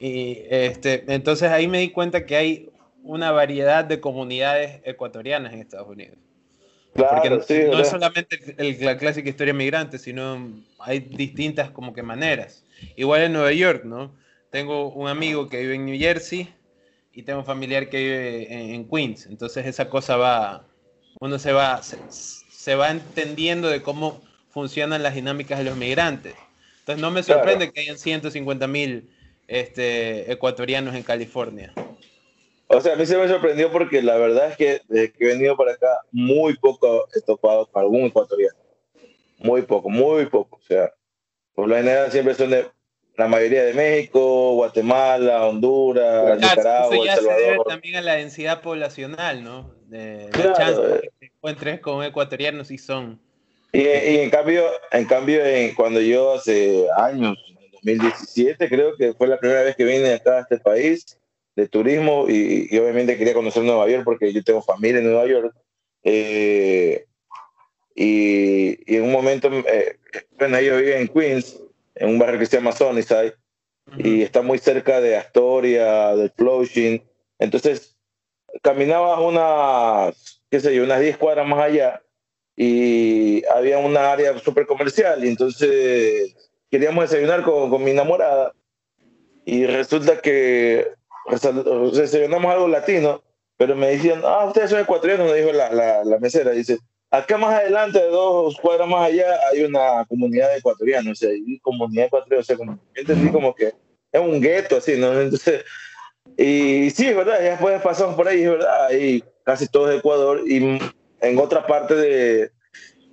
Y 0.00 0.42
este, 0.50 1.04
entonces 1.06 1.50
ahí 1.50 1.68
me 1.68 1.78
di 1.78 1.90
cuenta 1.90 2.26
que 2.26 2.34
hay 2.34 2.70
una 3.04 3.30
variedad 3.30 3.84
de 3.84 4.00
comunidades 4.00 4.80
ecuatorianas 4.82 5.52
en 5.52 5.60
Estados 5.60 5.88
Unidos. 5.88 6.18
Claro, 6.94 7.14
Porque 7.14 7.68
no, 7.68 7.78
es 7.78 7.88
solamente 7.88 8.38
la 8.80 8.98
clásica 8.98 9.28
historia 9.28 9.54
migrante, 9.54 9.98
sino 9.98 10.50
hay 10.80 10.98
distintas 10.98 11.70
como 11.70 11.92
que 11.92 12.02
maneras. 12.02 12.64
Igual 12.96 13.22
en 13.22 13.32
Nueva 13.32 13.52
York, 13.52 13.84
¿no? 13.84 14.14
Tengo 14.50 14.90
un 14.90 15.08
amigo 15.08 15.48
que 15.48 15.60
vive 15.60 15.74
en 15.74 15.86
New 15.86 15.98
Jersey 15.98 16.52
y 17.12 17.22
tengo 17.22 17.40
un 17.40 17.44
familiar 17.44 17.88
que 17.88 17.98
vive 17.98 18.74
en, 18.74 18.88
Queens. 18.88 19.26
Entonces 19.26 19.66
esa 19.66 19.88
cosa 19.90 20.16
va, 20.16 20.66
uno 21.20 21.38
se 21.38 21.52
va, 21.52 21.80
se, 21.82 22.74
va 22.74 22.90
entendiendo 22.90 23.68
de 23.68 23.82
cómo 23.82 24.22
funcionan 24.48 25.02
las 25.02 25.14
dinámicas 25.14 25.58
de 25.58 25.64
los 25.64 25.76
migrantes. 25.76 26.34
Entonces 26.80 27.02
no 27.02 27.10
me 27.10 27.22
sorprende 27.22 27.70
que 27.70 27.80
hayan 27.80 27.98
150 27.98 28.66
mil 28.66 29.10
este, 29.46 30.30
ecuatorianos 30.32 30.94
en 30.94 31.02
California. 31.02 31.72
O 32.68 32.80
sea, 32.80 32.92
a 32.92 32.96
mí 32.96 33.06
se 33.06 33.16
me 33.16 33.28
sorprendió 33.28 33.72
porque 33.72 34.02
la 34.02 34.16
verdad 34.16 34.50
es 34.50 34.56
que 34.56 34.82
desde 34.88 35.12
que 35.12 35.24
he 35.24 35.28
venido 35.28 35.56
para 35.56 35.72
acá, 35.72 35.88
muy 36.12 36.56
poco 36.58 37.08
he 37.14 37.20
topado 37.22 37.66
con 37.66 37.82
algún 37.82 38.02
ecuatoriano. 38.02 38.58
Muy 39.38 39.62
poco, 39.62 39.88
muy 39.88 40.26
poco. 40.26 40.58
O 40.58 40.66
sea, 40.66 40.92
por 41.58 41.68
lo 41.68 41.74
general 41.74 42.12
siempre 42.12 42.36
son 42.36 42.50
de 42.50 42.68
la 43.16 43.26
mayoría 43.26 43.64
de 43.64 43.74
México, 43.74 44.54
Guatemala, 44.54 45.44
Honduras, 45.44 46.38
Nicaragua, 46.38 46.94
eso 46.94 47.04
ya 47.04 47.16
Se 47.16 47.22
debe 47.22 47.58
también 47.66 47.96
a 47.96 48.00
la 48.00 48.14
densidad 48.14 48.62
poblacional, 48.62 49.42
¿no? 49.42 49.74
De, 49.88 50.30
la 50.38 50.52
chance 50.52 50.80
de 50.80 51.00
que 51.00 51.10
te 51.18 51.26
encuentres 51.26 51.80
con 51.80 52.04
ecuatorianos 52.04 52.70
y 52.70 52.78
son. 52.78 53.20
Y, 53.72 53.88
en 53.88 54.30
cambio, 54.30 54.66
en 54.92 55.04
cambio 55.06 55.42
cuando 55.74 56.00
yo 56.00 56.34
hace 56.34 56.86
años, 56.96 57.36
en 57.48 57.98
2017 57.98 58.68
creo 58.68 58.96
que 58.96 59.14
fue 59.14 59.26
la 59.26 59.40
primera 59.40 59.64
vez 59.64 59.74
que 59.74 59.84
vine 59.84 60.12
acá 60.12 60.36
a 60.36 60.40
este 60.42 60.58
país 60.58 61.18
de 61.56 61.66
turismo 61.66 62.26
y, 62.28 62.68
obviamente 62.78 63.18
quería 63.18 63.34
conocer 63.34 63.64
Nueva 63.64 63.88
York 63.88 64.04
porque 64.04 64.32
yo 64.32 64.44
tengo 64.44 64.62
familia 64.62 65.00
en 65.00 65.06
Nueva 65.06 65.26
York. 65.26 65.52
Eh, 66.04 67.07
y, 68.00 68.94
en 68.94 69.02
un 69.02 69.10
momento, 69.10 69.50
eh, 69.52 69.98
bueno, 70.38 70.60
yo 70.60 70.76
vivía 70.76 71.00
en 71.00 71.08
Queens 71.08 71.60
en 71.96 72.10
un 72.10 72.18
barrio 72.20 72.38
que 72.38 72.46
se 72.46 72.56
llama 72.56 72.70
Sunnyside, 72.70 73.34
y 73.96 74.22
está 74.22 74.40
muy 74.40 74.58
cerca 74.58 75.00
de 75.00 75.16
Astoria, 75.16 76.14
del 76.14 76.30
Flushing. 76.30 77.02
Entonces, 77.40 77.96
caminaba 78.62 79.20
unas, 79.20 80.40
qué 80.48 80.60
sé 80.60 80.76
yo, 80.76 80.84
unas 80.84 81.00
10 81.00 81.16
cuadras 81.16 81.48
más 81.48 81.58
allá 81.58 82.00
y 82.54 83.44
había 83.46 83.78
una 83.78 84.12
área 84.12 84.38
súper 84.38 84.66
comercial 84.66 85.24
y 85.24 85.28
entonces 85.28 86.34
queríamos 86.70 87.08
desayunar 87.08 87.42
con, 87.42 87.70
con 87.70 87.82
mi 87.82 87.92
enamorada 87.92 88.52
y 89.44 89.66
resulta 89.66 90.20
que 90.20 90.86
desayunamos 91.92 92.52
algo 92.52 92.68
latino, 92.68 93.22
pero 93.56 93.74
me 93.74 93.88
decían, 93.88 94.20
ah, 94.24 94.44
ustedes 94.46 94.70
son 94.70 94.80
ecuatorianos, 94.80 95.30
me 95.30 95.38
dijo 95.38 95.52
la, 95.52 95.72
la, 95.72 96.04
la 96.04 96.18
mesera, 96.18 96.52
dice, 96.52 96.78
Acá 97.10 97.38
más 97.38 97.54
adelante, 97.54 97.98
dos 98.10 98.56
cuadras 98.60 98.86
más 98.86 99.08
allá, 99.08 99.38
hay 99.50 99.64
una 99.64 100.04
comunidad 100.06 100.54
ecuatoriana, 100.54 101.10
o 101.10 101.14
sea, 101.14 101.30
hay 101.30 101.58
comunidad 101.60 102.06
ecuatoriana, 102.06 102.40
o 102.42 102.44
sea, 102.44 102.56
como, 102.56 102.78
entendí 102.94 103.30
como 103.30 103.54
que 103.54 103.72
es 104.12 104.20
un 104.20 104.40
gueto, 104.40 104.76
así, 104.76 104.98
¿no? 104.98 105.18
Entonces, 105.18 105.64
y 106.36 106.90
sí, 106.90 107.08
es 107.08 107.16
verdad, 107.16 107.38
ya 107.42 107.50
después 107.50 107.80
pasamos 107.80 108.14
por 108.14 108.28
ahí, 108.28 108.42
es 108.42 108.50
verdad, 108.50 108.86
hay 108.88 109.24
casi 109.42 109.66
todo 109.68 109.86
de 109.86 109.96
Ecuador, 109.96 110.42
y 110.46 110.78
en 111.20 111.38
otra 111.38 111.66
parte 111.66 111.94
de, 111.94 112.50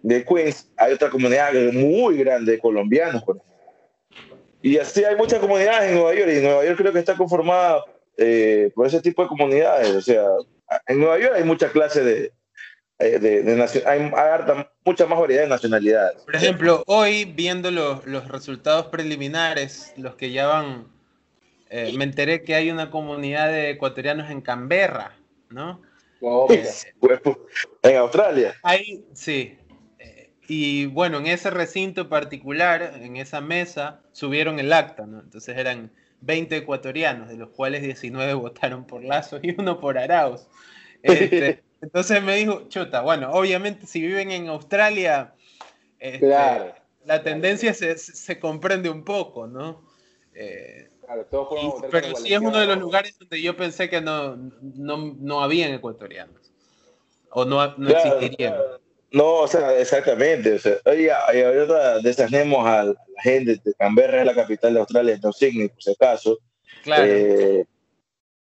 de 0.03 0.25
Queens 0.25 0.69
hay 0.75 0.91
otra 0.91 1.09
comunidad 1.09 1.53
muy 1.71 2.17
grande 2.17 2.51
de 2.51 2.59
colombianos, 2.59 3.23
por 3.23 3.41
Y 4.61 4.77
así 4.77 5.05
hay 5.05 5.15
muchas 5.15 5.39
comunidades 5.39 5.89
en 5.89 5.95
Nueva 5.95 6.13
York, 6.13 6.31
y 6.35 6.41
Nueva 6.41 6.65
York 6.65 6.77
creo 6.77 6.91
que 6.91 6.99
está 6.99 7.15
conformada 7.15 7.81
eh, 8.17 8.71
por 8.75 8.87
ese 8.87 8.99
tipo 8.99 9.21
de 9.21 9.29
comunidades, 9.29 9.89
o 9.91 10.01
sea, 10.01 10.25
en 10.85 10.99
Nueva 10.99 11.17
York 11.17 11.33
hay 11.37 11.45
mucha 11.45 11.71
clase 11.71 12.03
de, 12.03 12.31
eh, 12.99 13.19
de, 13.19 13.83
hay, 13.85 14.11
mucha 14.85 15.05
más 15.05 15.19
variedad 15.19 15.43
de 15.43 15.49
nacionalidades. 15.49 16.21
Por 16.23 16.35
ejemplo, 16.35 16.83
hoy 16.87 17.25
viendo 17.25 17.69
los, 17.71 18.05
los 18.05 18.27
resultados 18.29 18.87
preliminares, 18.87 19.93
los 19.97 20.15
que 20.15 20.31
ya 20.31 20.47
van, 20.47 20.87
eh, 21.69 21.93
me 21.97 22.05
enteré 22.05 22.43
que 22.43 22.55
hay 22.55 22.71
una 22.71 22.89
comunidad 22.89 23.49
de 23.49 23.71
ecuatorianos 23.71 24.29
en 24.31 24.41
Canberra, 24.41 25.17
¿no? 25.49 25.81
Eh, 26.49 26.63
pues, 26.99 27.33
en 27.83 27.97
Australia. 27.97 28.55
Hay, 28.63 29.03
sí. 29.13 29.57
Y 30.47 30.85
bueno, 30.85 31.17
en 31.17 31.27
ese 31.27 31.49
recinto 31.49 32.07
particular, 32.07 32.93
en 33.01 33.17
esa 33.17 33.41
mesa, 33.41 34.01
subieron 34.11 34.59
el 34.59 34.71
acta, 34.71 35.05
¿no? 35.05 35.19
Entonces 35.19 35.57
eran 35.57 35.91
20 36.21 36.57
ecuatorianos, 36.57 37.29
de 37.29 37.37
los 37.37 37.49
cuales 37.49 37.81
19 37.81 38.33
votaron 38.35 38.85
por 38.85 39.03
Lazo 39.03 39.39
y 39.41 39.53
uno 39.59 39.79
por 39.79 39.97
Arauz. 39.97 40.47
Este, 41.05 41.61
entonces 41.85 42.23
me 42.23 42.35
dijo, 42.35 42.67
chuta, 42.67 43.01
bueno, 43.01 43.29
obviamente 43.31 43.85
si 43.85 44.01
viven 44.01 44.31
en 44.31 44.47
Australia, 44.47 45.35
este, 45.99 46.27
la 47.05 47.21
tendencia 47.23 47.75
se, 47.75 48.39
comprende 48.39 48.89
un 48.89 49.03
poco, 49.03 49.45
¿no? 49.45 49.83
Eh, 50.33 50.89
pero 51.91 52.15
sí 52.15 52.33
es 52.33 52.39
uno 52.39 52.57
de 52.59 52.65
los 52.65 52.79
lugares 52.79 53.15
donde 53.19 53.39
yo 53.39 53.55
pensé 53.55 53.87
que 53.87 54.01
no, 54.01 54.35
no, 54.35 55.15
no 55.19 55.43
habían 55.43 55.73
ecuatorianos. 55.73 56.51
O 57.29 57.45
no, 57.45 57.77
no 57.77 57.89
existirían. 57.89 58.55
No, 59.11 59.41
o 59.41 59.47
sea, 59.47 59.77
exactamente. 59.77 60.53
O 60.53 60.59
sea, 60.59 60.77
oye, 60.85 61.11
ahorita 61.11 61.99
desasnemos 61.99 62.65
a 62.65 62.85
la 62.85 62.95
gente 63.21 63.61
de 63.63 63.73
Canberra, 63.75 64.21
es 64.21 64.25
la 64.25 64.33
capital 64.33 64.73
de 64.73 64.79
Australia, 64.79 65.19
no 65.21 65.31
Sydney, 65.31 65.67
por 65.67 65.83
si 65.83 65.91
acaso. 65.91 66.39
Claro. 66.83 67.05
Eh, 67.05 67.65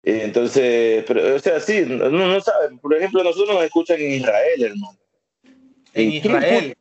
entonces, 0.03 1.03
pero, 1.07 1.35
o 1.35 1.39
sea, 1.39 1.59
sí, 1.59 1.85
no, 1.87 2.09
no 2.09 2.41
saben. 2.41 2.79
Por 2.79 2.95
ejemplo, 2.95 3.23
nosotros 3.23 3.55
nos 3.55 3.63
escuchan 3.63 3.99
en 3.99 4.11
Israel, 4.13 4.63
hermano. 4.63 4.97
En 5.93 6.11
Israel. 6.11 6.77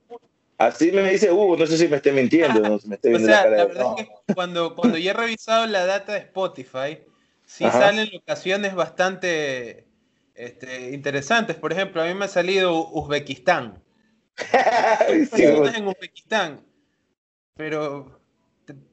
Así 0.57 0.93
me 0.93 1.11
dice 1.11 1.33
Hugo, 1.33 1.57
no 1.57 1.67
sé 1.67 1.79
si 1.79 1.89
me 1.89 1.97
esté 1.97 2.13
mintiendo. 2.13 2.61
No, 2.61 2.79
me 2.85 2.97
o 3.17 3.19
sea, 3.19 3.49
la, 3.49 3.65
verdad 3.65 3.95
es 3.97 4.07
que 4.07 4.35
cuando, 4.35 4.75
cuando 4.75 4.99
yo 4.99 5.11
he 5.11 5.15
revisado 5.15 5.67
la 5.67 5.87
data 5.87 6.13
de 6.13 6.19
Spotify, 6.19 6.99
sí 7.47 7.65
salen 7.65 8.11
locaciones 8.13 8.75
bastante 8.75 9.87
este, 10.35 10.93
interesantes. 10.93 11.57
Por 11.57 11.73
ejemplo, 11.73 12.03
a 12.03 12.07
mí 12.07 12.15
me 12.15 12.27
ha 12.27 12.29
salido 12.29 12.89
Uzbekistán. 12.91 13.83
sí, 15.35 15.45
en 15.45 15.89
Uzbekistán. 15.89 16.61
Pero 17.55 18.21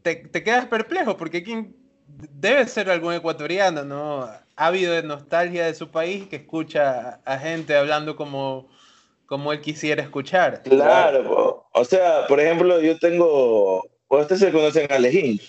te, 0.02 0.16
te, 0.16 0.44
quedas 0.44 0.68
perplejo 0.68 1.18
porque 1.18 1.40
aquí 1.40 1.76
debe 2.18 2.68
ser 2.68 2.90
algún 2.90 3.14
ecuatoriano, 3.14 3.84
¿no? 3.84 4.24
Ha 4.24 4.66
habido 4.66 4.94
de 4.94 5.04
nostalgia 5.04 5.66
de 5.66 5.74
su 5.74 5.90
país 5.90 6.28
que 6.28 6.38
escucha 6.38 7.20
a 7.26 7.38
gente 7.38 7.76
hablando 7.76 8.16
como, 8.16 8.70
como 9.26 9.54
él 9.54 9.62
quisiera 9.62 10.02
escuchar. 10.02 10.64
Claro, 10.64 11.68
o 11.72 11.86
sea, 11.86 12.26
por 12.28 12.40
ejemplo, 12.40 12.82
yo 12.82 12.98
tengo, 12.98 13.88
ustedes 14.08 14.42
se 14.42 14.52
conocen 14.52 14.92
a 14.92 14.98
Lejín. 14.98 15.40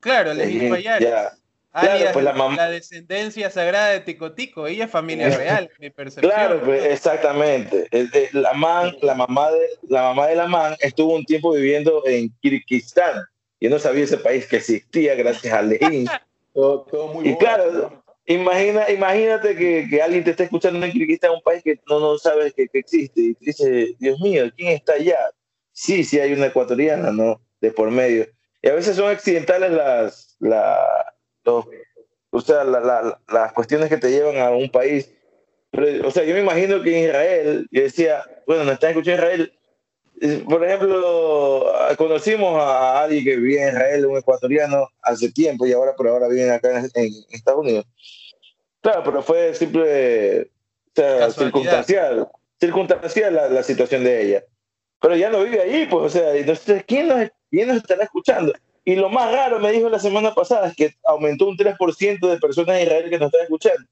Claro, 0.00 0.32
Lejín 0.32 0.70
Payares. 0.70 1.08
Claro, 1.72 2.12
pues 2.12 2.24
la, 2.24 2.32
la, 2.32 2.70
descendencia 2.70 3.48
sagrada 3.48 3.90
de 3.90 4.00
Ticotico, 4.00 4.66
ella 4.66 4.86
es 4.86 4.90
familia 4.90 5.28
real, 5.36 5.70
mi 5.78 5.90
percepción. 5.90 6.32
Claro, 6.32 6.60
pues, 6.64 6.84
exactamente. 6.84 7.88
La, 8.32 8.52
man, 8.54 8.96
la, 9.02 9.14
mamá 9.14 9.52
de, 9.52 9.68
la 9.88 10.02
mamá 10.02 10.26
de 10.26 10.34
la 10.34 10.48
man 10.48 10.76
estuvo 10.80 11.14
un 11.14 11.24
tiempo 11.24 11.52
viviendo 11.52 12.02
en 12.06 12.34
Kirguistán. 12.40 13.24
Yo 13.60 13.68
no 13.68 13.78
sabía 13.78 14.04
ese 14.04 14.16
país 14.16 14.46
que 14.46 14.56
existía 14.56 15.14
gracias 15.14 15.52
a 15.52 15.62
Lejín. 15.62 16.06
y 17.24 17.36
claro, 17.36 18.02
imagina, 18.26 18.90
imagínate 18.90 19.54
que, 19.54 19.86
que, 19.88 20.02
alguien 20.02 20.24
te 20.24 20.30
está 20.30 20.44
escuchando 20.44 20.84
en 20.84 20.92
Kirguistán, 20.92 21.32
un 21.32 21.42
país 21.42 21.62
que 21.62 21.78
no, 21.88 22.00
no 22.00 22.18
sabes 22.18 22.54
que, 22.54 22.68
existe, 22.72 23.20
y 23.20 23.36
dice, 23.40 23.94
Dios 23.98 24.18
mío, 24.20 24.50
¿quién 24.56 24.72
está 24.72 24.94
allá? 24.94 25.18
Sí, 25.72 26.02
sí 26.04 26.18
hay 26.18 26.32
una 26.32 26.46
ecuatoriana, 26.46 27.12
¿no? 27.12 27.40
De 27.60 27.70
por 27.70 27.90
medio. 27.90 28.26
Y 28.62 28.68
a 28.68 28.74
veces 28.74 28.96
son 28.96 29.10
accidentales 29.10 29.70
las, 29.70 30.36
la, 30.40 31.14
o 32.30 32.40
sea, 32.40 32.64
las 32.64 33.52
cuestiones 33.52 33.88
que 33.88 33.96
te 33.96 34.10
llevan 34.10 34.38
a 34.38 34.50
un 34.50 34.70
país. 34.70 35.12
o 36.04 36.10
sea, 36.10 36.24
yo 36.24 36.34
me 36.34 36.40
imagino 36.40 36.82
que 36.82 36.96
en 36.96 37.04
Israel, 37.04 37.68
yo 37.70 37.82
decía, 37.82 38.24
bueno, 38.46 38.64
no 38.64 38.72
están 38.72 38.90
escuchando 38.90 39.22
Israel, 39.22 39.52
por 40.46 40.64
ejemplo, 40.64 41.72
conocimos 41.96 42.60
a 42.60 43.02
alguien 43.02 43.24
que 43.24 43.36
vivía 43.36 43.68
en 43.68 43.74
Israel, 43.74 44.06
un 44.06 44.18
ecuatoriano, 44.18 44.88
hace 45.02 45.32
tiempo 45.32 45.66
y 45.66 45.72
ahora 45.72 45.94
por 45.94 46.08
ahora 46.08 46.28
vive 46.28 46.50
acá 46.50 46.78
en, 46.94 47.12
Estados 47.30 47.60
Unidos. 47.60 47.86
Claro, 48.82 49.02
pero 49.02 49.22
fue 49.22 49.54
simple, 49.54 50.50
circunstancial, 51.34 52.28
circunstancial 52.58 53.34
la, 53.34 53.62
situación 53.62 54.04
de 54.04 54.22
ella. 54.22 54.44
Pero 55.00 55.16
ya 55.16 55.30
no 55.30 55.42
vive 55.42 55.62
ahí, 55.62 55.86
pues, 55.86 56.04
o 56.04 56.10
sea, 56.10 56.34
entonces, 56.34 56.84
¿quién 56.86 57.08
nos, 57.08 57.30
¿quién 57.50 57.68
nos 57.68 57.78
estará 57.78 58.04
escuchando? 58.04 58.52
Y 58.84 58.96
lo 58.96 59.08
más 59.08 59.32
raro, 59.32 59.58
me 59.58 59.72
dijo 59.72 59.88
la 59.88 59.98
semana 59.98 60.34
pasada, 60.34 60.68
es 60.68 60.76
que 60.76 60.94
aumentó 61.04 61.46
un 61.46 61.56
3% 61.56 62.28
de 62.28 62.38
personas 62.38 62.76
en 62.76 62.82
Israel 62.82 63.08
que 63.08 63.18
nos 63.18 63.26
están 63.26 63.42
escuchando. 63.42 63.88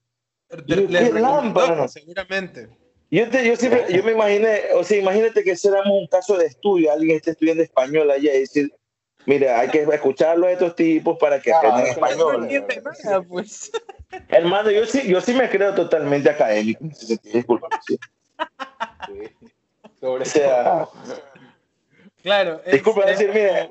seguramente. 1.87 2.69
Yo, 3.11 3.25
yo 3.25 3.55
siempre, 3.55 3.85
yo 3.89 4.03
me 4.03 4.11
imaginé, 4.11 4.61
o 4.75 4.83
sea, 4.83 4.97
imagínate 4.97 5.43
que 5.43 5.55
éramos 5.63 5.99
un 5.99 6.07
caso 6.07 6.37
de 6.37 6.45
estudio, 6.45 6.91
alguien 6.91 7.17
esté 7.17 7.31
estudiando 7.31 7.63
español 7.63 8.11
allá 8.11 8.35
y 8.35 8.41
decir, 8.41 8.71
mira, 9.25 9.59
hay 9.59 9.69
que 9.69 9.81
escucharlo 9.81 10.45
a 10.45 10.51
estos 10.51 10.75
tipos 10.75 11.17
para 11.17 11.41
que 11.41 11.51
aprendan 11.51 11.87
español. 11.87 12.47
No 13.05 13.23
pues. 13.23 13.71
Hermano, 14.27 14.69
yo 14.71 14.85
sí, 14.85 15.07
yo 15.07 15.21
sí 15.21 15.33
me 15.33 15.49
creo 15.49 15.73
totalmente 15.73 16.29
académico. 16.29 16.83
Disculpa. 17.23 17.67
Sí. 17.87 17.99
Sobre 19.99 20.23
o 20.23 20.25
sea, 20.25 20.87
Claro. 22.21 22.61
Disculpa 22.69 23.05
decir, 23.05 23.29
mire, 23.29 23.69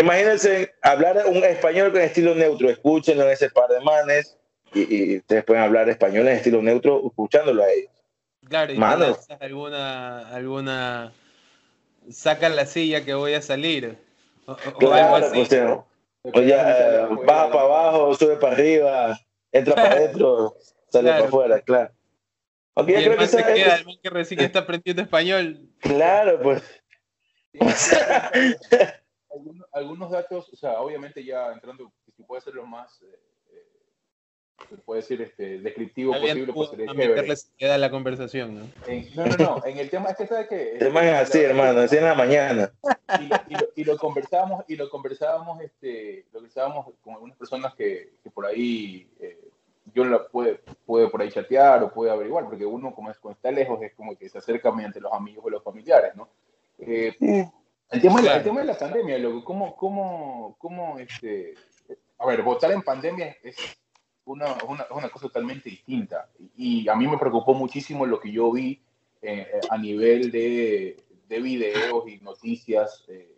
imagínense 0.00 0.74
hablar 0.82 1.22
un 1.26 1.44
español 1.44 1.92
con 1.92 2.00
estilo 2.00 2.34
neutro, 2.34 2.70
escúchenlo 2.70 3.24
en 3.24 3.30
ese 3.30 3.50
par 3.50 3.68
de 3.68 3.80
manes 3.80 4.36
y, 4.72 5.18
ustedes 5.18 5.44
pueden 5.44 5.62
hablar 5.62 5.88
español 5.88 6.26
en 6.28 6.36
estilo 6.36 6.62
neutro 6.62 7.02
escuchándolo 7.06 7.62
a 7.62 7.70
ellos. 7.70 7.90
Claro, 8.48 8.72
y 8.72 8.80
alguna, 9.40 10.28
alguna, 10.28 11.12
saca 12.10 12.48
la 12.48 12.66
silla 12.66 13.04
que 13.04 13.14
voy 13.14 13.34
a 13.34 13.42
salir. 13.42 13.98
O, 14.46 14.56
claro, 14.56 15.16
algo 15.16 15.26
así. 15.26 15.48
Pues, 16.32 16.46
ya, 16.46 17.06
baja 17.26 17.50
para 17.50 17.60
abajo, 17.60 18.14
sube 18.14 18.36
para 18.36 18.54
arriba, 18.54 19.20
entra 19.52 19.74
para 19.74 19.90
adentro, 19.96 20.56
sale 20.88 21.10
para 21.10 21.24
afuera, 21.26 21.60
claro. 21.60 21.92
Okay, 22.74 22.96
y 22.96 23.04
creo 23.04 23.18
que 23.18 23.28
se 23.28 23.44
queda, 23.44 23.76
el 23.76 24.00
que 24.02 24.10
recién 24.10 24.40
está 24.40 24.60
aprendiendo 24.60 25.02
español. 25.02 25.68
Claro, 25.80 26.40
pues. 26.42 26.62
algunos, 29.72 30.10
datos, 30.10 30.48
o 30.52 30.56
sea, 30.56 30.80
obviamente 30.80 31.24
ya 31.24 31.52
entrando, 31.52 31.92
si 32.16 32.22
puede 32.24 32.42
ser 32.42 32.54
lo 32.54 32.66
más, 32.66 33.00
eh, 33.02 33.20
puede 34.84 35.00
decir, 35.00 35.20
este, 35.22 35.58
descriptivo 35.58 36.12
posible, 36.12 36.52
pues 36.52 36.70
sería 36.70 36.92
chévere. 36.92 37.34
queda 37.56 37.78
la 37.78 37.90
conversación, 37.90 38.54
¿no? 38.54 38.64
no, 39.14 39.26
no, 39.26 39.36
no, 39.36 39.66
en 39.66 39.78
el 39.78 39.90
tema 39.90 40.10
es 40.10 40.16
que 40.16 40.26
sabe 40.26 40.48
que... 40.48 40.72
El 40.72 40.78
tema 40.78 41.04
es 41.04 41.28
así, 41.28 41.40
hermano, 41.40 41.80
así 41.80 41.96
en 41.96 42.04
la 42.04 42.14
mañana. 42.14 42.72
Y, 43.20 43.54
lo, 43.54 43.58
y, 43.76 43.84
lo, 43.84 43.98
conversábamos, 43.98 44.64
y 44.68 44.76
lo 44.76 44.88
conversábamos, 44.90 45.60
este, 45.60 46.26
lo 46.32 46.38
conversábamos 46.38 46.86
con 47.02 47.14
algunas 47.14 47.36
personas 47.36 47.74
que, 47.74 48.14
que 48.22 48.30
por 48.30 48.46
ahí... 48.46 49.08
Eh, 49.20 49.38
yo 49.92 50.04
la 50.04 50.26
puede, 50.26 50.60
puede 50.86 51.08
por 51.08 51.20
ahí 51.20 51.30
chatear 51.30 51.82
o 51.82 51.92
puede 51.92 52.10
averiguar, 52.10 52.44
porque 52.46 52.64
uno 52.64 52.94
como, 52.94 53.10
es, 53.10 53.18
como 53.18 53.34
está 53.34 53.50
lejos 53.50 53.82
es 53.82 53.92
como 53.94 54.16
que 54.16 54.28
se 54.28 54.38
acerca 54.38 54.72
mediante 54.72 55.00
los 55.00 55.12
amigos 55.12 55.44
o 55.44 55.50
los 55.50 55.62
familiares, 55.62 56.16
¿no? 56.16 56.28
Eh, 56.78 57.14
el, 57.90 58.00
tema 58.00 58.20
de 58.20 58.28
la, 58.28 58.36
el, 58.38 58.42
tema 58.42 58.60
de 58.60 58.66
la, 58.66 58.78
pandemia, 58.78 59.18
loco, 59.18 59.44
¿cómo, 59.44 59.76
cómo, 59.76 60.56
cómo 60.58 60.98
este, 60.98 61.54
a 62.18 62.26
ver, 62.26 62.42
votar 62.42 62.72
en 62.72 62.82
pandemia 62.82 63.36
es 63.42 63.56
una, 64.26 64.54
una, 64.64 64.86
una 64.90 65.08
cosa 65.08 65.26
totalmente 65.26 65.70
distinta. 65.70 66.28
Y, 66.56 66.88
a 66.88 66.94
mí 66.94 67.06
me 67.06 67.18
preocupó 67.18 67.54
muchísimo 67.54 68.06
lo 68.06 68.20
que 68.20 68.32
yo 68.32 68.50
vi 68.52 68.80
eh, 69.22 69.60
a 69.70 69.78
nivel 69.78 70.30
de, 70.30 70.96
de, 71.28 71.40
videos 71.40 72.08
y 72.08 72.18
noticias 72.18 73.04
eh, 73.08 73.30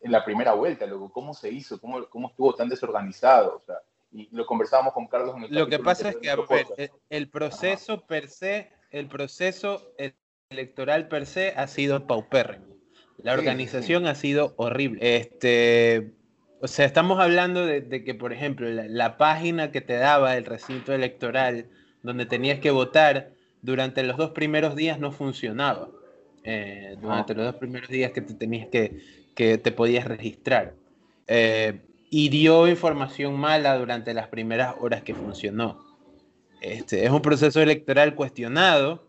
en 0.00 0.12
la 0.12 0.24
primera 0.24 0.54
vuelta, 0.54 0.86
loco, 0.86 1.10
cómo 1.12 1.34
se 1.34 1.50
hizo, 1.50 1.80
cómo, 1.80 2.06
cómo 2.08 2.28
estuvo 2.28 2.54
tan 2.54 2.68
desorganizado. 2.68 3.56
O 3.56 3.60
sea, 3.60 3.76
y 4.10 4.28
lo 4.34 4.44
conversábamos 4.46 4.92
con 4.92 5.06
Carlos 5.06 5.36
en 5.36 5.44
el 5.44 5.54
Lo 5.54 5.68
que 5.68 5.78
pasa 5.78 6.10
es 6.10 6.16
que 6.16 6.30
el, 6.30 6.90
el, 7.08 7.28
proceso 7.28 8.06
per 8.06 8.28
se, 8.28 8.70
el 8.90 9.08
proceso 9.08 9.94
electoral 10.50 11.08
per 11.08 11.26
se 11.26 11.54
ha 11.56 11.66
sido 11.66 12.06
paupérrimo. 12.06 12.72
La 13.18 13.34
organización 13.34 14.06
ha 14.06 14.14
sido 14.14 14.54
horrible. 14.56 15.16
Este, 15.16 16.12
o 16.62 16.68
sea, 16.68 16.86
estamos 16.86 17.18
hablando 17.18 17.66
de, 17.66 18.04
que, 18.04 18.14
por 18.14 18.32
ejemplo, 18.32 18.68
la, 18.70 19.16
página 19.16 19.72
que 19.72 19.80
te 19.80 19.94
daba 19.94 20.36
el 20.36 20.44
recinto 20.44 20.92
electoral, 20.92 21.66
donde 22.04 22.24
tenías 22.24 22.60
que 22.60 22.70
votar, 22.70 23.32
durante 23.62 24.04
los 24.04 24.16
dos 24.16 24.30
primeros 24.30 24.76
días 24.76 25.00
no 25.00 25.10
funcionaba. 25.10 25.88
Eh, 26.44 26.96
durante 27.00 27.34
los 27.34 27.46
dos 27.46 27.56
primeros 27.56 27.88
días 27.88 28.12
que 28.12 28.20
te 28.20 28.34
tenías 28.34 28.68
que, 28.68 29.00
que 29.34 29.58
te 29.58 29.72
podías 29.72 30.04
registrar. 30.04 30.74
Eh, 31.26 31.80
y 32.10 32.28
dio 32.28 32.68
información 32.68 33.34
mala 33.34 33.76
durante 33.76 34.14
las 34.14 34.28
primeras 34.28 34.76
horas 34.78 35.02
que 35.02 35.14
funcionó. 35.14 35.84
Este, 36.60 37.04
es 37.04 37.10
un 37.10 37.22
proceso 37.22 37.60
electoral 37.60 38.14
cuestionado, 38.14 39.04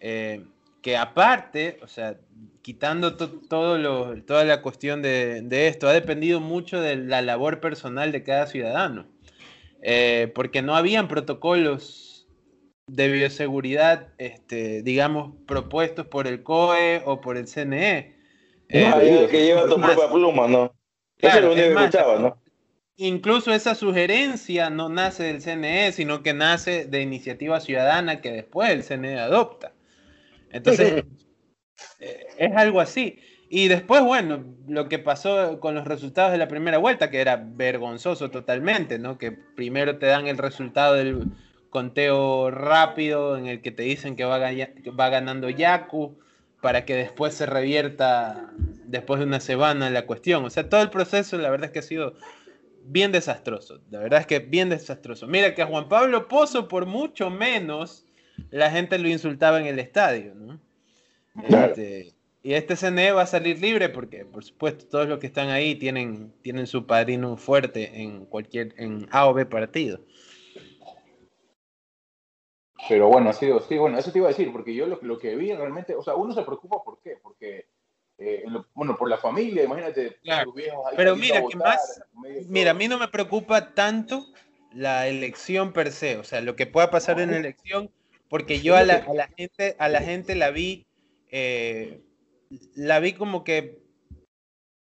eh, 0.00 0.42
que 0.88 0.96
aparte, 0.96 1.76
o 1.82 1.86
sea, 1.86 2.16
quitando 2.62 3.14
todo 3.14 3.76
lo, 3.76 4.22
toda 4.22 4.46
la 4.46 4.62
cuestión 4.62 5.02
de, 5.02 5.68
esto, 5.68 5.86
ha 5.86 5.92
dependido 5.92 6.40
mucho 6.40 6.80
de 6.80 6.96
la 6.96 7.20
labor 7.20 7.60
personal 7.60 8.10
de 8.10 8.22
cada 8.22 8.46
ciudadano, 8.46 9.04
eh, 9.82 10.32
porque 10.34 10.62
no 10.62 10.74
habían 10.74 11.06
protocolos 11.06 12.26
de 12.86 13.08
bioseguridad, 13.08 14.14
este, 14.16 14.80
digamos, 14.80 15.34
propuestos 15.46 16.06
por 16.06 16.26
el 16.26 16.42
COE 16.42 17.02
o 17.04 17.20
por 17.20 17.36
el 17.36 17.48
CNE. 17.48 18.16
Eh, 18.70 19.28
que 19.30 19.44
lleva 19.44 19.66
tu 19.66 19.78
propia 19.78 20.08
pluma, 20.10 20.48
¿no? 20.48 20.72
Claro, 21.18 21.54
¿no? 22.18 22.40
Incluso 22.96 23.52
esa 23.52 23.74
sugerencia 23.74 24.70
no 24.70 24.88
nace 24.88 25.24
del 25.24 25.42
CNE, 25.42 25.92
sino 25.92 26.22
que 26.22 26.32
nace 26.32 26.86
de 26.86 27.02
iniciativa 27.02 27.60
ciudadana 27.60 28.22
que 28.22 28.32
después 28.32 28.70
el 28.70 28.82
CNE 28.82 29.18
adopta. 29.18 29.74
Entonces, 30.50 31.04
Eh, 32.00 32.26
es 32.38 32.56
algo 32.56 32.80
así. 32.80 33.18
Y 33.48 33.68
después, 33.68 34.02
bueno, 34.02 34.44
lo 34.66 34.88
que 34.88 34.98
pasó 34.98 35.58
con 35.60 35.74
los 35.74 35.86
resultados 35.86 36.32
de 36.32 36.38
la 36.38 36.48
primera 36.48 36.78
vuelta, 36.78 37.10
que 37.10 37.20
era 37.20 37.36
vergonzoso 37.36 38.30
totalmente, 38.30 38.98
¿no? 38.98 39.16
Que 39.18 39.32
primero 39.32 39.98
te 39.98 40.06
dan 40.06 40.26
el 40.26 40.38
resultado 40.38 40.94
del 40.94 41.24
conteo 41.70 42.50
rápido 42.50 43.36
en 43.36 43.46
el 43.46 43.62
que 43.62 43.70
te 43.70 43.84
dicen 43.84 44.16
que 44.16 44.24
va, 44.24 44.38
va 44.38 45.08
ganando 45.08 45.48
Yaku 45.48 46.18
para 46.60 46.84
que 46.84 46.94
después 46.94 47.34
se 47.34 47.46
revierta 47.46 48.50
después 48.84 49.20
de 49.20 49.26
una 49.26 49.40
semana 49.40 49.90
la 49.90 50.06
cuestión. 50.06 50.44
O 50.44 50.50
sea, 50.50 50.68
todo 50.68 50.82
el 50.82 50.90
proceso 50.90 51.38
la 51.38 51.50
verdad 51.50 51.66
es 51.66 51.72
que 51.72 51.78
ha 51.78 51.82
sido 51.82 52.14
bien 52.84 53.12
desastroso. 53.12 53.80
La 53.90 54.00
verdad 54.00 54.20
es 54.20 54.26
que 54.26 54.40
bien 54.40 54.68
desastroso. 54.68 55.26
Mira 55.26 55.54
que 55.54 55.62
a 55.62 55.66
Juan 55.66 55.88
Pablo 55.88 56.28
Pozo 56.28 56.68
por 56.68 56.86
mucho 56.86 57.30
menos 57.30 58.07
la 58.50 58.70
gente 58.70 58.98
lo 58.98 59.08
insultaba 59.08 59.60
en 59.60 59.66
el 59.66 59.78
estadio, 59.78 60.34
¿no? 60.34 60.60
Este, 61.42 62.14
y 62.42 62.54
este 62.54 62.76
CNE 62.76 63.12
va 63.12 63.22
a 63.22 63.26
salir 63.26 63.60
libre 63.60 63.88
porque, 63.88 64.24
por 64.24 64.44
supuesto, 64.44 64.86
todos 64.86 65.08
los 65.08 65.18
que 65.18 65.26
están 65.26 65.50
ahí 65.50 65.74
tienen, 65.74 66.32
tienen 66.42 66.66
su 66.66 66.86
padrino 66.86 67.36
fuerte 67.36 68.02
en 68.02 68.26
cualquier, 68.26 68.74
en 68.76 69.06
A 69.10 69.28
o 69.28 69.34
B 69.34 69.46
partido. 69.46 70.00
Pero 72.88 73.08
bueno, 73.08 73.32
sido, 73.32 73.60
sí, 73.60 73.76
bueno, 73.76 73.98
eso 73.98 74.12
te 74.12 74.18
iba 74.18 74.28
a 74.28 74.30
decir, 74.30 74.52
porque 74.52 74.74
yo 74.74 74.86
lo, 74.86 74.98
lo 75.02 75.18
que 75.18 75.34
vi 75.36 75.52
realmente, 75.52 75.94
o 75.94 76.02
sea, 76.02 76.14
uno 76.14 76.32
se 76.32 76.42
preocupa, 76.42 76.82
¿por 76.82 77.00
qué? 77.02 77.18
Porque, 77.20 77.66
eh, 78.18 78.44
bueno, 78.72 78.96
por 78.96 79.10
la 79.10 79.18
familia, 79.18 79.64
imagínate, 79.64 80.16
claro. 80.22 80.54
Pero 80.96 81.16
mira, 81.16 81.42
que 81.46 81.56
más, 81.56 82.00
mira, 82.48 82.70
a 82.70 82.74
mí 82.74 82.86
no 82.86 82.98
me 82.98 83.08
preocupa 83.08 83.74
tanto 83.74 84.24
la 84.72 85.08
elección 85.08 85.72
per 85.72 85.92
se, 85.92 86.18
o 86.18 86.24
sea, 86.24 86.40
lo 86.40 86.54
que 86.54 86.66
pueda 86.66 86.90
pasar 86.90 87.20
en 87.20 87.32
la 87.32 87.38
elección, 87.38 87.90
porque 88.28 88.60
yo 88.60 88.76
a 88.76 88.84
la, 88.84 88.96
a 88.96 89.14
la 89.14 89.28
gente, 89.28 89.76
a 89.78 89.88
la 89.88 90.00
gente 90.00 90.34
la 90.34 90.50
vi 90.50 90.86
eh, 91.30 92.00
la 92.74 93.00
vi 93.00 93.12
como 93.12 93.44
que 93.44 93.82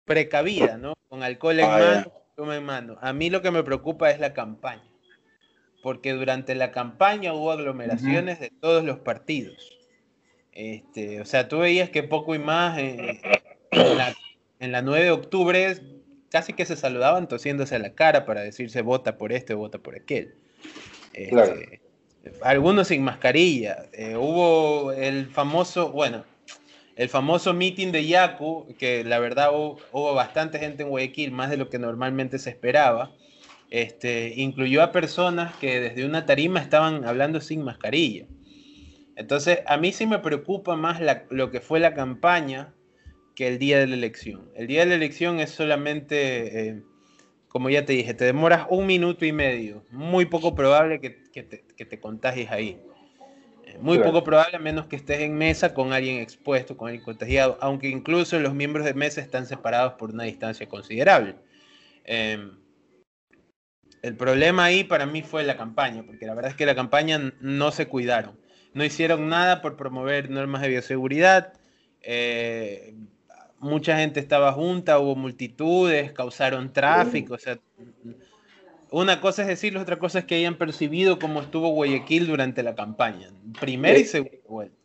precavida, 0.06 0.78
¿no? 0.78 0.94
Con 1.08 1.24
alcohol 1.24 1.60
en 1.60 1.66
ah, 1.66 2.06
mano, 2.38 2.54
en 2.54 2.64
mano. 2.64 2.98
A 3.02 3.14
mí 3.14 3.30
lo 3.30 3.42
que 3.42 3.52
me 3.52 3.64
preocupa 3.64 4.10
es 4.10 4.20
la 4.20 4.34
campaña, 4.34 4.90
porque 5.82 6.14
durante 6.14 6.56
la 6.56 6.72
campaña 6.72 7.34
hubo 7.34 7.52
aglomeraciones 7.52 8.40
de 8.40 8.50
todos 8.50 8.84
los 8.84 9.00
partidos. 9.00 9.70
Este, 10.52 11.22
o 11.22 11.26
sea, 11.26 11.48
tú 11.48 11.60
veías 11.60 11.90
que 11.90 12.04
poco 12.04 12.36
y 12.36 12.40
más 12.40 12.78
eh, 12.78 13.22
en, 13.72 13.98
la, 13.98 14.16
en, 14.60 14.86
9 14.86 15.04
de 15.04 15.12
octubre 15.12 15.78
casi 16.30 16.54
que 16.54 16.66
se 16.66 16.76
saludaban 16.76 17.28
tosiéndose 17.28 17.76
a 17.76 17.80
la 17.80 17.94
cara 17.94 18.26
para 18.26 18.42
decirse 18.42 18.82
vota 18.82 19.18
por 19.18 19.32
este, 19.32 19.54
vota 19.54 19.80
por 19.80 19.96
aquel. 19.96 20.36
Este, 21.14 21.83
algunos 22.42 22.88
sin 22.88 23.04
mascarilla. 23.04 23.86
Eh, 23.94 24.16
hubo 24.18 24.92
el 24.92 25.28
famoso, 25.28 25.92
bueno, 25.92 26.24
el 26.96 27.10
famoso 27.10 27.54
meeting 27.54 27.92
de 27.92 28.06
Yaku, 28.06 28.76
que 28.78 29.04
la 29.04 29.20
verdad 29.20 29.50
hubo, 29.54 30.14
bastante 30.14 30.60
gente 30.60 30.84
en 30.84 30.90
Guayaquil, 30.90 31.32
más 31.32 31.50
de 31.50 31.58
lo 31.58 31.70
que 31.70 31.80
normalmente 31.80 32.40
se 32.40 32.50
esperaba. 32.50 33.12
Este, 33.70 34.34
incluyó 34.38 34.84
a 34.84 34.92
personas 34.92 35.56
que 35.56 35.80
desde 35.80 36.06
una 36.06 36.26
tarima 36.26 36.60
estaban 36.60 37.06
hablando 37.06 37.42
sin 37.42 37.64
mascarilla. 37.64 38.28
Entonces, 39.16 39.60
a 39.66 39.78
mí 39.78 39.92
sí 39.92 40.06
me 40.06 40.20
preocupa 40.20 40.76
más 40.76 41.02
lo 41.30 41.52
que 41.52 41.60
fue 41.60 41.80
la 41.80 41.94
campaña 41.94 42.74
que 43.36 43.48
el 43.48 43.58
día 43.58 43.80
de 43.80 43.88
la 43.88 43.96
elección. 43.96 44.50
El 44.56 44.68
día 44.68 44.82
de 44.82 44.88
la 44.88 44.96
elección 44.96 45.40
es 45.40 45.50
solamente 45.50 46.68
eh, 46.68 46.84
como 47.54 47.70
ya 47.70 47.86
te 47.86 47.94
dije, 47.94 48.16
te 48.16 48.26
demoras 48.26 48.66
un 48.68 48.88
minuto 48.88 49.26
y 49.26 49.32
medio. 49.32 49.84
Muy 49.92 50.26
poco 50.26 50.56
probable 50.56 51.00
que, 51.00 51.12
te, 51.12 52.00
contagies 52.00 52.50
ahí. 52.50 52.82
Eh, 53.68 53.78
muy 53.80 54.00
poco 54.00 54.24
probable, 54.24 54.58
a 54.58 54.60
menos 54.60 54.88
que 54.88 54.96
estés 54.96 55.20
en 55.20 55.38
mesa 55.38 55.76
con 55.76 55.94
alguien 55.94 56.20
expuesto, 56.20 56.76
con 56.76 56.88
alguien 56.88 57.06
contagiado, 57.06 57.60
aunque 57.62 57.90
incluso 57.90 58.40
los 58.40 58.56
miembros 58.56 58.86
de 58.86 58.96
mesa 58.96 59.22
están 59.22 59.46
separados 59.46 59.94
por 59.94 60.10
una 60.10 60.24
distancia 60.24 60.68
considerable. 60.68 61.36
Em, 62.06 62.58
el 64.02 64.16
problema 64.16 64.64
ahí 64.64 64.84
para 64.84 65.06
mí 65.06 65.22
fue 65.22 65.44
la 65.44 65.56
campaña, 65.56 66.02
porque 66.02 66.26
la 66.26 66.34
verdad 66.34 66.50
es 66.50 66.58
que 66.58 66.66
la 66.66 66.74
campaña 66.74 67.34
no 67.40 67.72
se 67.72 67.88
cuidaron. 67.88 68.36
No 68.74 68.84
hicieron 68.84 69.30
nada 69.30 69.62
por 69.62 69.78
promover 69.78 70.32
normas 70.32 70.64
de 70.64 70.70
bioseguridad. 70.70 71.54
Eh, 72.02 72.96
mucha 73.64 73.98
gente 73.98 74.20
estaba 74.20 74.52
junta, 74.52 75.00
hubo 75.00 75.16
multitudes, 75.16 76.12
causaron 76.12 76.72
tráfico, 76.72 77.34
o 77.36 77.38
sea, 77.38 77.58
una 78.92 79.20
cosa 79.20 79.42
es 79.42 79.48
decirlo, 79.48 79.82
otra 79.82 79.98
cosa 79.98 80.20
es 80.20 80.26
que 80.26 80.36
hayan 80.36 80.58
percibido 80.58 81.18
cómo 81.18 81.42
estuvo 81.42 81.70
Guayaquil 81.70 82.28
durante 82.28 82.62
la 82.62 82.76
campaña, 82.76 83.32
primera 83.60 83.98
y 83.98 84.06
segunda 84.06 84.38
vuelta. 84.48 84.78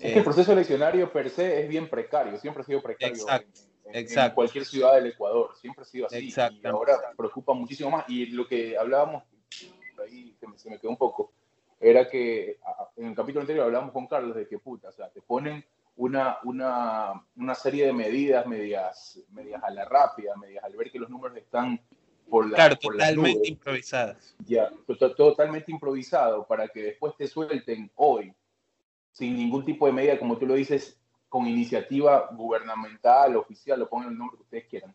Es 0.00 0.12
que 0.12 0.18
el 0.18 0.24
proceso 0.24 0.52
eleccionario 0.52 1.10
per 1.10 1.30
se 1.30 1.62
es 1.62 1.68
bien 1.68 1.88
precario, 1.88 2.38
siempre 2.38 2.62
ha 2.62 2.66
sido 2.66 2.82
precario. 2.82 3.14
Exacto. 3.14 3.60
En, 3.86 3.96
exacto. 3.96 4.34
cualquier 4.34 4.64
ciudad 4.64 4.94
del 4.96 5.06
Ecuador, 5.06 5.50
siempre 5.58 5.82
ha 5.82 5.86
sido 5.86 6.06
así. 6.06 6.16
Exacto. 6.16 6.60
Y 6.62 6.66
ahora 6.66 6.92
preocupa 7.16 7.54
muchísimo 7.54 7.90
más. 7.90 8.04
Y 8.06 8.26
lo 8.26 8.46
que 8.46 8.76
hablábamos, 8.76 9.24
ahí 10.04 10.36
se 10.38 10.46
me, 10.46 10.58
se 10.58 10.70
me 10.70 10.78
quedó 10.78 10.90
un 10.90 10.98
poco, 10.98 11.32
era 11.80 12.08
que 12.08 12.58
en 12.96 13.06
el 13.06 13.14
capítulo 13.14 13.40
anterior 13.40 13.64
hablábamos 13.64 13.92
con 13.92 14.06
Carlos 14.06 14.36
de 14.36 14.46
que 14.46 14.58
puta, 14.58 14.88
o 14.88 14.92
sea, 14.92 15.08
te 15.08 15.22
ponen 15.22 15.64
una, 15.98 16.38
una, 16.44 17.24
una 17.36 17.54
serie 17.54 17.84
de 17.86 17.92
medidas 17.92 18.46
medias, 18.46 19.20
medias 19.32 19.62
a 19.62 19.70
la 19.70 19.84
rápida, 19.84 20.34
medias 20.36 20.62
al 20.64 20.74
ver 20.76 20.90
que 20.90 20.98
los 20.98 21.10
números 21.10 21.36
están 21.36 21.80
por, 22.30 22.48
la, 22.48 22.54
Claro, 22.56 22.76
por 22.80 22.92
totalmente 22.92 23.48
improvisadas. 23.48 24.36
ya, 24.46 24.70
to- 24.86 24.96
to- 24.96 25.14
totalmente 25.14 25.72
improvisado 25.72 26.46
para 26.46 26.68
que 26.68 26.82
después 26.82 27.16
te 27.16 27.26
suelten 27.26 27.90
hoy, 27.96 28.32
sin 29.10 29.36
ningún 29.36 29.64
tipo 29.64 29.86
de 29.86 29.92
medida, 29.92 30.18
como 30.18 30.38
tú 30.38 30.46
lo 30.46 30.54
dices, 30.54 30.96
con 31.28 31.46
iniciativa 31.48 32.28
gubernamental, 32.32 33.36
oficial, 33.36 33.82
o 33.82 33.88
pongan 33.88 34.10
el 34.12 34.18
nombre 34.18 34.36
que 34.36 34.42
ustedes 34.44 34.66
quieran. 34.66 34.94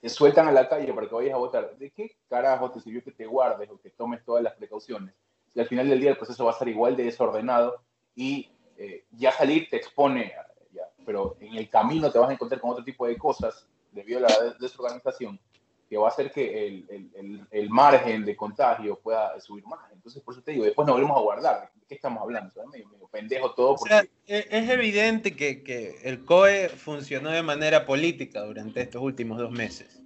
Te 0.00 0.08
sueltan 0.10 0.46
a 0.46 0.52
la 0.52 0.68
calle 0.68 0.92
para 0.92 1.08
que 1.08 1.14
vayas 1.14 1.34
a 1.34 1.38
votar. 1.38 1.76
¿De 1.78 1.90
qué 1.90 2.14
carajo 2.28 2.70
te 2.70 2.80
sirvió 2.80 3.02
que 3.02 3.12
te 3.12 3.24
guardes 3.24 3.70
o 3.70 3.80
que 3.80 3.88
tomes 3.90 4.22
todas 4.24 4.42
las 4.42 4.54
precauciones? 4.54 5.14
Si 5.54 5.58
al 5.60 5.66
final 5.68 5.88
del 5.88 6.00
día 6.00 6.10
el 6.10 6.16
proceso 6.18 6.44
va 6.44 6.50
a 6.50 6.58
ser 6.58 6.68
igual 6.68 6.96
de 6.96 7.04
desordenado 7.04 7.82
y 8.14 8.50
eh, 8.78 9.04
ya 9.12 9.32
salir 9.32 9.68
te 9.70 9.76
expone, 9.76 10.32
ya, 10.72 10.88
pero 11.04 11.36
en 11.40 11.54
el 11.54 11.68
camino 11.68 12.10
te 12.10 12.18
vas 12.18 12.30
a 12.30 12.32
encontrar 12.32 12.60
con 12.60 12.70
otro 12.70 12.84
tipo 12.84 13.06
de 13.06 13.16
cosas 13.16 13.66
debido 13.92 14.18
a 14.18 14.22
la 14.22 14.54
desorganización 14.58 15.38
que 15.88 15.98
va 15.98 16.06
a 16.06 16.10
hacer 16.10 16.30
que 16.32 16.66
el, 16.68 16.86
el, 16.88 17.10
el, 17.14 17.46
el 17.50 17.68
margen 17.68 18.24
de 18.24 18.34
contagio 18.34 18.98
pueda 18.98 19.38
subir 19.40 19.66
más. 19.66 19.80
Entonces, 19.92 20.22
por 20.22 20.32
eso 20.32 20.42
te 20.42 20.52
digo, 20.52 20.64
después 20.64 20.86
nos 20.86 20.94
volvemos 20.96 21.18
a 21.18 21.20
guardar. 21.20 21.70
¿De 21.74 21.86
qué 21.86 21.94
estamos 21.96 22.22
hablando? 22.22 22.48
O 22.48 22.52
sea, 22.52 22.64
medio, 22.64 22.88
medio 22.88 23.06
pendejo 23.08 23.52
todo. 23.52 23.72
O 23.72 23.76
Porque, 23.76 23.92
sea, 23.92 24.02
e- 24.26 24.48
es 24.50 24.70
evidente 24.70 25.36
que, 25.36 25.62
que 25.62 25.96
el 26.04 26.24
COE 26.24 26.70
funcionó 26.70 27.28
de 27.30 27.42
manera 27.42 27.84
política 27.84 28.40
durante 28.40 28.80
estos 28.80 29.02
últimos 29.02 29.36
dos 29.36 29.50
meses. 29.50 30.00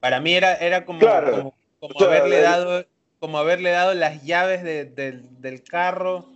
Para 0.00 0.20
mí 0.20 0.32
era, 0.32 0.54
era 0.54 0.86
como, 0.86 1.00
Claro. 1.00 1.30
como, 1.32 1.54
como 1.78 1.94
O 1.94 1.98
sea, 1.98 2.08
haberle 2.08 2.40
dado, 2.40 2.86
como 3.18 3.36
haberle 3.36 3.70
dado 3.70 3.92
las 3.92 4.22
llaves 4.22 4.62
de- 4.62 4.86
del- 4.86 5.40
del 5.42 5.62
carro 5.62 6.29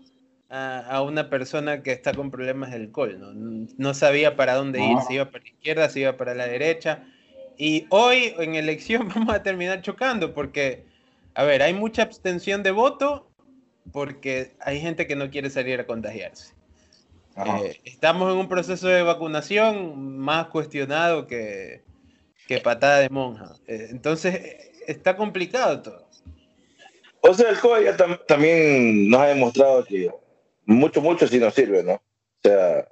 a, 0.55 0.79
a 0.87 1.03
una 1.03 1.29
persona 1.29 1.83
que 1.83 1.91
está 1.93 2.15
con 2.15 2.31
problemas 2.31 2.71
de 2.71 2.77
alcohol. 2.77 3.19
¿no? 3.19 3.67
No 3.77 3.95
sabía 3.95 4.37
para 4.37 4.55
dónde 4.55 4.81
ir, 4.81 4.97
si 5.09 5.15
iba 5.15 5.31
para 5.31 5.43
la 5.43 5.51
izquierda, 5.51 5.89
si 5.89 6.01
iba 6.01 6.17
para 6.17 6.35
la 6.35 6.47
derecha. 6.47 7.05
Y 7.59 7.87
hoy 7.91 8.35
en 8.39 8.55
elección 8.55 9.09
vamos 9.15 9.35
a 9.35 9.43
terminar 9.43 9.83
chocando 9.83 10.33
porque, 10.33 10.85
a 11.35 11.43
ver, 11.45 11.63
hay 11.63 11.75
mucha 11.75 12.03
abstención 12.03 12.63
de 12.63 12.71
voto 12.71 13.29
porque 13.93 14.53
hay 14.61 14.81
gente 14.81 15.07
que 15.07 15.17
no 15.17 15.29
quiere 15.31 15.51
salir 15.51 15.81
a 15.81 15.87
contagiarse. 15.87 16.55
Eh, 17.37 17.81
estamos 17.85 18.33
en 18.33 18.39
un 18.39 18.49
proceso 18.49 18.87
de 18.87 19.03
vacunación 19.03 20.19
más 20.19 20.47
cuestionado 20.47 21.27
que, 21.27 21.83
que 22.47 22.61
patada 22.61 23.01
de 23.01 23.09
monja. 23.09 23.57
Eh, 23.67 23.89
entonces, 23.91 24.41
está 24.87 25.17
complicado 25.17 25.83
todo. 25.83 26.09
O 27.23 27.35
sea, 27.35 27.51
el 27.51 27.59
COE 27.59 27.85
ya 27.85 27.97
tam- 27.97 28.21
también 28.27 29.09
nos 29.09 29.21
ha 29.21 29.27
demostrado 29.27 29.85
que 29.85 30.11
mucho, 30.67 31.01
mucho 31.01 31.27
sí 31.27 31.39
nos 31.39 31.55
sirve, 31.55 31.83
¿no? 31.83 31.95
O 31.95 32.01
sea, 32.43 32.87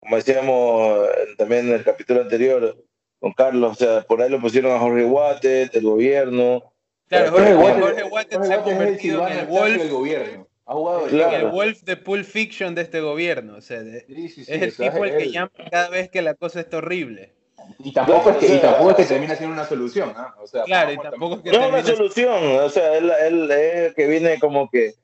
como 0.00 0.16
decíamos 0.16 1.08
también 1.38 1.68
en 1.68 1.74
el 1.74 1.84
capítulo 1.84 2.22
anterior 2.22 2.76
con 3.18 3.32
Carlos, 3.32 3.72
o 3.72 3.74
sea, 3.74 4.02
por 4.02 4.20
ahí 4.22 4.28
lo 4.30 4.40
pusieron 4.40 4.72
a 4.72 4.78
Jorge 4.78 5.04
Guate, 5.04 5.66
del 5.68 5.82
gobierno. 5.84 6.72
Claro, 7.08 7.30
Jorge 7.32 7.54
Jorge, 7.54 8.04
Guate- 8.04 8.10
Jorge 8.10 8.46
se 8.46 8.54
ha 8.54 8.62
convertido 8.62 9.26
en 9.26 9.32
el 9.32 9.38
Alcácer 9.40 9.62
del 9.70 9.78
Wolf, 9.78 9.90
gobierno. 9.90 10.48
Ha 10.68 10.72
jugado 10.74 11.06
Claro. 11.06 11.36
el. 11.46 11.52
Wolf 11.52 11.82
de 11.82 11.96
Pulp 11.96 12.24
Fiction 12.24 12.74
de 12.74 12.82
este 12.82 13.00
gobierno. 13.00 13.56
O 13.56 13.60
sea, 13.60 13.82
de- 13.82 14.04
Sí, 14.06 14.28
sí, 14.28 14.44
sí, 14.44 14.52
es 14.52 14.62
el 14.62 14.68
o 14.68 14.72
sea, 14.72 14.90
tipo 14.90 15.04
el 15.04 15.16
que 15.16 15.22
él- 15.24 15.32
llama 15.32 15.50
cada 15.70 15.88
vez 15.88 16.10
que 16.10 16.22
la 16.22 16.34
cosa 16.34 16.60
está 16.60 16.78
horrible. 16.78 17.32
Y 17.78 17.92
tampoco, 17.92 18.30
es 18.30 18.36
que, 18.36 18.46
O 18.46 18.48
sea, 18.48 18.56
y 18.58 18.60
tampoco 18.60 18.90
es 18.90 18.96
que 18.96 19.04
termina 19.04 19.34
siendo 19.36 19.54
una 19.54 19.64
solución, 19.66 20.12
¿ah? 20.16 20.34
O 20.40 20.46
sea, 20.46 20.64
Claro, 20.64 20.92
y 20.92 20.98
tampoco 20.98 21.36
es 21.36 21.42
que 21.42 21.50
No 21.52 21.62
es 21.62 21.68
una 21.68 21.84
solución, 21.84 22.56
o 22.58 22.68
sea, 22.68 22.96
él, 22.96 23.10
él 23.26 23.50
es 23.50 23.74
el 23.88 23.94
que 23.94 24.06
viene 24.08 24.38
como 24.38 24.68
que. 24.70 24.94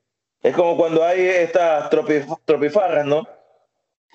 Es 0.43 0.53
como 0.55 0.75
cuando 0.77 1.03
hay 1.03 1.21
estas 1.21 1.89
tropif- 1.89 2.37
tropifarras, 2.45 3.05
¿no? 3.05 3.27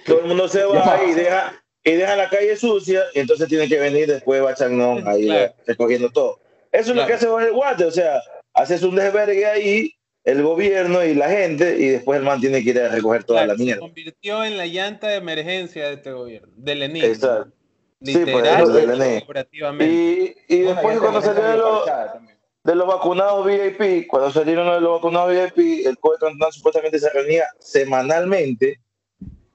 Todo 0.06 0.20
el 0.20 0.26
mundo 0.26 0.46
se 0.46 0.62
va 0.64 1.00
y 1.08 1.12
deja, 1.14 1.54
y 1.82 1.92
deja 1.92 2.14
la 2.16 2.28
calle 2.28 2.54
sucia, 2.56 3.02
y 3.14 3.20
entonces 3.20 3.48
tiene 3.48 3.66
que 3.68 3.78
venir 3.80 4.06
después 4.06 4.40
Bachagnón 4.42 5.08
ahí 5.08 5.24
Claro. 5.26 5.54
recogiendo 5.66 6.10
todo. 6.10 6.38
Eso 6.70 6.90
es 6.90 6.96
lo 6.96 7.06
que 7.06 7.14
hace 7.14 7.26
Jorge 7.26 7.50
Guate, 7.50 7.84
o 7.86 7.90
sea, 7.90 8.20
haces 8.54 8.82
un 8.82 8.94
desvergue 8.94 9.46
ahí, 9.46 9.94
el 10.24 10.42
gobierno 10.42 11.02
y 11.02 11.14
la 11.14 11.28
gente, 11.30 11.76
y 11.78 11.88
después 11.88 12.18
el 12.18 12.24
man 12.26 12.40
tiene 12.40 12.62
que 12.62 12.70
ir 12.70 12.78
a 12.80 12.88
recoger 12.88 13.24
toda 13.24 13.40
Claro, 13.40 13.52
la 13.52 13.58
se 13.58 13.64
mierda. 13.64 13.80
convirtió 13.80 14.44
en 14.44 14.58
la 14.58 14.66
llanta 14.66 15.08
de 15.08 15.16
emergencia 15.16 15.88
de 15.88 15.94
este 15.94 16.12
gobierno, 16.12 16.52
del 16.56 16.82
enigma. 16.82 17.08
Exacto. 17.08 17.50
Sí, 18.00 18.12
pues, 18.12 18.26
Literal 18.26 18.62
eso 18.62 18.72
del 18.72 19.20
figurativamente. 19.20 20.36
Y, 20.48 20.54
y 20.54 20.58
después 20.60 20.98
cuando 21.00 21.20
salió 21.22 21.42
de 21.42 21.56
los. 21.56 21.88
De 22.64 22.74
los 22.74 22.86
vacunados 22.86 23.46
VIP, 23.46 24.06
cuando 24.08 24.30
salieron 24.30 24.66
de 24.72 24.80
los 24.80 24.96
vacunados 25.00 25.30
VIP, 25.32 25.86
el 25.86 25.98
COE 25.98 26.18
cantonal 26.18 26.52
supuestamente 26.52 26.98
se 26.98 27.08
reunía 27.10 27.44
semanalmente 27.58 28.80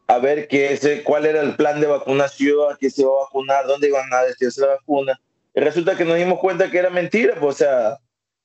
a 0.07 0.17
ver 0.19 0.47
qué 0.47 0.73
ese, 0.73 1.03
cuál 1.03 1.25
era 1.25 1.41
el 1.41 1.55
plan 1.55 1.79
de 1.79 1.87
vacunación, 1.87 2.71
a 2.73 2.77
qué 2.77 2.89
se 2.89 3.01
iba 3.01 3.11
a 3.11 3.23
vacunar, 3.25 3.65
dónde 3.67 3.87
iban 3.87 4.11
a 4.13 4.23
destinarse 4.23 4.61
la 4.61 4.67
vacuna. 4.67 5.19
Y 5.55 5.59
resulta 5.61 5.95
que 5.95 6.05
nos 6.05 6.17
dimos 6.17 6.39
cuenta 6.39 6.69
que 6.69 6.77
era 6.79 6.89
mentira, 6.89 7.35
pues, 7.39 7.55
o 7.55 7.57
sea, 7.57 7.97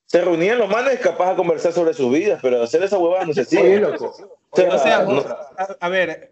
se 0.05 0.21
reunían 0.21 0.57
los 0.57 0.69
manes 0.69 0.99
capaz 0.99 1.31
a 1.31 1.35
conversar 1.35 1.73
sobre 1.73 1.93
sus 1.93 2.11
vidas, 2.13 2.39
pero 2.41 2.61
hacer 2.63 2.83
esa 2.83 2.97
huevada 2.97 3.25
no 3.25 3.33
se 3.33 3.41
Oye, 3.41 3.49
sigue. 3.49 3.79
loco. 3.79 4.05
O 4.51 4.55
sea, 4.55 4.65
Oye, 4.67 4.75
O 4.75 4.79
sea, 4.79 5.03
no- 5.03 5.17
otra. 5.19 5.37
a, 5.57 5.77
a 5.79 5.89
ver, 5.89 6.31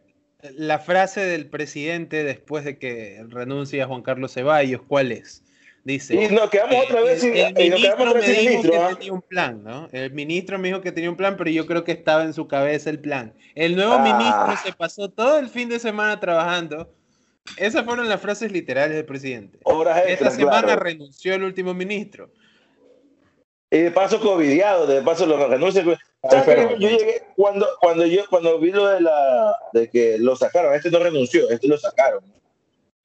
la 0.55 0.80
frase 0.80 1.21
del 1.21 1.49
presidente 1.49 2.23
después 2.23 2.63
de 2.63 2.78
que 2.78 3.23
renuncia 3.28 3.88
Juan 3.88 4.01
Carlos 4.03 4.34
Ceballos, 4.34 4.82
¿cuál 4.88 5.11
es? 5.11 5.43
Dice. 5.88 6.16
Y 6.16 6.28
nos 6.36 6.50
quedamos 6.50 6.76
eh, 6.76 6.84
otra 6.86 7.02
vez 7.02 7.22
sin, 7.22 7.34
el, 7.34 7.58
y 7.58 7.70
nos 7.70 7.80
ministro 7.80 8.14
me 8.14 8.22
dijo 8.22 8.42
ministro, 8.42 8.72
que 8.72 8.78
¿ah? 8.78 8.90
tenía 8.90 9.14
un 9.14 9.22
plan, 9.22 9.64
¿no? 9.64 9.88
El 9.94 10.12
ministro 10.12 10.60
me 10.60 10.68
dijo 10.68 10.82
que 10.82 10.92
tenía 10.92 11.10
un 11.10 11.16
plan, 11.16 11.38
pero 11.38 11.50
yo 11.50 11.66
creo 11.66 11.86
que 11.86 11.94
estaba 11.94 12.24
en 12.24 12.34
su 12.34 12.46
cabeza 12.46 12.90
el 12.90 13.00
plan. 13.00 13.34
El 13.56 13.78
nuevo 13.78 13.94
Ah. 13.94 14.00
ministro 14.04 14.70
se 14.70 14.78
pasó 14.78 15.10
todo 15.10 15.40
el 15.40 15.48
fin 15.48 15.70
de 15.70 15.80
semana 15.80 16.20
trabajando. 16.20 16.94
Esas 17.56 17.86
fueron 17.86 18.10
las 18.10 18.20
frases 18.20 18.52
literales 18.52 18.98
del 18.98 19.06
presidente. 19.06 19.60
Horas 19.64 20.04
Esta 20.08 20.30
semana 20.30 20.62
claro. 20.64 20.82
renunció 20.82 21.34
el 21.34 21.44
último 21.44 21.74
ministro. 21.74 22.34
Y 23.72 23.78
de 23.78 23.92
paso 23.92 24.20
covidiado, 24.20 24.88
de 24.88 25.02
paso 25.02 25.26
lo 25.26 25.48
renuncia. 25.48 25.84
Yo 25.84 25.96
llegué, 26.78 27.24
cuando, 27.38 27.66
cuando 27.80 28.06
yo 28.06 28.24
cuando 28.30 28.60
vi 28.60 28.72
lo 28.74 28.88
de 28.88 29.00
la 29.00 29.56
de 29.72 29.90
que 29.90 30.18
lo 30.20 30.36
sacaron, 30.36 30.74
este 30.76 30.92
no 30.92 31.00
renunció, 31.00 31.50
este 31.50 31.70
lo 31.70 31.78
sacaron. 31.78 32.26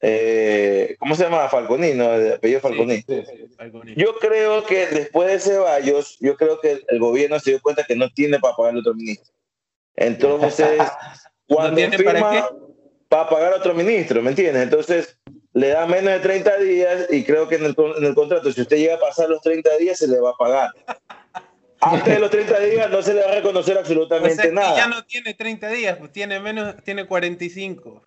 Eh, 0.05 0.97
¿Cómo 0.99 1.15
se 1.15 1.23
llama? 1.23 1.49
Falconino, 1.49 2.11
de 2.19 2.35
apellido 2.35 2.61
Falconino. 2.61 3.03
Sí, 3.07 3.23
sí. 3.25 3.55
Algo 3.59 3.85
ni- 3.85 3.95
Yo 3.95 4.17
creo 4.19 4.65
que 4.65 4.87
después 4.89 5.29
de 5.29 5.39
Ceballos, 5.39 6.17
yo 6.21 6.37
creo 6.37 6.61
que 6.61 6.73
el, 6.73 6.85
el 6.89 6.99
gobierno 6.99 7.39
se 7.39 7.51
dio 7.51 7.61
cuenta 7.63 7.85
que 7.85 7.95
no 7.95 8.11
tiene 8.11 8.41
para 8.41 8.57
pagar 8.57 8.77
otro 8.77 8.95
ministro. 8.95 9.33
Entonces, 9.95 10.81
cuando 11.47 11.81
firma 11.93 12.51
para 13.09 13.29
pagar 13.29 13.53
otro 13.55 13.75
ministro, 13.75 14.23
¿me 14.23 14.31
entiendes? 14.31 14.63
Entonces, 14.65 15.19
le 15.53 15.69
da 15.69 15.87
menos 15.87 16.15
de 16.15 16.21
30 16.21 16.57
días 16.59 17.07
y 17.11 17.23
creo 17.25 17.47
que 17.47 17.57
en 17.57 17.67
el, 17.67 17.77
en 17.99 18.05
el 18.05 18.15
contrato, 18.15 18.51
si 18.51 18.63
usted 18.63 18.79
llega 18.79 18.95
a 18.97 19.01
pasar 19.01 19.29
los 19.29 19.41
30 19.43 19.77
días, 19.77 19.99
se 19.99 20.09
le 20.09 20.19
va 20.19 20.31
a 20.31 20.37
pagar. 20.37 20.71
Antes 21.81 22.15
de 22.15 22.19
los 22.21 22.31
30 22.31 22.59
días 22.61 22.91
no 22.91 23.03
se 23.03 23.13
le 23.15 23.23
va 23.23 23.31
a 23.33 23.35
reconocer 23.35 23.77
O 23.77 23.81
absolutamente 23.81 24.35
sea, 24.37 24.45
que 24.47 24.53
nada. 24.53 24.77
ya 24.77 24.87
no 24.87 25.05
tiene 25.05 25.35
30 25.35 25.69
días, 25.69 25.97
pues 25.99 26.11
tiene 26.11 26.41
menos, 26.41 26.75
tiene 26.85 27.07
45. 27.07 28.03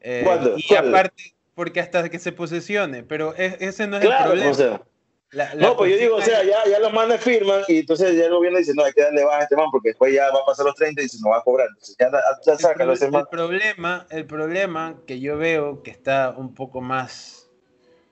Eh, 0.00 0.22
¿Cuándo? 0.24 0.54
Y 0.56 0.62
¿Cuál? 0.66 0.88
aparte, 0.88 1.34
porque 1.54 1.80
hasta 1.80 2.08
que 2.08 2.18
se 2.18 2.32
posesione, 2.32 3.02
pero 3.02 3.34
es- 3.34 3.56
ese 3.60 3.86
no 3.86 3.96
es 3.96 4.04
Claro, 4.04 4.32
el 4.32 4.38
problema. 4.40 4.50
o 4.50 4.54
sea, 4.54 4.82
La- 5.30 5.54
la 5.54 5.68
no, 5.68 5.76
pues 5.76 5.90
yo 5.92 5.98
digo, 5.98 6.16
o 6.16 6.22
sea, 6.22 6.42
ya, 6.42 6.64
ya 6.70 6.78
los 6.78 6.90
manes 6.90 7.20
firman 7.20 7.60
y 7.68 7.80
entonces 7.80 8.16
ya 8.16 8.24
el 8.24 8.30
gobierno 8.32 8.58
dice, 8.58 8.72
no, 8.74 8.82
hay 8.84 8.92
que 8.94 9.02
darle 9.02 9.24
baja 9.24 9.40
a 9.40 9.42
este 9.42 9.56
man 9.56 9.66
porque 9.70 9.90
después 9.90 10.10
ya 10.14 10.30
va 10.32 10.40
a 10.40 10.46
pasar 10.46 10.64
los 10.64 10.74
30 10.74 11.02
y 11.02 11.08
se 11.08 11.18
nos 11.20 11.32
va 11.32 11.38
a 11.38 11.42
cobrar. 11.42 11.68
Entonces 11.68 11.96
ya, 12.00 12.10
ya 12.10 12.52
el, 12.52 12.58
sácalo 12.58 12.92
ese 12.94 13.10
man. 13.10 13.20
el 13.20 13.26
problema, 13.28 14.06
el 14.08 14.24
problema 14.24 15.02
que 15.06 15.20
yo 15.20 15.36
veo 15.36 15.82
que 15.82 15.90
está 15.90 16.30
un 16.34 16.54
poco 16.54 16.80
más, 16.80 17.50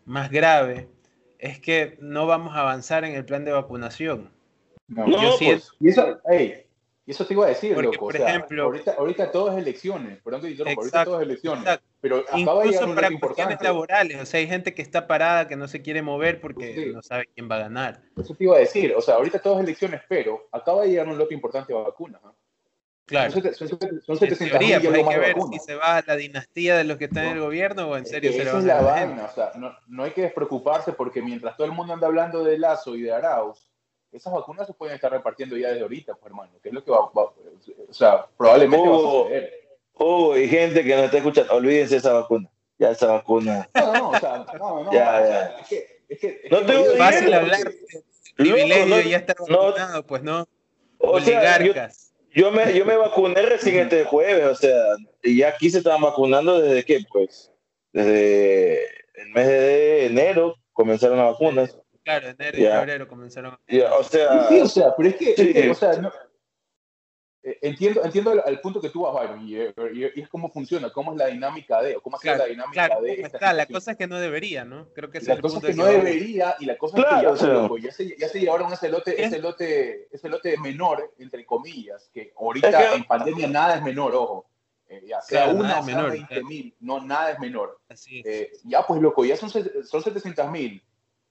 más 0.04 0.30
grave 0.30 0.90
es 1.38 1.58
que 1.58 1.96
no 2.02 2.26
vamos 2.26 2.54
a 2.54 2.60
avanzar 2.60 3.04
en 3.06 3.14
el 3.14 3.24
plan 3.24 3.46
de 3.46 3.52
vacunación. 3.52 4.30
No, 4.88 5.06
No, 5.06 5.12
yo 5.22 5.28
pues, 5.28 5.38
siento- 5.38 5.66
Y 5.80 5.88
eso, 5.88 6.20
ey, 6.28 6.65
y 7.06 7.12
eso 7.12 7.24
te 7.24 7.34
iba 7.34 7.46
a 7.46 7.48
decir, 7.48 7.72
Porque, 7.74 7.86
loco. 7.92 8.04
o 8.04 8.08
por 8.08 8.16
sea, 8.16 8.28
ejemplo- 8.28 8.64
ahorita, 8.64 8.94
ahorita 8.98 9.30
todo 9.30 9.52
es 9.52 9.58
elecciones. 9.58 10.20
Perdón 10.22 10.40
que 10.40 10.46
te 10.48 10.50
interrumpa, 10.54 10.80
ahorita 10.80 11.04
todo 11.04 11.20
es 11.20 11.26
elecciones. 11.26 11.62
exacto. 11.62 11.86
Pero 12.00 12.16
acaba 12.18 12.34
de 12.62 12.66
Incluso 12.68 12.86
un 12.88 12.94
para 12.96 13.10
cuestiones 13.20 13.62
laborales, 13.62 14.20
o 14.20 14.26
sea, 14.26 14.40
hay 14.40 14.46
gente 14.48 14.74
que 14.74 14.82
está 14.82 15.06
parada, 15.06 15.46
que 15.48 15.56
no 15.56 15.68
se 15.68 15.82
quiere 15.82 16.02
mover 16.02 16.40
porque 16.40 16.74
Sí. 16.74 16.92
no 16.92 17.02
sabe 17.02 17.26
quién 17.34 17.48
va 17.50 17.56
a 17.56 17.60
ganar. 17.60 18.02
Eso 18.16 18.34
te 18.34 18.44
iba 18.44 18.56
a 18.56 18.58
decir. 18.58 18.92
O 18.96 19.00
sea, 19.00 19.14
ahorita 19.14 19.38
todo 19.38 19.58
es 19.58 19.64
elecciones, 19.64 20.00
pero 20.08 20.48
acaba 20.52 20.82
de 20.82 20.88
llegar 20.88 21.06
un 21.08 21.16
lote 21.16 21.32
importante 21.34 21.72
de 21.72 21.78
vacunas. 21.80 22.20
¿ah? 22.24 22.32
Claro. 23.06 23.30
Son, 23.30 23.42
son, 23.68 23.78
en 24.20 24.36
teoría, 24.36 24.80
pues 24.80 24.94
hay 24.94 25.04
que 25.04 25.18
ver 25.18 25.36
si 25.52 25.58
se 25.60 25.76
va 25.76 25.98
a 25.98 26.04
la 26.04 26.16
dinastía 26.16 26.76
de 26.76 26.82
los 26.82 26.96
que 26.98 27.04
están 27.04 27.26
en 27.26 27.32
el 27.34 27.40
gobierno 27.40 27.88
o 27.88 27.96
en 27.96 28.04
serio 28.04 28.32
se 28.32 28.44
lo 28.44 28.52
va 28.54 28.58
a 28.58 28.62
la 28.62 28.80
vaina, 28.82 29.24
o 29.30 29.32
sea, 29.32 29.52
no, 29.54 29.72
no, 29.86 30.02
hay 30.02 30.10
que 30.10 30.22
despreocuparse 30.22 30.92
porque 30.92 31.22
mientras 31.22 31.56
todo 31.56 31.68
el 31.68 31.72
mundo 31.72 31.92
anda 31.92 32.08
hablando 32.08 32.42
de 32.42 32.58
Lazo 32.58 32.96
y 32.96 33.02
de 33.02 33.12
Arauz, 33.12 33.70
esas 34.16 34.32
vacunas 34.32 34.66
se 34.66 34.74
pueden 34.74 34.94
estar 34.94 35.10
repartiendo 35.10 35.56
ya 35.56 35.68
desde 35.68 35.82
ahorita, 35.82 36.14
pues, 36.14 36.26
hermano, 36.26 36.52
que 36.62 36.68
es 36.68 36.74
lo 36.74 36.84
que 36.84 36.90
va, 36.90 37.00
o 37.00 37.34
sea, 37.90 38.26
probablemente 38.36 38.88
va 38.88 38.96
a 38.96 39.00
suceder. 39.00 39.52
Oh, 39.94 40.32
hay 40.32 40.48
gente 40.48 40.84
que 40.84 40.96
no 40.96 41.04
está 41.04 41.18
escuchando, 41.18 41.54
olvídense 41.54 41.96
esa 41.96 42.12
vacuna, 42.12 42.50
ya 42.78 42.90
esa 42.90 43.06
vacuna. 43.06 43.68
No, 43.74 43.92
no, 43.92 44.10
o 44.10 44.18
sea, 44.18 44.46
no, 44.58 44.84
no, 44.84 44.92
ya, 44.92 45.26
ya. 45.26 45.56
es 45.60 45.68
que, 45.68 46.02
es 46.08 46.18
que, 46.18 46.48
no 46.50 46.58
es 46.58 46.66
tengo 46.66 46.84
fácil 46.96 47.32
hablar 47.32 47.60
privilegio 48.36 49.00
y 49.00 49.10
ya 49.10 49.18
estar 49.18 49.36
vacunado, 49.38 50.06
pues 50.06 50.22
no, 50.22 50.46
oligarcas. 50.98 52.12
Yo 52.34 52.52
me, 52.52 52.74
yo 52.74 52.84
me 52.84 52.96
vacuné 52.96 53.40
recién 53.42 53.76
este 53.76 54.04
jueves, 54.04 54.44
o 54.44 54.54
sea, 54.54 54.96
y 55.22 55.38
ya 55.38 55.48
aquí 55.48 55.70
se 55.70 55.78
estaban 55.78 56.02
vacunando 56.02 56.60
desde 56.60 56.84
qué, 56.84 57.00
pues, 57.10 57.50
desde 57.92 58.84
el 59.14 59.30
mes 59.30 59.46
de 59.46 60.06
enero 60.06 60.56
comenzaron 60.74 61.16
las 61.16 61.32
vacunas. 61.32 61.78
Claro, 62.06 62.28
enero 62.28 62.56
y 62.56 62.62
febrero 62.62 63.08
comenzaron. 63.08 63.58
Ya, 63.66 63.92
o 63.92 64.04
sea, 64.04 64.46
sí, 64.48 64.60
o 64.60 64.68
sea, 64.68 64.94
pero 64.96 65.08
es 65.08 65.16
que, 65.16 65.30
es 65.30 65.34
que 65.34 65.70
o 65.70 65.74
sea, 65.74 65.94
no, 65.94 66.12
eh, 67.42 67.58
entiendo, 67.62 68.04
entiendo 68.04 68.44
el, 68.44 68.60
punto 68.60 68.80
que 68.80 68.90
tú 68.90 69.02
vas, 69.02 69.12
Byron, 69.12 69.44
y, 69.44 70.04
es 70.04 70.28
cómo 70.28 70.48
funciona, 70.52 70.90
cómo 70.90 71.10
es 71.10 71.18
la 71.18 71.26
dinámica 71.26 71.82
de, 71.82 71.96
o 71.96 72.00
cómo 72.00 72.16
ha 72.16 72.20
sido 72.20 72.36
la 72.36 72.44
dinámica 72.44 73.00
de. 73.00 73.22
Esta 73.22 73.52
la 73.52 73.66
cosa 73.66 73.90
es 73.90 73.96
que 73.96 74.06
no 74.06 74.20
debería, 74.20 74.64
¿no? 74.64 74.88
Creo 74.94 75.10
que 75.10 75.18
es 75.18 75.26
la 75.26 75.34
el 75.34 75.40
cosa 75.40 75.58
es 75.58 75.64
que, 75.64 75.74
no 75.74 75.84
debería, 75.84 76.54
y 76.60 76.66
la 76.66 76.78
cosa 76.78 76.96
es 76.96 77.04
que 77.04 77.10
ya, 77.10 77.88
ya, 77.88 77.92
se, 77.92 78.16
ya 78.16 78.28
se 78.28 78.38
llevaron 78.38 78.72
ese 78.72 78.88
lote, 78.88 79.20
ese, 79.20 79.40
lote, 79.40 80.06
ese 80.12 80.28
lote 80.28 80.56
menor, 80.58 81.12
entre 81.18 81.44
comillas, 81.44 82.08
que 82.14 82.32
ahorita 82.38 82.94
en 82.94 83.02
pandemia 83.02 83.48
nada 83.48 83.74
es 83.74 83.82
menor, 83.82 84.14
ojo. 84.14 84.46
Eh, 84.88 85.02
ya 85.08 85.20
sea 85.22 85.48
una 85.48 85.80
o 85.80 85.84
sea 85.84 86.02
20 86.04 86.44
mil, 86.44 86.72
no, 86.78 87.00
nada 87.00 87.32
es 87.32 87.40
menor. 87.40 87.80
Así 87.88 88.20
es. 88.20 88.26
Eh, 88.26 88.52
ya, 88.62 88.86
pues 88.86 89.02
loco, 89.02 89.24
ya 89.24 89.36
son, 89.36 89.50
son 89.50 90.02
700 90.04 90.48
mil. 90.52 90.80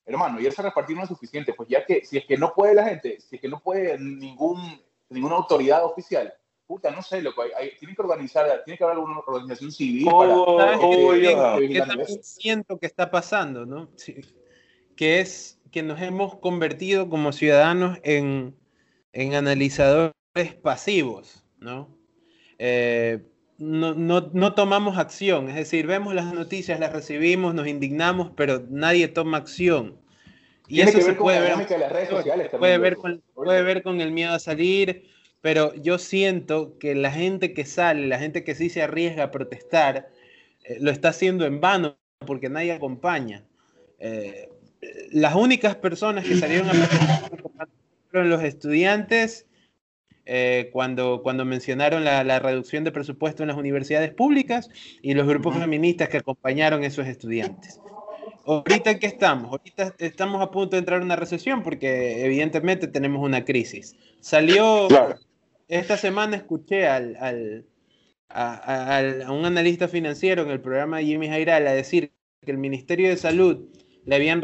Hermano, 0.06 0.40
ya 0.40 0.52
se 0.52 0.62
repartir 0.62 0.96
no 0.96 1.04
es 1.04 1.10
suficiente. 1.10 1.54
Pues 1.54 1.68
ya 1.70 1.86
que, 1.86 2.06
si 2.06 2.18
es 2.18 2.26
que 2.26 2.38
no 2.38 2.54
puede 2.54 2.76
la 2.76 2.88
gente, 2.88 3.20
si 3.20 3.36
es 3.36 3.42
que 3.42 3.50
no 3.50 3.60
puede 3.60 3.98
ningún 3.98 4.80
ninguna 5.10 5.36
autoridad 5.36 5.84
oficial. 5.86 6.34
Puta, 6.68 6.90
no 6.90 7.04
sé, 7.04 7.22
loco, 7.22 7.44
hay, 7.44 7.76
tiene 7.78 7.96
que 7.96 8.02
organizar, 8.02 8.64
tiene 8.64 8.78
que 8.78 8.84
haber 8.84 8.96
alguna 8.96 9.20
organización 9.20 9.72
civil 9.72 10.08
oh, 10.12 10.58
para... 10.58 10.80
Oh, 10.80 11.12
¿Qué, 11.60 12.20
siento 12.24 12.80
que 12.80 12.88
está 12.88 13.12
pasando, 13.12 13.68
no? 13.68 13.90
Que 14.96 15.20
es 15.20 15.60
que 15.72 15.84
nos 15.84 16.02
hemos 16.02 16.38
convertido 16.38 17.08
como 17.08 17.34
ciudadanos 17.34 18.00
en, 18.04 18.56
en 19.14 19.36
analizadores 19.36 20.16
pasivos, 20.64 21.46
¿no? 21.60 21.96
Eh, 22.58 23.24
no, 23.58 23.94
no, 23.94 24.30
no, 24.34 24.54
tomamos 24.54 24.98
acción, 24.98 25.50
es 25.50 25.56
decir, 25.56 25.88
vemos 25.88 26.14
las 26.14 26.34
noticias, 26.34 26.80
las 26.80 26.92
recibimos, 26.92 27.54
nos 27.54 27.68
indignamos, 27.68 28.32
pero 28.36 28.64
nadie 28.70 29.08
toma 29.08 29.38
acción. 29.38 29.98
Y 30.68 30.82
eso 30.82 31.00
se 31.00 31.14
puede 31.14 31.40
ver, 31.40 31.68
puede, 32.58 32.78
ver 32.78 32.96
con, 32.96 33.22
puede 33.34 33.62
ver 33.62 33.84
con 33.84 34.02
el 34.02 34.12
miedo 34.12 34.34
a 34.34 34.40
salir, 34.40 35.06
pero 35.42 35.74
yo 35.76 36.00
siento 36.00 36.78
que 36.80 36.96
la 36.96 37.12
gente 37.12 37.54
que 37.54 37.66
sale, 37.66 38.08
la 38.08 38.18
gente 38.18 38.44
que 38.44 38.56
sí 38.56 38.70
se 38.70 38.82
arriesga 38.82 39.26
a 39.26 39.32
protestar, 39.32 40.10
eh, 40.64 40.78
lo 40.80 40.92
está 40.92 41.10
haciendo 41.10 41.46
en 41.46 41.62
vano 41.62 41.98
porque 42.26 42.50
nadie 42.50 42.72
acompaña. 42.72 43.44
Eh, 44.00 44.50
las 45.12 45.36
únicas 45.36 45.76
personas 45.76 46.26
que 46.26 46.36
salieron 46.36 46.70
a 46.70 46.74
protestar 46.74 47.70
fueron 48.10 48.30
los 48.30 48.44
estudiantes 48.44 49.46
eh, 50.26 50.70
cuando, 50.74 51.22
cuando 51.24 51.46
mencionaron 51.46 52.04
la, 52.04 52.24
la, 52.24 52.40
reducción 52.40 52.84
de 52.84 52.92
presupuesto 52.92 53.44
en 53.44 53.50
las 53.50 53.58
universidades 53.58 54.12
públicas 54.12 54.70
y 55.02 55.14
los 55.14 55.28
grupos 55.28 55.58
feministas 55.58 56.10
que 56.10 56.18
acompañaron 56.18 56.84
a 56.84 56.88
esos 56.88 57.08
estudiantes 57.08 57.80
ahorita 58.46 58.92
en 58.92 59.00
qué 59.00 59.08
estamos? 59.08 59.52
Ahorita 59.52 59.96
estamos 60.00 60.42
a 60.42 60.52
punto 60.52 60.76
de 60.76 60.80
entrar 60.80 61.00
en 61.00 61.06
una 61.06 61.16
recesión 61.16 61.64
porque 61.64 62.26
evidentemente 62.26 62.88
tenemos 62.88 63.24
una 63.24 63.44
crisis. 63.44 63.96
Salió, 64.20 64.88
esta 65.68 65.98
semana 65.98 66.38
escuché 66.38 66.88
al, 66.88 67.16
al, 67.18 67.66
a, 68.30 69.32
un 69.32 69.46
analista 69.46 69.88
financiero 69.88 70.44
en 70.44 70.52
el 70.52 70.62
programa 70.62 70.98
de 70.98 71.06
Jimmy 71.06 71.28
Jairal 71.28 71.68
a 71.68 71.74
decir 71.74 72.12
que 72.42 72.52
el 72.52 72.58
Ministerio 72.58 73.10
de 73.10 73.18
Salud 73.18 73.68
le 74.06 74.16
habían 74.16 74.42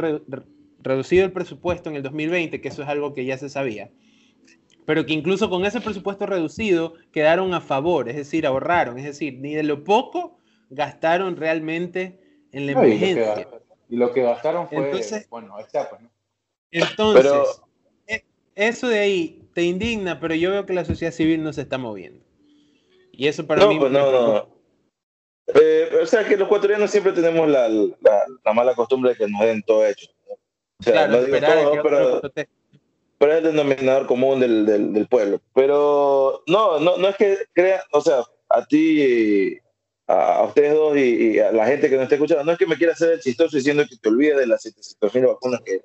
reducido 0.79 1.25
el 1.25 1.31
presupuesto 1.31 1.89
en 1.89 1.95
el 1.95 2.03
2020, 2.03 2.61
que 2.61 2.67
eso 2.67 2.81
es 2.81 2.89
algo 2.89 3.13
que 3.13 3.25
ya 3.25 3.37
se 3.37 3.49
sabía, 3.49 3.91
pero 4.85 5.05
que 5.05 5.13
incluso 5.13 5.49
con 5.49 5.65
ese 5.65 5.81
presupuesto 5.81 6.25
reducido 6.25 6.95
quedaron 7.11 7.53
a 7.53 7.61
favor, 7.61 8.09
es 8.09 8.15
decir, 8.15 8.45
ahorraron, 8.45 8.97
es 8.97 9.05
decir, 9.05 9.37
ni 9.39 9.53
de 9.53 9.63
lo 9.63 9.83
poco 9.83 10.39
gastaron 10.69 11.35
realmente 11.35 12.19
en 12.51 12.65
la 12.65 12.71
emergencia. 12.73 13.47
Y 13.89 13.97
lo 13.97 14.13
que 14.13 14.21
gastaron 14.21 14.69
fue, 14.69 14.85
entonces, 14.85 15.29
bueno, 15.29 15.59
está, 15.59 15.89
pues, 15.89 16.01
¿no? 16.01 16.11
Entonces, 16.71 17.61
e, 18.07 18.23
eso 18.55 18.87
de 18.87 18.99
ahí 18.99 19.49
te 19.53 19.63
indigna, 19.63 20.19
pero 20.19 20.33
yo 20.33 20.51
veo 20.51 20.65
que 20.65 20.73
la 20.73 20.85
sociedad 20.85 21.11
civil 21.11 21.43
no 21.43 21.51
se 21.51 21.61
está 21.61 21.77
moviendo. 21.77 22.23
Y 23.11 23.27
eso 23.27 23.45
para 23.45 23.67
mí... 23.67 23.77
Pues 23.77 23.91
no, 23.91 24.11
no. 24.11 24.61
Eh, 25.53 25.99
o 26.01 26.05
sea, 26.05 26.23
que 26.25 26.37
los 26.37 26.45
ecuatorianos 26.45 26.89
siempre 26.89 27.11
tenemos 27.11 27.49
la, 27.49 27.67
la, 27.67 28.53
mala 28.53 28.73
costumbre 28.73 29.11
de 29.11 29.17
que 29.17 29.27
nos 29.27 29.41
den 29.41 29.61
todo 29.63 29.85
hecho. 29.85 30.07
O 30.79 30.83
sea, 30.83 31.07
no 31.07 31.21
digo 31.21 31.37
todo, 31.39 31.83
pero, 31.83 32.21
pero, 33.21 33.33
es 33.33 33.37
el 33.37 33.55
denominador 33.55 34.07
común 34.07 34.39
del, 34.39 34.65
del, 34.65 34.93
del, 34.93 35.07
pueblo. 35.07 35.39
Pero 35.53 36.43
no, 36.47 36.79
no, 36.79 36.97
no 36.97 37.07
es 37.07 37.15
que 37.15 37.37
crean, 37.53 37.81
o 37.91 38.01
sea, 38.01 38.23
a 38.49 38.65
ti 38.65 39.59
a, 40.07 40.43
ustedes 40.43 40.73
dos 40.73 40.97
y, 40.97 41.39
a 41.39 41.51
la 41.51 41.67
gente 41.67 41.89
que 41.89 41.95
nos 41.95 42.03
está 42.03 42.15
escuchando, 42.15 42.43
no 42.43 42.51
es 42.51 42.57
que 42.57 42.65
me 42.65 42.77
quiera 42.77 42.93
hacer 42.93 43.13
el 43.13 43.21
chistoso 43.21 43.57
diciendo 43.57 43.85
que 43.87 43.95
te 43.95 44.09
olvides 44.09 44.37
de 44.37 44.47
las 44.47 44.65
700.000 44.65 45.27
vacunas 45.27 45.61
que... 45.61 45.81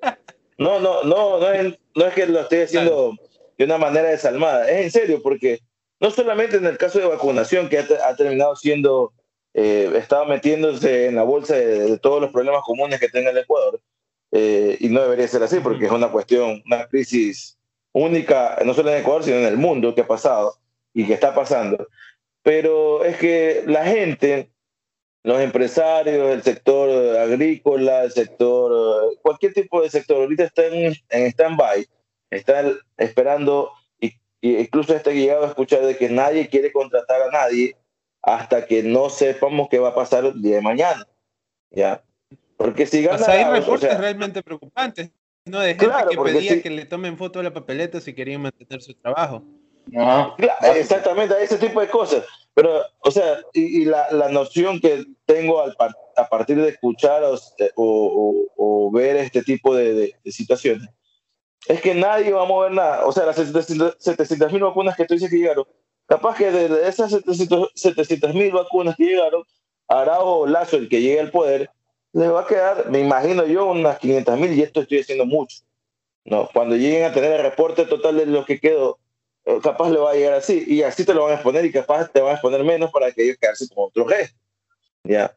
No, 0.57 0.79
no, 0.79 1.03
no, 1.03 1.37
no 1.39 1.51
es, 1.51 1.77
no 1.95 2.05
es 2.07 2.13
que 2.15 2.25
lo 2.25 2.39
esté 2.39 2.63
haciendo 2.63 3.15
de 3.57 3.65
una 3.65 3.77
manera 3.77 4.09
desalmada, 4.09 4.69
es 4.69 4.85
en 4.85 4.91
serio, 4.91 5.21
porque 5.21 5.59
no 5.99 6.11
solamente 6.11 6.57
en 6.57 6.65
el 6.65 6.77
caso 6.77 6.99
de 6.99 7.05
vacunación, 7.05 7.69
que 7.69 7.79
ha, 7.79 8.15
terminado 8.15 8.55
siendo, 8.55 9.13
eh, 9.53 9.91
estaba 9.95 10.25
metiéndose 10.25 11.07
en 11.07 11.15
la 11.15 11.23
bolsa 11.23 11.55
de, 11.55 11.97
todos 11.99 12.21
los 12.21 12.31
problemas 12.31 12.61
comunes 12.63 12.99
que 12.99 13.09
tenga 13.09 13.31
el 13.31 13.37
Ecuador, 13.37 13.79
eh, 14.31 14.77
y 14.79 14.89
no 14.89 15.01
debería 15.01 15.27
ser 15.27 15.43
así, 15.43 15.59
porque 15.59 15.85
es 15.85 15.91
una 15.91 16.11
cuestión, 16.11 16.61
una 16.65 16.87
crisis 16.87 17.57
única, 17.93 18.57
no 18.65 18.73
solo 18.73 18.91
en 18.91 18.99
Ecuador, 18.99 19.23
sino 19.23 19.37
en 19.37 19.45
el 19.45 19.57
mundo 19.57 19.95
que 19.95 20.01
ha 20.01 20.07
pasado 20.07 20.55
y 20.93 21.05
que 21.05 21.13
está 21.13 21.33
pasando 21.33 21.87
pero 22.47 23.03
es 23.03 23.17
que 23.17 23.63
la 23.67 23.83
gente, 23.83 24.49
los 25.21 25.41
empresarios, 25.41 26.29
el 26.29 26.43
sector 26.43 27.17
agrícola, 27.17 28.05
el 28.05 28.11
sector, 28.13 29.17
cualquier 29.21 29.53
tipo 29.53 29.81
de 29.81 29.89
sector, 29.89 30.21
ahorita 30.21 30.45
está 30.45 30.65
en, 30.67 30.93
en 31.09 31.25
stand-by, 31.25 31.85
están 32.29 32.77
esperando, 32.95 33.73
y, 33.99 34.13
incluso 34.41 34.95
está 34.95 35.11
llegado 35.11 35.43
a 35.43 35.49
escuchar 35.49 35.81
de 35.81 35.97
que 35.97 36.07
nadie 36.07 36.47
quiere 36.47 36.71
contratar 36.71 37.21
a 37.21 37.31
nadie 37.31 37.75
hasta 38.21 38.65
que 38.65 38.81
no 38.81 39.09
sepamos 39.09 39.67
qué 39.69 39.79
va 39.79 39.89
a 39.89 39.95
pasar 39.95 40.23
el 40.23 40.41
día 40.41 40.55
de 40.55 40.61
mañana. 40.61 41.05
¿Ya? 41.69 42.01
Porque 42.57 42.85
si 42.85 43.03
gana. 43.03 43.25
hay 43.27 43.43
reportes 43.45 43.97
realmente 43.97 44.43
preocupantes, 44.43 45.11
¿no? 45.45 45.59
De 45.59 45.75
gente 45.75 45.95
que 46.09 46.17
pedía 46.17 46.61
que 46.61 46.69
le 46.69 46.85
tomen 46.85 47.17
foto 47.17 47.39
de 47.39 47.43
la 47.43 47.53
papeleta 47.53 48.01
si 48.01 48.13
querían 48.13 48.41
mantener 48.41 48.81
su 48.81 48.93
trabajo 48.95 49.43
exactamente, 50.75 51.35
ese 51.41 51.57
tipo 51.57 51.79
de 51.81 51.89
cosas. 51.89 52.23
Pero, 52.53 52.81
o 52.99 53.11
sea, 53.11 53.39
y, 53.53 53.85
la, 53.85 54.11
la, 54.11 54.29
noción 54.29 54.79
que 54.79 55.05
tengo 55.25 55.61
al 55.61 55.75
a 56.15 56.27
partir 56.27 56.57
de 56.57 56.69
escuchar 56.69 57.23
o, 57.23 58.47
o, 58.55 58.91
ver 58.91 59.17
este 59.17 59.43
tipo 59.43 59.75
de, 59.75 60.15
de, 60.23 60.31
situaciones 60.31 60.89
es 61.67 61.81
que 61.81 61.93
nadie 61.93 62.31
va 62.31 62.43
a 62.43 62.47
mover 62.47 62.71
nada. 62.71 63.05
O 63.05 63.11
sea, 63.11 63.25
las 63.25 63.35
700 63.35 64.51
mil 64.51 64.63
vacunas 64.63 64.95
que 64.95 65.05
tú 65.05 65.13
dices 65.13 65.29
que 65.29 65.37
llegaron, 65.37 65.65
capaz 66.07 66.37
que 66.37 66.51
de 66.51 66.87
esas 66.87 67.11
700 67.75 68.33
mil 68.33 68.51
vacunas 68.51 68.95
que 68.95 69.05
llegaron, 69.05 69.43
Araujo 69.87 70.47
Lazo, 70.47 70.77
el 70.77 70.89
que 70.89 71.01
llegue 71.01 71.19
al 71.19 71.31
poder, 71.31 71.69
les 72.17 72.33
va 72.33 72.41
a 72.41 72.47
quedar, 72.47 72.89
me 72.89 72.99
imagino 72.99 73.45
yo, 73.45 73.67
unas 73.67 73.99
500 73.99 74.39
mil, 74.39 74.51
y 74.53 74.63
esto 74.63 74.81
estoy 74.81 75.01
haciendo 75.01 75.25
mucho. 75.25 75.59
No, 76.25 76.49
cuando 76.51 76.75
lleguen 76.75 77.05
a 77.05 77.13
tener 77.13 77.31
el 77.33 77.43
reporte 77.43 77.85
total 77.85 78.17
de 78.17 78.25
lo 78.25 78.43
que 78.43 78.59
quedó, 78.59 78.97
eh, 79.45 79.59
capaz 79.61 79.91
le 79.91 79.99
va 79.99 80.11
a 80.11 80.13
llegar 80.15 80.33
así, 80.33 80.63
y 80.65 80.81
así 80.81 81.05
te 81.05 81.13
lo 81.13 81.23
van 81.23 81.33
a 81.33 81.35
exponer, 81.35 81.63
y 81.63 81.71
capaz 81.71 82.11
te 82.11 82.19
van 82.19 82.31
a 82.31 82.33
exponer 82.33 82.63
menos 82.63 82.91
para 82.91 83.11
que 83.11 83.23
ellos 83.23 83.37
quedarse 83.39 83.67
como 83.69 83.85
otro 83.85 84.07
rey. 84.07 84.25
¿Ya? 85.03 85.35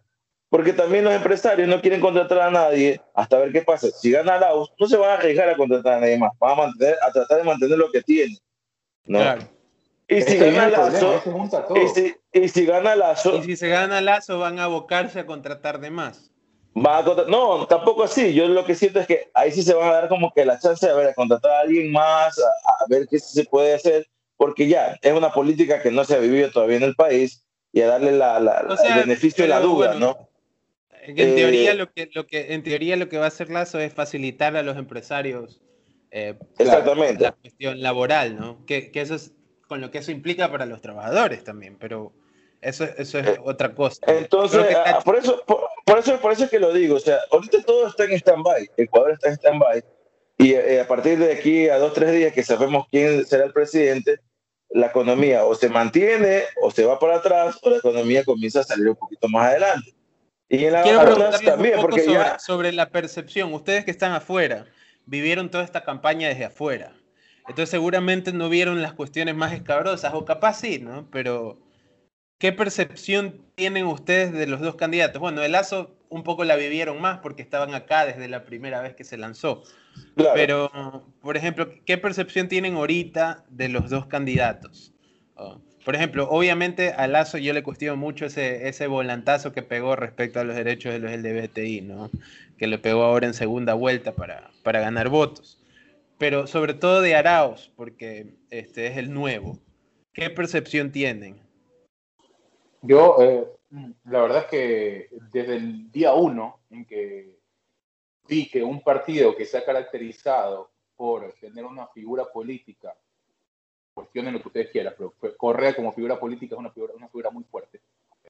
Porque 0.48 0.72
también 0.72 1.04
los 1.04 1.12
empresarios 1.12 1.68
no 1.68 1.82
quieren 1.82 2.00
contratar 2.00 2.40
a 2.40 2.50
nadie 2.50 3.00
hasta 3.14 3.38
ver 3.38 3.52
qué 3.52 3.60
pasa. 3.60 3.88
Si 3.90 4.10
gana 4.10 4.38
Laos, 4.38 4.72
no 4.80 4.86
se 4.88 4.96
van 4.96 5.10
a 5.10 5.14
arriesgar 5.14 5.50
a 5.50 5.56
contratar 5.56 5.98
a 5.98 6.00
nadie 6.00 6.18
más, 6.18 6.32
van 6.40 6.52
a, 6.52 6.54
mantener, 6.62 6.96
a 7.06 7.12
tratar 7.12 7.38
de 7.38 7.44
mantener 7.44 7.76
lo 7.76 7.90
que 7.92 8.00
tienen. 8.02 8.38
¿no? 9.04 9.20
Y 10.08 10.22
si, 10.22 10.38
gana 10.38 10.68
Lazo, 10.70 11.22
y, 11.76 11.88
si, 11.88 12.16
y 12.32 12.48
si 12.48 12.64
gana 12.64 12.96
Lazo, 12.96 13.36
y 13.36 13.44
si 13.44 13.56
se 13.56 13.68
gana 13.68 14.00
Lazo, 14.00 14.40
van 14.40 14.58
a 14.58 14.64
abocarse 14.64 15.20
a 15.20 15.26
contratar 15.26 15.78
de 15.78 15.90
más. 15.90 16.30
No, 16.74 17.66
tampoco 17.66 18.04
así. 18.04 18.32
Yo 18.34 18.48
lo 18.48 18.64
que 18.64 18.74
siento 18.74 19.00
es 19.00 19.06
que 19.06 19.30
ahí 19.34 19.50
sí 19.50 19.62
se 19.62 19.74
van 19.74 19.88
a 19.88 19.92
dar 19.92 20.08
como 20.08 20.32
que 20.32 20.44
la 20.44 20.58
chance 20.58 20.86
de 20.86 20.94
ver, 20.94 21.08
a 21.08 21.14
contratar 21.14 21.50
a 21.50 21.60
alguien 21.60 21.90
más, 21.92 22.38
a, 22.38 22.84
ver 22.88 23.06
qué 23.10 23.18
se 23.18 23.44
puede 23.44 23.74
hacer, 23.74 24.06
porque 24.36 24.68
ya 24.68 24.98
es 25.02 25.12
una 25.12 25.32
política 25.32 25.82
que 25.82 25.90
no 25.90 26.04
se 26.04 26.14
ha 26.14 26.18
vivido 26.18 26.50
todavía 26.50 26.76
en 26.76 26.84
el 26.84 26.94
país 26.94 27.44
y 27.72 27.80
a 27.80 27.88
darle 27.88 28.12
la, 28.12 28.38
el 28.38 28.94
beneficio 29.00 29.44
de 29.44 29.48
la 29.48 29.60
duda, 29.60 29.94
¿no? 29.94 30.28
En 31.02 31.16
teoría, 31.16 31.72
eh, 31.72 31.74
lo 31.74 31.90
que, 31.90 32.10
lo 32.12 32.26
que, 32.26 32.52
en 32.52 32.62
teoría 32.62 32.96
lo 32.96 33.08
que 33.08 33.18
va 33.18 33.24
a 33.24 33.28
hacer 33.28 33.50
Lazo 33.50 33.80
es 33.80 33.92
facilitar 33.94 34.54
a 34.56 34.62
los 34.62 34.76
empresarios 34.76 35.62
eh, 36.10 36.34
Exactamente. 36.58 37.22
La, 37.22 37.32
cuestión 37.32 37.80
laboral, 37.80 38.38
¿no? 38.38 38.64
Que, 38.66 38.90
que, 38.90 39.00
eso 39.00 39.14
es 39.14 39.32
con 39.66 39.80
lo 39.80 39.90
que 39.90 39.98
eso 39.98 40.10
implica 40.10 40.50
para 40.50 40.66
los 40.66 40.80
trabajadores 40.80 41.44
también, 41.44 41.76
pero 41.78 42.12
eso, 42.61 42.84
eso 42.84 43.18
es 43.18 43.26
eh, 43.26 43.40
otra 43.44 43.74
cosa. 43.74 44.00
Entonces, 44.06 44.76
ah, 44.76 45.00
por, 45.04 45.16
eso, 45.16 45.42
por, 45.46 45.98
eso, 45.98 46.20
por 46.20 46.32
eso 46.32 46.44
es 46.44 46.50
que 46.50 46.58
lo 46.58 46.72
digo, 46.72 46.96
o 46.96 47.00
sea, 47.00 47.18
ahorita 47.30 47.62
todo 47.62 47.88
está 47.88 48.04
en 48.04 48.12
stand-by, 48.12 48.70
Ecuador 48.76 49.12
está 49.12 49.28
en 49.28 49.34
stand-by, 49.34 49.84
y 50.38 50.54
a 50.54 50.88
partir 50.88 51.18
de 51.18 51.32
aquí 51.32 51.68
a 51.68 51.78
dos, 51.78 51.92
tres 51.92 52.12
días 52.12 52.32
que 52.32 52.42
sabemos 52.42 52.86
quién 52.90 53.26
será 53.26 53.44
el 53.44 53.52
presidente, 53.52 54.20
la 54.70 54.86
economía 54.86 55.44
o 55.44 55.54
se 55.54 55.68
mantiene 55.68 56.44
o 56.62 56.70
se 56.70 56.84
va 56.84 56.98
para 56.98 57.16
atrás 57.16 57.58
o 57.62 57.70
la 57.70 57.76
economía 57.76 58.24
comienza 58.24 58.61
a 58.61 58.64
salir 58.64 58.88
un 58.88 58.96
poquito 58.96 59.28
más 59.28 59.48
adelante. 59.48 59.92
Y 60.48 60.64
en 60.64 60.72
la 60.72 60.82
Quiero 60.82 61.30
también, 61.44 61.80
porque 61.80 62.00
sobre, 62.00 62.14
ya... 62.14 62.38
sobre 62.38 62.72
la 62.72 62.90
percepción, 62.90 63.52
ustedes 63.52 63.84
que 63.84 63.90
están 63.90 64.12
afuera, 64.12 64.66
vivieron 65.06 65.50
toda 65.50 65.64
esta 65.64 65.84
campaña 65.84 66.28
desde 66.28 66.46
afuera. 66.46 66.92
Entonces 67.48 67.70
seguramente 67.70 68.32
no 68.32 68.48
vieron 68.48 68.80
las 68.82 68.92
cuestiones 68.92 69.34
más 69.34 69.52
escabrosas, 69.52 70.12
o 70.14 70.24
capaz 70.24 70.54
sí, 70.54 70.78
¿no? 70.78 71.08
Pero, 71.11 71.58
¿qué 72.41 72.53
percepción 72.53 73.43
tienen 73.55 73.86
ustedes 73.86 74.32
de 74.32 74.47
los 74.49 74.61
dos 74.61 74.74
candidatos? 74.74 75.20
Bueno, 75.20 75.43
el 75.43 75.53
Lazo 75.53 75.95
un 76.09 76.24
poco 76.24 76.43
la 76.43 76.57
vivieron 76.57 77.01
más 77.01 77.18
porque 77.18 77.43
estaban 77.43 77.74
acá 77.74 78.07
desde 78.07 78.26
la 78.28 78.45
primera 78.45 78.80
vez 78.80 78.97
que 78.97 79.05
se 79.05 79.16
lanzó. 79.16 79.62
Pero, 80.34 81.05
por 81.20 81.36
ejemplo, 81.36 81.70
¿qué 81.84 81.99
percepción 81.99 82.49
tienen 82.49 82.74
ahorita 82.74 83.45
de 83.51 83.68
los 83.68 83.91
dos 83.91 84.07
candidatos? 84.07 84.93
Oh, 85.34 85.61
por 85.84 85.95
ejemplo, 85.95 86.28
obviamente 86.30 86.93
a 86.93 87.07
Lazo 87.07 87.38
yo 87.38 87.53
le 87.53 87.62
cuestiono 87.62 87.97
mucho 87.97 88.26
ese, 88.26 88.68
ese 88.68 88.86
volantazo 88.86 89.53
que 89.53 89.62
pegó 89.62 89.95
respecto 89.95 90.41
a 90.41 90.45
los 90.45 90.57
derechos 90.57 90.93
de 90.93 90.99
los 90.99 91.12
LGBTI, 91.12 91.82
¿no? 91.82 92.11
Que 92.59 92.66
le 92.66 92.78
pegó 92.78 93.03
ahora 93.05 93.26
en 93.26 93.34
segunda 93.34 93.74
vuelta 93.74 94.12
para, 94.12 94.51
para 94.62 94.80
ganar 94.80 95.11
votos. 95.11 95.62
Pero 96.16 96.47
sobre 96.47 96.72
todo 96.74 97.03
de 97.03 97.14
Arauz, 97.14 97.70
porque 97.76 98.34
este 98.51 98.86
es 98.86 98.97
el 98.97 99.12
nuevo. 99.12 99.59
¿Qué 100.12 100.30
percepción 100.30 100.91
tienen? 100.91 101.49
Yo, 102.82 103.16
eh, 103.22 103.46
la 104.04 104.22
verdad 104.22 104.38
es 104.38 104.46
que 104.46 105.08
desde 105.32 105.56
el 105.56 105.90
día 105.90 106.14
uno 106.14 106.60
en 106.70 106.84
que 106.84 107.38
vi 108.26 108.48
que 108.48 108.62
un 108.62 108.82
partido 108.82 109.36
que 109.36 109.44
se 109.44 109.58
ha 109.58 109.64
caracterizado 109.64 110.70
por 110.96 111.32
tener 111.40 111.64
una 111.64 111.86
figura 111.88 112.24
política, 112.30 112.94
cuestionen 113.92 114.34
lo 114.34 114.40
que 114.40 114.48
ustedes 114.48 114.70
quieran, 114.70 114.94
pero 114.96 115.14
Correa 115.36 115.74
como 115.74 115.92
figura 115.92 116.18
política 116.18 116.54
es 116.54 116.58
una 116.58 116.70
figura, 116.70 116.94
una 116.94 117.08
figura 117.08 117.30
muy 117.30 117.44
fuerte, 117.44 117.80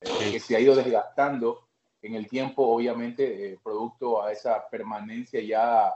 eh, 0.00 0.32
que 0.32 0.40
se 0.40 0.56
ha 0.56 0.60
ido 0.60 0.74
desgastando 0.74 1.68
en 2.02 2.14
el 2.14 2.28
tiempo, 2.28 2.66
obviamente, 2.66 3.52
eh, 3.52 3.58
producto 3.62 4.22
a 4.22 4.32
esa 4.32 4.68
permanencia 4.68 5.40
ya, 5.42 5.94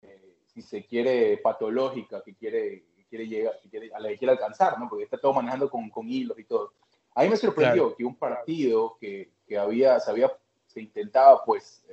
eh, 0.00 0.36
si 0.46 0.62
se 0.62 0.84
quiere, 0.86 1.36
patológica 1.38 2.22
que 2.22 2.34
quiere, 2.34 2.84
quiere 3.08 3.28
llegar, 3.28 3.60
quiere, 3.70 3.92
a 3.92 4.00
la 4.00 4.08
que 4.08 4.18
quiere 4.18 4.32
alcanzar, 4.32 4.78
¿no? 4.78 4.88
porque 4.88 5.04
está 5.04 5.18
todo 5.18 5.34
manejando 5.34 5.68
con, 5.68 5.90
con 5.90 6.08
hilos 6.08 6.38
y 6.38 6.44
todo. 6.44 6.72
A 7.14 7.22
mí 7.22 7.28
me 7.28 7.36
sorprendió 7.36 7.94
que 7.94 8.04
un 8.04 8.16
partido 8.16 8.96
que, 9.00 9.30
que 9.46 9.56
había, 9.56 10.00
se, 10.00 10.10
había, 10.10 10.32
se 10.66 10.80
intentaba, 10.80 11.44
pues, 11.44 11.84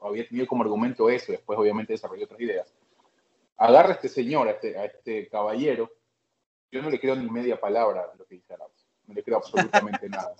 había 0.00 0.26
tenido 0.28 0.46
como 0.46 0.62
argumento 0.62 1.08
eso, 1.08 1.32
después 1.32 1.58
obviamente 1.58 1.92
desarrolló 1.92 2.24
otras 2.24 2.40
ideas. 2.40 2.74
Agarra 3.56 3.90
a 3.90 3.92
este 3.92 4.08
señor, 4.08 4.48
a 4.48 4.52
este, 4.52 4.76
a 4.78 4.84
este 4.84 5.28
caballero, 5.28 5.90
yo 6.70 6.82
no 6.82 6.90
le 6.90 7.00
creo 7.00 7.16
ni 7.16 7.30
media 7.30 7.58
palabra 7.58 8.12
lo 8.18 8.26
que 8.26 8.34
dice 8.34 8.52
Arauz, 8.52 8.86
no 9.06 9.14
le 9.14 9.22
creo 9.22 9.38
absolutamente 9.38 10.08
nada. 10.08 10.34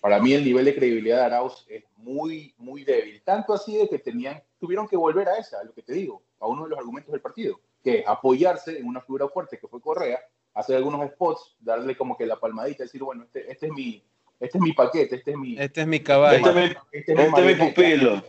Para 0.00 0.20
mí 0.20 0.32
el 0.32 0.44
nivel 0.44 0.64
de 0.64 0.74
credibilidad 0.74 1.18
de 1.18 1.24
Arauz 1.24 1.64
es 1.68 1.84
muy, 1.96 2.54
muy 2.58 2.84
débil, 2.84 3.22
tanto 3.22 3.52
así 3.52 3.76
de 3.76 3.88
que 3.88 3.98
tenían, 3.98 4.42
tuvieron 4.58 4.86
que 4.86 4.96
volver 4.96 5.28
a 5.28 5.38
esa, 5.38 5.60
a 5.60 5.64
lo 5.64 5.72
que 5.72 5.82
te 5.82 5.94
digo, 5.94 6.22
a 6.40 6.46
uno 6.46 6.64
de 6.64 6.70
los 6.70 6.78
argumentos 6.78 7.12
del 7.12 7.20
partido, 7.20 7.60
que 7.82 8.00
es 8.00 8.06
apoyarse 8.06 8.78
en 8.78 8.86
una 8.86 9.00
figura 9.00 9.28
fuerte 9.28 9.58
que 9.58 9.68
fue 9.68 9.80
Correa, 9.80 10.20
hacer 10.54 10.76
algunos 10.76 11.06
spots, 11.12 11.56
darle 11.60 11.96
como 11.96 12.16
que 12.16 12.26
la 12.26 12.38
palmadita, 12.38 12.84
decir, 12.84 13.02
bueno, 13.02 13.24
este, 13.24 13.50
este 13.50 13.66
es 13.66 13.72
mi, 13.72 14.04
este 14.40 14.58
es 14.58 14.62
mi 14.62 14.72
paquete, 14.72 15.16
este 15.16 15.30
es 15.32 15.36
mi... 15.36 15.58
Este 15.58 15.80
es 15.80 15.86
mi 15.86 16.00
caballo. 16.00 16.36
Este 16.36 16.50
es 16.50 16.54
mi, 16.54 16.76
este 16.92 17.12
es 17.12 17.32
mi 17.44 17.50
este 17.52 17.66
pupilo 17.66 18.22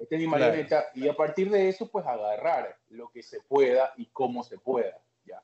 esta 0.00 0.14
es 0.14 0.20
mi 0.20 0.26
marioneta, 0.28 0.86
y 0.94 1.08
a 1.08 1.14
partir 1.14 1.50
de 1.50 1.68
eso, 1.68 1.90
pues 1.90 2.06
agarrar 2.06 2.78
lo 2.90 3.10
que 3.10 3.22
se 3.22 3.40
pueda 3.40 3.92
y 3.96 4.06
cómo 4.06 4.44
se 4.44 4.58
pueda. 4.58 5.00
¿ya? 5.24 5.42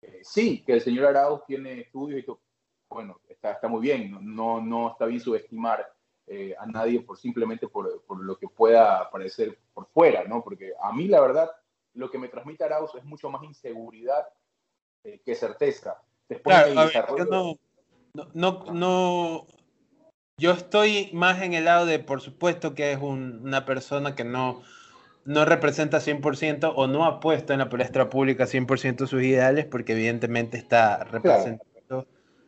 Eh, 0.00 0.20
sí, 0.22 0.64
que 0.64 0.72
el 0.74 0.80
señor 0.80 1.06
Arauz 1.06 1.44
tiene 1.46 1.80
estudios 1.80 2.20
y 2.20 2.22
todo, 2.22 2.40
bueno, 2.88 3.20
está, 3.28 3.52
está 3.52 3.68
muy 3.68 3.80
bien, 3.80 4.16
no, 4.34 4.60
no 4.60 4.90
está 4.90 5.06
bien 5.06 5.20
subestimar 5.20 5.92
eh, 6.26 6.54
a 6.58 6.66
nadie 6.66 7.00
por 7.00 7.18
simplemente 7.18 7.68
por, 7.68 8.02
por, 8.04 8.22
lo 8.22 8.36
que 8.36 8.48
pueda 8.48 9.10
parecer 9.10 9.58
por 9.74 9.86
fuera, 9.88 10.24
¿no? 10.24 10.42
Porque 10.42 10.72
a 10.80 10.92
mí, 10.92 11.08
la 11.08 11.20
verdad, 11.20 11.50
lo 11.94 12.10
que 12.10 12.18
me 12.18 12.28
transmite 12.28 12.64
Arauz 12.64 12.94
es 12.94 13.04
mucho 13.04 13.28
más 13.28 13.42
inseguridad 13.42 14.26
eh, 15.04 15.20
que 15.24 15.34
certeza. 15.34 16.02
Después 16.28 16.56
claro, 16.64 17.58
no, 18.14 18.28
no, 18.34 18.64
no, 18.72 19.46
yo 20.36 20.52
estoy 20.52 21.10
más 21.12 21.42
en 21.42 21.54
el 21.54 21.64
lado 21.64 21.86
de, 21.86 21.98
por 21.98 22.20
supuesto, 22.20 22.74
que 22.74 22.92
es 22.92 22.98
una 22.98 23.64
persona 23.64 24.14
que 24.14 24.24
no, 24.24 24.62
no 25.24 25.44
representa 25.44 25.98
100% 25.98 26.72
o 26.74 26.86
no 26.86 27.04
ha 27.04 27.20
puesto 27.20 27.52
en 27.52 27.60
la 27.60 27.68
palestra 27.68 28.10
pública 28.10 28.44
100% 28.44 29.06
sus 29.06 29.22
ideales, 29.22 29.66
porque 29.66 29.92
evidentemente 29.92 30.56
está 30.56 31.04
representando 31.04 32.06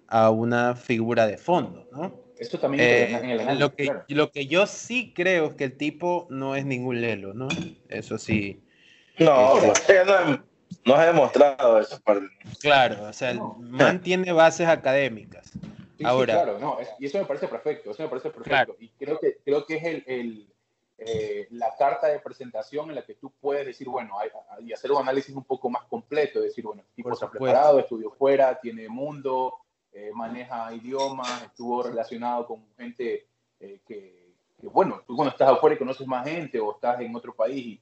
a 0.09 0.31
una 0.31 0.77
figura 0.77 1.27
de 1.27 1.39
fondo, 1.39 1.89
¿no? 1.93 2.25
Eso 2.39 2.59
también 2.59 2.83
eh, 2.83 3.17
en 3.17 3.31
el 3.31 3.59
lo, 3.59 3.75
que, 3.75 3.91
lo 4.09 4.31
que 4.33 4.47
yo 4.47 4.67
sí 4.67 5.13
creo 5.15 5.47
es 5.47 5.55
que 5.55 5.65
el 5.65 5.77
tipo 5.77 6.27
no 6.31 6.57
es 6.57 6.67
ningún 6.67 7.01
lelo, 7.01 7.33
¿no? 7.33 7.49
Eso 7.89 8.19
sí. 8.19 8.61
No, 9.19 9.57
este, 9.59 10.05
no, 10.05 10.45
ha 10.87 11.07
demostrado 11.07 11.81
eso. 11.81 12.01
Claro, 12.61 13.05
o 13.05 13.13
sea, 13.13 13.31
el 13.31 13.41
man 13.59 14.01
tiene 14.01 14.33
bases 14.33 14.69
académicas. 14.69 15.53
Ahora, 16.05 16.35
claro, 16.35 16.59
no, 16.59 16.79
y 16.99 17.07
eso 17.07 17.19
me 17.19 17.25
parece 17.25 17.49
perfecto, 17.49 17.93
eso 17.93 18.03
me 18.03 18.09
parece 18.09 18.31
perfecto. 18.31 18.77
Y 18.79 18.89
creo 18.91 19.19
que, 19.19 19.39
creo 19.45 19.65
que 19.65 19.77
es 19.77 19.85
el, 19.85 20.05
el 20.07 20.55
eh, 20.97 21.49
la 21.51 21.75
carta 21.77 22.07
de 22.07 22.21
presentación 22.21 22.89
en 22.89 22.95
la 22.95 23.05
que 23.05 23.15
tú 23.15 23.33
puedes 23.41 23.67
decir, 23.67 23.89
bueno, 23.89 24.15
y 24.61 24.73
hacer 24.73 24.93
un 24.93 25.03
análisis 25.03 25.35
un 25.35 25.43
poco 25.43 25.69
más 25.69 25.85
completo, 25.85 26.41
decir, 26.41 26.65
bueno, 26.65 26.83
el 26.83 26.95
tipo 26.95 27.15
se 27.15 27.25
ha 27.25 27.31
preparado, 27.31 27.81
estudió 27.81 28.11
fuera, 28.13 28.61
tiene 28.61 28.89
mundo, 28.89 29.55
eh, 29.93 30.13
maneja 30.15 30.73
idiomas, 30.73 31.43
estuvo 31.43 31.83
relacionado 31.83 32.47
con 32.47 32.65
gente 32.77 33.27
eh, 33.59 33.81
que, 33.87 34.35
bueno, 34.63 35.03
tú 35.07 35.17
cuando 35.17 35.33
estás 35.33 35.51
afuera 35.51 35.75
y 35.75 35.79
conoces 35.79 36.07
más 36.07 36.27
gente 36.27 36.61
o 36.61 36.73
estás 36.73 37.01
en 37.01 37.15
otro 37.15 37.35
país 37.35 37.81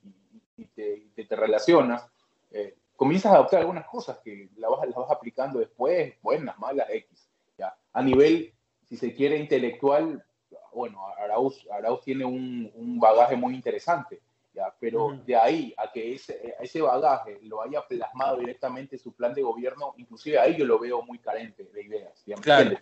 y, 0.57 0.65
te, 0.75 1.25
te, 1.25 1.37
relacionas, 1.37 2.07
comienzas 2.97 3.33
a 3.33 3.37
adoptar 3.37 3.61
algunas 3.61 3.87
cosas 3.87 4.19
que 4.19 4.51
las 4.57 4.71
vas, 4.71 4.81
vas 4.95 5.11
aplicando 5.11 5.59
después, 5.59 6.15
buenas, 6.23 6.59
malas, 6.59 6.89
X 6.91 7.29
a 7.93 8.03
nivel, 8.03 8.53
si 8.89 8.97
se 8.97 9.15
quiere, 9.15 9.37
intelectual, 9.37 10.25
bueno, 10.73 11.07
Arauz, 11.19 11.67
Arauz 11.71 12.03
tiene 12.03 12.25
un, 12.25 12.71
un 12.75 12.99
bagaje 12.99 13.37
muy 13.37 13.55
interesante, 13.55 14.21
¿ya? 14.55 14.75
pero 14.81 15.11
de 15.27 15.37
ahí 15.37 15.75
a 15.77 15.93
que 15.93 16.15
ese, 16.15 16.55
ese 16.61 16.81
bagaje 16.81 17.39
lo 17.43 17.63
haya 17.63 17.87
plasmado 17.87 18.39
directamente 18.39 18.97
en 18.97 19.03
su 19.03 19.13
plan 19.13 19.35
de 19.35 19.43
gobierno, 19.43 19.95
inclusive 19.99 20.39
ahí 20.39 20.57
yo 20.57 20.65
lo 20.65 20.79
veo 20.79 21.03
muy 21.03 21.19
carente 21.19 21.65
de 21.65 21.83
ideas. 21.83 22.23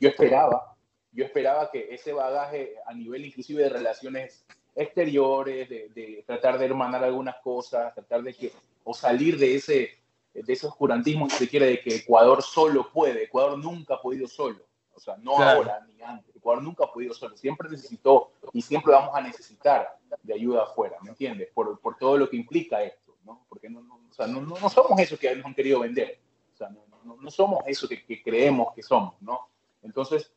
Yo 0.01 0.09
esperaba, 0.09 0.77
yo 1.13 1.25
esperaba 1.25 1.71
que 1.71 1.93
ese 1.93 2.13
bagaje 2.13 2.75
a 2.87 2.95
nivel 2.95 3.25
inclusive 3.27 3.65
de 3.65 3.69
relaciones 3.69 4.47
exteriores, 4.77 5.69
de, 5.69 5.89
de, 5.89 6.23
tratar 6.25 6.57
de 6.59 6.67
hermanar 6.67 7.03
algunas 7.03 7.37
cosas, 7.43 7.93
tratar 7.93 8.23
de 8.23 8.33
que, 8.35 8.53
o 8.85 8.95
salir 8.95 9.37
de 9.37 9.57
ese, 9.57 10.00
de 10.35 10.53
ese 10.53 10.67
oscurantismo, 10.67 11.29
si 11.29 11.37
se 11.37 11.49
quiere, 11.49 11.67
de 11.67 11.81
que 11.81 11.97
Ecuador 11.97 12.43
solo 12.43 12.91
puede, 12.93 13.25
Ecuador 13.25 13.59
nunca 13.59 13.95
ha 13.95 14.01
podido 14.01 14.29
solo. 14.29 14.65
O 14.95 15.01
sea, 15.01 15.17
no 15.17 15.39
ahora 15.39 15.87
ni 15.95 16.03
antes. 16.03 16.35
Ecuador 16.37 16.63
nunca 16.63 16.85
ha 16.85 16.93
podido 16.93 17.15
solo. 17.15 17.37
Siempre 17.37 17.69
necesitó 17.71 18.33
y 18.53 18.63
siempre 18.63 18.93
vamos 18.93 19.15
a 19.15 19.21
necesitar 19.21 19.99
de 20.23 20.35
ayuda 20.35 20.65
afuera, 20.65 20.97
¿me 21.03 21.11
entiendes? 21.11 21.49
Por, 21.55 21.79
por 21.81 21.97
todo 21.97 22.17
lo 22.19 22.29
que 22.29 22.37
implica 22.37 22.83
esto, 22.83 23.17
¿no? 23.25 23.45
Porque 23.49 23.69
no, 23.69 23.83
no, 23.83 23.95
o 23.95 24.13
sea, 24.13 24.27
no, 24.27 24.41
no, 24.41 24.57
somos 24.69 24.99
eso 25.01 25.19
que 25.19 25.35
nos 25.35 25.47
han 25.47 25.55
querido 25.55 25.81
vender. 25.81 26.19
O 26.55 26.57
sea, 26.57 26.69
no, 26.69 27.17
no 27.17 27.31
somos 27.31 27.61
eso 27.67 27.89
que, 27.89 28.05
que, 28.05 28.23
creemos 28.23 28.75
que 28.75 28.83
somos, 28.83 29.15
¿no? 29.21 29.49
Entonces, 29.83 30.33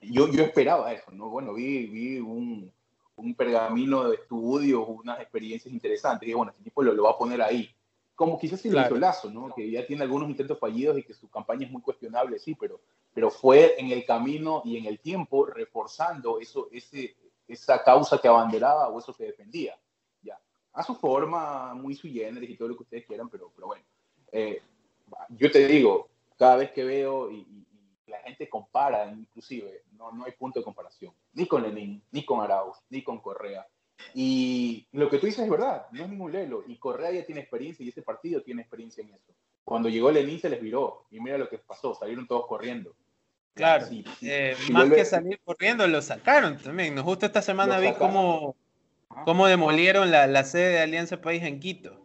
yo, 0.00 0.28
yo 0.28 0.44
esperaba 0.44 0.92
eso, 0.92 1.10
¿no? 1.10 1.28
Bueno, 1.28 1.52
vi, 1.52 1.86
vi 1.86 2.18
un, 2.18 2.72
un 3.16 3.34
pergamino 3.34 4.08
de 4.08 4.16
estudios, 4.16 4.84
unas 4.88 5.20
experiencias 5.20 5.72
interesantes. 5.72 6.28
Y 6.28 6.32
bueno, 6.32 6.52
este 6.52 6.64
tipo 6.64 6.82
lo, 6.82 6.92
lo 6.92 7.04
va 7.04 7.10
a 7.10 7.18
poner 7.18 7.42
ahí 7.42 7.74
como 8.18 8.36
quizás 8.36 8.64
el 8.64 8.72
claro. 8.72 8.96
Lazo, 8.96 9.30
¿no? 9.30 9.54
que 9.54 9.70
ya 9.70 9.86
tiene 9.86 10.02
algunos 10.02 10.28
intentos 10.28 10.58
fallidos 10.58 10.98
y 10.98 11.04
que 11.04 11.14
su 11.14 11.30
campaña 11.30 11.66
es 11.66 11.70
muy 11.70 11.80
cuestionable, 11.80 12.40
sí, 12.40 12.56
pero 12.58 12.80
pero 13.14 13.30
fue 13.30 13.80
en 13.80 13.90
el 13.90 14.04
camino 14.04 14.62
y 14.64 14.76
en 14.76 14.86
el 14.86 15.00
tiempo 15.00 15.46
reforzando 15.46 16.38
eso, 16.38 16.68
ese, 16.70 17.16
esa 17.46 17.82
causa 17.82 18.20
que 18.20 18.28
abanderaba 18.28 18.88
o 18.88 18.98
eso 18.98 19.14
que 19.14 19.24
defendía. 19.24 19.76
Ya. 20.22 20.38
A 20.72 20.82
su 20.82 20.94
forma, 20.94 21.74
muy 21.74 21.94
sui 21.94 22.12
generis 22.12 22.50
y 22.50 22.56
todo 22.56 22.68
lo 22.68 22.76
que 22.76 22.82
ustedes 22.84 23.06
quieran, 23.06 23.28
pero, 23.28 23.50
pero 23.54 23.68
bueno. 23.68 23.84
Eh, 24.30 24.62
yo 25.30 25.50
te 25.50 25.66
digo, 25.66 26.08
cada 26.36 26.56
vez 26.56 26.70
que 26.70 26.84
veo 26.84 27.30
y, 27.30 27.64
la 28.06 28.18
gente 28.20 28.48
compara, 28.48 29.10
inclusive, 29.10 29.82
no, 29.92 30.12
no 30.12 30.24
hay 30.24 30.32
punto 30.32 30.60
de 30.60 30.64
comparación, 30.64 31.12
ni 31.34 31.46
con 31.46 31.62
Lenin, 31.62 32.02
ni 32.10 32.24
con 32.24 32.40
Arauz, 32.40 32.78
ni 32.88 33.02
con 33.02 33.20
Correa. 33.20 33.66
Y 34.14 34.86
lo 34.92 35.08
que 35.08 35.18
tú 35.18 35.26
dices 35.26 35.44
es 35.44 35.50
verdad, 35.50 35.86
no 35.92 36.04
es 36.04 36.10
ningún 36.10 36.32
lelo. 36.32 36.64
Y 36.66 36.76
Correa 36.76 37.10
ya 37.10 37.24
tiene 37.24 37.40
experiencia 37.40 37.84
y 37.84 37.88
ese 37.88 38.02
partido 38.02 38.42
tiene 38.42 38.62
experiencia 38.62 39.02
en 39.02 39.10
eso. 39.10 39.32
Cuando 39.64 39.88
llegó 39.88 40.10
Lenin 40.10 40.40
se 40.40 40.48
les 40.48 40.60
viró 40.60 41.06
y 41.10 41.20
mira 41.20 41.36
lo 41.36 41.48
que 41.48 41.58
pasó, 41.58 41.94
salieron 41.94 42.26
todos 42.26 42.46
corriendo. 42.46 42.94
Claro, 43.54 43.86
eh, 44.22 44.56
más 44.70 44.88
que 44.88 45.04
salir 45.04 45.40
corriendo, 45.44 45.86
lo 45.88 46.00
sacaron 46.00 46.58
también. 46.58 46.94
Nos 46.94 47.04
justo 47.04 47.26
esta 47.26 47.42
semana 47.42 47.78
vi 47.80 47.92
cómo, 47.94 48.54
cómo 49.24 49.46
demolieron 49.48 50.12
la, 50.12 50.28
la, 50.28 50.44
sede 50.44 50.70
de 50.70 50.80
Alianza 50.80 51.20
País 51.20 51.42
en 51.42 51.58
Quito. 51.58 52.00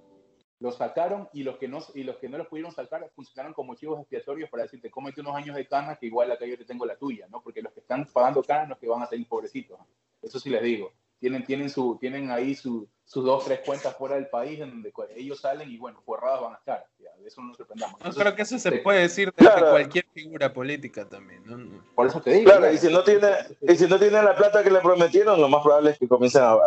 Lo 0.60 0.72
sacaron 0.72 1.30
y 1.32 1.44
los 1.44 1.58
que 1.58 1.68
no 1.68 1.80
y 1.94 2.04
los 2.04 2.18
que 2.18 2.28
no 2.28 2.40
los 2.40 2.48
pudieron 2.48 2.72
sacar 2.72 3.08
funcionaron 3.16 3.54
como 3.54 3.76
chivos 3.76 4.00
expiatorios 4.00 4.50
para 4.50 4.64
decirte, 4.64 4.90
cómete 4.90 5.22
unos 5.22 5.36
años 5.36 5.56
de 5.56 5.68
cana 5.68 5.96
que 5.96 6.08
igual 6.08 6.32
acá 6.32 6.46
yo 6.46 6.58
te 6.58 6.66
tengo 6.66 6.86
la 6.86 6.96
tuya, 6.96 7.28
¿no? 7.30 7.42
Porque 7.42 7.62
los 7.62 7.72
que 7.72 7.82
están 7.82 8.06
pagando 8.12 8.44
cana 8.44 8.62
son 8.62 8.70
los 8.70 8.80
que 8.80 8.88
van 8.88 9.04
a 9.04 9.06
salir 9.06 9.28
pobrecitos. 9.28 9.78
Eso 10.24 10.40
sí 10.40 10.50
les 10.50 10.64
digo 10.64 10.92
tienen, 11.24 11.46
tienen, 11.46 11.70
su, 11.70 11.98
tienen 12.02 12.30
ahí 12.32 12.54
sus 12.54 12.90
dos, 13.14 13.46
tres 13.46 13.62
cuentas 13.66 13.96
fuera 13.96 14.16
del 14.16 14.28
país 14.28 14.60
en 14.60 14.72
donde 14.72 14.92
ellos 15.16 15.40
salen 15.40 15.72
y 15.72 15.78
bueno, 15.78 16.02
forrados 16.06 16.42
van 16.42 16.56
a 16.56 16.58
estar. 16.58 16.86
de 17.00 17.26
eso 17.26 17.40
no 17.40 17.48
nos 17.48 17.56
sorprendamos. 17.56 17.98
No 18.04 18.12
creo 18.12 18.36
que 18.36 18.42
eso 18.42 18.60
se 18.60 18.70
puede 18.80 19.04
decir 19.04 19.32
de 19.34 19.46
cualquier 19.46 20.06
figura 20.14 20.52
política 20.52 21.08
también. 21.08 21.82
Por 21.96 22.08
eso 22.08 22.20
te 22.20 22.32
digo. 22.32 22.52
Claro, 22.52 22.70
y 22.70 22.78
si, 22.78 22.92
no 22.92 23.06
tiene, 23.06 23.30
y 23.62 23.74
si 23.78 23.88
no 23.88 23.98
tiene 23.98 24.22
la 24.22 24.36
plata 24.36 24.62
que 24.66 24.70
le 24.70 24.82
prometieron, 24.82 25.40
lo 25.40 25.48
más 25.48 25.64
probable 25.64 25.92
es 25.92 25.98
que 25.98 26.10
comiencen 26.10 26.44
a, 26.44 26.58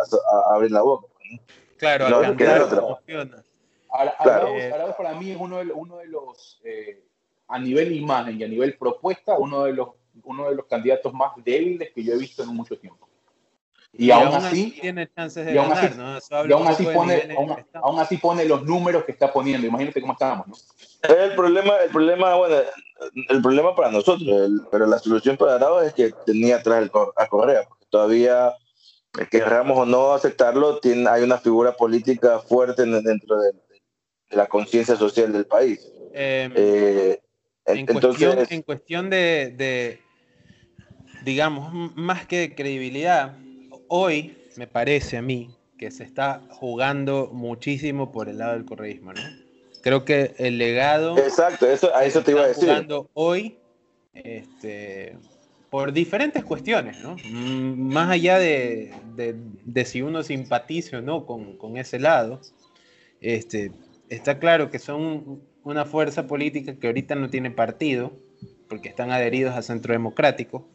abrir 0.51 0.71
la 0.71 0.81
boca. 0.81 1.05
Claro, 1.77 2.09
no, 2.09 2.17
Ahora, 3.89 4.97
para 4.97 5.13
mí 5.19 5.29
es 5.29 5.37
uno 5.39 5.59
de, 5.59 5.71
uno 5.71 5.97
de 5.97 6.07
los, 6.07 6.59
eh, 6.63 7.03
a 7.47 7.59
nivel 7.59 7.91
imagen 7.91 8.41
y 8.41 8.43
a 8.43 8.47
nivel 8.47 8.75
propuesta, 8.75 9.37
uno 9.37 9.65
de 9.65 9.73
los, 9.73 9.89
uno 10.23 10.49
de 10.49 10.55
los 10.55 10.65
candidatos 10.65 11.13
más 11.13 11.33
débiles 11.45 11.91
que 11.93 12.03
yo 12.03 12.13
he 12.13 12.17
visto 12.17 12.41
en 12.41 12.49
mucho 12.49 12.75
tiempo. 12.79 13.06
Y, 13.99 14.11
aún, 14.11 14.27
así, 14.27 14.77
tiene 14.79 15.09
chances 15.11 15.43
de 15.43 15.53
ganar, 15.55 15.95
¿no? 15.95 16.19
y 16.47 16.51
aún 16.51 16.67
así, 16.67 16.85
pone, 16.85 17.35
aún, 17.73 17.99
así 17.99 18.17
pone 18.17 18.45
los 18.45 18.63
números 18.63 19.03
que 19.05 19.11
está 19.11 19.33
poniendo. 19.33 19.65
Imagínate 19.65 20.01
cómo 20.01 20.13
estábamos, 20.13 20.47
¿no? 20.47 20.55
El 21.01 21.33
problema, 21.33 21.77
el 21.83 21.89
problema, 21.89 22.35
bueno, 22.35 22.57
el 23.29 23.41
problema 23.41 23.75
para 23.75 23.89
nosotros, 23.89 24.29
pero 24.71 24.85
la 24.85 24.99
solución 24.99 25.35
para 25.35 25.55
Arau 25.55 25.79
es 25.79 25.93
que 25.93 26.11
tenía 26.27 26.57
atrás 26.57 26.89
a 27.15 27.25
Correa, 27.27 27.63
porque 27.67 27.85
todavía, 27.89 28.53
eh, 29.19 29.25
querramos 29.31 29.79
o 29.79 29.85
no 29.85 30.13
aceptarlo, 30.13 30.79
tiene, 30.79 31.09
hay 31.09 31.23
una 31.23 31.39
figura 31.39 31.71
política 31.71 32.39
fuerte 32.39 32.85
dentro 32.85 33.39
de, 33.39 33.51
la 34.29 34.45
conciencia 34.45 34.95
social 34.95 35.33
del 35.33 35.45
país. 35.45 35.79
Em, 36.13 36.51
eh, 36.55 37.19
en, 37.65 37.77
entonces, 37.79 38.27
cuestión, 38.27 38.45
en 38.49 38.61
cuestión 38.61 39.09
de, 39.09 39.53
de, 39.57 40.01
digamos, 41.23 41.71
más 41.95 42.27
que 42.27 42.39
de 42.39 42.55
credibilidad, 42.55 43.37
hoy 43.87 44.37
me 44.55 44.67
parece 44.67 45.17
a 45.17 45.21
mí 45.21 45.49
que 45.77 45.91
se 45.91 46.03
está 46.03 46.41
jugando 46.49 47.29
muchísimo 47.31 48.11
por 48.11 48.29
el 48.29 48.39
lado 48.39 48.53
del 48.53 48.65
correísmo, 48.65 49.13
¿no? 49.13 49.21
Creo 49.81 50.05
que 50.05 50.33
el 50.37 50.57
legado. 50.57 51.17
Exacto, 51.17 51.69
eso, 51.69 51.95
a 51.95 52.03
eso 52.03 52.21
te 52.21 52.31
iba 52.31 52.41
a 52.41 52.47
decir. 52.47 52.65
jugando 52.65 53.09
hoy 53.13 53.57
este, 54.13 55.15
por 55.69 55.93
diferentes 55.93 56.43
cuestiones, 56.43 57.01
¿no? 57.01 57.15
Mm, 57.29 57.93
más 57.93 58.09
allá 58.09 58.39
de, 58.39 58.93
si 59.85 60.01
uno 60.01 60.23
simpatiza 60.23 60.99
o 60.99 61.01
no 61.01 61.25
con, 61.25 61.77
ese 61.77 61.99
lado, 61.99 62.41
este, 63.21 63.71
está 64.09 64.39
claro 64.39 64.69
que 64.69 64.79
son 64.79 65.41
una 65.63 65.85
fuerza 65.85 66.27
política 66.27 66.75
que 66.79 66.87
ahorita 66.87 67.15
no 67.15 67.29
tiene 67.29 67.51
partido, 67.51 68.13
porque 68.69 68.89
están 68.89 69.11
adheridos 69.11 69.55
a 69.55 69.61
Centro 69.61 69.93
Democrático, 69.93 70.67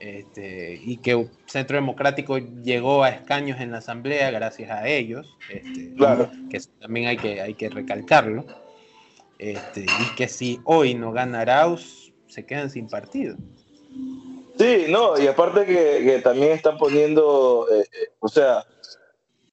este, 0.00 0.80
y 0.82 0.98
que 0.98 1.28
Centro 1.46 1.76
Democrático 1.76 2.38
llegó 2.38 3.02
a 3.02 3.10
escaños 3.10 3.60
en 3.60 3.72
la 3.72 3.78
Asamblea 3.78 4.30
gracias 4.30 4.70
a 4.70 4.86
ellos, 4.88 5.36
este, 5.50 5.94
claro. 5.94 6.30
que 6.50 6.60
también 6.80 7.08
hay 7.08 7.16
que, 7.16 7.40
hay 7.40 7.54
que 7.54 7.68
recalcarlo, 7.68 8.44
este, 9.38 9.82
y 9.82 10.14
que 10.16 10.28
si 10.28 10.60
hoy 10.64 10.94
no 10.94 11.12
gana 11.12 11.40
Arauz, 11.40 12.12
se 12.26 12.44
quedan 12.44 12.70
sin 12.70 12.88
partido. 12.88 13.36
Sí, 14.58 14.86
no, 14.88 15.18
y 15.18 15.26
aparte 15.26 15.64
que, 15.64 16.20
también 16.22 16.52
están 16.52 16.78
poniendo, 16.78 17.66
eh, 17.70 17.80
eh, 17.80 18.08
o 18.18 18.28
sea, 18.28 18.64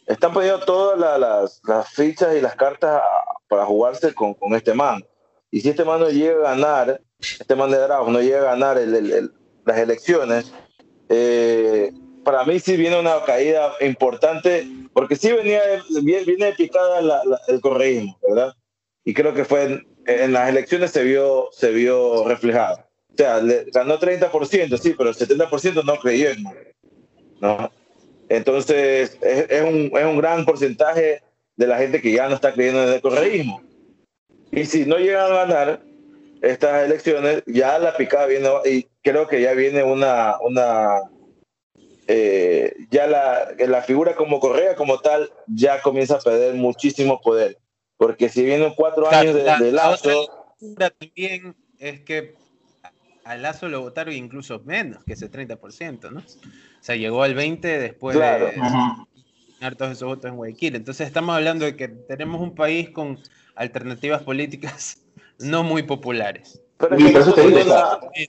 están 0.07 0.33
poniendo 0.33 0.59
todas 0.61 1.19
las, 1.19 1.61
las, 1.63 1.89
fichas 1.89 2.35
y 2.35 2.41
las 2.41 2.55
cartas 2.55 3.01
para 3.47 3.65
jugarse 3.65 4.13
con, 4.13 4.33
con, 4.33 4.55
este 4.55 4.73
man. 4.73 5.05
Y 5.51 5.61
si 5.61 5.69
este 5.69 5.85
man 5.85 5.99
no 5.99 6.09
llega 6.09 6.37
a 6.39 6.55
ganar, 6.55 7.01
este 7.19 7.55
man 7.55 7.69
de 7.69 7.83
Arauz 7.83 8.09
no 8.09 8.19
llega 8.19 8.39
a 8.39 8.55
ganar 8.55 8.77
el, 8.79 8.95
el 8.95 9.31
las 9.65 9.77
elecciones, 9.77 10.53
eh, 11.09 11.91
para 12.23 12.43
mí 12.43 12.59
sí 12.59 12.75
viene 12.75 12.99
una 12.99 13.23
caída 13.23 13.73
importante, 13.81 14.67
porque 14.93 15.15
sí 15.15 15.31
venía, 15.31 15.61
viene, 16.01 16.53
picada 16.53 17.23
el 17.47 17.61
correísmo, 17.61 18.17
¿verdad? 18.27 18.53
Y 19.03 19.13
creo 19.13 19.33
que 19.33 19.45
fue 19.45 19.85
en, 20.07 20.33
las 20.33 20.49
elecciones 20.49 20.91
se 20.91 21.03
vio, 21.03 21.49
se 21.51 21.71
vio 21.71 22.27
reflejado. 22.27 22.77
O 23.13 23.17
sea, 23.17 23.39
le, 23.41 23.65
ganó 23.65 23.99
30%, 23.99 24.77
sí, 24.77 24.95
pero 24.97 25.09
el 25.09 25.15
70% 25.15 25.83
no 25.83 25.95
creyó 25.97 26.29
en 26.29 26.43
¿no? 27.39 27.71
Entonces, 28.27 29.17
es, 29.21 29.45
es, 29.49 29.61
un, 29.61 29.91
es 29.95 30.05
un 30.05 30.17
gran 30.17 30.45
porcentaje 30.45 31.21
de 31.55 31.67
la 31.67 31.77
gente 31.77 32.01
que 32.01 32.11
ya 32.11 32.27
no 32.27 32.35
está 32.35 32.53
creyendo 32.53 32.83
en 32.83 32.93
el 32.93 33.01
correísmo. 33.01 33.61
Y 34.51 34.65
si 34.65 34.85
no 34.85 34.97
llegan 34.97 35.31
a 35.31 35.45
ganar, 35.45 35.81
estas 36.41 36.85
elecciones, 36.85 37.43
ya 37.45 37.79
la 37.79 37.95
picada 37.95 38.25
viene, 38.27 38.49
y 38.65 38.87
creo 39.01 39.27
que 39.27 39.41
ya 39.41 39.53
viene 39.53 39.83
una, 39.83 40.37
una 40.41 41.01
eh, 42.07 42.73
ya 42.91 43.07
la, 43.07 43.47
la 43.57 43.81
figura 43.81 44.15
como 44.15 44.39
Correa 44.39 44.75
como 44.75 44.99
tal 44.99 45.31
ya 45.47 45.81
comienza 45.81 46.15
a 46.15 46.19
perder 46.19 46.55
muchísimo 46.55 47.19
poder, 47.21 47.57
porque 47.97 48.29
si 48.29 48.45
vienen 48.45 48.73
cuatro 48.75 49.09
años 49.09 49.35
de, 49.35 49.71
Lazo... 49.71 50.53
también 50.77 51.55
es 51.79 52.01
que 52.01 52.35
a 53.23 53.37
Lazo 53.37 53.67
lo 53.67 53.81
votaron 53.81 54.13
incluso 54.13 54.59
menos 54.65 55.03
que 55.03 55.13
ese 55.13 55.31
30%, 55.31 56.11
¿no? 56.11 56.19
O 56.19 56.23
sea, 56.79 56.95
llegó 56.95 57.23
al 57.23 57.35
20% 57.35 57.59
después 57.59 58.15
de 58.15 58.21
ganar 58.21 59.75
todos 59.75 59.93
esos 59.93 60.07
votos 60.07 60.29
en 60.29 60.37
Guayaquil. 60.37 60.75
Entonces 60.75 61.07
estamos 61.07 61.35
hablando 61.35 61.65
de 61.65 61.75
que 61.75 61.87
tenemos 61.87 62.39
un 62.39 62.53
país 62.53 62.91
con 62.91 63.19
alternativas 63.55 64.21
políticas 64.21 65.04
no 65.39 65.63
muy 65.63 65.83
populares. 65.83 66.61
Pero 66.77 66.95
es 66.97 67.03
que 67.05 67.11
Lazo, 67.13 67.33
tiene, 67.33 67.65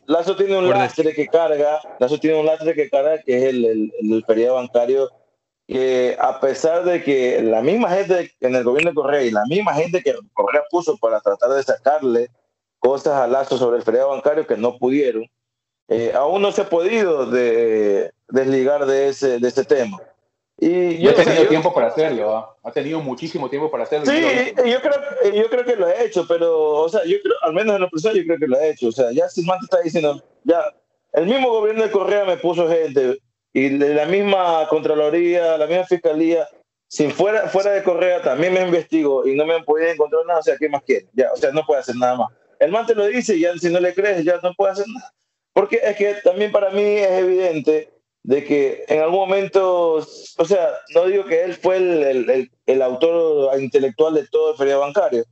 Lazo 0.06 0.36
tiene 0.36 0.58
un 0.58 0.68
lastre 0.68 1.12
que 1.12 1.26
carga, 1.26 1.80
Lazo 1.98 2.18
tiene 2.18 2.38
un 2.38 2.46
lastre 2.46 2.74
que 2.74 2.88
carga, 2.88 3.20
que 3.22 3.36
es 3.36 3.44
el, 3.44 3.64
el, 3.64 3.92
el 4.00 4.24
feriado 4.24 4.54
bancario, 4.54 5.10
que 5.66 6.16
a 6.18 6.40
pesar 6.40 6.84
de 6.84 7.02
que 7.02 7.42
la 7.42 7.60
misma 7.60 7.90
gente 7.90 8.30
en 8.40 8.54
el 8.54 8.62
gobierno 8.62 8.90
de 8.90 8.94
Correa 8.94 9.22
y 9.22 9.32
la 9.32 9.44
misma 9.46 9.74
gente 9.74 10.02
que 10.02 10.14
Correa 10.32 10.62
puso 10.70 10.96
para 10.96 11.20
tratar 11.20 11.50
de 11.50 11.62
sacarle 11.62 12.30
cosas 12.78 13.14
a 13.14 13.26
Lazo 13.26 13.58
sobre 13.58 13.78
el 13.78 13.82
feriado 13.82 14.10
bancario 14.10 14.46
que 14.46 14.56
no 14.56 14.78
pudieron, 14.78 15.26
eh, 15.88 16.12
aún 16.14 16.42
no 16.42 16.52
se 16.52 16.62
ha 16.62 16.68
podido 16.68 17.26
de, 17.26 18.12
desligar 18.28 18.86
de 18.86 19.08
ese, 19.08 19.40
de 19.40 19.48
ese 19.48 19.64
tema. 19.64 20.00
Y 20.58 20.98
yo, 21.02 21.10
he 21.10 21.12
tenido 21.12 21.48
tiempo 21.48 21.74
para 21.74 21.88
hacerlo, 21.88 22.34
¿ah? 22.34 22.56
ha 22.62 22.72
tenido 22.72 23.00
muchísimo 23.00 23.50
tiempo 23.50 23.70
para 23.70 23.84
hacerlo. 23.84 24.06
Sí, 24.06 24.54
yo 24.56 24.80
creo, 24.80 25.32
yo 25.34 25.50
creo 25.50 25.64
que 25.66 25.76
lo 25.76 25.86
he 25.86 26.04
hecho, 26.06 26.26
pero, 26.26 26.82
o 26.82 26.88
sea, 26.88 27.04
yo 27.04 27.16
creo, 27.22 27.34
al 27.42 27.52
menos 27.52 27.74
en 27.74 27.82
lo 27.82 27.90
personal, 27.90 28.16
yo 28.16 28.24
creo 28.24 28.38
que 28.38 28.46
lo 28.46 28.58
he 28.58 28.70
hecho. 28.70 28.88
O 28.88 28.92
sea, 28.92 29.12
ya 29.12 29.28
Silmante 29.28 29.64
está 29.64 29.82
diciendo, 29.82 30.22
ya, 30.44 30.64
el 31.12 31.26
mismo 31.26 31.50
gobierno 31.50 31.82
de 31.82 31.90
Correa 31.90 32.24
me 32.24 32.38
puso 32.38 32.68
gente, 32.68 33.18
y 33.52 33.68
de 33.68 33.94
la 33.94 34.06
misma 34.06 34.66
Contraloría, 34.68 35.58
la 35.58 35.66
misma 35.66 35.84
Fiscalía, 35.84 36.48
si 36.88 37.10
fuera, 37.10 37.48
fuera 37.48 37.72
de 37.72 37.82
Correa 37.82 38.22
también 38.22 38.54
me 38.54 38.62
investigo 38.62 39.26
y 39.26 39.34
no 39.34 39.44
me 39.44 39.54
han 39.54 39.64
podido 39.64 39.90
encontrar 39.90 40.24
nada, 40.26 40.40
o 40.40 40.42
sea, 40.42 40.56
¿qué 40.56 40.68
más 40.68 40.82
quiere? 40.82 41.06
Ya, 41.12 41.32
o 41.32 41.36
sea, 41.36 41.50
no 41.52 41.64
puede 41.66 41.80
hacer 41.80 41.96
nada 41.96 42.16
más. 42.16 42.28
El 42.58 42.70
man 42.70 42.86
te 42.86 42.94
lo 42.94 43.06
dice 43.06 43.36
y 43.36 43.40
ya 43.40 43.52
si 43.58 43.70
no 43.70 43.80
le 43.80 43.94
crees, 43.94 44.24
ya 44.24 44.38
no 44.42 44.54
puede 44.54 44.72
hacer 44.72 44.86
nada. 44.88 45.12
Porque 45.52 45.80
es 45.82 45.96
que 45.96 46.14
también 46.22 46.52
para 46.52 46.70
mí 46.70 46.82
es 46.82 47.10
evidente 47.10 47.95
de 48.26 48.42
que 48.42 48.84
en 48.88 49.00
algún 49.00 49.20
momento, 49.20 49.94
o 49.94 50.44
sea, 50.44 50.70
no 50.94 51.06
digo 51.06 51.24
que 51.26 51.44
él 51.44 51.54
fue 51.54 51.76
el, 51.76 52.28
el, 52.28 52.50
el 52.66 52.82
autor 52.82 53.58
intelectual 53.60 54.14
de 54.14 54.26
todo 54.26 54.50
el 54.50 54.56
feriado 54.56 54.80
bancario, 54.80 55.24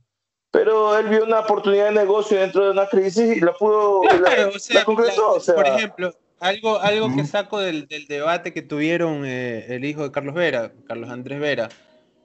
pero 0.49 0.97
él 0.97 1.09
vio 1.09 1.25
una 1.25 1.41
oportunidad 1.41 1.87
de 1.87 1.91
negocio 1.91 2.39
dentro 2.39 2.63
de 2.63 2.71
una 2.71 2.87
crisis 2.87 3.35
y 3.35 3.41
la 3.41 3.51
pudo, 3.51 4.03
la, 4.03 4.47
o 4.47 4.57
sea, 4.57 4.85
concretó. 4.85 5.37
por 5.53 5.67
ejemplo, 5.67 6.13
algo, 6.39 6.79
algo 6.79 7.13
que 7.13 7.25
saco 7.25 7.59
del, 7.59 7.85
del 7.87 8.07
debate 8.07 8.53
que 8.53 8.61
tuvieron 8.61 9.25
eh, 9.25 9.65
el 9.75 9.83
hijo 9.83 10.03
de 10.03 10.11
Carlos 10.13 10.33
Vera, 10.33 10.71
Carlos 10.87 11.09
Andrés 11.09 11.41
Vera, 11.41 11.67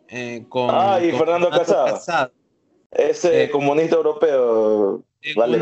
eh, 0.06 0.44
con, 0.48 0.70
ah, 0.70 1.00
y 1.02 1.10
Fernando 1.10 1.50
Casado, 1.50 2.30
ese 2.92 3.44
eh, 3.44 3.50
comunista 3.50 3.96
europeo. 3.96 5.02
Vale, 5.34 5.58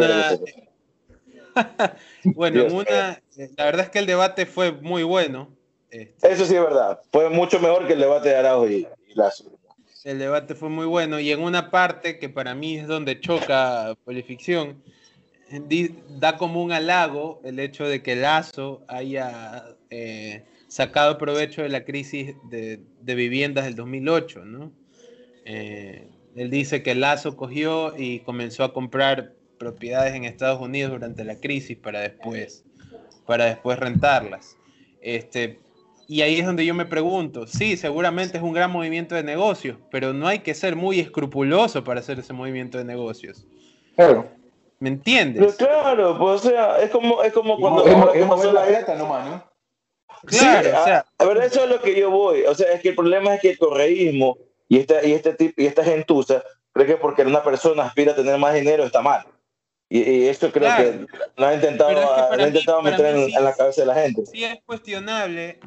bueno, 2.24 2.64
una, 2.66 3.20
la 3.56 3.64
verdad 3.64 3.86
es 3.86 3.90
que 3.90 3.98
el 3.98 4.06
debate 4.06 4.46
fue 4.46 4.72
muy 4.72 5.02
bueno. 5.02 5.48
Este. 5.90 6.32
Eso 6.32 6.44
sí 6.44 6.54
es 6.54 6.60
verdad. 6.60 7.00
Fue 7.12 7.30
mucho 7.30 7.60
mejor 7.60 7.86
que 7.86 7.94
el 7.94 8.00
debate 8.00 8.30
de 8.30 8.36
Araujo 8.36 8.68
y, 8.68 8.86
Lazo. 9.14 9.50
El 10.04 10.18
debate 10.18 10.54
fue 10.54 10.68
muy 10.68 10.86
bueno 10.86 11.18
y 11.18 11.32
en 11.32 11.42
una 11.42 11.70
parte 11.70 12.18
que 12.18 12.28
para 12.28 12.54
mí 12.54 12.76
es 12.76 12.86
donde 12.86 13.20
choca 13.20 13.96
Polificción, 14.04 14.82
da 16.08 16.36
como 16.36 16.62
un 16.62 16.72
halago 16.72 17.40
el 17.44 17.58
hecho 17.58 17.84
de 17.84 18.02
que 18.02 18.14
Lazo 18.14 18.82
haya 18.86 19.76
eh, 19.90 20.44
sacado 20.68 21.18
provecho 21.18 21.62
de 21.62 21.70
la 21.70 21.84
crisis 21.84 22.34
de, 22.44 22.80
viviendas 23.02 23.64
del 23.64 23.74
2008, 23.74 24.44
¿no? 24.44 24.72
Eh, 25.44 26.08
él 26.36 26.50
dice 26.50 26.82
que 26.82 26.94
Lazo 26.94 27.36
cogió 27.36 27.94
y 27.96 28.20
comenzó 28.20 28.62
a 28.62 28.72
comprar 28.72 29.32
propiedades 29.58 30.14
en 30.14 30.24
Estados 30.24 30.60
Unidos 30.60 30.92
durante 30.92 31.24
la 31.24 31.36
crisis 31.36 31.76
para 31.76 32.00
después, 32.00 32.64
para 33.26 33.46
después 33.46 33.78
rentarlas. 33.78 34.56
Este, 35.00 35.58
y 36.06 36.22
ahí 36.22 36.40
es 36.40 36.46
donde 36.46 36.64
yo 36.64 36.74
me 36.74 36.86
pregunto, 36.86 37.46
sí, 37.46 37.76
seguramente 37.76 38.38
es 38.38 38.42
un 38.42 38.52
gran 38.54 38.70
movimiento 38.70 39.14
de 39.14 39.22
negocios, 39.22 39.76
pero 39.90 40.12
no 40.12 40.26
hay 40.26 40.38
que 40.38 40.54
ser 40.54 40.74
muy 40.74 41.00
escrupuloso 41.00 41.84
para 41.84 42.00
hacer 42.00 42.18
ese 42.18 42.32
movimiento 42.32 42.78
de 42.78 42.84
negocios. 42.84 43.46
Claro. 43.94 44.26
¿Me 44.80 44.88
entiendes? 44.88 45.56
claro, 45.56 46.16
pues 46.18 46.46
o 46.46 46.48
sea, 46.48 46.80
es 46.80 46.90
como, 46.90 47.22
es 47.22 47.32
como 47.32 47.58
cuando... 47.58 47.84
Es, 47.84 48.52
la 48.52 48.64
plata 48.64 48.94
nomás, 48.94 49.28
¿no? 49.28 49.44
Claro, 50.24 50.68
o 50.68 50.84
sea... 50.84 51.04
A, 51.18 51.24
ver, 51.26 51.38
eso 51.38 51.64
es 51.64 51.68
lo 51.68 51.80
que 51.82 51.98
yo 51.98 52.10
voy. 52.10 52.42
O 52.42 52.54
sea, 52.54 52.72
es 52.72 52.80
que 52.80 52.90
el 52.90 52.94
problema 52.94 53.34
es 53.34 53.40
que 53.40 53.50
el 53.50 53.58
correísmo 53.58 54.38
y 54.68 54.78
esta, 54.78 55.04
y 55.04 55.12
este 55.12 55.34
tipo, 55.34 55.60
y 55.60 55.66
esta 55.66 55.82
gentuza 55.82 56.42
cree 56.72 56.86
que 56.86 56.96
porque 56.96 57.22
una 57.22 57.42
persona 57.42 57.84
aspira 57.84 58.12
a 58.12 58.16
tener 58.16 58.38
más 58.38 58.54
dinero 58.54 58.84
está 58.84 59.00
mal. 59.00 59.26
Y, 59.90 60.28
eso 60.28 60.52
creo 60.52 60.76
que 60.76 61.06
lo 61.36 61.46
ha 61.46 61.54
intentado, 61.54 61.90
intentado 62.38 62.82
meter 62.82 63.06
en, 63.06 63.34
en, 63.34 63.44
la 63.44 63.54
cabeza 63.54 63.82
de 63.82 63.86
la 63.86 63.94
gente. 63.94 64.26
Sí 64.26 64.44
es 64.44 64.58
cuestionable 64.66 65.60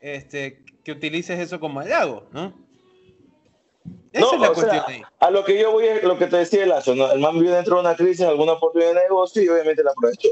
este, 0.00 0.64
que 0.84 0.92
utilices 0.92 1.40
eso 1.40 1.58
como 1.58 1.80
halago, 1.80 2.28
¿no? 2.30 2.64
Esa 4.12 4.34
es 4.34 4.40
la 4.40 4.52
cuestión 4.52 4.82
ahí. 4.86 5.02
A 5.18 5.30
lo 5.30 5.44
que 5.44 5.58
yo 5.58 5.72
voy 5.72 5.86
es 5.86 6.04
lo 6.04 6.16
que 6.16 6.26
te 6.26 6.36
decía 6.36 6.62
el 6.62 6.68
Lazo, 6.68 6.94
¿no? 6.94 7.10
El 7.10 7.18
man 7.18 7.38
vive 7.38 7.50
dentro 7.50 7.74
de 7.76 7.80
una 7.80 7.96
crisis, 7.96 8.24
alguna 8.24 8.52
oportunidad 8.52 8.94
de 8.94 9.00
negocio 9.00 9.42
y 9.42 9.48
obviamente 9.48 9.82
la 9.82 9.90
aprovechó. 9.90 10.28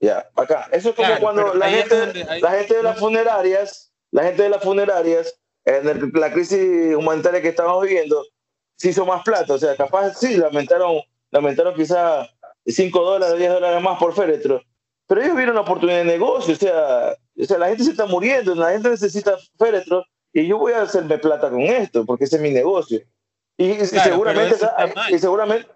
Ya, 0.00 0.28
acá. 0.36 0.68
Eso 0.70 0.90
es 0.90 0.94
como 0.94 1.18
cuando 1.18 1.54
la 1.54 1.68
gente, 1.68 2.24
la 2.40 2.50
gente 2.52 2.76
de 2.76 2.82
las 2.84 2.98
funerarias, 2.98 3.92
la 4.12 4.22
gente 4.22 4.44
de 4.44 4.50
las 4.50 4.62
funerarias, 4.62 5.34
en 5.64 6.12
la 6.14 6.32
crisis 6.32 6.94
humanitaria 6.94 7.42
que 7.42 7.48
estamos 7.48 7.82
viviendo, 7.82 8.24
se 8.76 8.90
hizo 8.90 9.04
más 9.04 9.22
plata. 9.24 9.52
O 9.54 9.58
sea, 9.58 9.74
capaz 9.76 10.14
sí, 10.14 10.36
lamentaron, 10.36 11.00
lamentaron 11.30 11.74
quizás 11.74 12.28
5 12.72 13.02
dólares, 13.02 13.38
10 13.38 13.52
dólares 13.52 13.82
más 13.82 13.98
por 13.98 14.14
féretro. 14.14 14.62
Pero 15.06 15.22
ellos 15.22 15.36
vieron 15.36 15.54
la 15.54 15.62
oportunidad 15.62 15.98
de 15.98 16.04
negocio, 16.04 16.54
o 16.54 16.56
sea, 16.56 17.14
o 17.40 17.44
sea, 17.44 17.58
la 17.58 17.68
gente 17.68 17.84
se 17.84 17.90
está 17.92 18.06
muriendo, 18.06 18.54
la 18.54 18.72
gente 18.72 18.90
necesita 18.90 19.36
féretro 19.58 20.04
y 20.32 20.46
yo 20.46 20.58
voy 20.58 20.72
a 20.72 20.82
hacerme 20.82 21.18
plata 21.18 21.50
con 21.50 21.62
esto, 21.62 22.04
porque 22.04 22.24
ese 22.24 22.36
es 22.36 22.42
mi 22.42 22.50
negocio. 22.50 23.00
Y, 23.56 23.74
seguramente, 23.86 24.54
y 25.10 25.18
seguramente, 25.18 25.68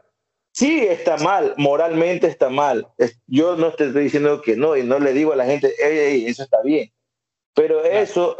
sí 0.53 0.81
está 0.81 1.17
mal, 1.17 1.55
moralmente 1.57 2.27
está 2.27 2.49
mal. 2.49 2.87
Yo 3.27 3.57
no 3.57 3.73
te 3.73 3.87
estoy 3.87 4.05
diciendo 4.05 4.43
que 4.43 4.57
no, 4.57 4.77
y 4.77 4.85
no 4.85 4.99
le 4.99 5.13
digo 5.13 5.33
a 5.33 5.37
la 5.37 5.47
gente, 5.47 5.75
eso 6.29 6.43
está 6.43 6.63
bien. 6.63 6.93
Pero 7.55 7.85
eso, 7.85 8.37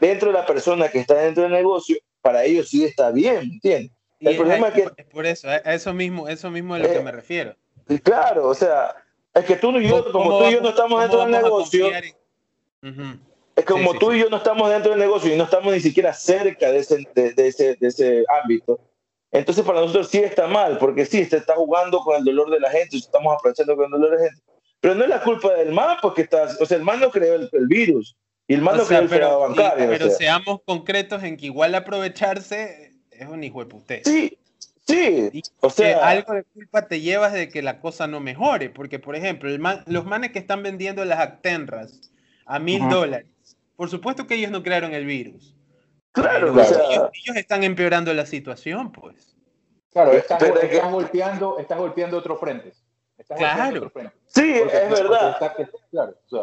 dentro 0.00 0.28
de 0.28 0.38
la 0.38 0.46
persona 0.46 0.88
que 0.88 1.00
está 1.00 1.14
dentro 1.14 1.42
del 1.42 1.52
negocio, 1.52 1.96
para 2.22 2.44
ellos 2.44 2.68
sí 2.70 2.84
está 2.84 3.10
bien, 3.10 3.42
¿entiendes? 3.42 3.92
El 4.20 4.36
problema 4.36 4.68
es, 4.68 4.74
que... 4.74 5.04
Por 5.04 5.26
eso, 5.26 5.48
a 5.48 5.56
eso 5.56 5.92
mismo, 5.92 6.28
eso 6.28 6.50
mismo 6.50 6.74
es 6.76 6.82
a 6.82 6.86
lo 6.86 6.92
que 6.92 6.98
eh, 6.98 7.04
me 7.04 7.12
refiero. 7.12 7.54
Claro, 8.02 8.48
o 8.48 8.54
sea, 8.54 8.94
es 9.34 9.44
que 9.44 9.56
tú 9.56 9.70
y 9.78 9.88
yo, 9.88 10.10
como 10.12 10.38
tú 10.38 10.46
y 10.46 10.52
yo 10.52 10.60
no 10.60 10.70
estamos 10.70 11.00
dentro 11.00 11.20
del 11.20 11.30
negocio, 11.30 11.88
es 13.56 13.64
como 13.64 13.94
tú 13.94 14.12
y 14.12 14.20
yo 14.20 14.30
no 14.30 14.38
estamos 14.38 14.70
dentro 14.70 14.90
del 14.90 15.00
negocio 15.00 15.32
y 15.32 15.36
no 15.36 15.44
estamos 15.44 15.72
ni 15.72 15.80
siquiera 15.80 16.12
cerca 16.12 16.70
de 16.70 16.78
ese, 16.78 17.06
de, 17.14 17.34
ese, 17.36 17.76
de 17.76 17.88
ese 17.88 18.24
ámbito. 18.42 18.80
Entonces 19.30 19.64
para 19.64 19.80
nosotros 19.80 20.08
sí 20.08 20.18
está 20.18 20.46
mal, 20.46 20.78
porque 20.78 21.04
sí, 21.04 21.24
se 21.24 21.36
está 21.36 21.54
jugando 21.54 22.00
con 22.00 22.16
el 22.16 22.24
dolor 22.24 22.50
de 22.50 22.60
la 22.60 22.70
gente, 22.70 22.96
estamos 22.96 23.34
aprovechando 23.34 23.76
con 23.76 23.86
el 23.86 23.90
dolor 23.90 24.10
de 24.10 24.16
la 24.16 24.24
gente. 24.24 24.42
Pero 24.80 24.94
no 24.94 25.04
es 25.04 25.10
la 25.10 25.22
culpa 25.22 25.52
del 25.54 25.72
man, 25.72 25.96
porque 26.00 26.22
está, 26.22 26.48
o 26.60 26.66
sea, 26.66 26.76
el 26.76 26.84
man 26.84 27.00
no 27.00 27.10
creó 27.10 27.34
el, 27.34 27.66
virus 27.66 28.16
y 28.46 28.54
el 28.54 28.62
man 28.62 28.76
no 28.76 28.84
creó 28.84 29.00
el 29.00 29.08
pero, 29.08 29.40
bancario. 29.40 29.88
pero 29.88 30.10
seamos 30.10 30.60
concretos 30.64 31.22
en 31.22 31.36
que 31.36 31.46
igual 31.46 31.74
aprovecharse 31.74 32.92
es 33.10 33.28
un 33.28 33.42
hijo 33.42 33.60
de 33.60 33.66
puté. 33.66 34.02
Sí, 34.04 34.38
sí. 34.86 35.42
o 35.60 35.70
sea, 35.70 36.06
algo 36.08 36.34
de 36.34 36.44
culpa 36.44 36.88
te 36.88 37.00
llevas 37.00 37.32
de 37.32 37.48
que 37.48 37.62
la 37.62 37.80
cosa 37.80 38.06
no 38.06 38.20
mejore, 38.20 38.70
porque 38.70 38.98
por 38.98 39.16
ejemplo, 39.16 39.48
el 39.48 39.60
los 39.86 40.04
manes 40.04 40.32
que 40.32 40.38
están 40.38 40.62
vendiendo 40.62 41.04
las 41.04 41.20
actenras 41.20 42.12
a 42.44 42.58
mil 42.58 42.88
dólares. 42.88 43.26
Por 43.76 43.90
supuesto 43.90 44.26
que 44.26 44.36
ellos 44.36 44.50
no 44.50 44.62
crearon 44.62 44.94
el 44.94 45.04
virus. 45.04 45.54
Claro, 46.12 46.52
ellos, 46.52 47.36
están 47.36 47.62
empeorando 47.62 48.14
la 48.14 48.24
situación, 48.24 48.90
pues. 48.90 49.36
Claro, 49.92 50.12
estás, 50.12 50.42
golpeando, 50.90 51.58
estás 51.58 51.78
golpeando 51.78 52.16
otros 52.16 52.40
frentes. 52.40 52.82
claro. 53.36 53.92
Sí, 54.26 54.54
es 54.54 54.90
verdad. 54.90 55.36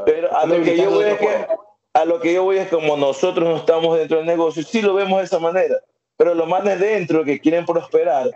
Pero 0.05 0.35
a 0.35 0.45
lo 0.45 0.63
que 0.63 0.77
yo 0.77 0.91
voy 0.91 1.05
es 1.05 1.17
que 1.17 1.47
a 1.93 2.05
lo 2.05 2.19
que 2.19 2.33
yo 2.33 2.43
voy 2.43 2.57
es 2.57 2.69
como 2.69 2.97
nosotros 2.97 3.47
no 3.47 3.57
estamos 3.57 3.97
dentro 3.97 4.17
del 4.17 4.25
negocio, 4.25 4.63
sí 4.63 4.81
lo 4.81 4.95
vemos 4.95 5.19
de 5.19 5.25
esa 5.25 5.39
manera, 5.39 5.75
pero 6.17 6.33
los 6.33 6.47
manes 6.47 6.79
dentro 6.79 7.23
que 7.23 7.39
quieren 7.39 7.65
prosperar, 7.65 8.29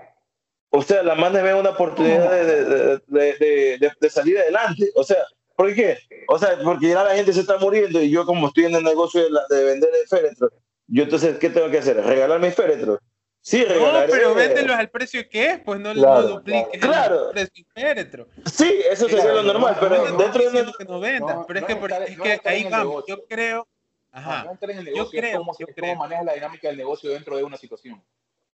o 0.69 0.82
sea, 0.82 1.03
los 1.03 1.17
manes 1.17 1.43
ven 1.43 1.55
una 1.55 1.69
oportunidad 1.69 2.30
de, 2.30 2.99
de, 3.07 3.91
de, 3.99 4.09
salir 4.09 4.38
adelante, 4.39 4.91
o 4.95 5.03
sea, 5.03 5.23
¿Por 5.57 5.73
qué? 5.73 5.97
O 6.28 6.38
sea, 6.38 6.55
porque 6.63 6.89
ya 6.89 7.03
la 7.03 7.15
gente 7.15 7.34
se 7.34 7.39
está 7.39 7.57
muriendo 7.57 7.99
y 7.99 8.11
yo 8.11 8.28
como 8.28 8.47
estoy 8.47 8.65
en 8.65 8.75
el 8.75 8.84
negocio 8.84 9.23
de, 9.49 9.63
vender 9.63 9.89
el 9.99 10.07
féretro, 10.07 10.51
yo 10.86 11.03
entonces, 11.03 11.39
¿qué 11.39 11.49
tengo 11.49 11.71
que 11.71 11.80
hacer? 11.80 11.97
¿Regalar 11.97 12.39
mis 12.39 12.53
féretros? 12.53 12.99
Sí, 13.41 13.65
regalaré. 13.65 14.05
No, 14.05 14.13
pero 14.13 14.36
véndelos 14.36 14.78
al 14.78 14.89
precio 14.91 15.28
que 15.28 15.47
es, 15.47 15.59
pues 15.61 15.80
no, 15.80 15.95
lo 15.95 16.21
dupliques 16.28 16.80
claro. 16.80 17.30
el 17.30 17.32
precio 17.32 17.65
féretro. 17.73 18.28
Sí, 18.45 18.82
eso 18.88 19.09
sería 19.09 19.34
lo 19.34 19.41
normal, 19.41 19.78
pero 19.80 20.15
dentro 20.15 20.51
de... 20.51 20.63
No 20.63 20.73
que 20.73 20.86
no 20.86 20.99
vendas, 20.99 21.38
pero 21.47 21.59
es 21.59 21.65
que, 21.65 22.34
es 22.34 22.41
que 22.41 22.49
ahí 22.49 22.67
vamos, 22.69 23.03
yo 23.07 23.25
creo... 23.25 23.67
Ajá, 24.18 24.43
no 24.45 24.57
en 24.59 24.78
el 24.78 24.86
negocio, 24.86 25.03
yo 25.03 25.22
creo, 25.22 25.38
cómo, 25.39 25.55
yo 25.59 25.68
creo. 25.68 25.95
maneja 25.95 26.24
la 26.24 26.34
dinámica 26.34 26.68
del 26.70 26.78
negocio 26.78 27.11
dentro 27.11 27.38
de 27.38 27.43
una 27.43 27.57
situación. 27.57 28.03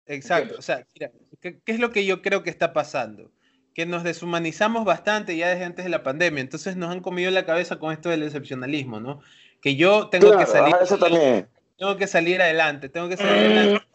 Exacto, 0.06 0.54
o 0.58 0.62
sea, 0.62 0.86
mira, 0.94 1.12
¿qué, 1.40 1.60
¿qué 1.60 1.72
es 1.72 1.78
lo 1.78 1.90
que 1.90 2.06
yo 2.06 2.22
creo 2.22 2.42
que 2.42 2.50
está 2.50 2.72
pasando? 2.72 3.30
que 3.74 3.86
nos 3.86 4.02
deshumanizamos 4.02 4.84
bastante 4.84 5.36
ya 5.36 5.48
desde 5.48 5.64
antes 5.64 5.84
de 5.84 5.90
la 5.90 6.02
pandemia, 6.02 6.40
entonces 6.40 6.76
nos 6.76 6.90
han 6.90 7.00
comido 7.00 7.30
la 7.30 7.46
cabeza 7.46 7.78
con 7.78 7.92
esto 7.92 8.08
del 8.08 8.22
excepcionalismo, 8.22 9.00
¿no? 9.00 9.20
Que 9.62 9.76
yo 9.76 10.08
tengo 10.08 10.36
que 10.36 10.46
salir, 10.46 10.74
eso 10.82 10.98
también. 10.98 11.48
tengo 11.78 11.96
que 11.96 12.06
salir 12.06 12.42
adelante, 12.42 12.88
tengo 12.88 13.08
que 13.08 13.16
salir 13.16 13.32
adelante. 13.32 13.86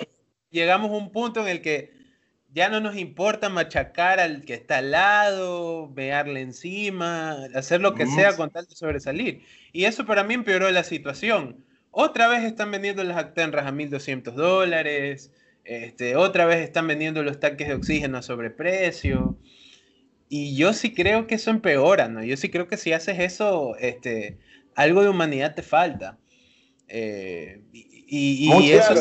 Llegamos 0.49 0.91
a 0.91 0.93
un 0.93 1.11
punto 1.11 1.41
en 1.41 1.47
el 1.47 1.61
que 1.61 1.91
ya 2.55 2.69
no 2.69 2.79
nos 2.79 2.95
importa 2.95 3.49
machacar 3.49 4.21
al 4.21 4.45
que 4.45 4.53
está 4.53 4.77
al 4.77 4.91
lado, 4.91 5.89
vearle 5.93 6.39
encima, 6.39 7.33
hacer 7.53 7.81
lo 7.81 7.95
que 7.95 8.07
sea 8.07 8.37
con 8.37 8.49
tal 8.49 8.65
de 8.65 8.75
sobresalir. 8.75 9.43
Y 9.73 9.83
eso 9.83 10.05
para 10.05 10.23
mí 10.23 10.35
empeoró 10.35 10.71
la 10.71 10.85
situación. 10.85 11.65
Otra 11.91 12.29
vez 12.29 12.45
están 12.45 12.71
vendiendo 12.71 13.03
las 13.03 13.17
Actenras 13.17 13.67
a 13.67 13.73
1.200 13.73 14.31
dólares, 14.35 15.33
este, 15.65 16.15
otra 16.15 16.45
vez 16.45 16.61
están 16.61 16.87
vendiendo 16.87 17.23
los 17.23 17.41
tanques 17.41 17.67
de 17.67 17.73
oxígeno 17.73 18.19
a 18.19 18.21
sobreprecio. 18.21 19.37
Y 20.29 20.55
yo 20.55 20.71
sí 20.71 20.93
creo 20.93 21.27
que 21.27 21.35
eso 21.35 21.51
empeora, 21.51 22.07
¿no? 22.07 22.23
Yo 22.23 22.37
sí 22.37 22.49
creo 22.49 22.69
que 22.69 22.77
si 22.77 22.93
haces 22.93 23.19
eso, 23.19 23.75
este, 23.79 24.37
algo 24.75 25.03
de 25.03 25.09
humanidad 25.09 25.55
te 25.55 25.61
falta. 25.61 26.17
Eh, 26.87 27.61
y, 28.07 28.71
eso, 28.71 28.93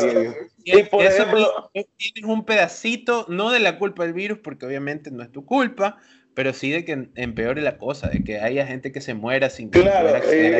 y, 0.63 0.83
por 0.83 1.05
ejemplo, 1.05 1.69
tienes 1.73 2.23
un 2.23 2.45
pedacito, 2.45 3.25
no 3.29 3.51
de 3.51 3.59
la 3.59 3.77
culpa 3.77 4.03
del 4.03 4.13
virus, 4.13 4.39
porque 4.39 4.65
obviamente 4.65 5.11
no 5.11 5.21
es 5.21 5.31
tu 5.31 5.45
culpa, 5.45 5.97
pero 6.33 6.53
sí 6.53 6.71
de 6.71 6.83
que 6.83 7.09
empeore 7.15 7.61
la 7.61 7.77
cosa, 7.77 8.09
de 8.09 8.23
que 8.23 8.39
haya 8.39 8.65
gente 8.65 8.91
que 8.91 9.01
se 9.01 9.13
muera 9.13 9.49
sin 9.49 9.71
que 9.71 9.81
Claro, 9.81 10.19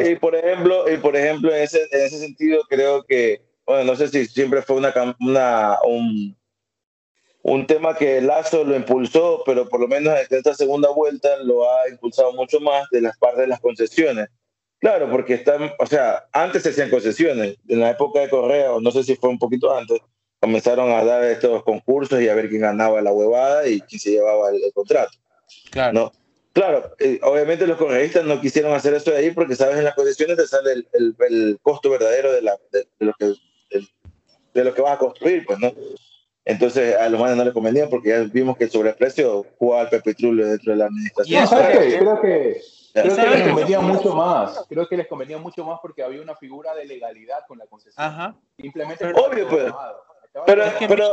y, 0.10 0.16
por 0.16 0.36
ejemplo, 0.36 0.92
y 0.92 0.98
por 0.98 1.16
ejemplo 1.16 1.54
en, 1.54 1.64
ese, 1.64 1.82
en 1.92 2.02
ese 2.06 2.20
sentido 2.20 2.62
creo 2.70 3.04
que, 3.04 3.42
bueno, 3.66 3.84
no 3.84 3.96
sé 3.96 4.08
si 4.08 4.26
siempre 4.26 4.62
fue 4.62 4.78
una, 4.78 4.94
una 5.20 5.78
un, 5.86 6.38
un 7.42 7.68
tema 7.68 7.96
que 7.96 8.22
Lazo 8.22 8.64
lo 8.64 8.76
impulsó, 8.76 9.44
pero 9.46 9.68
por 9.68 9.82
lo 9.82 9.88
menos 9.88 10.18
en 10.18 10.38
esta 10.38 10.54
segunda 10.54 10.90
vuelta 10.90 11.30
lo 11.44 11.70
ha 11.70 11.90
impulsado 11.90 12.32
mucho 12.34 12.60
más 12.60 12.88
de 12.92 13.02
las 13.02 13.18
partes 13.18 13.42
de 13.42 13.48
las 13.48 13.60
concesiones. 13.60 14.30
Claro, 14.80 15.10
porque 15.10 15.36
están, 15.36 15.72
o 15.80 15.86
sea, 15.86 16.28
antes 16.32 16.64
se 16.64 16.70
hacían 16.70 16.90
concesiones, 16.90 17.58
en 17.68 17.80
la 17.80 17.92
época 17.92 18.20
de 18.20 18.30
Correa, 18.30 18.74
o 18.74 18.82
no 18.82 18.92
sé 18.92 19.04
si 19.04 19.16
fue 19.16 19.30
un 19.30 19.40
poquito 19.40 19.76
antes, 19.76 20.00
comenzaron 20.40 20.92
a 20.92 21.04
dar 21.04 21.24
estos 21.24 21.64
concursos 21.64 22.22
y 22.22 22.30
a 22.30 22.36
ver 22.36 22.50
quién 22.50 22.62
ganaba 22.62 23.02
la 23.02 23.12
huevada 23.12 23.68
y 23.68 23.82
quién 23.82 24.00
se 24.00 24.12
llevaba 24.12 24.50
el, 24.50 24.62
contrato. 24.74 25.12
Claro. 25.72 25.94
¿no? 25.94 26.12
Claro, 26.54 26.96
eh, 27.00 27.20
obviamente 27.24 27.68
los 27.68 27.78
correístas 27.78 28.26
no 28.26 28.40
quisieron 28.40 28.74
hacer 28.74 28.94
eso 28.94 29.12
de 29.12 29.18
ahí 29.18 29.32
porque, 29.32 29.56
sabes, 29.56 29.78
en 29.78 29.84
las 29.84 29.96
concesiones 29.96 30.38
te 30.38 30.48
sale 30.48 30.72
el, 30.74 31.16
el, 31.30 31.60
costo 31.62 31.90
verdadero 31.90 32.32
de, 32.32 32.42
la, 32.42 32.58
de, 32.72 32.86
lo 33.00 33.14
que, 33.14 33.26
de, 33.26 33.88
de, 34.54 34.64
lo 34.64 34.74
que 34.74 34.82
vas 34.82 34.94
a 34.94 35.00
construir, 35.00 35.46
pues, 35.46 35.60
¿no? 35.60 35.74
Entonces 36.46 36.96
a 36.96 37.10
los 37.10 37.20
manes 37.20 37.36
no 37.36 37.44
les 37.44 37.54
convenía 37.54 37.90
porque 37.90 38.10
ya 38.10 38.20
vimos 38.20 38.56
que 38.56 38.66
el 38.66 38.70
sobreprecio 38.70 39.46
jugaba 39.58 39.90
al 39.90 40.02
petróleo 40.02 40.48
dentro 40.48 40.74
de 40.74 40.78
la 40.78 40.86
administración. 40.86 41.48
Creo 41.48 42.22
que, 42.22 42.62
creo 43.02 43.16
que 43.16 43.30
les 43.30 43.48
convenía 43.48 43.80
mucho 43.80 44.16
más. 44.16 44.66
Creo 44.70 44.88
que 44.88 44.98
les 44.98 45.08
convenía 45.08 45.38
mucho 45.38 45.66
más 45.66 45.80
porque 45.82 46.04
había 46.04 46.22
una 46.22 46.36
figura 46.36 46.74
de 46.74 46.86
legalidad 46.86 47.40
con 47.48 47.58
la 47.58 47.66
concesión. 47.68 48.06
Ajá. 48.06 48.36
Simplemente. 48.58 49.06
Obvio, 49.14 49.48
pues. 49.48 49.74
Pero, 50.46 50.64
pero, 50.88 51.10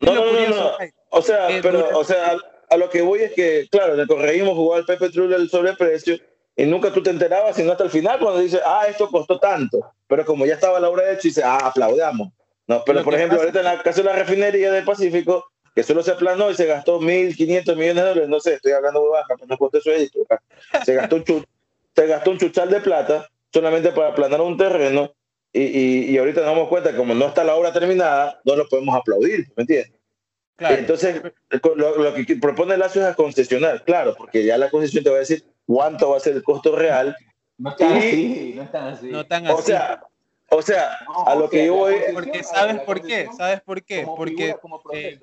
no, 0.00 0.14
no, 0.14 0.24
no, 0.24 0.48
no, 0.48 0.70
O 1.10 1.22
sea, 1.22 1.48
pero, 1.62 1.98
o 1.98 2.04
sea, 2.04 2.36
a 2.68 2.76
lo 2.76 2.90
que 2.90 3.02
voy 3.02 3.22
es 3.22 3.32
que, 3.32 3.68
claro, 3.70 3.94
le 3.94 4.06
corregimos 4.06 4.54
jugar 4.54 4.80
al 4.80 4.86
Pepe 4.86 5.10
Trul 5.10 5.32
el 5.32 5.48
sobreprecio 5.48 6.16
y 6.56 6.66
nunca 6.66 6.92
tú 6.92 7.02
te 7.02 7.10
enterabas, 7.10 7.56
sino 7.56 7.72
hasta 7.72 7.84
el 7.84 7.90
final 7.90 8.18
cuando 8.18 8.40
dices, 8.40 8.60
ah, 8.64 8.84
esto 8.88 9.08
costó 9.08 9.38
tanto. 9.38 9.92
Pero 10.06 10.24
como 10.24 10.46
ya 10.46 10.54
estaba 10.54 10.80
la 10.80 10.88
obra 10.88 11.10
hecha, 11.10 11.22
dice, 11.22 11.42
ah, 11.44 11.58
aplaudamos. 11.62 12.32
No, 12.66 12.82
pero 12.84 13.02
por 13.02 13.14
ejemplo, 13.14 13.38
ahorita 13.38 13.60
en 13.60 13.64
la 13.64 13.82
caso 13.82 14.02
de 14.02 14.08
la 14.08 14.16
refinería 14.16 14.70
del 14.70 14.84
Pacífico, 14.84 15.44
que 15.74 15.82
solo 15.82 16.02
se 16.02 16.12
aplanó 16.12 16.50
y 16.50 16.54
se 16.54 16.66
gastó 16.66 17.00
1.500 17.00 17.76
millones 17.76 17.94
de 17.96 18.08
dólares, 18.08 18.28
no 18.28 18.40
sé, 18.40 18.54
estoy 18.54 18.72
hablando 18.72 19.02
de 19.02 19.08
baja, 19.08 19.34
pero 19.36 19.46
no 19.46 19.58
coste 19.58 19.78
eso 19.78 19.90
se 20.84 20.94
gastó, 20.94 21.16
un 21.16 21.24
se 21.94 22.06
gastó 22.06 22.30
un 22.30 22.38
chuchal 22.38 22.70
de 22.70 22.80
plata 22.80 23.28
solamente 23.52 23.92
para 23.92 24.08
aplanar 24.08 24.40
un 24.40 24.56
terreno 24.56 25.12
y, 25.52 25.62
y, 25.62 26.10
y, 26.10 26.18
ahorita 26.18 26.40
nos 26.40 26.50
damos 26.50 26.68
cuenta 26.68 26.92
que 26.92 26.96
como 26.96 27.12
no 27.12 27.26
está 27.26 27.42
la 27.42 27.56
obra 27.56 27.72
terminada, 27.72 28.40
no 28.44 28.54
lo 28.54 28.68
podemos 28.68 28.94
aplaudir, 28.94 29.48
¿me 29.56 29.62
entiendes? 29.62 29.92
Entonces, 30.58 31.22
lo, 31.74 31.96
lo, 31.96 32.14
que 32.14 32.36
propone 32.36 32.76
Lazo 32.76 33.06
es 33.08 33.16
concesionar, 33.16 33.82
claro, 33.84 34.14
porque 34.16 34.44
ya 34.44 34.58
la 34.58 34.70
concesión 34.70 35.02
te 35.02 35.10
va 35.10 35.16
a 35.16 35.20
decir 35.20 35.44
cuánto 35.66 36.10
va 36.10 36.18
a 36.18 36.20
ser 36.20 36.36
el 36.36 36.42
costo 36.42 36.76
real. 36.76 37.16
No 37.56 37.70
están 37.70 37.96
así, 37.96 38.52
no 38.54 38.62
están 38.62 38.86
así. 38.88 39.06
No 39.08 39.26
tan 39.26 39.46
así. 39.46 39.54
O 39.58 39.62
sea, 39.62 40.02
o 40.50 40.62
sea 40.62 40.98
a 41.26 41.34
lo 41.34 41.48
que 41.48 41.66
yo 41.66 41.74
voy... 41.74 41.94
Porque, 42.12 42.44
¿Sabes 42.44 42.80
por 42.82 43.00
qué? 43.00 43.28
¿Sabes 43.36 43.60
por 43.62 43.82
qué? 43.82 44.04
Porque... 44.04 44.56
Eh, 44.92 45.18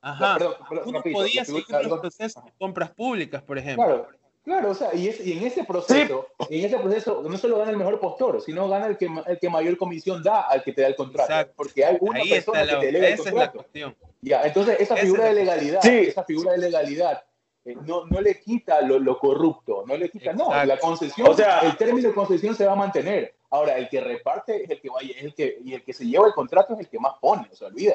ajá. 0.00 0.38
Uno 0.84 1.02
podía 1.02 1.44
seguir 1.44 1.64
los 1.68 2.00
procesos 2.00 2.44
de 2.44 2.52
compras 2.58 2.90
públicas, 2.90 3.42
por 3.42 3.58
ejemplo. 3.58 3.84
Claro. 3.84 4.08
Claro, 4.44 4.70
o 4.70 4.74
sea, 4.76 4.94
y, 4.94 5.08
es, 5.08 5.26
y 5.26 5.32
en 5.32 5.44
ese 5.44 5.64
proceso, 5.64 6.28
en 6.48 6.64
ese 6.64 6.78
proceso 6.78 7.20
no 7.28 7.36
solo 7.36 7.58
gana 7.58 7.72
el 7.72 7.76
mejor 7.76 7.98
postor, 7.98 8.40
sino 8.40 8.68
gana 8.68 8.86
el 8.86 8.96
que, 8.96 9.08
el 9.26 9.40
que 9.40 9.50
mayor 9.50 9.76
comisión 9.76 10.22
da 10.22 10.42
al 10.42 10.62
que 10.62 10.72
te 10.72 10.82
da 10.82 10.86
el 10.86 10.94
contrato. 10.94 11.32
Exacto. 11.32 11.54
Porque 11.56 11.84
hay 11.84 11.96
una 12.00 12.20
Ahí 12.20 12.30
persona 12.30 12.64
la, 12.64 12.74
que 12.74 12.78
te 12.78 12.88
eleva 12.90 13.06
esa 13.08 13.12
el 13.14 13.18
contrato. 13.24 13.42
es 13.42 13.46
la 13.56 13.62
cuestión. 13.62 13.96
Ya, 14.22 14.42
entonces 14.44 14.76
esa 14.78 14.94
figura 14.96 15.24
de 15.24 15.34
legalidad, 15.34 15.80
Sí. 15.82 15.98
esa 15.98 16.22
figura 16.22 16.52
de 16.52 16.58
legalidad 16.58 17.24
eh, 17.64 17.74
no, 17.84 18.06
no 18.06 18.20
le 18.20 18.38
quita 18.40 18.80
lo, 18.82 19.00
lo 19.00 19.18
corrupto, 19.18 19.82
no 19.84 19.96
le 19.96 20.08
quita, 20.10 20.32
no, 20.32 20.44
Exacto. 20.44 20.66
la 20.68 20.78
concesión, 20.78 21.28
O 21.28 21.34
sea- 21.34 21.58
el 21.62 21.76
término 21.76 22.06
de 22.06 22.14
concesión 22.14 22.54
se 22.54 22.66
va 22.66 22.74
a 22.74 22.76
mantener. 22.76 23.34
Ahora, 23.50 23.76
el 23.78 23.88
que 23.88 24.00
reparte 24.00 24.62
es 24.62 24.70
el 24.70 24.80
que 24.80 24.90
vaya, 24.90 25.10
es 25.16 25.24
el 25.24 25.34
que, 25.34 25.58
y 25.64 25.74
el 25.74 25.82
que 25.82 25.92
se 25.92 26.06
lleva 26.06 26.28
el 26.28 26.34
contrato 26.34 26.74
es 26.74 26.78
el 26.78 26.88
que 26.88 27.00
más 27.00 27.14
pone, 27.20 27.48
o 27.50 27.56
sea, 27.56 27.66
olvida. 27.66 27.94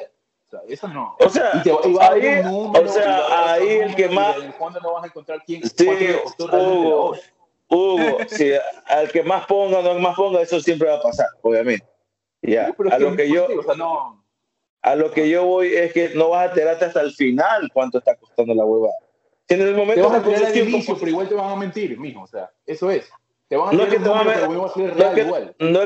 O 0.52 0.76
sea, 0.76 0.88
no. 0.90 1.16
O 1.18 1.28
sea, 1.28 1.50
Y 1.54 1.62
te 1.62 1.72
va- 1.72 1.80
y 1.84 1.92
va 1.92 2.04
a 2.04 2.06
haber 2.08 2.36
ahí, 2.38 2.42
número, 2.44 2.84
o 2.84 2.92
sea, 2.92 3.52
ahí 3.54 3.68
el 3.68 3.94
que 3.94 4.08
más... 4.08 4.36
y 4.36 4.40
En 4.40 4.46
el 4.46 4.52
fondo 4.54 4.80
no 4.80 4.92
vas 4.94 5.04
a 5.04 5.06
encontrar 5.06 5.42
quién 5.46 5.62
Sí, 5.62 5.88
Hugo. 6.38 7.14
Hugo, 7.68 8.18
si 8.28 8.52
al 8.86 9.10
que 9.10 9.22
más 9.22 9.46
ponga 9.46 9.78
o 9.78 9.82
no 9.82 9.94
más 9.98 10.14
ponga, 10.14 10.42
eso 10.42 10.60
siempre 10.60 10.88
va 10.88 10.96
a 10.96 11.02
pasar, 11.02 11.28
obviamente. 11.40 11.86
Ya, 12.42 12.66
Sí, 12.66 12.88
a 12.90 12.98
lo 12.98 13.16
que 13.16 13.28
yo, 13.28 13.46
o 13.58 13.62
sea, 13.62 13.74
no, 13.74 14.22
a 14.82 14.96
lo 14.96 15.10
que 15.12 15.28
yo 15.28 15.44
voy 15.44 15.74
es 15.74 15.92
que 15.92 16.10
no 16.10 16.30
vas 16.30 16.42
a 16.42 16.48
enterarte 16.50 16.84
hasta 16.86 17.00
el 17.00 17.12
final 17.12 17.70
cuánto 17.72 17.98
está 17.98 18.16
costando 18.16 18.52
la 18.54 18.64
huevada. 18.64 18.94
Si 19.48 19.54
en 19.54 19.60
el 19.62 19.68
te 19.74 19.76
momento 19.76 20.02
vas 20.08 20.12
a 20.14 20.18
de 20.18 20.24
tirar 20.24 20.36
al 20.38 20.42
concesión, 20.46 20.68
inicio, 20.68 20.96
pero 20.98 21.10
igual 21.10 21.28
te 21.28 21.34
van 21.34 21.50
a 21.50 21.56
mentir, 21.56 21.98
mijo, 21.98 22.22
o 22.22 22.26
sea, 22.26 22.50
eso 22.66 22.90
es. 22.90 23.08
Te 23.48 23.56
van 23.56 23.80
a 23.80 23.88
que 23.88 23.98
te 23.98 24.08
van 24.08 24.28
a 24.28 24.34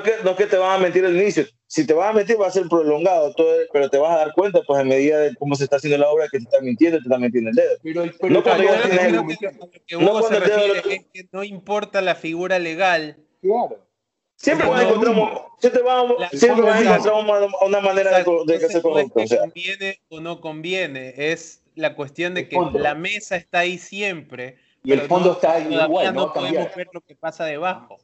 que, 0.02 0.12
no 0.22 0.30
es 0.30 0.36
que 0.36 0.46
te 0.46 0.56
van 0.56 0.76
a 0.76 0.78
mentir 0.78 1.04
al 1.04 1.14
inicio. 1.16 1.44
Si 1.68 1.84
te 1.84 1.92
van 1.94 2.10
a 2.10 2.12
mentir, 2.12 2.40
va 2.40 2.46
a 2.46 2.50
ser 2.50 2.68
prolongado, 2.68 3.34
todo, 3.34 3.52
pero 3.72 3.90
te 3.90 3.98
vas 3.98 4.12
a 4.14 4.18
dar 4.18 4.32
cuenta, 4.34 4.60
pues, 4.64 4.80
en 4.80 4.88
medida 4.88 5.18
de 5.18 5.34
cómo 5.34 5.56
se 5.56 5.64
está 5.64 5.76
haciendo 5.76 5.98
la 5.98 6.08
obra, 6.08 6.26
que 6.30 6.38
te 6.38 6.44
están 6.44 6.64
mintiendo, 6.64 6.98
te 6.98 7.02
están 7.02 7.20
metiendo 7.20 7.50
el 7.50 7.56
dedo. 7.56 7.70
Pero, 7.82 8.04
pero 8.20 8.32
No 8.34 8.42
cuando 8.44 8.62
el- 8.62 8.68
que- 8.68 8.76
a 8.76 9.98
cuando 9.98 10.28
se 10.28 10.36
el 10.36 10.44
dedo 10.44 10.74
es 10.74 11.04
que 11.12 11.46
importa 11.46 12.00
la 12.02 12.14
figura 12.14 12.60
legal. 12.60 13.16
Claro. 13.42 13.84
Siempre 14.36 14.68
vas 14.68 14.84
a 14.84 14.92
un- 14.92 15.02
siempre 15.58 15.82
vas 15.82 16.04
a- 16.04 16.20
La- 16.20 16.28
siempre 16.28 16.62
vas 16.62 17.06
a 17.06 17.12
una, 17.14 17.46
una 17.66 17.80
manera 17.80 18.10
de, 18.10 18.18
Exacto. 18.20 18.44
de 18.44 18.58
que 18.58 18.82
correcto. 18.82 19.14
que 19.16 19.24
O 19.24 19.26
sea, 19.26 19.38
conviene 19.40 20.00
o 20.08 20.20
no 20.20 20.40
conviene, 20.40 21.14
es 21.16 21.62
la 21.74 21.96
cuestión 21.96 22.34
de 22.34 22.48
que 22.48 22.56
la 22.74 22.94
mesa 22.94 23.34
está 23.36 23.60
ahí 23.60 23.78
siempre. 23.78 24.58
Y 24.84 24.92
el 24.92 25.00
fondo 25.02 25.30
no- 25.30 25.32
está 25.34 25.54
ahí 25.54 25.66
igual, 25.74 26.14
no 26.14 26.22
a 26.22 26.32
podemos 26.34 26.74
ver 26.76 26.88
lo 26.92 27.00
que 27.00 27.16
pasa 27.16 27.44
debajo. 27.44 27.96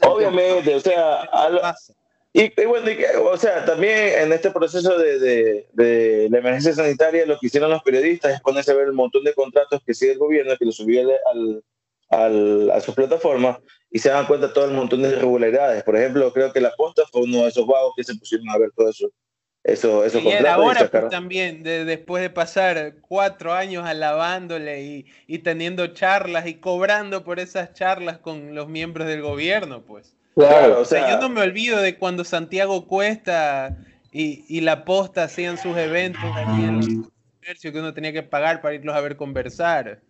Obviamente, 0.00 0.74
o 0.74 0.80
sea, 0.80 1.22
a 1.24 1.48
lo- 1.50 1.60
Pasa. 1.60 1.92
Y, 2.36 2.52
y 2.60 2.64
bueno, 2.66 2.90
y 2.90 2.96
que- 2.96 3.16
o 3.16 3.36
sea, 3.36 3.64
también 3.64 3.96
en 4.22 4.32
este 4.32 4.50
proceso 4.50 4.98
de, 4.98 5.20
de, 5.20 5.68
de 5.72 6.28
la 6.30 6.38
emergencia 6.38 6.72
sanitaria, 6.74 7.24
lo 7.26 7.38
que 7.38 7.46
hicieron 7.46 7.70
los 7.70 7.80
periodistas 7.84 8.34
es 8.34 8.40
ponerse 8.40 8.72
a 8.72 8.74
ver 8.74 8.88
el 8.88 8.92
montón 8.92 9.22
de 9.22 9.32
contratos 9.34 9.80
que 9.86 9.94
sigue 9.94 10.12
el 10.12 10.18
gobierno, 10.18 10.56
que 10.58 10.64
lo 10.64 10.72
subía 10.72 11.04
al, 11.32 11.62
al, 12.10 12.70
a 12.72 12.80
sus 12.80 12.92
plataformas, 12.96 13.58
y 13.88 14.00
se 14.00 14.08
dan 14.10 14.26
cuenta 14.26 14.52
todo 14.52 14.64
el 14.64 14.72
montón 14.72 15.02
de 15.02 15.10
irregularidades. 15.10 15.84
Por 15.84 15.94
ejemplo, 15.96 16.32
creo 16.32 16.52
que 16.52 16.60
la 16.60 16.72
posta 16.76 17.04
fue 17.12 17.22
uno 17.22 17.42
de 17.42 17.50
esos 17.50 17.68
vagos 17.68 17.92
que 17.96 18.02
se 18.02 18.16
pusieron 18.16 18.50
a 18.50 18.58
ver 18.58 18.72
todo 18.74 18.90
eso, 18.90 19.08
eso 19.62 20.04
esos 20.04 20.20
Y 20.20 20.30
y 20.30 20.32
ahora 20.44 20.90
pues, 20.90 21.08
también, 21.10 21.62
de- 21.62 21.84
después 21.84 22.20
de 22.20 22.30
pasar 22.30 22.96
cuatro 23.00 23.52
años 23.52 23.86
alabándole 23.86 24.82
y, 24.82 25.06
y 25.28 25.38
teniendo 25.38 25.86
charlas 25.86 26.48
y 26.48 26.54
cobrando 26.54 27.22
por 27.22 27.38
esas 27.38 27.74
charlas 27.74 28.18
con 28.18 28.56
los 28.56 28.68
miembros 28.68 29.06
del 29.06 29.22
gobierno, 29.22 29.84
pues. 29.84 30.16
Claro, 30.36 30.78
o 30.78 30.82
O 30.82 30.84
sea, 30.84 31.06
sea, 31.06 31.10
yo 31.14 31.20
no 31.20 31.28
me 31.28 31.40
olvido 31.42 31.80
de 31.80 31.96
cuando 31.96 32.24
Santiago 32.24 32.86
Cuesta 32.86 33.76
y, 34.12 34.44
y 34.48 34.60
la 34.62 34.84
posta 34.84 35.24
hacían 35.24 35.58
sus 35.58 35.76
eventos 35.76 36.22
ahí 36.34 36.64
en 36.64 36.82
el 36.82 37.02
comercio 37.40 37.72
que 37.72 37.78
uno 37.78 37.94
tenía 37.94 38.12
que 38.12 38.22
pagar 38.22 38.60
para 38.60 38.74
irlos 38.74 38.94
a 38.96 39.00
ver 39.00 39.16
conversar. 39.16 40.00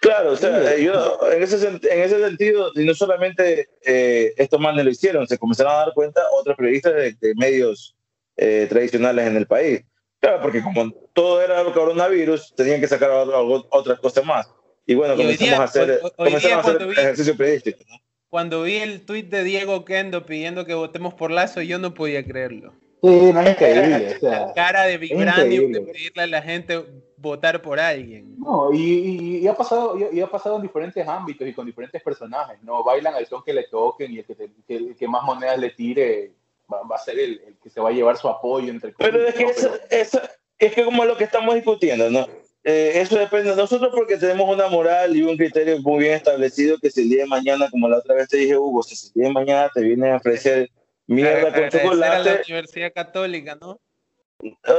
Claro, 0.00 0.32
o 0.32 0.36
sea, 0.36 0.74
eh, 0.74 0.84
yo 0.84 1.18
en 1.32 1.42
ese, 1.42 1.66
en 1.68 1.80
ese 1.82 2.20
sentido, 2.20 2.70
y 2.76 2.84
no 2.84 2.94
solamente 2.94 3.68
eh, 3.84 4.32
estos 4.36 4.60
manes 4.60 4.84
lo 4.84 4.90
hicieron, 4.90 5.26
se 5.26 5.36
comenzaron 5.38 5.72
a 5.72 5.76
dar 5.78 5.92
cuenta 5.92 6.22
otros 6.32 6.56
periodistas 6.56 6.94
de, 6.94 7.12
de 7.20 7.34
medios 7.34 7.96
eh, 8.36 8.66
tradicionales 8.70 9.26
en 9.26 9.36
el 9.36 9.46
país. 9.46 9.82
Claro, 10.20 10.40
porque 10.40 10.62
como 10.62 10.90
todo 11.12 11.42
era 11.42 11.62
coronavirus, 11.64 12.54
tenían 12.54 12.80
que 12.80 12.86
sacar 12.88 13.10
algo- 13.10 13.66
otras 13.70 13.98
cosas 14.00 14.24
más. 14.24 14.48
Y 14.86 14.94
bueno, 14.94 15.14
Y 15.14 15.16
comenzamos 15.18 15.50
día- 15.50 15.60
a 15.60 15.64
hacer, 15.64 15.90
hoy- 15.90 16.10
hoy 16.16 16.26
comenzaron 16.28 16.58
a 16.58 16.60
hacer 16.60 16.86
vi- 16.86 16.92
ejercicio 16.92 17.36
periodístico. 17.36 17.78
¿no? 17.88 17.96
Cuando 18.30 18.62
vi 18.62 18.76
el 18.76 19.04
tuit 19.06 19.28
de 19.30 19.42
Diego 19.42 19.84
Kendo 19.84 20.26
pidiendo 20.26 20.66
que 20.66 20.74
votemos 20.74 21.14
por 21.14 21.30
Lazo, 21.30 21.62
yo 21.62 21.78
no 21.78 21.94
podía 21.94 22.24
creerlo. 22.24 22.72
Sí, 23.02 23.08
no 23.32 23.40
es 23.40 23.50
increíble. 23.50 24.16
O 24.16 24.18
sea, 24.20 24.46
La 24.46 24.52
cara 24.54 24.82
de 24.82 24.98
Vibranium 24.98 25.72
de 25.72 25.80
pedirle 25.80 26.22
a 26.22 26.26
la 26.26 26.42
gente 26.42 26.84
votar 27.16 27.62
por 27.62 27.78
alguien. 27.80 28.34
no, 28.38 28.72
y, 28.72 28.78
y- 28.78 29.36
y 29.38 29.46
ha 29.48 29.54
pasado, 29.54 29.96
y, 29.98 30.16
y 30.18 30.20
ha 30.20 30.26
pasado 30.26 30.56
en 30.56 30.62
diferentes 30.62 31.06
ámbitos 31.06 31.46
y 31.48 31.52
con 31.54 31.64
diferentes 31.64 32.02
personajes, 32.02 32.58
¿no? 32.62 32.82
Bailan 32.84 33.14
al 33.14 33.26
son 33.26 33.42
que 33.44 33.52
le 33.52 33.64
toquen 33.64 34.12
y 34.12 34.18
el 34.18 34.24
que, 34.24 34.34
te- 34.34 34.50
que- 34.66 34.76
el 34.76 34.96
que 34.96 35.08
más 35.08 35.22
monedas 35.22 35.58
le 35.58 35.70
tire 35.70 36.32
va, 36.72 36.82
va 36.82 36.96
a 36.96 36.98
ser 36.98 37.18
el, 37.18 37.40
el 37.46 37.56
que 37.62 37.70
se 37.70 37.80
va 37.80 37.88
a 37.88 37.92
llevar 37.92 38.16
su 38.18 38.28
apoyo 38.28 38.68
entre 38.70 38.92
Pero 38.92 39.26
es 39.26 39.34
que, 39.34 39.44
¿no? 39.44 39.50
eso, 39.50 39.70
eso- 39.90 40.20
es 40.58 40.74
que 40.74 40.84
como 40.84 41.04
lo 41.04 41.16
que 41.16 41.24
estamos 41.24 41.54
discutiendo, 41.54 42.10
¿no? 42.10 42.26
Eh, 42.70 43.00
eso 43.00 43.18
depende 43.18 43.48
de 43.48 43.56
nosotros 43.56 43.90
porque 43.94 44.18
tenemos 44.18 44.46
una 44.54 44.68
moral 44.68 45.16
y 45.16 45.22
un 45.22 45.38
criterio 45.38 45.80
muy 45.80 46.00
bien 46.00 46.12
establecido 46.12 46.76
que 46.76 46.90
si 46.90 47.00
el 47.00 47.08
día 47.08 47.22
de 47.22 47.26
mañana, 47.26 47.70
como 47.70 47.88
la 47.88 47.96
otra 47.96 48.14
vez 48.14 48.28
te 48.28 48.36
dije, 48.36 48.58
Hugo, 48.58 48.82
si 48.82 49.06
el 49.06 49.12
día 49.14 49.28
de 49.28 49.32
mañana 49.32 49.70
te 49.72 49.80
vienen 49.80 50.12
a 50.12 50.16
ofrecer 50.16 50.70
mierda 51.06 51.40
con 51.40 51.54
Agradecer 51.54 51.80
a 51.80 51.84
la 51.84 51.90
chocolate, 51.90 52.42
Universidad 52.46 52.92
Católica, 52.92 53.54
¿no? 53.58 53.80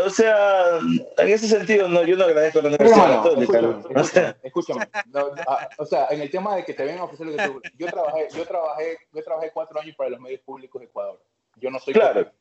o 0.05 0.09
sea, 0.11 0.77
en 1.17 1.29
ese 1.29 1.47
sentido, 1.47 1.87
no, 1.87 2.03
yo 2.03 2.15
no 2.15 2.25
agradezco 2.25 2.59
a 2.59 2.61
la 2.61 2.67
Universidad 2.67 3.23
Católica. 3.23 3.57
escúchame, 3.57 3.83
¿no? 3.89 4.01
O 4.01 4.03
sea, 4.03 4.37
escúchame, 4.43 4.83
escúchame. 4.83 5.03
No, 5.11 5.31
ah, 5.47 5.69
o 5.79 5.85
sea, 5.87 6.07
en 6.11 6.21
el 6.21 6.29
tema 6.29 6.55
de 6.57 6.65
que 6.65 6.75
te 6.75 6.83
vengan 6.83 6.99
a 6.99 7.03
ofrecer 7.05 7.25
lo 7.25 7.35
que 7.35 7.43
tú... 7.43 7.61
Yo 7.75 7.87
trabajé, 7.87 8.27
yo 8.35 8.45
trabajé, 8.45 8.97
yo 9.11 9.23
trabajé 9.23 9.51
cuatro 9.51 9.81
años 9.81 9.95
para 9.95 10.11
los 10.11 10.19
medios 10.19 10.41
públicos 10.41 10.79
de 10.79 10.85
Ecuador. 10.85 11.19
Yo 11.55 11.71
no 11.71 11.79
soy 11.79 11.95
Claro. 11.95 12.31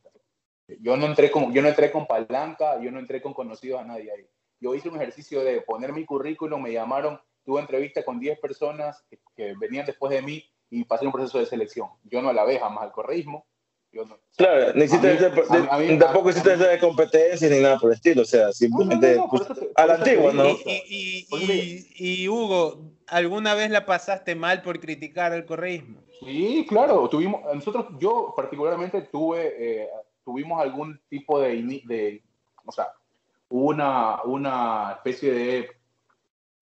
Yo 0.82 0.94
no 0.98 1.06
entré 1.06 1.30
con, 1.30 1.54
yo 1.54 1.62
no 1.62 1.68
entré 1.68 1.90
con 1.90 2.06
palanca, 2.06 2.78
yo 2.82 2.90
no 2.90 2.98
entré 2.98 3.22
con 3.22 3.32
conocidos 3.32 3.80
a 3.80 3.84
nadie 3.84 4.12
ahí. 4.12 4.28
Yo 4.60 4.74
hice 4.74 4.88
un 4.88 4.96
ejercicio 4.96 5.42
de 5.44 5.60
poner 5.62 5.92
mi 5.92 6.04
currículum, 6.04 6.60
me 6.62 6.72
llamaron, 6.72 7.20
tuve 7.44 7.60
entrevista 7.60 8.04
con 8.04 8.18
10 8.18 8.38
personas 8.40 9.04
que, 9.08 9.18
que 9.36 9.54
venían 9.58 9.86
después 9.86 10.10
de 10.12 10.22
mí 10.22 10.44
y 10.70 10.84
pasé 10.84 11.06
un 11.06 11.12
proceso 11.12 11.38
de 11.38 11.46
selección. 11.46 11.88
Yo 12.04 12.20
no 12.20 12.28
alabé 12.28 12.58
jamás 12.58 12.84
al 12.84 12.92
correísmo. 12.92 13.46
Yo 13.90 14.04
no, 14.04 14.18
claro, 14.36 14.74
ni 14.74 14.84
hiciste 14.84 15.08
A 15.08 15.12
mí- 15.14 15.18
de- 15.18 15.26
a 15.26 15.60
mí- 15.60 15.68
a 15.70 15.78
mí- 15.92 15.98
tampoco 15.98 16.28
hiciste 16.28 16.56
de 16.58 16.78
competencia 16.78 17.48
ni 17.48 17.60
nada 17.60 17.78
por 17.78 17.90
el 17.90 17.96
estilo, 17.96 18.20
o 18.20 18.26
sea, 18.26 18.52
simplemente 18.52 19.14
no, 19.16 19.22
no, 19.24 19.30
por 19.30 19.46
pues, 19.46 19.58
te- 19.60 19.70
a 19.74 19.86
la 19.86 19.94
antigua. 19.94 20.30
¿no? 20.34 20.44
Y, 20.46 20.58
y- 20.86 21.26
y- 21.30 21.86
y- 21.96 22.22
y, 22.24 22.28
Hugo, 22.28 22.82
¿alguna 23.06 23.54
vez 23.54 23.70
la 23.70 23.86
pasaste 23.86 24.34
mal 24.34 24.60
por 24.60 24.78
criticar 24.78 25.32
al 25.32 25.46
correísmo? 25.46 26.00
Sí, 26.20 26.66
claro, 26.68 27.08
tuvimos, 27.08 27.40
nosotros, 27.54 27.86
yo 27.98 28.34
particularmente 28.36 29.00
tuve, 29.02 29.54
eh, 29.84 29.88
tuvimos 30.22 30.60
algún 30.60 31.00
tipo 31.08 31.40
de, 31.40 31.56
de 31.86 32.22
o 32.66 32.72
sea, 32.72 32.88
una, 33.50 34.22
una 34.24 34.92
especie 34.96 35.32
de 35.32 35.58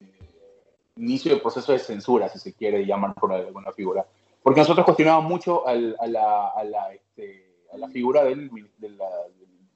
eh, 0.00 0.74
inicio 0.96 1.34
de 1.34 1.40
proceso 1.40 1.72
de 1.72 1.78
censura, 1.78 2.28
si 2.28 2.38
se 2.38 2.54
quiere 2.54 2.84
llamar 2.86 3.14
por 3.14 3.32
alguna 3.32 3.72
figura, 3.72 4.06
porque 4.42 4.60
nosotros 4.60 4.84
cuestionábamos 4.84 5.28
mucho 5.30 5.66
al- 5.66 5.96
a, 5.98 6.06
la, 6.06 6.48
a, 6.48 6.64
la, 6.64 6.92
este, 6.92 7.64
a 7.72 7.76
la 7.76 7.88
figura 7.88 8.24
del, 8.24 8.50
de 8.78 8.88
la- 8.90 9.10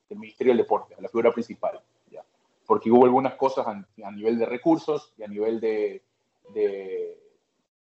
del 0.09 0.19
Ministerio 0.19 0.53
del 0.53 0.59
Deporte, 0.59 0.95
a 0.97 1.01
la 1.01 1.09
figura 1.09 1.33
principal, 1.33 1.81
¿ya? 2.11 2.25
porque 2.67 2.91
hubo 2.91 3.05
algunas 3.05 3.35
cosas 3.35 3.67
a, 3.67 3.71
a 4.05 4.11
nivel 4.11 4.39
de 4.39 4.47
recursos 4.47 5.13
y 5.17 5.23
a 5.23 5.29
nivel 5.29 5.61
de, 5.61 6.03
de, 6.55 7.17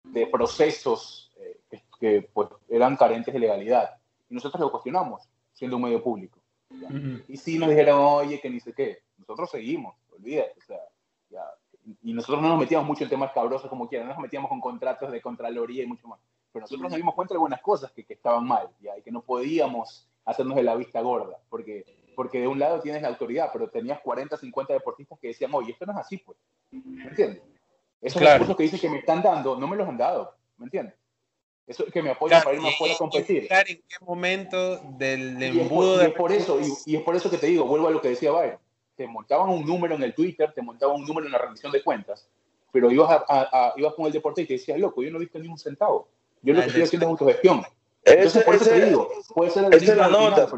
de 0.04 0.26
procesos 0.26 1.30
eh, 1.36 1.60
que, 1.70 1.82
que, 2.00 2.28
pues, 2.32 2.48
eran 2.68 2.96
carentes 2.96 3.32
de 3.34 3.40
legalidad. 3.40 3.96
Y 4.30 4.34
nosotros 4.34 4.60
lo 4.60 4.70
cuestionamos, 4.70 5.22
siendo 5.52 5.76
un 5.76 5.82
medio 5.84 6.02
público. 6.02 6.38
¿ya? 6.70 6.88
Y 7.28 7.36
sí 7.36 7.58
nos 7.58 7.68
dijeron, 7.70 7.98
oye, 8.00 8.40
que 8.40 8.50
ni 8.50 8.58
sé 8.60 8.72
qué. 8.72 8.98
Nosotros 9.28 9.50
seguimos, 9.50 9.94
olvídate. 10.10 10.54
O 10.58 10.62
sea, 10.62 10.80
ya. 11.28 11.44
y 12.02 12.14
nosotros 12.14 12.40
no 12.40 12.48
nos 12.48 12.58
metíamos 12.58 12.88
mucho 12.88 13.04
en 13.04 13.10
temas 13.10 13.32
cabrosos 13.32 13.68
como 13.68 13.88
quieran, 13.88 14.08
no 14.08 14.14
nos 14.14 14.22
metíamos 14.22 14.48
con 14.48 14.60
contratos 14.60 15.12
de 15.12 15.20
contraloría 15.20 15.84
y 15.84 15.86
mucho 15.86 16.08
más. 16.08 16.18
Pero 16.50 16.62
nosotros 16.62 16.90
nos 16.90 16.96
dimos 16.96 17.14
cuenta 17.14 17.34
de 17.34 17.36
algunas 17.36 17.60
cosas 17.60 17.92
que, 17.92 18.04
que 18.04 18.14
estaban 18.14 18.46
mal, 18.46 18.70
¿ya? 18.80 18.96
y 18.96 19.02
que 19.02 19.12
no 19.12 19.20
podíamos 19.20 20.08
hacernos 20.24 20.56
de 20.56 20.62
la 20.62 20.74
vista 20.76 21.00
gorda, 21.02 21.38
porque, 21.50 21.84
porque 22.16 22.40
de 22.40 22.46
un 22.46 22.58
lado 22.58 22.80
tienes 22.80 23.02
la 23.02 23.08
autoridad, 23.08 23.50
pero 23.52 23.68
tenías 23.68 24.00
40, 24.00 24.36
50 24.36 24.72
deportistas 24.72 25.18
que 25.18 25.28
decían, 25.28 25.50
oye, 25.54 25.72
esto 25.72 25.84
no 25.84 25.92
es 25.92 25.98
así, 25.98 26.16
pues. 26.18 26.38
¿Me 26.70 27.04
entiendes? 27.04 27.42
Esos 28.00 28.22
recursos 28.22 28.56
que 28.56 28.62
dicen 28.62 28.80
que 28.80 28.88
me 28.88 28.98
están 28.98 29.22
dando, 29.22 29.58
no 29.58 29.66
me 29.66 29.76
los 29.76 29.88
han 29.88 29.98
dado, 29.98 30.34
¿me 30.56 30.64
entiendes? 30.64 30.94
Eso 31.66 31.84
que 31.86 32.02
me 32.02 32.10
apoyan 32.10 32.42
para 32.42 32.56
ir 32.56 32.62
más 32.62 32.76
fuera 32.76 32.94
a 32.94 32.96
competir. 32.96 33.46
¿En 33.50 33.66
qué 33.66 34.04
momento 34.04 34.78
del 34.96 35.42
embudo 35.42 36.02
y 36.02 36.06
es 36.06 36.12
por, 36.12 36.30
de... 36.30 36.38
eso, 36.38 36.58
y, 36.86 36.96
es 36.96 37.02
por 37.02 37.14
eso 37.14 37.30
que 37.30 37.36
te 37.36 37.46
digo, 37.46 37.66
vuelvo 37.66 37.88
a 37.88 37.90
lo 37.90 38.00
que 38.00 38.08
decía 38.08 38.30
Byron. 38.30 38.58
Te 38.98 39.06
montaban 39.06 39.48
un 39.48 39.64
número 39.64 39.94
en 39.94 40.02
el 40.02 40.12
Twitter, 40.12 40.52
te 40.52 40.60
montaban 40.60 40.96
un 40.96 41.06
número 41.06 41.24
en 41.26 41.32
la 41.32 41.38
rendición 41.38 41.70
de 41.70 41.84
cuentas, 41.84 42.28
pero 42.72 42.90
ibas, 42.90 43.22
a, 43.28 43.72
ibas 43.76 43.94
con 43.94 44.06
el 44.06 44.12
deporte 44.12 44.42
y 44.42 44.46
te 44.46 44.54
decías, 44.54 44.76
loco, 44.76 45.04
yo 45.04 45.10
no 45.12 45.18
he 45.18 45.20
visto 45.20 45.38
ni 45.38 45.46
un 45.46 45.56
centavo. 45.56 46.08
Yo 46.42 46.52
lo 46.52 46.60
que 46.62 46.66
estoy 46.66 46.82
haciendo 46.82 47.06
es 47.06 47.10
autogestión. 47.10 47.62
Entonces, 48.02 48.42
por 48.42 48.54
eso 48.56 48.64
te 48.64 48.86
digo, 48.86 49.08
puede 49.32 49.50
ser 49.52 49.72
es 49.72 49.96
la 49.96 50.08
nota. 50.08 50.48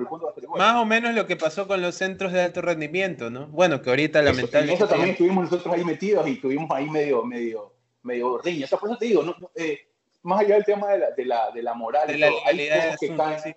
Más 0.56 0.76
o 0.76 0.86
menos 0.86 1.14
lo 1.14 1.26
que 1.26 1.36
pasó 1.36 1.68
con 1.68 1.82
los 1.82 1.96
centros 1.96 2.32
de 2.32 2.40
alto 2.40 2.62
rendimiento, 2.62 3.28
¿no? 3.28 3.46
Bueno, 3.48 3.82
que 3.82 3.90
ahorita 3.90 4.22
lamentablemente... 4.22 4.74
Eso 4.74 4.88
también 4.88 5.10
estuvimos 5.10 5.44
nosotros 5.44 5.74
ahí 5.74 5.84
metidos 5.84 6.26
y 6.26 6.32
estuvimos 6.32 6.70
ahí 6.70 6.88
medio, 6.88 7.22
medio, 7.24 7.74
medio 8.02 8.38
riña. 8.38 8.64
O 8.64 8.68
sea, 8.68 8.78
por 8.78 8.88
eso 8.88 8.98
te 8.98 9.04
digo, 9.04 9.22
no, 9.22 9.36
eh, 9.54 9.80
más 10.22 10.40
allá 10.40 10.54
del 10.54 10.64
tema 10.64 10.88
de 10.92 10.98
la, 10.98 11.10
de 11.10 11.24
la, 11.26 11.50
de 11.50 11.62
la 11.62 11.74
moral, 11.74 12.08
hay, 12.08 12.68
cosas 12.68 12.96
que 12.98 13.16
caen, 13.16 13.56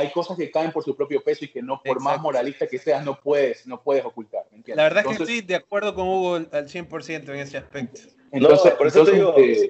hay 0.00 0.10
cosas 0.10 0.36
que 0.36 0.50
caen 0.50 0.72
por 0.72 0.82
su 0.82 0.96
propio 0.96 1.22
peso 1.22 1.44
y 1.44 1.48
que 1.48 1.62
no, 1.62 1.80
por 1.82 2.00
más 2.00 2.20
moralista 2.20 2.66
que 2.66 2.78
seas, 2.78 3.04
no 3.04 3.18
puedes, 3.20 3.66
no 3.66 3.82
puedes 3.82 4.04
ocultar. 4.04 4.44
La 4.66 4.84
verdad 4.84 5.04
es 5.06 5.16
que 5.16 5.22
estoy 5.22 5.40
de 5.42 5.56
acuerdo 5.56 5.94
con 5.94 6.08
Hugo 6.08 6.34
al 6.36 6.68
100% 6.68 7.28
en 7.28 7.36
ese 7.36 7.58
aspecto. 7.58 8.00
Entonces, 8.32 8.72
por 8.72 8.86
eso 8.86 9.04
te 9.04 9.12
digo, 9.12 9.34
eh, 9.36 9.68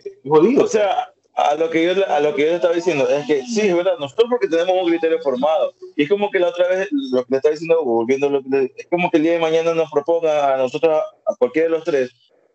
o 0.59 0.66
sea, 0.66 1.12
a 1.35 1.55
lo 1.55 1.70
que 1.70 1.85
yo 1.85 2.07
a 2.07 2.20
lo 2.20 2.35
que 2.35 2.43
yo 2.43 2.52
estaba 2.52 2.74
diciendo 2.74 3.09
es 3.09 3.27
que 3.27 3.43
sí, 3.47 3.62
es 3.62 3.74
verdad, 3.74 3.98
nosotros 3.98 4.28
porque 4.31 4.48
tenemos 4.48 4.74
un 4.82 4.89
criterio 4.89 5.20
formado 5.23 5.73
y 5.97 6.02
es 6.02 6.09
como 6.09 6.31
que 6.31 6.39
la 6.39 6.48
otra 6.48 6.69
vez 6.69 6.89
lo 6.90 7.24
que 7.24 7.31
le 7.31 7.36
estaba 7.36 7.52
diciendo 7.52 7.82
volviendo 7.85 8.28
lo 8.28 8.43
que 8.43 8.73
es 8.77 8.86
como 8.89 9.11
que 9.11 9.16
el 9.16 9.23
día 9.23 9.32
de 9.32 9.39
mañana 9.39 9.73
nos 9.73 9.90
proponga 9.90 10.55
a 10.55 10.59
nosotros 10.59 11.01
a 11.24 11.36
cualquiera 11.36 11.69
de 11.69 11.77
los 11.77 11.85
tres 11.85 12.11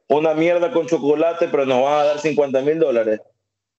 una 0.09 0.33
mierda 0.35 0.71
con 0.71 0.85
chocolate 0.85 1.47
pero 1.47 1.65
nos 1.65 1.81
van 1.83 1.93
a 1.93 2.03
dar 2.03 2.19
50 2.19 2.61
mil 2.61 2.77
dólares 2.77 3.21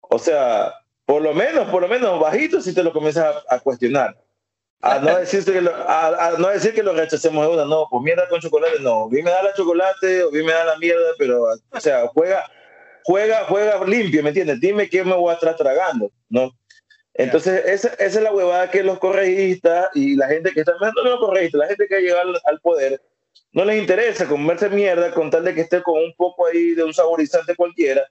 o 0.09 0.19
sea, 0.19 0.73
por 1.07 1.23
lo 1.23 1.33
menos, 1.33 1.71
por 1.71 1.83
lo 1.83 1.89
menos 1.89 2.21
bajito 2.21 2.61
si 2.61 2.75
te 2.75 2.83
lo 2.83 2.93
comienzas 2.93 3.37
a, 3.49 3.61
cuestionar. 3.61 4.21
A 4.83 4.99
no, 4.99 5.17
que 5.47 5.61
lo, 5.63 5.73
a, 5.89 6.35
no 6.37 6.49
decir 6.49 6.75
que 6.75 6.83
lo 6.83 6.93
rechacemos 6.93 7.47
de 7.47 7.55
una, 7.55 7.65
no, 7.65 7.87
pues 7.89 8.03
mierda 8.03 8.29
con 8.29 8.41
chocolate, 8.41 8.81
no. 8.81 9.09
Bien 9.09 9.25
me 9.25 9.31
da 9.31 9.45
la 9.45 9.55
chocolate 9.55 10.25
o 10.25 10.31
bien 10.33 10.45
me 10.45 10.53
da 10.53 10.65
la 10.65 10.77
mierda, 10.79 11.07
pero, 11.17 11.45
o 11.45 11.81
sea, 11.81 12.09
juega, 12.09 12.45
juega, 13.05 13.45
juega 13.45 13.85
limpio, 13.87 14.23
¿me 14.23 14.31
entiendes? 14.31 14.61
Dime 14.61 14.89
qué 14.89 15.05
me 15.05 15.15
voy 15.15 15.31
a 15.31 15.35
estar 15.35 15.57
tragando, 15.57 16.11
¿no? 16.29 16.51
Entonces, 17.15 17.65
esa, 17.65 17.89
esa, 17.95 18.05
es 18.05 18.23
la 18.23 18.33
huevada 18.33 18.71
que 18.71 18.83
los 18.83 18.99
correístas 18.99 19.89
y 19.95 20.17
la 20.17 20.27
gente 20.27 20.51
que 20.53 20.61
está, 20.61 20.73
no 20.79 21.03
los 21.03 21.21
correístas, 21.21 21.61
la 21.61 21.69
gente 21.69 21.87
que 21.87 21.95
ha 21.95 22.01
llegado 22.01 22.31
al, 22.31 22.41
al, 22.45 22.61
poder, 22.61 23.01
no 23.53 23.65
les 23.65 23.79
interesa 23.79 24.27
comerse 24.27 24.69
mierda 24.69 25.13
con 25.13 25.31
tal 25.31 25.45
de 25.45 25.55
que 25.55 25.63
esté 25.63 25.83
con 25.83 26.03
un 26.03 26.13
poco 26.15 26.47
ahí 26.47 26.75
de 26.75 26.83
un 26.85 26.93
saborizante 26.93 27.55
cualquiera 27.55 28.07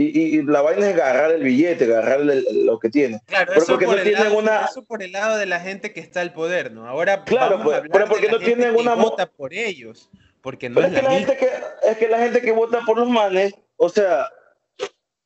y, 0.00 0.42
la 0.42 0.62
vaina 0.62 0.88
es 0.88 0.94
agarrar 0.94 1.32
el 1.32 1.42
billete, 1.42 1.84
agarrar 1.84 2.20
lo 2.20 2.78
que 2.78 2.88
tiene. 2.88 3.20
Claro, 3.26 3.52
eso, 3.52 3.66
porque 3.66 3.86
por 3.86 3.96
no 3.96 4.02
tienen 4.04 4.24
lado, 4.24 4.38
una... 4.38 4.64
eso 4.66 4.84
por 4.84 5.02
el 5.02 5.10
lado 5.10 5.36
de 5.36 5.46
la 5.46 5.58
gente 5.58 5.92
que 5.92 5.98
está 5.98 6.20
al 6.20 6.32
poder, 6.32 6.70
¿no? 6.70 6.86
Ahora 6.86 7.24
claro, 7.24 7.58
vamos 7.58 7.74
pues, 7.74 7.90
pero 7.92 8.06
porque 8.06 8.28
no 8.28 8.38
tienen 8.38 8.76
una 8.76 8.94
vota 8.94 9.26
por 9.26 9.52
ellos, 9.52 10.08
porque 10.40 10.68
no 10.68 10.80
es, 10.82 10.94
que 10.94 11.02
la, 11.02 11.10
gente 11.10 11.36
que 11.36 11.50
es 11.82 11.98
que 11.98 12.08
la 12.08 12.18
gente 12.18 12.40
que 12.40 12.52
vota 12.52 12.80
por 12.86 12.96
los 12.96 13.08
manes, 13.08 13.52
o 13.76 13.88
sea, 13.88 14.28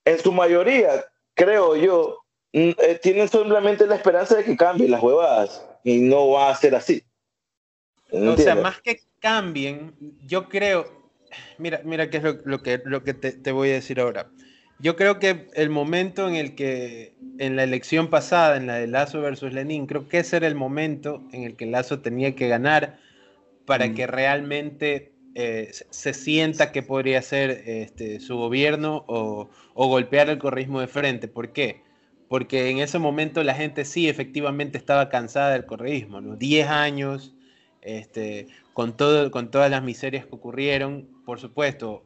en 0.07 0.19
su 0.19 0.32
mayoría, 0.32 1.05
creo 1.35 1.77
yo, 1.77 2.24
mm, 2.55 2.70
eh, 2.78 2.99
tienen 3.03 3.28
simplemente 3.28 3.86
la 3.86 3.97
esperanza 3.97 4.36
de 4.36 4.44
que 4.44 4.57
cambien 4.57 4.90
las 4.90 5.03
huevadas 5.03 5.66
y 5.85 6.01
no 6.01 6.31
va 6.31 6.49
a 6.49 6.57
ser 6.57 6.74
así. 6.74 7.05
o 8.11 8.36
sea, 8.39 8.55
más 8.55 8.81
que 8.81 9.03
cambien, 9.20 9.94
yo 10.24 10.49
creo, 10.49 11.11
mira, 11.59 11.82
mira 11.85 12.09
qué 12.09 12.16
es 12.16 12.23
lo, 12.23 12.62
que, 12.62 12.81
lo 12.86 13.05
que 13.05 13.12
te, 13.12 13.32
te 13.32 13.53
voy 13.53 13.69
a 13.69 13.74
decir 13.74 14.01
ahora 14.01 14.31
yo 14.82 14.96
creo 14.96 15.20
que 15.20 15.46
el 15.54 15.70
momento 15.70 16.28
en 16.28 16.34
el 16.34 16.56
que, 16.56 17.14
en 17.38 17.54
la 17.54 17.62
elección 17.62 18.09
pasada, 18.09 18.56
en 18.56 18.66
la 18.66 18.74
de 18.74 18.88
Lazo 18.88 19.20
versus 19.20 19.52
Lenin, 19.52 19.86
creo 19.86 20.09
que 20.09 20.18
ese 20.18 20.38
era 20.38 20.48
el 20.48 20.56
momento 20.56 21.22
en 21.32 21.44
el 21.44 21.54
que 21.54 21.66
Lazo 21.66 22.00
tenía 22.00 22.34
que 22.34 22.48
ganar 22.48 22.98
para 23.64 23.86
mm. 23.86 23.94
que 23.94 24.06
realmente 24.09 25.12
eh, 25.36 25.70
se 25.90 26.12
sienta 26.12 26.72
que 26.72 26.82
podría 26.82 27.22
ser 27.22 27.62
este, 27.64 28.18
su 28.18 28.36
gobierno 28.36 29.04
o, 29.06 29.48
golpear 29.74 30.28
el 30.28 30.38
correísmo 30.38 30.80
de 30.80 30.88
frente. 30.88 31.28
¿Por 31.28 31.52
qué? 31.52 31.84
Porque 32.28 32.68
en 32.68 32.78
ese 32.78 32.98
momento 32.98 33.44
la 33.44 33.54
gente 33.54 33.84
sí 33.84 34.09
efectivamente 34.09 34.78
estaba 34.78 35.10
cansada 35.10 35.52
del 35.52 35.64
correísmo, 35.64 36.20
¿no? 36.20 36.34
Diez 36.34 36.66
años, 36.66 37.36
este, 37.82 38.48
con, 38.72 38.96
todo, 38.96 39.30
con 39.30 39.52
todas 39.52 39.70
las 39.70 39.84
miserias 39.84 40.26
que 40.26 40.34
ocurrieron, 40.34 41.09
por 41.24 41.38
supuesto, 41.38 42.04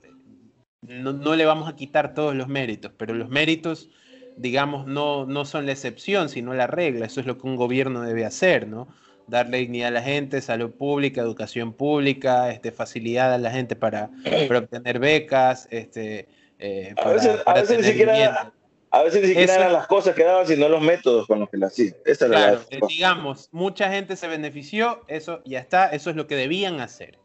no, 0.83 1.35
le 1.35 1.45
vamos 1.45 1.69
a 1.69 1.77
quitar 1.77 2.15
todos 2.15 2.35
los 2.35 2.49
méritos, 2.49 2.93
pero 2.97 3.15
los 3.15 3.29
méritos, 3.29 3.89
digamos, 4.37 4.87
no, 4.87 5.27
no 5.27 5.45
son 5.45 5.67
la 5.67 5.73
excepción, 5.73 6.29
sino 6.29 6.55
la 6.55 6.67
regla. 6.67 7.07
Eso 7.07 7.21
es 7.21 7.27
lo 7.27 7.39
que 7.39 7.47
un 7.47 7.57
gobierno 7.57 8.03
debe 8.03 8.25
hacer, 8.25 8.69
¿no? 8.69 8.89
Darle 9.27 9.59
dignidad 9.59 9.89
a 9.89 9.93
la 9.93 10.03
gente, 10.03 10.41
salud 10.41 10.71
pública, 10.71 11.21
educación 11.21 11.73
pública, 11.73 12.51
este, 12.51 12.71
facilidad 12.71 13.35
a 13.35 13.39
la 13.39 13.51
gente 13.51 13.75
para, 13.75 14.11
obtener 14.57 15.01
becas, 15.01 15.67
este, 15.71 16.29
eh, 16.59 16.95
a, 16.97 17.55
veces, 17.55 17.79
ni 17.79 17.85
siquiera, 17.85 18.53
a 18.91 19.03
veces 19.03 19.23
ni 19.23 19.29
siquiera 19.29 19.57
eran 19.57 19.73
las 19.73 19.87
cosas 19.89 20.15
que 20.15 20.25
daban, 20.25 20.47
sino 20.47 20.69
los 20.69 20.81
métodos 20.81 21.27
con 21.27 21.41
los 21.41 21.51
que 21.51 21.57
las 21.57 21.73
hacían. 21.73 21.95
claro, 22.19 22.61
eh, 22.71 22.79
digamos, 22.89 23.49
mucha 23.51 23.91
gente 23.91 24.17
se 24.17 24.29
benefició, 24.29 25.03
eso 25.09 25.43
ya 25.45 25.59
está, 25.59 25.89
eso 25.89 26.11
es 26.11 26.17
lo 26.17 26.27
que 26.27 26.37
debían 26.37 26.81
hacer. 26.81 27.19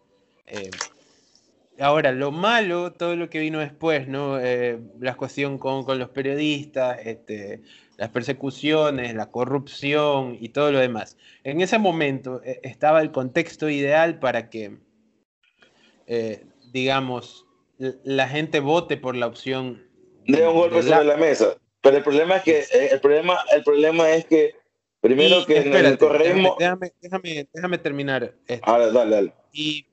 Eh, 0.47 0.71
Ahora, 1.81 2.11
lo 2.11 2.31
malo, 2.31 2.93
todo 2.93 3.15
lo 3.15 3.27
que 3.29 3.39
vino 3.39 3.57
después, 3.57 4.07
¿no? 4.07 4.39
Eh, 4.39 4.79
la 4.99 5.15
cuestión 5.15 5.57
con, 5.57 5.83
los 5.97 6.09
periodistas, 6.09 6.99
este, 7.03 7.63
las 7.97 8.09
persecuciones, 8.09 9.15
la 9.15 9.31
corrupción 9.31 10.37
y 10.39 10.49
todo 10.49 10.71
lo 10.71 10.77
demás. 10.77 11.17
En 11.43 11.59
ese 11.59 11.79
momento 11.79 12.39
eh, 12.43 12.59
estaba 12.61 13.01
el 13.01 13.11
contexto 13.11 13.67
ideal 13.67 14.19
para 14.19 14.51
que, 14.51 14.77
eh, 16.05 16.45
digamos, 16.71 17.47
la 17.79 18.27
gente 18.27 18.59
vote 18.59 18.97
por 18.97 19.15
la 19.15 19.25
opción. 19.25 19.83
De 20.27 20.47
un 20.47 20.53
golpe 20.53 20.83
sobre 20.83 21.03
la 21.03 21.17
mesa. 21.17 21.57
Pero 21.81 21.97
el 21.97 22.03
problema 22.03 22.35
es 22.35 22.43
que, 22.43 22.63
el 22.91 22.99
problema, 23.01 23.39
el 23.55 23.63
problema 23.63 24.11
es 24.11 24.25
que, 24.25 24.53
primero 24.99 25.43
que 25.47 25.57
en 25.57 25.73
el 25.73 25.97
correísmo... 25.97 26.57
Déjame, 26.59 26.93
déjame, 27.01 27.47
déjame, 27.51 27.77
terminar. 27.79 28.35
Esto. 28.45 28.69
Ahora, 28.69 28.91
dale, 28.91 29.15
dale. 29.15 29.33
Y 29.51 29.87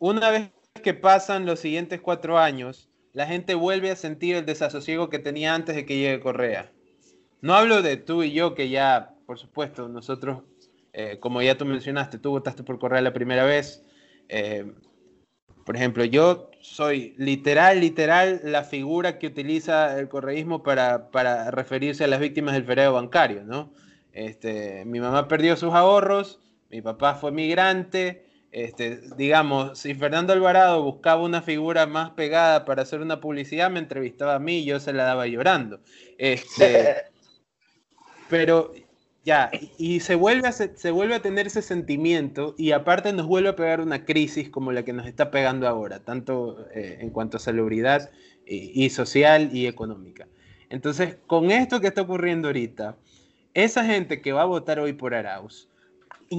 una 0.00 0.30
vez 0.30 0.50
que 0.82 0.94
pasan 0.94 1.46
los 1.46 1.60
siguientes 1.60 2.00
cuatro 2.00 2.38
años, 2.38 2.88
la 3.12 3.26
gente 3.26 3.54
vuelve 3.54 3.90
a 3.90 3.96
sentir 3.96 4.34
el 4.34 4.46
desasosiego 4.46 5.08
que 5.08 5.20
tenía 5.20 5.54
antes 5.54 5.76
de 5.76 5.86
que 5.86 5.96
llegue 5.96 6.20
Correa. 6.20 6.72
No 7.40 7.54
hablo 7.54 7.80
de 7.80 7.96
tú 7.96 8.22
y 8.22 8.32
yo, 8.32 8.54
que 8.54 8.68
ya, 8.68 9.14
por 9.26 9.38
supuesto, 9.38 9.88
nosotros, 9.88 10.42
eh, 10.92 11.18
como 11.20 11.40
ya 11.42 11.56
tú 11.56 11.64
mencionaste, 11.64 12.18
tú 12.18 12.30
votaste 12.30 12.64
por 12.64 12.78
Correa 12.78 13.02
la 13.02 13.12
primera 13.12 13.44
vez. 13.44 13.84
Eh, 14.28 14.72
por 15.64 15.76
ejemplo, 15.76 16.04
yo 16.04 16.50
soy 16.60 17.14
literal, 17.18 17.80
literal 17.80 18.40
la 18.42 18.64
figura 18.64 19.18
que 19.18 19.28
utiliza 19.28 19.98
el 19.98 20.08
correísmo 20.08 20.62
para, 20.62 21.50
referirse 21.50 22.04
a 22.04 22.08
las 22.08 22.20
víctimas 22.20 22.54
del 22.54 22.64
feriado 22.64 22.94
bancario, 22.94 23.44
¿no? 23.44 23.72
Este, 24.12 24.84
mi 24.84 25.00
mamá 25.00 25.28
perdió 25.28 25.56
sus 25.56 25.72
ahorros, 25.72 26.40
mi 26.70 26.82
papá 26.82 27.14
fue 27.14 27.32
migrante, 27.32 28.24
este, 28.54 29.00
digamos, 29.16 29.76
si 29.76 29.94
Fernando 29.96 30.32
Alvarado 30.32 30.80
buscaba 30.80 31.20
una 31.20 31.42
figura 31.42 31.86
más 31.86 32.10
pegada 32.10 32.64
para 32.64 32.82
hacer 32.82 33.00
una 33.00 33.20
publicidad, 33.20 33.68
me 33.68 33.80
entrevistaba 33.80 34.36
a 34.36 34.38
mí 34.38 34.58
y 34.58 34.64
yo 34.64 34.78
se 34.78 34.92
la 34.92 35.02
daba 35.02 35.26
llorando. 35.26 35.80
Este, 36.18 36.94
pero 38.30 38.72
ya, 39.24 39.50
y 39.76 39.98
se 39.98 40.14
vuelve, 40.14 40.46
a, 40.46 40.52
se 40.52 40.90
vuelve 40.92 41.16
a 41.16 41.20
tener 41.20 41.48
ese 41.48 41.62
sentimiento 41.62 42.54
y 42.56 42.70
aparte 42.70 43.12
nos 43.12 43.26
vuelve 43.26 43.48
a 43.48 43.56
pegar 43.56 43.80
una 43.80 44.04
crisis 44.04 44.48
como 44.50 44.70
la 44.70 44.84
que 44.84 44.92
nos 44.92 45.08
está 45.08 45.32
pegando 45.32 45.66
ahora, 45.66 45.98
tanto 46.04 46.68
eh, 46.76 46.98
en 47.00 47.10
cuanto 47.10 47.38
a 47.38 47.40
salubridad 47.40 48.12
y, 48.46 48.84
y 48.84 48.90
social 48.90 49.50
y 49.52 49.66
económica. 49.66 50.28
Entonces, 50.70 51.16
con 51.26 51.50
esto 51.50 51.80
que 51.80 51.88
está 51.88 52.02
ocurriendo 52.02 52.46
ahorita, 52.46 52.96
esa 53.52 53.84
gente 53.84 54.20
que 54.20 54.32
va 54.32 54.42
a 54.42 54.46
votar 54.46 54.78
hoy 54.78 54.92
por 54.92 55.12
Arauz, 55.12 55.68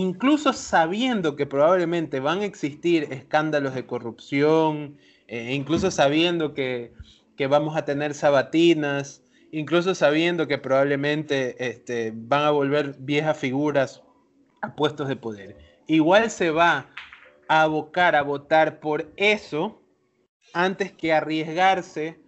incluso 0.02 0.54
sabiendo 0.54 1.36
que 1.36 1.46
probablemente 1.46 2.20
van 2.20 2.42
a 2.42 2.46
existir 2.46 3.08
escándalos 3.12 3.74
de 3.74 3.86
corrupción, 3.86 4.98
eh, 5.28 5.54
incluso 5.54 5.92
sabiendo 5.92 6.54
que, 6.54 6.94
vamos 7.50 7.76
a 7.78 7.86
tener 7.86 8.14
sabatinas, 8.14 9.24
incluso 9.52 9.96
sabiendo 9.96 10.48
que 10.48 10.58
probablemente 10.58 11.56
este, 11.66 12.12
van 12.14 12.44
a 12.44 12.52
volver 12.52 12.96
viejas 13.00 13.38
figuras 13.38 14.02
a 14.62 14.76
puestos 14.76 15.08
de 15.08 15.16
poder. 15.16 15.58
Igual 15.88 16.30
se 16.30 16.52
va 16.52 16.88
a 17.48 17.62
abocar 17.62 18.16
a 18.16 18.24
votar 18.24 18.80
por 18.80 19.12
eso 19.18 19.82
antes 20.54 20.92
que 20.92 21.14
arriesgarse 21.14 22.20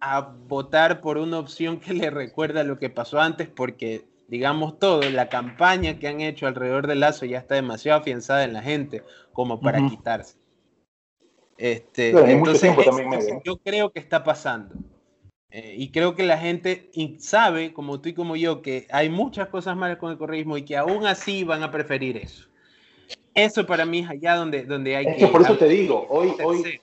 a 0.00 0.20
votar 0.20 1.00
por 1.00 1.18
una 1.18 1.38
opción 1.38 1.80
que 1.80 1.94
le 1.94 2.10
recuerda 2.10 2.62
lo 2.62 2.78
que 2.78 2.90
pasó 2.90 3.20
antes, 3.20 3.48
porque 3.48 4.04
digamos 4.28 4.78
todo, 4.78 5.02
la 5.10 5.28
campaña 5.28 5.98
que 5.98 6.08
han 6.08 6.20
hecho 6.20 6.46
alrededor 6.46 6.86
del 6.86 7.00
Lazo 7.00 7.26
ya 7.26 7.38
está 7.38 7.54
demasiado 7.54 8.00
afianzada 8.00 8.44
en 8.44 8.52
la 8.52 8.62
gente 8.62 9.02
como 9.32 9.60
para 9.60 9.86
quitarse. 9.86 10.36
Este, 11.56 12.10
entonces, 12.10 12.74
yo 13.44 13.58
creo 13.58 13.90
que 13.90 14.00
está 14.00 14.24
pasando. 14.24 14.74
Eh, 15.50 15.76
y 15.78 15.92
creo 15.92 16.16
que 16.16 16.24
la 16.24 16.36
gente 16.36 16.90
sabe, 17.20 17.72
como 17.72 18.00
tú 18.00 18.08
y 18.08 18.14
como 18.14 18.34
yo, 18.34 18.60
que 18.60 18.88
hay 18.90 19.08
muchas 19.08 19.48
cosas 19.48 19.76
malas 19.76 19.98
con 19.98 20.10
el 20.10 20.18
correísmo 20.18 20.56
y 20.56 20.64
que 20.64 20.76
aún 20.76 21.06
así 21.06 21.44
van 21.44 21.62
a 21.62 21.70
preferir 21.70 22.16
eso. 22.16 22.48
Eso 23.34 23.64
para 23.64 23.86
mí 23.86 24.00
es 24.00 24.10
allá 24.10 24.34
donde, 24.34 24.64
donde 24.64 24.96
hay 24.96 25.16
que... 25.16 25.28
Por 25.28 25.42
eso 25.42 25.56
te 25.56 25.68
digo, 25.68 26.06
hoy, 26.08 26.34
hoy, 26.42 26.80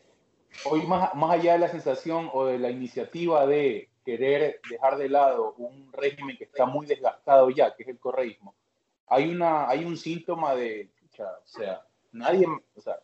hoy 0.63 0.81
más, 0.83 1.13
más 1.15 1.31
allá 1.31 1.53
de 1.53 1.59
la 1.59 1.67
sensación 1.67 2.29
o 2.31 2.45
de 2.45 2.59
la 2.59 2.69
iniciativa 2.69 3.45
de 3.45 3.89
querer 4.03 4.59
dejar 4.69 4.97
de 4.97 5.09
lado 5.09 5.53
un 5.57 5.91
régimen 5.93 6.37
que 6.37 6.45
está 6.45 6.65
muy 6.65 6.85
desgastado 6.85 7.49
ya, 7.49 7.75
que 7.75 7.83
es 7.83 7.89
el 7.89 7.99
correísmo, 7.99 8.55
hay, 9.07 9.29
una, 9.29 9.67
hay 9.67 9.83
un 9.83 9.97
síntoma 9.97 10.55
de, 10.55 10.89
o 11.19 11.47
sea, 11.47 11.85
nadie, 12.11 12.47
o 12.47 12.81
sea, 12.81 12.99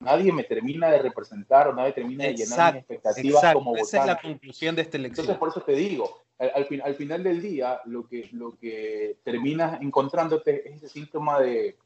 nadie 0.00 0.32
me 0.32 0.44
termina 0.44 0.90
de 0.90 0.98
representar 0.98 1.68
o 1.68 1.72
nadie 1.72 1.92
termina 1.92 2.24
de 2.24 2.34
llenar 2.34 2.74
mis 2.74 2.80
expectativas 2.82 3.52
como 3.52 3.70
votante. 3.70 3.82
Esa 3.82 4.00
es 4.00 4.06
la 4.06 4.20
conclusión 4.20 4.76
de 4.76 4.82
esta 4.82 4.96
elección. 4.96 5.24
Entonces, 5.24 5.38
por 5.38 5.48
eso 5.50 5.60
te 5.60 5.72
digo, 5.72 6.24
al, 6.38 6.66
al, 6.82 6.94
final 6.96 7.22
del 7.22 7.40
día, 7.40 7.80
lo 7.84 8.06
que, 8.06 8.28
lo 8.32 8.56
que 8.58 9.18
terminas 9.22 9.80
encontrándote 9.80 10.68
es 10.68 10.76
ese 10.76 10.88
síntoma 10.88 11.40
de, 11.40 11.76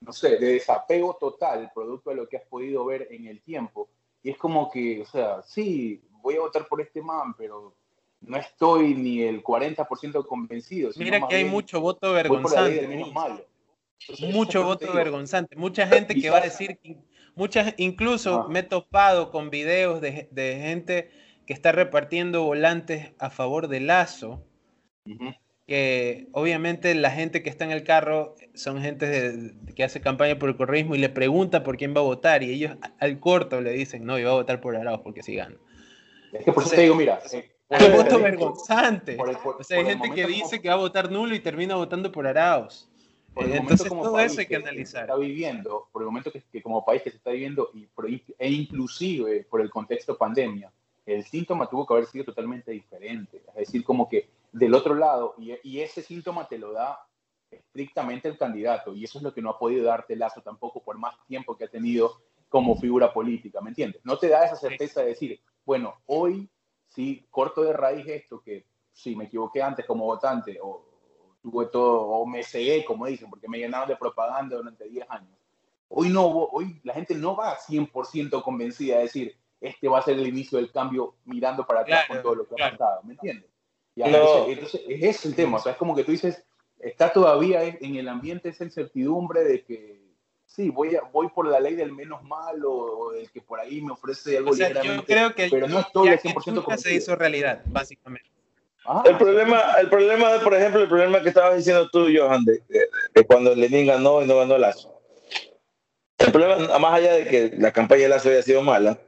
no 0.00 0.12
sé, 0.12 0.36
de 0.38 0.52
desapego 0.52 1.16
total, 1.18 1.70
producto 1.74 2.10
de 2.10 2.16
lo 2.16 2.28
que 2.28 2.36
has 2.36 2.46
podido 2.46 2.84
ver 2.84 3.08
en 3.10 3.26
el 3.26 3.40
tiempo. 3.42 3.88
Y 4.22 4.30
es 4.30 4.38
como 4.38 4.70
que, 4.70 5.02
o 5.02 5.06
sea, 5.06 5.42
sí, 5.42 6.02
voy 6.22 6.36
a 6.36 6.40
votar 6.40 6.66
por 6.66 6.80
este 6.80 7.02
man, 7.02 7.34
pero 7.36 7.74
no 8.20 8.36
estoy 8.36 8.94
ni 8.94 9.22
el 9.22 9.42
40% 9.42 10.26
convencido. 10.26 10.90
Mira 10.96 11.26
que 11.26 11.36
hay 11.36 11.44
mucho 11.44 11.80
voto 11.80 12.12
vergonzante. 12.12 13.04
Mucho 14.32 14.64
voto 14.64 14.92
vergonzante. 14.92 15.56
Mucha 15.56 15.86
gente 15.86 16.14
que 16.14 16.30
va 16.30 16.38
a 16.38 16.42
decir, 16.42 16.78
muchas, 17.34 17.74
incluso 17.76 18.48
me 18.48 18.60
he 18.60 18.62
topado 18.62 19.30
con 19.30 19.50
videos 19.50 20.00
de, 20.00 20.28
gente 20.34 21.10
que 21.46 21.52
está 21.52 21.72
repartiendo 21.72 22.44
volantes 22.44 23.12
a 23.18 23.30
favor 23.30 23.68
de 23.68 23.80
Lazo, 23.80 24.44
que 25.66 26.28
obviamente 26.32 26.94
la 26.94 27.10
gente 27.10 27.42
que 27.42 27.50
está 27.50 27.64
en 27.64 27.70
el 27.70 27.84
carro 27.84 28.34
son 28.54 28.80
gente 28.80 29.54
que 29.74 29.84
hace 29.84 30.00
campaña 30.00 30.38
por 30.38 30.48
el 30.48 30.56
correísmo 30.56 30.94
y 30.94 30.98
le 30.98 31.08
pregunta 31.08 31.62
por 31.62 31.76
quién 31.76 31.94
va 31.94 32.00
a 32.00 32.04
votar 32.04 32.42
y 32.42 32.52
ellos 32.52 32.76
al 32.98 33.20
corto 33.20 33.60
le 33.60 33.72
dicen, 33.72 34.04
no, 34.04 34.18
yo 34.18 34.26
voy 34.26 34.32
a 34.32 34.40
votar 34.40 34.60
por 34.60 34.76
Arauz 34.76 35.00
porque 35.02 35.22
si 35.22 35.34
gano. 35.34 35.58
Es 36.32 36.44
que 36.44 36.52
por 36.52 36.62
eso 36.62 36.74
te 36.74 36.82
digo, 36.82 36.94
mira. 36.94 37.20
Eh, 37.32 37.50
hay 37.70 37.90
voto 37.90 38.18
vergonzante. 38.18 39.16
o 39.18 39.62
sea, 39.62 39.78
hay 39.78 39.84
gente 39.84 40.10
que 40.10 40.26
dice 40.26 40.60
que 40.60 40.68
va 40.68 40.74
a 40.74 40.78
votar 40.78 41.10
nulo 41.10 41.34
y 41.34 41.40
termina 41.40 41.76
votando 41.76 42.10
por 42.10 42.26
Arauz. 42.26 42.88
Entonces, 43.36 43.88
todo 43.88 44.18
eso 44.18 44.40
hay 44.40 44.46
que 44.46 44.56
analizar. 44.56 45.02
está 45.04 45.16
viviendo, 45.16 45.88
por 45.92 46.02
el 46.02 46.06
momento 46.06 46.32
que, 46.32 46.62
como 46.62 46.84
país 46.84 47.02
que 47.02 47.10
se 47.10 47.16
está 47.16 47.30
viviendo, 47.30 47.70
y 47.74 47.88
e 48.38 48.50
inclusive 48.50 49.46
por 49.48 49.60
el 49.60 49.70
contexto 49.70 50.16
pandemia, 50.16 50.72
el 51.06 51.24
síntoma 51.24 51.68
tuvo 51.68 51.86
que 51.86 51.94
haber 51.94 52.06
sido 52.06 52.24
totalmente 52.24 52.72
diferente. 52.72 53.42
Es 53.48 53.66
decir, 53.66 53.84
como 53.84 54.08
que 54.08 54.28
del 54.52 54.74
otro 54.74 54.94
lado, 54.94 55.34
y, 55.38 55.54
y 55.62 55.80
ese 55.80 56.02
síntoma 56.02 56.48
te 56.48 56.58
lo 56.58 56.72
da 56.72 56.98
estrictamente 57.50 58.28
el 58.28 58.36
candidato, 58.36 58.94
y 58.94 59.04
eso 59.04 59.18
es 59.18 59.24
lo 59.24 59.32
que 59.32 59.42
no 59.42 59.50
ha 59.50 59.58
podido 59.58 59.84
darte 59.84 60.16
Lazo 60.16 60.40
tampoco 60.42 60.82
por 60.82 60.98
más 60.98 61.14
tiempo 61.26 61.56
que 61.56 61.64
ha 61.64 61.68
tenido 61.68 62.20
como 62.50 62.76
figura 62.76 63.12
política, 63.12 63.60
¿me 63.60 63.70
entiendes? 63.70 64.02
No 64.04 64.18
te 64.18 64.28
da 64.28 64.44
esa 64.44 64.56
certeza 64.56 65.00
de 65.00 65.10
decir, 65.10 65.40
bueno, 65.64 65.94
hoy 66.06 66.50
sí 66.88 67.24
corto 67.30 67.62
de 67.62 67.72
raíz 67.72 68.06
esto 68.08 68.42
que 68.42 68.66
si 68.92 69.14
me 69.14 69.24
equivoqué 69.24 69.62
antes 69.62 69.86
como 69.86 70.04
votante 70.04 70.58
o, 70.60 70.84
tuve 71.40 71.66
todo, 71.66 72.02
o 72.02 72.26
me 72.26 72.42
cegué, 72.42 72.84
como 72.84 73.06
dicen, 73.06 73.30
porque 73.30 73.48
me 73.48 73.56
llenaron 73.56 73.88
de 73.88 73.96
propaganda 73.96 74.56
durante 74.56 74.86
10 74.86 75.06
años. 75.08 75.30
Hoy 75.88 76.08
no, 76.08 76.26
hoy 76.26 76.80
la 76.82 76.92
gente 76.92 77.14
no 77.14 77.36
va 77.36 77.56
100% 77.56 78.42
convencida 78.42 78.96
de 78.96 79.02
decir, 79.02 79.36
este 79.60 79.88
va 79.88 80.00
a 80.00 80.02
ser 80.02 80.18
el 80.18 80.26
inicio 80.26 80.58
del 80.58 80.72
cambio 80.72 81.14
mirando 81.24 81.64
para 81.64 81.80
atrás 81.80 82.08
con 82.08 82.20
todo 82.20 82.34
lo 82.34 82.48
que 82.48 82.60
ha 82.60 82.72
pasado, 82.72 83.02
¿me 83.04 83.14
entiendes? 83.14 83.48
entonces, 84.52 84.82
es 84.88 85.24
el 85.24 85.36
tema, 85.36 85.58
o 85.58 85.60
sea, 85.60 85.72
es 85.72 85.78
como 85.78 85.94
que 85.94 86.02
tú 86.02 86.10
dices, 86.10 86.44
está 86.80 87.12
todavía 87.12 87.64
en 87.64 87.94
el 87.94 88.08
ambiente 88.08 88.48
esa 88.48 88.64
incertidumbre 88.64 89.44
de 89.44 89.64
que 89.64 90.09
sí, 90.50 90.70
voy, 90.70 90.96
a, 90.96 91.02
voy 91.12 91.28
por 91.28 91.46
la 91.46 91.60
ley 91.60 91.74
del 91.74 91.92
menos 91.92 92.22
malo 92.24 92.72
o 92.72 93.12
del 93.12 93.30
que 93.30 93.40
por 93.40 93.60
ahí 93.60 93.80
me 93.80 93.92
ofrece 93.92 94.36
algo 94.36 94.50
o 94.50 94.54
sea, 94.54 94.82
yo 94.82 95.04
creo 95.04 95.34
que 95.34 95.48
pero 95.50 95.68
no 95.68 95.80
estoy 95.80 96.08
al 96.08 96.18
100% 96.18 96.76
se 96.76 96.94
hizo 96.94 97.16
realidad, 97.16 97.62
básicamente. 97.66 98.28
Ah, 98.84 99.02
el 99.06 99.16
problema, 99.16 99.74
el 99.80 99.88
problema, 99.88 100.40
por 100.42 100.54
ejemplo, 100.54 100.80
el 100.80 100.88
problema 100.88 101.22
que 101.22 101.28
estabas 101.28 101.56
diciendo 101.56 101.88
tú, 101.90 102.08
Johan, 102.14 102.44
de, 102.44 102.62
de, 103.14 103.26
cuando 103.26 103.54
Lenin 103.54 103.86
ganó 103.86 104.22
y 104.22 104.26
no 104.26 104.38
ganó 104.38 104.56
Lazo. 104.58 105.00
El 106.18 106.32
problema, 106.32 106.78
más 106.78 106.94
allá 106.94 107.12
de 107.12 107.26
que 107.26 107.54
la 107.58 107.72
campaña 107.72 108.02
de 108.02 108.08
Lazo 108.08 108.30
haya 108.30 108.42
sido 108.42 108.62
mala, 108.62 108.98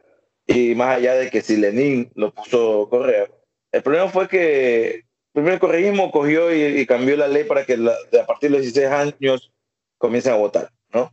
y 0.46 0.74
más 0.74 0.96
allá 0.96 1.14
de 1.14 1.30
que 1.30 1.40
si 1.40 1.56
Lenin 1.56 2.10
lo 2.14 2.32
puso 2.32 2.88
Correa, 2.90 3.28
el 3.72 3.82
problema 3.82 4.08
fue 4.08 4.28
que 4.28 5.04
primero 5.32 5.54
el 5.54 5.60
correísmo 5.60 6.10
cogió 6.10 6.54
y, 6.54 6.84
cambió 6.86 7.16
la 7.16 7.28
ley 7.28 7.44
para 7.44 7.64
que 7.64 7.74
a 7.74 8.26
partir 8.26 8.50
de 8.50 8.58
los 8.58 8.62
16 8.62 8.86
años 8.88 9.50
comiencen 9.98 10.34
a 10.34 10.36
votar, 10.36 10.70
¿no? 10.92 11.10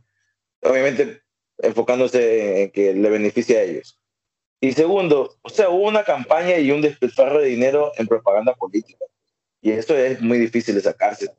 Obviamente 0.62 1.22
enfocándose 1.58 2.62
en 2.62 2.70
que 2.70 2.94
le 2.94 3.10
beneficie 3.10 3.58
a 3.58 3.62
ellos. 3.62 3.98
Y 4.60 4.72
segundo, 4.72 5.36
o 5.42 5.48
sea, 5.48 5.70
hubo 5.70 5.88
una 5.88 6.04
campaña 6.04 6.58
y 6.58 6.70
un 6.70 6.82
despilfarro 6.82 7.40
de 7.40 7.48
dinero 7.48 7.92
en 7.96 8.06
propaganda 8.06 8.54
política. 8.54 9.04
Y 9.62 9.70
eso 9.70 9.96
es 9.96 10.20
muy 10.20 10.38
difícil 10.38 10.74
de 10.74 10.82
sacarse. 10.82 11.30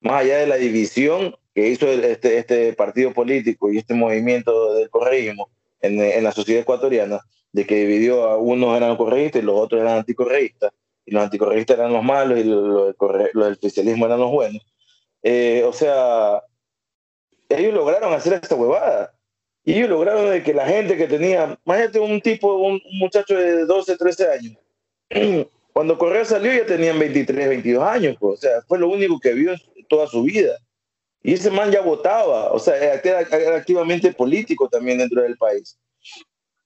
Más 0.00 0.22
allá 0.22 0.38
de 0.38 0.46
la 0.46 0.56
división 0.56 1.34
que 1.54 1.68
hizo 1.68 1.86
este, 1.88 2.38
este 2.38 2.72
partido 2.72 3.12
político 3.12 3.70
y 3.70 3.78
este 3.78 3.94
movimiento 3.94 4.74
del 4.74 4.90
correísmo 4.90 5.50
en, 5.80 6.00
en, 6.00 6.24
la 6.24 6.32
sociedad 6.32 6.62
ecuatoriana, 6.62 7.20
de 7.52 7.66
que 7.66 7.86
dividió 7.86 8.24
a 8.24 8.36
unos 8.36 8.76
eran 8.76 8.96
correístas 8.96 9.42
y 9.42 9.44
los 9.44 9.56
otros 9.56 9.80
eran 9.80 9.98
anticorreístas, 9.98 10.72
y 11.04 11.12
los 11.12 11.22
anticorreístas 11.24 11.78
eran 11.78 11.92
los 11.92 12.02
malos 12.02 12.38
y 12.38 12.44
los, 12.44 12.94
los 12.98 13.44
del 13.44 13.52
oficialismo 13.54 14.06
eran 14.06 14.20
los 14.20 14.30
buenos. 14.30 14.62
Eh, 15.22 15.62
o 15.64 15.72
sea, 15.72 16.42
ellos 17.58 17.74
lograron 17.74 18.12
hacer 18.12 18.34
esta 18.34 18.54
huevada. 18.54 19.14
Y 19.64 19.74
ellos 19.74 19.90
lograron 19.90 20.30
de 20.30 20.42
que 20.42 20.52
la 20.52 20.66
gente 20.66 20.96
que 20.96 21.06
tenía, 21.06 21.58
imagínate 21.64 22.00
un 22.00 22.20
tipo, 22.20 22.56
un, 22.56 22.82
muchacho 22.98 23.36
de 23.36 23.64
12, 23.64 23.96
13 23.96 24.28
años, 24.28 24.56
cuando 25.72 25.96
Correa 25.96 26.24
salió 26.24 26.52
ya 26.52 26.66
tenían 26.66 26.98
23, 26.98 27.48
22 27.48 27.82
años, 27.84 28.16
pues, 28.18 28.38
o 28.38 28.42
sea, 28.42 28.62
fue 28.66 28.78
lo 28.78 28.88
único 28.88 29.20
que 29.20 29.32
vio 29.32 29.54
toda 29.88 30.06
su 30.08 30.24
vida. 30.24 30.58
Y 31.22 31.34
ese 31.34 31.50
man 31.50 31.70
ya 31.70 31.80
votaba, 31.80 32.50
o 32.50 32.58
sea, 32.58 32.76
era, 32.76 33.20
activamente 33.56 34.12
político 34.12 34.68
también 34.68 34.98
dentro 34.98 35.22
del 35.22 35.36
país. 35.36 35.78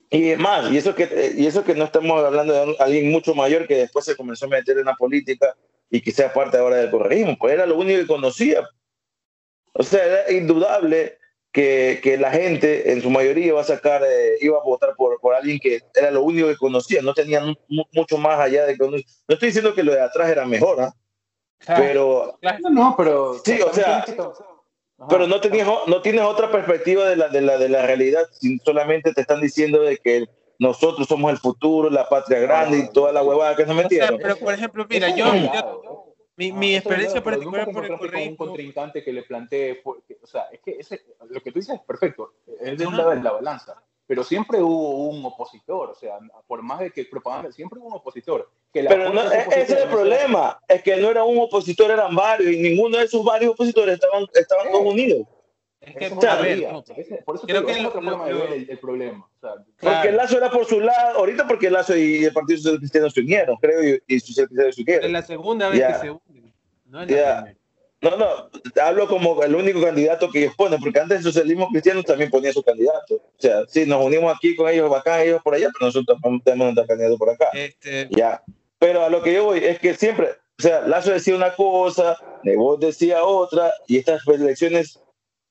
Y 0.08 0.34
más, 0.36 0.70
y 0.72 0.78
eso, 0.78 0.94
que, 0.94 1.34
y 1.36 1.46
eso 1.46 1.64
que 1.64 1.74
no 1.74 1.84
estamos 1.84 2.22
hablando 2.24 2.54
de 2.54 2.76
alguien 2.78 3.10
mucho 3.10 3.34
mayor 3.34 3.66
que 3.66 3.76
después 3.76 4.04
se 4.04 4.16
comenzó 4.16 4.46
a 4.46 4.50
meter 4.50 4.78
en 4.78 4.86
la 4.86 4.94
política 4.94 5.54
y 5.90 6.00
que 6.00 6.12
sea 6.12 6.32
parte 6.32 6.56
ahora 6.56 6.76
del 6.76 6.90
correísmo, 6.90 7.36
pues 7.38 7.52
era 7.52 7.66
lo 7.66 7.76
único 7.76 8.00
que 8.00 8.06
conocía. 8.06 8.66
O 9.78 9.82
sea, 9.82 10.04
era 10.04 10.32
indudable 10.32 11.18
que, 11.52 12.00
que, 12.02 12.18
la 12.18 12.30
gente 12.30 12.92
en 12.92 13.00
su 13.00 13.10
mayoría 13.10 13.46
iba 13.46 13.60
a 13.60 13.64
sacar, 13.64 14.02
eh, 14.02 14.36
iba 14.40 14.58
a 14.58 14.62
votar 14.62 14.94
por, 14.96 15.18
por 15.20 15.34
alguien 15.34 15.58
que 15.58 15.80
era 15.94 16.10
lo 16.10 16.22
único 16.22 16.48
que 16.48 16.56
conocía, 16.56 17.00
no 17.02 17.14
tenían 17.14 17.56
mucho 17.92 18.18
más 18.18 18.38
allá 18.38 18.66
de 18.66 18.76
que 18.76 18.86
No 18.86 18.96
estoy 19.28 19.48
diciendo 19.48 19.74
que 19.74 19.82
lo 19.82 19.92
de 19.92 20.02
atrás 20.02 20.28
era 20.30 20.44
mejor, 20.44 20.82
¿ah? 20.82 20.94
pero... 21.66 22.38
No, 22.70 22.94
pero... 22.96 23.40
Sí, 23.44 23.58
o 23.60 23.72
sea... 23.72 24.04
pero 25.08 25.26
no, 25.26 25.40
tenías, 25.40 25.68
no 25.86 26.02
tienes 26.02 26.22
otra 26.22 26.50
perspectiva 26.50 27.08
de 27.08 27.16
la, 27.16 27.28
de, 27.28 27.40
la, 27.40 27.58
de 27.58 27.68
la 27.68 27.86
realidad, 27.86 28.26
solamente 28.64 29.12
te 29.14 29.22
están 29.22 29.40
diciendo 29.40 29.80
de 29.80 29.96
que 29.96 30.26
nosotros 30.58 31.06
somos 31.06 31.32
el 31.32 31.38
futuro, 31.38 31.90
la 31.90 32.08
patria 32.08 32.38
grande 32.40 32.78
y 32.78 32.92
toda 32.92 33.12
la 33.12 33.22
huevada 33.22 33.56
que 33.56 33.66
no 33.66 33.74
me 33.74 33.82
entiendes. 33.82 34.18
pero 34.22 34.36
por 34.36 34.54
ejemplo, 34.54 34.86
mira, 34.88 35.14
yo, 35.14 35.26
mi, 36.36 36.52
mi 36.52 36.76
experiencia 36.76 37.22
particular 37.22 37.70
por 37.72 37.84
el 37.84 37.96
correo. 37.96 38.28
un 38.28 38.36
contrincante 38.36 39.02
que 39.02 39.12
le 39.12 39.22
plantee, 39.22 39.82
o 39.84 40.26
sea, 40.26 40.48
es 40.52 40.60
que 40.60 40.76
ese, 40.78 41.04
lo 41.28 41.40
que 41.40 41.50
tú 41.50 41.58
dices 41.58 41.76
es 41.76 41.80
perfecto, 41.82 42.34
es 42.60 42.78
de 42.78 42.86
un 42.86 42.96
lado 42.96 43.10
de 43.10 43.22
la 43.22 43.32
balanza, 43.32 43.82
pero 44.06 44.22
siempre 44.22 44.62
hubo 44.62 45.08
un 45.08 45.24
opositor, 45.24 45.90
o 45.90 45.94
sea, 45.94 46.18
por 46.46 46.62
más 46.62 46.80
de 46.80 46.92
que 46.92 47.04
propaganda, 47.06 47.50
siempre 47.50 47.80
hubo 47.80 47.88
un 47.88 47.94
opositor. 47.94 48.50
Que 48.72 48.84
pero 48.84 49.12
no, 49.12 49.32
e, 49.32 49.38
ese 49.38 49.60
es 49.60 49.70
el 49.70 49.88
problema, 49.88 50.60
es 50.68 50.82
que 50.82 50.96
no 50.96 51.10
era 51.10 51.24
un 51.24 51.38
opositor, 51.38 51.90
eran 51.90 52.14
varios, 52.14 52.52
y 52.52 52.60
ninguno 52.60 52.98
de 52.98 53.04
esos 53.04 53.24
varios 53.24 53.52
opositores 53.52 53.94
estaban, 53.94 54.26
estaban 54.34 54.70
todos 54.70 54.92
unidos. 54.92 55.26
Es 55.86 55.94
que, 55.94 56.26
a 56.26 56.36
ver, 56.36 56.66
por 57.24 57.36
eso 57.36 57.46
creo 57.46 57.64
que 57.64 57.72
es 57.72 57.78
el, 57.78 57.90
problema, 57.90 58.28
el, 58.28 58.78
problema. 58.78 59.28
Porque 59.80 60.08
el 60.08 60.16
Lazo 60.16 60.36
era 60.36 60.50
por 60.50 60.66
su 60.66 60.80
lado, 60.80 61.18
ahorita 61.18 61.46
porque 61.46 61.68
el 61.68 61.74
Lazo 61.74 61.96
y 61.96 62.24
el 62.24 62.32
Partido 62.32 62.58
Social 62.58 62.78
Cristiano 62.78 63.08
se 63.08 63.20
unieron, 63.20 63.56
creo, 63.56 63.82
y, 63.82 64.02
y 64.14 64.20
Social 64.20 64.48
Cristiano 64.48 64.72
se 64.72 64.82
unieron. 64.82 65.04
Es 65.04 65.12
la 65.12 65.22
segunda 65.22 65.68
vez 65.68 65.86
que 65.86 65.94
se 65.94 66.10
unen, 66.10 66.54
no 66.86 67.02
es 67.02 67.10
la 67.10 67.42
primera. 67.42 67.56
No, 68.02 68.16
no, 68.16 68.26
hablo 68.82 69.08
como 69.08 69.42
el 69.42 69.54
único 69.54 69.80
candidato 69.80 70.30
que 70.30 70.40
ellos 70.40 70.54
ponen, 70.54 70.78
porque 70.80 71.00
antes 71.00 71.18
el 71.18 71.24
socialismo 71.24 71.68
cristiano 71.68 72.02
también 72.02 72.30
ponía 72.30 72.52
su 72.52 72.62
candidato. 72.62 73.14
O 73.14 73.38
sea, 73.38 73.64
sí, 73.68 73.86
nos 73.86 74.04
unimos 74.04 74.34
aquí 74.36 74.54
con 74.54 74.68
ellos 74.68 74.92
acá, 74.94 75.22
ellos 75.22 75.40
por 75.42 75.54
allá, 75.54 75.70
pero 75.72 75.86
nosotros 75.86 76.18
tenemos 76.44 76.74
nuestro 76.74 76.86
candidato 76.86 77.16
por 77.16 77.30
acá. 77.30 77.46
Este... 77.54 78.08
Ya. 78.10 78.42
Pero 78.78 79.02
a 79.02 79.08
lo 79.08 79.22
que 79.22 79.32
yo 79.32 79.44
voy 79.44 79.64
es 79.64 79.78
que 79.78 79.94
siempre, 79.94 80.28
o 80.58 80.62
sea, 80.62 80.82
Lazo 80.82 81.10
decía 81.10 81.34
una 81.34 81.54
cosa, 81.54 82.18
Nebot 82.42 82.80
decía 82.80 83.24
otra, 83.24 83.72
y 83.86 83.96
estas 83.96 84.26
elecciones, 84.28 85.00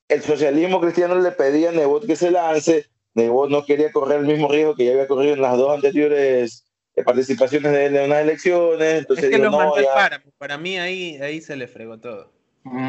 el 0.07 0.21
socialismo 0.21 0.79
cristiano 0.81 1.15
le 1.19 1.31
pedía 1.31 1.69
a 1.69 1.71
Nebot 1.71 2.05
que 2.05 2.15
se 2.15 2.31
lance, 2.31 2.85
Nebot 3.13 3.49
no 3.49 3.65
quería 3.65 3.91
correr 3.91 4.19
el 4.19 4.27
mismo 4.27 4.47
riesgo 4.47 4.75
que 4.75 4.85
ya 4.85 4.91
había 4.91 5.07
corrido 5.07 5.33
en 5.33 5.41
las 5.41 5.57
dos 5.57 5.73
anteriores 5.73 6.65
participaciones 7.03 7.71
de, 7.71 7.89
de 7.89 8.05
unas 8.05 8.21
elecciones. 8.21 8.99
Entonces 8.99 9.25
es 9.25 9.31
que 9.31 9.37
digo, 9.37 9.49
no, 9.49 9.73
para, 9.93 10.23
para 10.37 10.57
mí 10.57 10.77
ahí, 10.77 11.17
ahí 11.17 11.41
se 11.41 11.55
le 11.55 11.67
fregó 11.67 11.99
todo. 11.99 12.31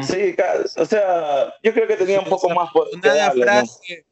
Sí, 0.01 0.35
o 0.77 0.85
sea, 0.85 1.53
yo 1.61 1.71
creo 1.73 1.87
que 1.87 1.97
tenía 1.97 2.19
un 2.19 2.25
poco 2.25 2.49
más 2.49 2.69
Una 2.93 3.31
frase 3.31 4.05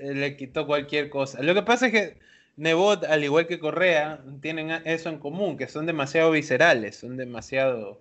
le 0.00 0.36
quitó 0.36 0.66
cualquier 0.66 1.10
cosa. 1.10 1.42
Lo 1.42 1.54
que 1.54 1.62
pasa 1.62 1.86
es 1.86 1.92
que 1.92 2.18
Nebot, 2.56 3.04
al 3.04 3.24
igual 3.24 3.46
que 3.46 3.58
Correa, 3.58 4.22
tienen 4.40 4.70
eso 4.84 5.08
en 5.08 5.18
común, 5.18 5.56
que 5.56 5.66
son 5.66 5.86
demasiado 5.86 6.30
viscerales, 6.30 6.96
son 6.96 7.16
demasiado 7.16 8.00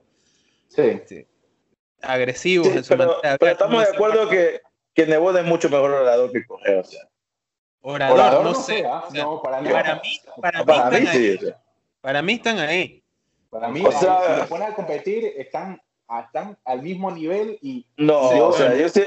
este, 0.70 1.28
agresivos 2.04 2.68
en 2.68 2.84
su 2.84 2.98
pero, 2.98 3.18
pero 3.40 3.52
estamos 3.52 3.84
de 3.84 3.94
acuerdo 3.94 4.30
que, 4.30 4.62
que 4.94 5.06
Nebot 5.06 5.36
es 5.38 5.46
mucho 5.46 5.70
mejor 5.70 5.92
orador 5.92 6.32
que 6.32 6.46
Correa, 6.46 6.82
o 6.82 6.84
sea. 6.84 7.02
Orador, 7.82 8.44
no, 8.44 8.56
sé. 8.56 8.84
no, 9.14 9.42
para, 9.42 9.62
mí, 9.62 9.70
para 9.70 9.96
mí, 9.96 10.20
para, 10.42 10.64
mí, 10.64 10.74
están 10.74 11.08
ahí. 11.08 11.40
Para 12.00 12.22
mí 12.22 12.34
están 12.34 12.60
ahí. 12.60 13.04
Para 13.50 13.68
mí, 13.68 13.84
o 13.86 13.92
sea, 13.92 14.36
si 14.36 14.42
se 14.42 14.48
ponen 14.48 14.72
a 14.72 14.76
competir, 14.76 15.34
están 15.38 15.82
están 16.22 16.58
al 16.66 16.82
mismo 16.82 17.12
nivel 17.12 17.58
y... 17.62 17.86
No, 17.98 18.48
o 18.48 18.54
sea, 18.54 18.76
yo 18.76 18.90
sí, 18.90 19.04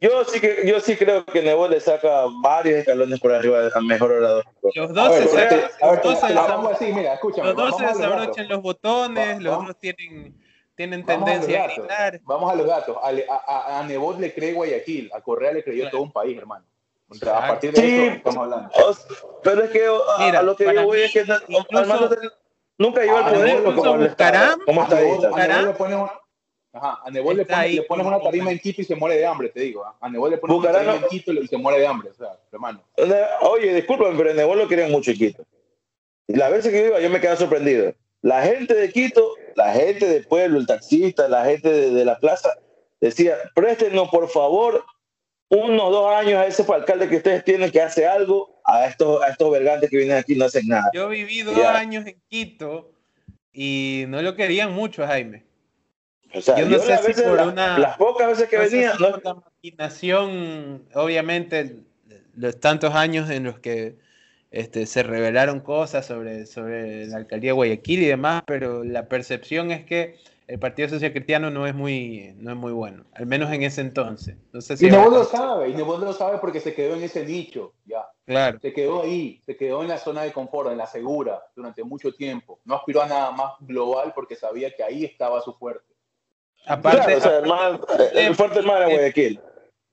yo 0.00 0.24
sí, 0.24 0.40
que, 0.40 0.62
yo 0.66 0.80
sí 0.80 0.96
creo 0.96 1.24
que 1.24 1.42
Nebo 1.42 1.68
le 1.68 1.80
saca 1.80 2.24
varios 2.42 2.80
escalones 2.80 3.20
por 3.20 3.32
arriba 3.32 3.60
al 3.72 3.84
mejor 3.84 4.12
orador. 4.12 4.44
Los 4.74 4.92
dos 4.92 5.14
se, 5.14 5.46
desabrochan 7.88 8.48
los 8.48 8.62
botones, 8.62 9.40
los 9.40 9.66
dos 9.66 9.76
tienen, 9.78 10.34
tienen 10.74 11.04
tendencia 11.04 11.64
a, 11.64 11.68
gritar. 11.68 12.20
Vamos 12.24 12.50
a 12.50 12.54
los 12.54 12.66
datos. 12.66 12.96
A, 13.02 13.10
a, 13.46 13.80
a 13.80 13.86
Nebot 13.86 14.18
le 14.18 14.32
cree 14.32 14.52
Guayaquil, 14.52 15.10
a 15.12 15.20
Correa 15.20 15.52
le 15.52 15.62
creyó 15.64 15.90
todo 15.90 16.02
un 16.02 16.12
país, 16.12 16.36
hermano. 16.36 16.64
a 17.22 17.46
partir 17.48 17.72
de 17.72 17.80
sí, 17.80 18.00
eso 18.00 18.14
estamos 18.14 18.44
hablando. 18.44 18.70
pero 19.42 19.64
es 19.64 19.70
que 19.70 19.86
a, 19.86 20.42
lo 20.42 20.56
que 20.56 20.74
yo 20.74 20.84
voy 20.84 21.02
es 21.02 21.12
que 21.12 21.24
incluso, 21.48 22.10
nunca 22.78 23.04
iba 23.04 23.26
al 23.26 23.34
poder. 23.34 23.62
¿Cómo 24.64 24.82
está 24.82 24.96
ahí? 24.96 25.10
Ajá, 26.74 27.00
a 27.04 27.10
Nebol 27.10 27.36
le, 27.36 27.44
pones 27.44 28.06
una 28.06 28.18
tarima 28.18 28.50
en 28.50 28.58
Quito 28.58 28.80
y 28.80 28.84
se 28.84 28.94
muere 28.94 29.18
de 29.18 29.26
hambre, 29.26 29.50
te 29.50 29.60
digo. 29.60 29.84
¿ah? 29.84 29.94
A 30.00 30.08
Nebol 30.08 30.30
le 30.30 30.38
pones 30.38 30.56
una 30.56 30.72
tarima 30.72 30.94
en 30.94 31.06
Quito 31.08 31.30
y 31.30 31.46
se 31.46 31.58
muere 31.58 31.80
de 31.80 31.86
hambre, 31.86 32.10
o 32.10 32.14
sea, 32.14 32.38
hermano. 32.50 32.82
Oye, 33.42 33.74
discúlpame, 33.74 34.16
pero 34.16 34.30
a 34.30 34.34
Nebol 34.34 34.58
lo 34.58 34.66
querían 34.66 34.90
mucho 34.90 35.10
en 35.10 35.18
Quito. 35.18 35.44
Y 36.26 36.34
las 36.34 36.50
veces 36.50 36.72
que 36.72 36.86
iba 36.86 36.98
yo 36.98 37.10
me 37.10 37.20
quedaba 37.20 37.36
sorprendido. 37.36 37.92
La 38.22 38.42
gente 38.42 38.74
de 38.74 38.90
Quito, 38.90 39.34
la 39.56 39.72
gente 39.72 40.06
del 40.06 40.26
pueblo, 40.26 40.58
el 40.58 40.66
taxista, 40.66 41.28
la 41.28 41.44
gente 41.44 41.68
de, 41.68 42.04
la 42.04 42.18
plaza, 42.18 42.50
decía, 43.00 43.36
préstenos 43.54 44.08
por 44.08 44.28
favor 44.28 44.84
unos 45.48 45.90
dos 45.90 46.14
años 46.14 46.34
a 46.38 46.46
ese 46.46 46.64
alcalde 46.72 47.08
que 47.08 47.16
ustedes 47.16 47.44
tienen 47.44 47.70
que 47.70 47.82
hace 47.82 48.06
algo, 48.06 48.60
a 48.64 48.86
estos, 48.86 49.22
a 49.22 49.28
estos 49.28 49.50
vergantes 49.50 49.90
que 49.90 49.98
vienen 49.98 50.16
aquí 50.16 50.34
no 50.34 50.46
hacen 50.46 50.66
nada. 50.68 50.88
Yo 50.94 51.08
viví 51.08 51.42
dos 51.42 51.58
años 51.58 52.06
en 52.06 52.16
Quito 52.28 52.92
y 53.52 54.04
no 54.08 54.22
lo 54.22 54.34
querían 54.34 54.72
mucho, 54.72 55.06
Jaime. 55.06 55.44
O 56.34 56.40
sea, 56.40 56.58
yo 56.58 56.66
no 56.66 56.78
sé 56.78 56.96
si 57.12 57.22
por 57.22 57.40
una. 57.40 57.78
Las 57.78 57.96
pocas 57.98 58.28
veces 58.28 58.48
que 58.48 58.56
venía. 58.56 58.94
no... 58.98 59.10
Por 59.10 59.24
la 59.24 59.34
maquinación, 59.34 60.84
obviamente, 60.94 61.76
los 62.34 62.58
tantos 62.58 62.94
años 62.94 63.28
en 63.28 63.44
los 63.44 63.58
que 63.58 63.96
este, 64.52 64.84
se 64.84 65.02
revelaron 65.02 65.60
cosas 65.60 66.06
sobre, 66.06 66.44
sobre 66.44 67.06
la 67.06 67.16
alcaldía 67.16 67.48
de 67.48 67.54
Guayaquil 67.54 68.02
y 68.02 68.06
demás, 68.06 68.42
pero 68.46 68.84
la 68.84 69.08
percepción 69.08 69.70
es 69.70 69.84
que 69.86 70.18
el 70.46 70.58
Partido 70.58 70.90
Social 70.90 71.12
Cristiano 71.12 71.50
no 71.50 71.66
es 71.66 71.74
muy, 71.74 72.34
no 72.36 72.50
es 72.50 72.56
muy 72.58 72.72
bueno, 72.72 73.06
al 73.14 73.24
menos 73.24 73.50
en 73.50 73.62
ese 73.62 73.80
entonces. 73.80 74.36
No 74.52 74.60
sé 74.60 74.76
si 74.76 74.86
y 74.86 74.90
Nebot 74.90 75.10
lo 75.10 75.24
sabe, 75.24 75.70
y 75.70 75.74
Nebot 75.74 76.00
lo 76.00 76.12
sabe 76.12 76.36
porque 76.36 76.60
se 76.60 76.74
quedó 76.74 76.94
en 76.94 77.02
ese 77.02 77.24
nicho, 77.24 77.72
ya. 77.86 78.06
Claro. 78.26 78.58
Se 78.60 78.74
quedó 78.74 79.02
ahí, 79.02 79.40
se 79.46 79.56
quedó 79.56 79.80
en 79.80 79.88
la 79.88 79.96
zona 79.96 80.22
de 80.22 80.32
confort, 80.32 80.70
en 80.70 80.78
la 80.78 80.86
segura, 80.86 81.42
durante 81.56 81.82
mucho 81.82 82.12
tiempo. 82.14 82.60
No 82.66 82.74
aspiró 82.74 83.02
a 83.02 83.06
nada 83.06 83.30
más 83.30 83.54
global 83.60 84.12
porque 84.14 84.36
sabía 84.36 84.70
que 84.76 84.82
ahí 84.82 85.06
estaba 85.06 85.40
su 85.40 85.54
fuerte. 85.54 85.94
Aparte, 86.66 87.18
el 88.14 88.34
fuerte 88.34 88.58
hermano 88.58 88.86
de 88.86 88.94
Guayaquil. 88.94 89.40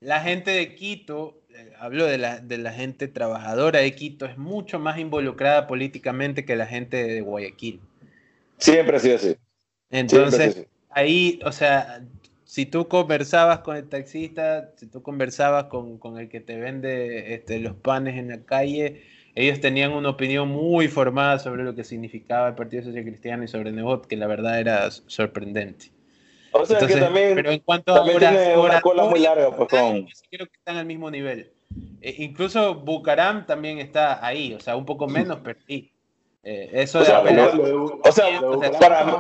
La 0.02 0.20
gente 0.20 0.52
de 0.52 0.76
Quito, 0.76 1.39
eh, 1.60 1.74
hablo 1.80 2.06
de 2.06 2.18
la, 2.18 2.40
de 2.40 2.58
la 2.58 2.72
gente 2.72 3.08
trabajadora 3.08 3.80
de 3.80 3.94
Quito, 3.94 4.26
es 4.26 4.38
mucho 4.38 4.80
más 4.80 4.98
involucrada 4.98 5.68
políticamente 5.68 6.46
que 6.46 6.56
la 6.56 6.66
gente 6.66 7.04
de 7.04 7.22
Guayaquil. 7.22 7.82
Siempre 8.58 8.98
ha 8.98 9.00
sido 9.00 9.16
así. 9.16 9.36
Entonces, 9.90 10.68
ahí, 10.90 11.40
o 11.44 11.52
sea, 11.52 12.04
si 12.46 12.66
tú 12.66 12.88
conversabas 12.88 13.60
con 13.60 13.76
el 13.76 13.88
taxista, 13.88 14.72
si 14.76 14.88
tú 14.88 15.02
conversabas 15.02 15.66
con, 15.66 15.98
con, 15.98 16.18
el 16.18 16.30
que 16.30 16.40
te 16.40 16.58
vende 16.58 17.34
este, 17.34 17.60
los 17.60 17.76
panes 17.76 18.18
en 18.18 18.30
la 18.30 18.42
calle, 18.42 19.04
ellos 19.36 19.60
tenían 19.62 19.92
una 19.92 20.10
opinión 20.10 20.50
muy 20.50 20.88
formada 20.88 21.40
sobre 21.40 21.64
lo 21.64 21.76
que 21.76 21.84
significaba 21.84 22.50
el 22.50 22.56
Partido 22.56 22.84
Social 22.84 23.04
Cristiano 23.04 23.44
y 23.44 23.48
sobre 23.48 23.72
Nebot, 23.72 24.08
que 24.08 24.18
la 24.18 24.28
verdad 24.28 24.60
era 24.60 24.90
sorprendente. 24.92 25.92
O 26.52 26.66
sea 26.66 26.80
que 26.80 26.96
también, 26.96 27.36
pero 27.36 27.52
en 27.52 27.60
cuanto 27.60 27.96
a 27.96 28.04
tiene 28.04 28.58
una 28.58 28.82
cola 28.82 29.06
muy 29.06 29.20
larga, 29.20 29.56
pues 29.56 29.70
con... 29.70 30.08
Creo 30.30 30.48
que 30.48 30.58
están 30.58 30.78
al 30.78 30.86
mismo 30.86 31.10
nivel. 31.12 31.52
Eh, 32.02 32.16
incluso 32.20 32.76
Bucaram 32.76 33.46
también 33.46 33.80
está 33.80 34.26
ahí, 34.26 34.54
o 34.54 34.60
sea, 34.60 34.76
un 34.76 34.86
poco 34.86 35.08
menos, 35.08 35.40
pero 35.44 35.60
sí. 35.68 35.92
Eh, 36.44 36.70
eso 36.74 37.00
o 37.00 37.06
sea, 37.06 37.22
de 37.22 37.42
o 37.42 38.12
sea, 38.12 38.26
para 38.80 39.04
mí, 39.04 39.12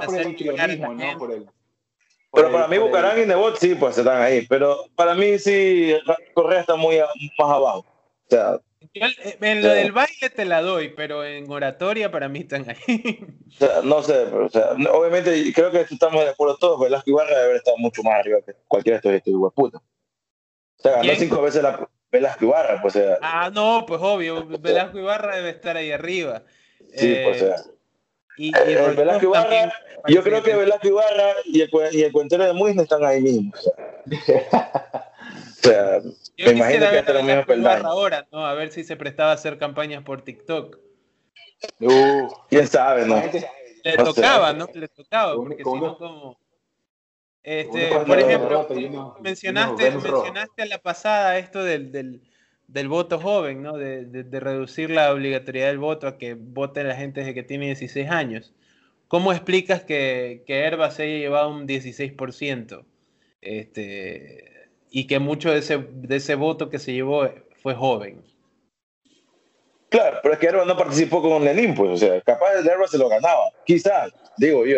pero 2.32 2.52
para 2.52 2.68
mí 2.68 2.78
Bucaram 2.78 3.20
y 3.20 3.26
Nebot 3.26 3.58
sí, 3.58 3.76
pues 3.76 3.98
están 3.98 4.22
ahí, 4.22 4.46
pero 4.48 4.86
para 4.96 5.14
mí 5.14 5.38
sí 5.38 5.94
Correa 6.34 6.62
está 6.62 6.76
muy 6.76 6.98
más 6.98 7.52
abajo. 7.52 7.80
O 7.80 8.30
sea, 8.30 8.60
eh, 8.94 9.38
en 9.42 9.62
lo 9.62 9.70
del 9.70 9.92
baile 9.92 10.30
te 10.30 10.46
la 10.46 10.62
doy, 10.62 10.90
pero 10.90 11.24
en 11.24 11.50
oratoria 11.50 12.12
para 12.12 12.28
mí 12.28 12.40
están 12.40 12.66
ahí. 12.70 13.20
no 13.84 14.02
sé, 14.02 14.26
pero, 14.26 14.46
o 14.46 14.50
sea, 14.50 14.72
obviamente 14.92 15.54
creo 15.54 15.72
que 15.72 15.82
estamos 15.82 16.24
de 16.24 16.32
acuerdo 16.32 16.58
todos, 16.58 16.80
Velasco 16.80 17.10
Ibarra 17.10 17.30
debe 17.30 17.44
haber 17.44 17.56
estado 17.58 17.78
mucho 17.78 18.04
más 18.04 18.16
arriba 18.16 18.40
que 18.46 18.54
cualquiera 18.68 19.00
de 19.00 19.18
estos 19.18 19.34
de 19.34 19.50
puta. 19.52 19.78
O 19.78 20.82
sea, 20.82 20.98
ganó 20.98 21.14
cinco 21.16 21.42
veces 21.42 21.62
la 21.62 21.88
Velasco 22.12 22.46
Ibarra, 22.46 22.82
pues. 22.82 22.96
O 22.96 23.00
sea, 23.00 23.18
ah, 23.22 23.52
no, 23.54 23.86
pues 23.88 24.02
obvio, 24.02 24.46
Velasco 24.46 24.98
Ibarra 24.98 25.36
debe 25.36 25.50
estar 25.50 25.78
ahí 25.78 25.92
arriba. 25.92 26.44
Sí, 26.96 27.18
pues, 27.24 27.42
o 27.42 27.46
sea. 27.46 27.56
Y, 28.38 28.48
y 28.48 28.52
eh, 28.56 28.94
Velasco 28.96 29.26
Ibarra, 29.26 29.74
yo 30.08 30.24
creo 30.24 30.42
que 30.42 30.56
Velasco 30.56 30.88
Ibarra 30.88 31.34
y 31.46 31.62
el, 31.62 31.70
y 31.92 32.04
el 32.04 32.12
cuentero 32.12 32.46
de 32.46 32.54
Muisne 32.54 32.84
están 32.84 33.04
ahí 33.04 33.22
mismo. 33.22 33.52
O 33.54 34.12
sea, 35.62 36.02
me 36.46 36.52
imagino 36.52 36.90
que 36.90 37.00
hasta 37.00 37.14
lo 37.14 37.24
mismo 37.24 37.44
ahora, 37.86 38.28
¿no? 38.32 38.46
A 38.46 38.54
ver 38.54 38.72
si 38.72 38.84
se 38.84 38.96
prestaba 38.96 39.32
a 39.32 39.34
hacer 39.34 39.58
campañas 39.58 40.04
por 40.04 40.22
TikTok. 40.22 40.80
Uh, 41.80 42.28
quién 42.50 42.68
sabe, 42.68 43.06
¿no? 43.06 43.22
Le 43.84 43.98
tocaba, 43.98 44.54
¿no? 44.54 44.68
Le 44.74 44.88
tocaba, 44.88 45.36
porque 45.36 45.64
si 45.64 45.80
no, 45.80 45.98
como. 45.98 46.38
Este, 47.42 47.88
por 48.06 48.20
ejemplo, 48.20 48.68
mencionaste, 49.22 49.92
mencionaste 49.92 50.62
a 50.62 50.66
la 50.66 50.78
pasada 50.78 51.38
esto 51.40 51.64
del, 51.64 51.92
del, 51.92 52.22
del 52.68 52.88
voto 52.90 53.20
joven, 53.20 53.64
¿no? 53.64 53.78
De, 53.78 54.06
de, 54.06 54.24
de, 54.24 54.40
reducir 54.40 54.90
la 54.90 55.12
obligatoriedad 55.14 55.70
del 55.70 55.80
voto 55.80 56.08
a 56.08 56.18
que 56.18 56.34
vote 56.34 56.84
la 56.84 56.96
gente 56.96 57.22
desde 57.22 57.34
que 57.34 57.44
tiene 57.44 57.68
16 57.68 58.10
años. 58.10 58.54
¿Cómo 59.08 59.32
explicas 59.32 59.82
que, 59.84 60.44
que 60.46 60.60
Herba 60.60 60.92
se 60.92 61.04
haya 61.04 61.18
llevado 61.18 61.50
un 61.50 61.68
16%? 61.68 62.86
Este, 63.42 64.49
y 64.90 65.08
que 65.08 65.20
mucho 65.20 65.52
de 65.52 65.60
ese, 65.60 65.78
de 65.78 66.16
ese 66.16 66.36
voto 66.36 66.70
que 66.70 66.80
se 66.80 66.94
llevó 66.94 67.28
fue 67.62 67.76
joven. 67.76 68.24
Claro, 69.90 70.20
pero 70.22 70.34
es 70.36 70.40
que 70.40 70.48
Herba 70.48 70.66
no 70.66 70.78
participó 70.78 71.22
con 71.22 71.44
Lenin, 71.44 71.74
pues, 71.74 71.90
o 71.92 71.98
sea, 71.98 72.22
capaz 72.22 72.54
de 72.62 72.70
Herba 72.70 72.88
se 72.88 72.98
lo 72.98 73.10
ganaba, 73.10 73.52
quizás, 73.66 74.12
digo 74.38 74.66
yo. 74.66 74.78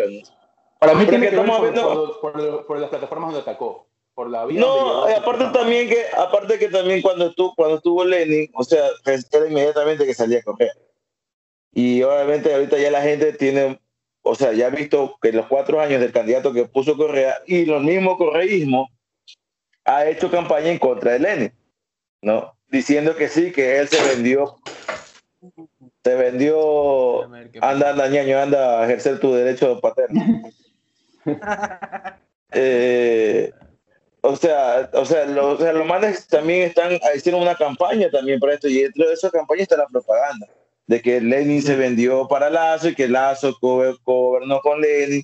Para 0.79 0.93
mí 0.93 1.05
tiene 1.05 1.29
que 1.29 1.35
ver 1.35 1.45
por, 1.45 2.65
por, 2.65 2.79
las 2.79 2.89
plataformas 2.89 3.33
donde 3.33 3.41
atacó. 3.41 3.87
Por 4.13 4.29
la 4.29 4.45
vía 4.45 4.59
no, 4.59 5.05
aparte 5.05 5.45
también 5.53 5.87
que, 5.87 6.03
aparte 6.17 6.59
que 6.59 6.67
también 6.67 7.01
cuando 7.01 7.27
estuvo, 7.27 7.53
cuando 7.55 7.77
estuvo 7.77 8.03
Lenin, 8.03 8.49
o 8.53 8.63
sea, 8.63 8.83
era 9.05 9.47
inmediatamente 9.47 10.05
que 10.05 10.13
salía 10.13 10.39
a 10.39 10.43
correr. 10.43 10.71
Y 11.73 12.03
obviamente 12.03 12.53
ahorita 12.53 12.77
ya 12.77 12.91
la 12.91 13.01
gente 13.01 13.31
tiene, 13.33 13.79
o 14.21 14.35
sea, 14.35 14.51
ya 14.51 14.67
ha 14.67 14.69
visto 14.69 15.17
que 15.21 15.31
los 15.31 15.47
cuatro 15.47 15.79
años 15.79 16.01
del 16.01 16.11
candidato 16.11 16.51
que 16.51 16.65
puso 16.65 16.97
Correa 16.97 17.37
y 17.47 17.65
los 17.65 17.81
mismos 17.81 18.17
correísmos 18.17 18.89
ha 19.85 20.05
hecho 20.05 20.29
campaña 20.29 20.69
en 20.69 20.79
contra 20.79 21.13
de 21.13 21.19
Lenin, 21.19 21.53
¿no? 22.21 22.55
Diciendo 22.69 23.15
que 23.15 23.27
sí, 23.27 23.51
que 23.51 23.79
él 23.79 23.87
se 23.87 24.01
vendió, 24.03 24.57
se 26.03 26.15
vendió, 26.15 27.23
anda, 27.61 27.89
anda, 27.89 28.07
ñaño, 28.07 28.39
anda 28.39 28.81
a 28.81 28.85
ejercer 28.85 29.19
tu 29.19 29.33
derecho 29.33 29.79
paterno. 29.79 30.21
Eh, 32.53 33.49
o 34.19 34.35
sea, 34.35 34.89
o 34.93 35.05
sea, 35.05 35.25
los, 35.25 35.61
o 35.61 35.85
manes 35.85 36.27
también 36.27 36.63
están, 36.63 36.99
hicieron 37.15 37.41
una 37.41 37.55
campaña 37.55 38.09
también 38.11 38.41
para 38.41 38.55
esto, 38.55 38.67
y 38.67 38.81
dentro 38.81 39.07
de 39.07 39.13
esa 39.13 39.31
campaña 39.31 39.63
está 39.63 39.77
la 39.77 39.87
propaganda, 39.87 40.47
de 40.85 41.01
que 41.01 41.21
Lenin 41.21 41.61
se 41.61 41.77
vendió 41.77 42.27
para 42.27 42.49
Lazo 42.49 42.89
y 42.89 42.95
que 42.95 43.07
Lazo 43.07 43.57
gobernó 43.61 44.59
con 44.59 44.81
Lenin, 44.81 45.23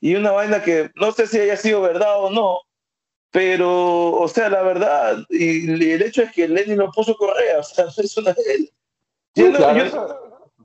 y 0.00 0.14
una 0.14 0.32
vaina 0.32 0.62
que 0.62 0.90
no 0.94 1.12
sé 1.12 1.26
si 1.26 1.40
haya 1.40 1.58
sido 1.58 1.82
verdad 1.82 2.24
o 2.24 2.30
no, 2.30 2.58
pero, 3.32 4.12
o 4.12 4.28
sea, 4.28 4.50
la 4.50 4.62
verdad, 4.62 5.24
y, 5.30 5.90
el 5.90 6.02
hecho 6.02 6.22
es 6.22 6.32
que 6.32 6.46
Lenin 6.46 6.76
no 6.76 6.92
puso 6.92 7.16
Correa, 7.16 7.60
o 7.60 7.62
sea, 7.62 7.86
es 7.96 8.16
una... 8.18 8.36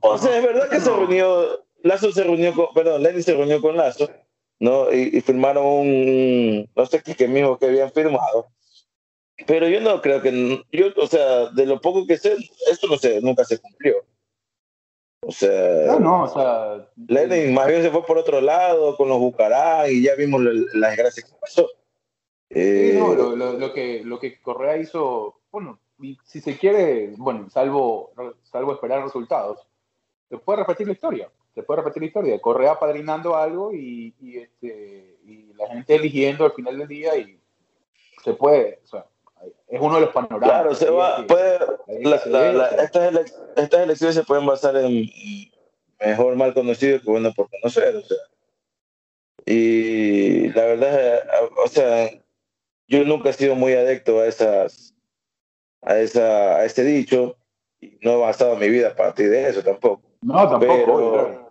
o 0.00 0.18
sea, 0.18 0.36
es 0.36 0.44
verdad 0.44 0.68
que 0.68 0.78
se 0.78 0.90
reunió, 0.90 1.64
Lazo 1.82 2.12
se 2.12 2.22
reunió 2.22 2.54
con, 2.54 2.66
perdón, 2.74 3.02
Lenin 3.02 3.22
se 3.22 3.34
reunió 3.34 3.62
con 3.62 3.76
Lazo, 3.76 4.10
¿no? 4.60 4.92
Y, 4.92 5.18
firmaron 5.22 5.64
un, 5.64 6.70
no 6.76 6.86
sé 6.86 7.02
qué, 7.02 7.14
qué 7.14 7.26
mismo 7.26 7.58
que 7.58 7.66
habían 7.66 7.90
firmado. 7.90 8.48
Pero 9.46 9.66
yo 9.66 9.80
no 9.80 10.02
creo 10.02 10.20
que, 10.20 10.62
yo, 10.70 10.86
o 10.96 11.06
sea, 11.06 11.46
de 11.46 11.64
lo 11.64 11.80
poco 11.80 12.06
que 12.06 12.18
sé, 12.18 12.36
esto 12.70 12.86
no 12.86 12.98
sé, 12.98 13.20
nunca 13.22 13.46
se 13.46 13.58
cumplió. 13.58 14.04
O 15.22 15.32
sea, 15.32 15.86
no, 15.86 16.00
no, 16.00 16.22
o 16.24 16.28
sea, 16.28 16.86
Lenin 17.08 17.54
más 17.54 17.66
bien 17.66 17.82
se 17.82 17.90
fue 17.90 18.04
por 18.04 18.18
otro 18.18 18.42
lado 18.42 18.94
con 18.96 19.08
los 19.08 19.18
Bucará 19.18 19.90
y 19.90 20.02
ya 20.02 20.14
vimos 20.16 20.42
las 20.42 20.90
desgracias 20.90 21.30
que 21.30 21.36
pasó. 21.40 21.66
Eh, 22.50 22.96
no, 22.98 23.14
lo, 23.14 23.34
lo, 23.34 23.72
que, 23.72 24.02
lo 24.04 24.18
que 24.18 24.40
Correa 24.40 24.76
hizo, 24.78 25.40
bueno, 25.50 25.78
si 26.24 26.40
se 26.40 26.56
quiere, 26.56 27.12
bueno, 27.16 27.50
salvo, 27.50 28.12
salvo 28.44 28.72
esperar 28.72 29.02
resultados, 29.02 29.66
se 30.28 30.38
puede 30.38 30.60
repetir 30.60 30.86
la 30.86 30.92
historia 30.94 31.30
se 31.58 31.64
puede 31.64 31.80
repetir 31.80 32.02
la 32.02 32.06
historia, 32.06 32.40
Correa 32.40 32.78
padrinando 32.78 33.36
algo 33.36 33.74
y, 33.74 34.14
este, 34.20 35.18
y 35.24 35.52
la 35.54 35.66
gente 35.66 35.96
eligiendo 35.96 36.44
al 36.44 36.52
final 36.52 36.78
del 36.78 36.86
día 36.86 37.16
y 37.16 37.36
se 38.22 38.32
puede, 38.34 38.78
o 38.84 38.86
sea, 38.86 39.06
es 39.66 39.80
uno 39.80 39.96
de 39.96 40.02
los 40.02 40.10
panoramas. 40.10 40.48
Claro, 40.48 40.74
se 40.76 40.88
va, 40.88 41.26
puede, 41.26 41.58
estas, 41.88 43.32
estas, 43.56 43.80
elecciones 43.80 44.14
se 44.14 44.22
pueden 44.22 44.46
basar 44.46 44.76
en 44.76 45.10
mejor 45.98 46.36
mal 46.36 46.54
conocido 46.54 47.00
que 47.00 47.10
bueno 47.10 47.32
por 47.34 47.50
conocer, 47.50 47.96
o 47.96 48.02
sea. 48.02 48.18
Y 49.44 50.50
la 50.50 50.62
verdad, 50.62 51.22
o 51.64 51.66
sea, 51.66 52.08
yo 52.88 53.04
nunca 53.04 53.30
he 53.30 53.32
sido 53.32 53.54
muy 53.54 53.74
adecto 53.74 54.20
a 54.20 54.26
esas, 54.26 54.94
a 55.82 55.98
esa, 55.98 56.56
a 56.56 56.64
ese 56.64 56.82
dicho, 56.84 57.36
y 57.80 57.98
no 58.02 58.12
he 58.12 58.16
basado 58.16 58.56
mi 58.56 58.68
vida 58.68 58.88
a 58.88 58.96
partir 58.96 59.30
de 59.30 59.48
eso 59.48 59.62
tampoco. 59.62 60.02
No, 60.22 60.48
tampoco 60.48 61.48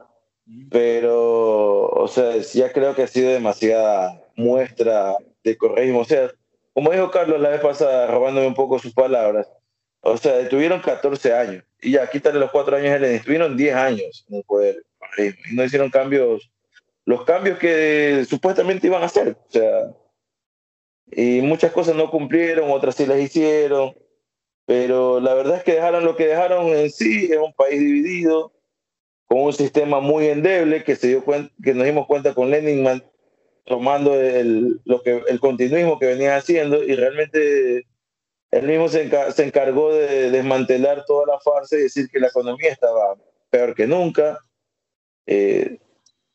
pero, 0.70 1.90
o 1.90 2.08
sea, 2.08 2.38
ya 2.38 2.72
creo 2.72 2.96
que 2.96 3.04
ha 3.04 3.08
sido 3.08 3.32
demasiada 3.32 4.24
muestra 4.36 5.16
de 5.44 5.58
correísmo. 5.58 6.00
O 6.00 6.06
sea, 6.06 6.32
como 6.74 6.92
dijo 6.92 7.12
Carlos 7.12 7.42
la 7.42 7.50
vez 7.50 7.62
pasada, 7.62 8.08
robándome 8.08 8.48
un 8.48 8.54
poco 8.54 8.80
sus 8.80 8.94
palabras, 8.94 9.50
o 10.02 10.16
sea, 10.16 10.38
detuvieron 10.38 10.80
14 10.80 11.34
años 11.34 11.64
y 11.82 11.92
ya 11.92 12.10
quítale 12.10 12.40
los 12.40 12.52
4 12.52 12.78
años, 12.78 13.02
le 13.02 13.16
estuvieron 13.16 13.58
10 13.58 13.76
años 13.76 14.26
en 14.30 14.38
el 14.38 14.44
poder 14.44 14.84
y 15.18 15.56
no 15.56 15.64
hicieron 15.64 15.90
cambios, 15.90 16.50
los 17.06 17.26
cambios 17.26 17.58
que 17.58 18.26
supuestamente 18.30 18.88
iban 18.88 19.02
a 19.02 19.08
hacer. 19.08 19.30
O 19.30 19.52
sea, 19.52 19.92
y 21.12 21.42
muchas 21.42 21.72
cosas 21.72 21.96
no 21.96 22.10
cumplieron, 22.10 22.72
otras 22.72 22.96
sí 22.96 23.06
las 23.06 23.20
hicieron, 23.20 23.96
pero 24.66 25.20
la 25.20 25.34
verdad 25.34 25.58
es 25.58 25.64
que 25.64 25.74
dejaron 25.74 26.04
lo 26.04 26.16
que 26.16 26.28
dejaron 26.28 26.68
en 26.68 26.90
sí, 26.92 27.30
es 27.32 27.38
un 27.38 27.54
país 27.54 27.80
dividido, 27.80 28.54
con 29.26 29.42
un 29.42 29.54
sistema 29.54 30.00
muy 30.00 30.28
endeble 30.28 30.84
que, 30.84 30.96
se 30.96 31.08
dio 31.08 31.24
cuenta, 31.24 31.54
que 31.64 31.74
nos 31.74 31.86
dimos 31.86 32.08
cuenta 32.08 32.34
con 32.34 32.50
Lenin 32.50 32.86
tomando 33.66 34.16
el, 34.16 34.80
lo 34.86 35.02
que, 35.04 35.22
el 35.28 35.40
continuismo 35.40 36.00
que 36.00 36.08
venía 36.08 36.38
haciendo 36.38 36.84
y 36.84 36.96
realmente 36.96 37.86
él 38.52 38.68
mismo 38.68 38.88
se, 38.88 39.10
encargó 39.44 39.94
de 39.94 40.32
desmantelar 40.32 41.04
toda 41.06 41.26
la 41.28 41.40
farsa 41.40 41.76
y 41.76 41.84
decir 41.84 42.10
que 42.10 42.20
la 42.20 42.28
economía 42.28 42.72
estaba 42.72 43.16
peor 43.50 43.76
que 43.76 43.86
nunca. 43.86 44.40
Eh, 45.26 45.80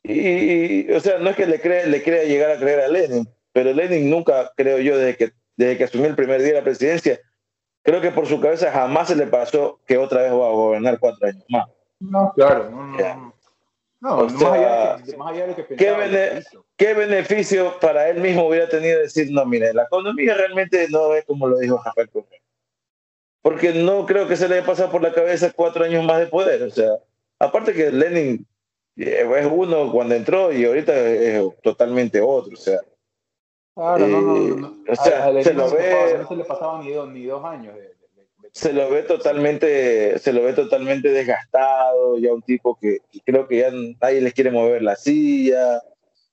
y, 0.03 0.91
o 0.93 1.01
sea, 1.01 1.19
no 1.19 1.31
es 1.31 1.37
que 1.37 1.47
le, 1.47 1.61
cree, 1.61 1.87
le 1.87 2.03
crea 2.03 2.25
llegar 2.25 2.51
a 2.51 2.59
creer 2.59 2.81
a 2.81 2.89
Lenin, 2.89 3.27
pero 3.53 3.73
Lenin 3.73 4.11
nunca, 4.11 4.51
creo 4.57 4.79
yo, 4.79 4.97
desde 4.97 5.17
que, 5.17 5.33
desde 5.57 5.79
que 5.79 5.85
asumió 5.85 6.07
el 6.07 6.17
primer 6.17 6.41
día 6.41 6.53
de 6.53 6.59
la 6.59 6.65
presidencia, 6.65 7.21
creo 7.83 8.01
que 8.01 8.11
por 8.11 8.27
su 8.27 8.41
cabeza 8.41 8.73
jamás 8.73 9.09
se 9.09 9.17
le 9.17 9.27
pasó 9.27 9.81
que 9.87 9.99
otra 9.99 10.23
vez 10.23 10.33
va 10.33 10.49
a 10.49 10.53
gobernar 10.53 10.99
cuatro 10.99 11.29
años 11.29 11.45
más. 11.49 11.69
No, 12.01 12.33
claro, 12.35 12.71
no, 12.71 12.87
no. 12.87 13.33
No, 14.03 14.25
más, 14.27 14.43
allá 14.43 15.47
de, 15.47 15.55
que 15.55 15.63
pensaba. 15.63 16.09
¿qué, 16.77 16.93
beneficio 16.93 17.79
para 17.79 18.09
él 18.09 18.21
mismo 18.21 18.49
hubiera 18.49 18.69
tenido 18.69 18.99
decir, 18.99 19.31
no, 19.31 19.47
mire, 19.47 19.73
la 19.73 19.85
economía 19.85 20.35
realmente 20.35 20.89
no 20.91 21.15
es 21.15 21.25
como 21.25 21.47
lo 21.47 21.59
dijo 21.59 21.81
Rafael 21.85 22.11
Porque 23.43 23.73
no 23.73 24.05
creo 24.05 24.27
que 24.27 24.35
se 24.35 24.49
le 24.49 24.57
haya 24.57 24.67
pasado 24.67 24.91
por 24.91 25.03
la 25.03 25.13
cabeza 25.13 25.53
cuatro 25.55 25.85
años 25.85 26.05
más 26.05 26.19
de 26.19 26.27
poder. 26.27 26.65
O 26.65 26.71
sea, 26.71 26.91
aparte 27.39 27.75
que 27.75 27.93
Lenin 27.93 28.45
eh, 28.97 29.25
es 29.39 29.47
uno 29.49 29.93
cuando 29.93 30.17
entró 30.17 30.53
y 30.53 30.65
ahorita 30.65 30.99
es 30.99 31.45
totalmente 31.63 32.21
otro. 32.21 32.55
O 32.55 32.61
sea, 32.61 32.81
Claro, 33.75 34.07
no, 34.07 34.21
no, 34.21 34.39
no, 34.57 34.77
O 34.87 34.97
sea, 34.97 35.33
se 35.43 35.55
lo 35.55 35.71
ve. 35.71 36.19
No 36.21 36.29
se 36.29 36.37
le 36.37 36.45
pasaban 36.45 36.85
ni 36.85 36.93
dos, 36.93 37.09
ni 37.09 37.25
dos 37.25 37.43
años 37.45 37.75
de, 37.75 37.93
se 38.53 38.73
lo 38.75 38.91
ve 38.91 39.03
totalmente, 39.03 40.19
se 40.19 40.33
lo 40.33 40.43
ve 40.43 40.53
totalmente 40.53 41.09
desgastado, 41.09 42.19
ya 42.19 42.35
un 42.35 42.43
tipo 42.43 42.79
que, 42.79 42.99
creo 43.25 43.49
que 43.49 43.59
ya 43.59 43.71
nadie 44.01 44.21
les 44.21 44.35
quiere 44.35 44.51
mover 44.51 44.83
la 44.83 44.95
silla. 44.95 45.81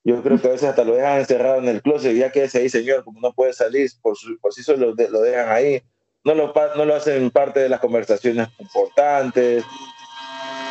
Yo 0.04 0.22
creo 0.22 0.40
que 0.40 0.48
a 0.48 0.50
veces 0.50 0.68
hasta 0.68 0.84
lo 0.84 0.94
dejan 0.94 1.18
encerrado 1.18 1.58
en 1.58 1.68
el 1.68 1.80
closet, 1.82 2.14
ya 2.14 2.30
que 2.30 2.44
ese 2.44 2.58
ahí, 2.58 2.68
señor, 2.68 3.04
como 3.04 3.20
no 3.20 3.32
puede 3.32 3.54
salir, 3.54 3.90
por, 4.02 4.16
su, 4.16 4.38
por 4.38 4.52
sí 4.52 4.62
solo 4.62 4.94
lo, 4.94 5.20
dejan 5.22 5.48
ahí. 5.48 5.82
No 6.24 6.34
lo, 6.34 6.52
no 6.76 6.84
lo 6.84 6.94
hacen 6.94 7.30
parte 7.30 7.60
de 7.60 7.70
las 7.70 7.80
conversaciones 7.80 8.48
importantes. 8.58 9.64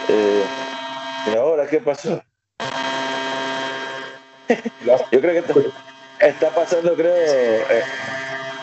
Eh, 0.07 0.43
¿Y 1.31 1.35
ahora 1.35 1.67
qué 1.67 1.79
pasó? 1.79 2.21
Yo 5.11 5.21
creo 5.21 5.43
que 5.43 5.53
está, 6.19 6.49
pasando, 6.49 6.95
creo, 6.95 7.13
eh, 7.13 7.83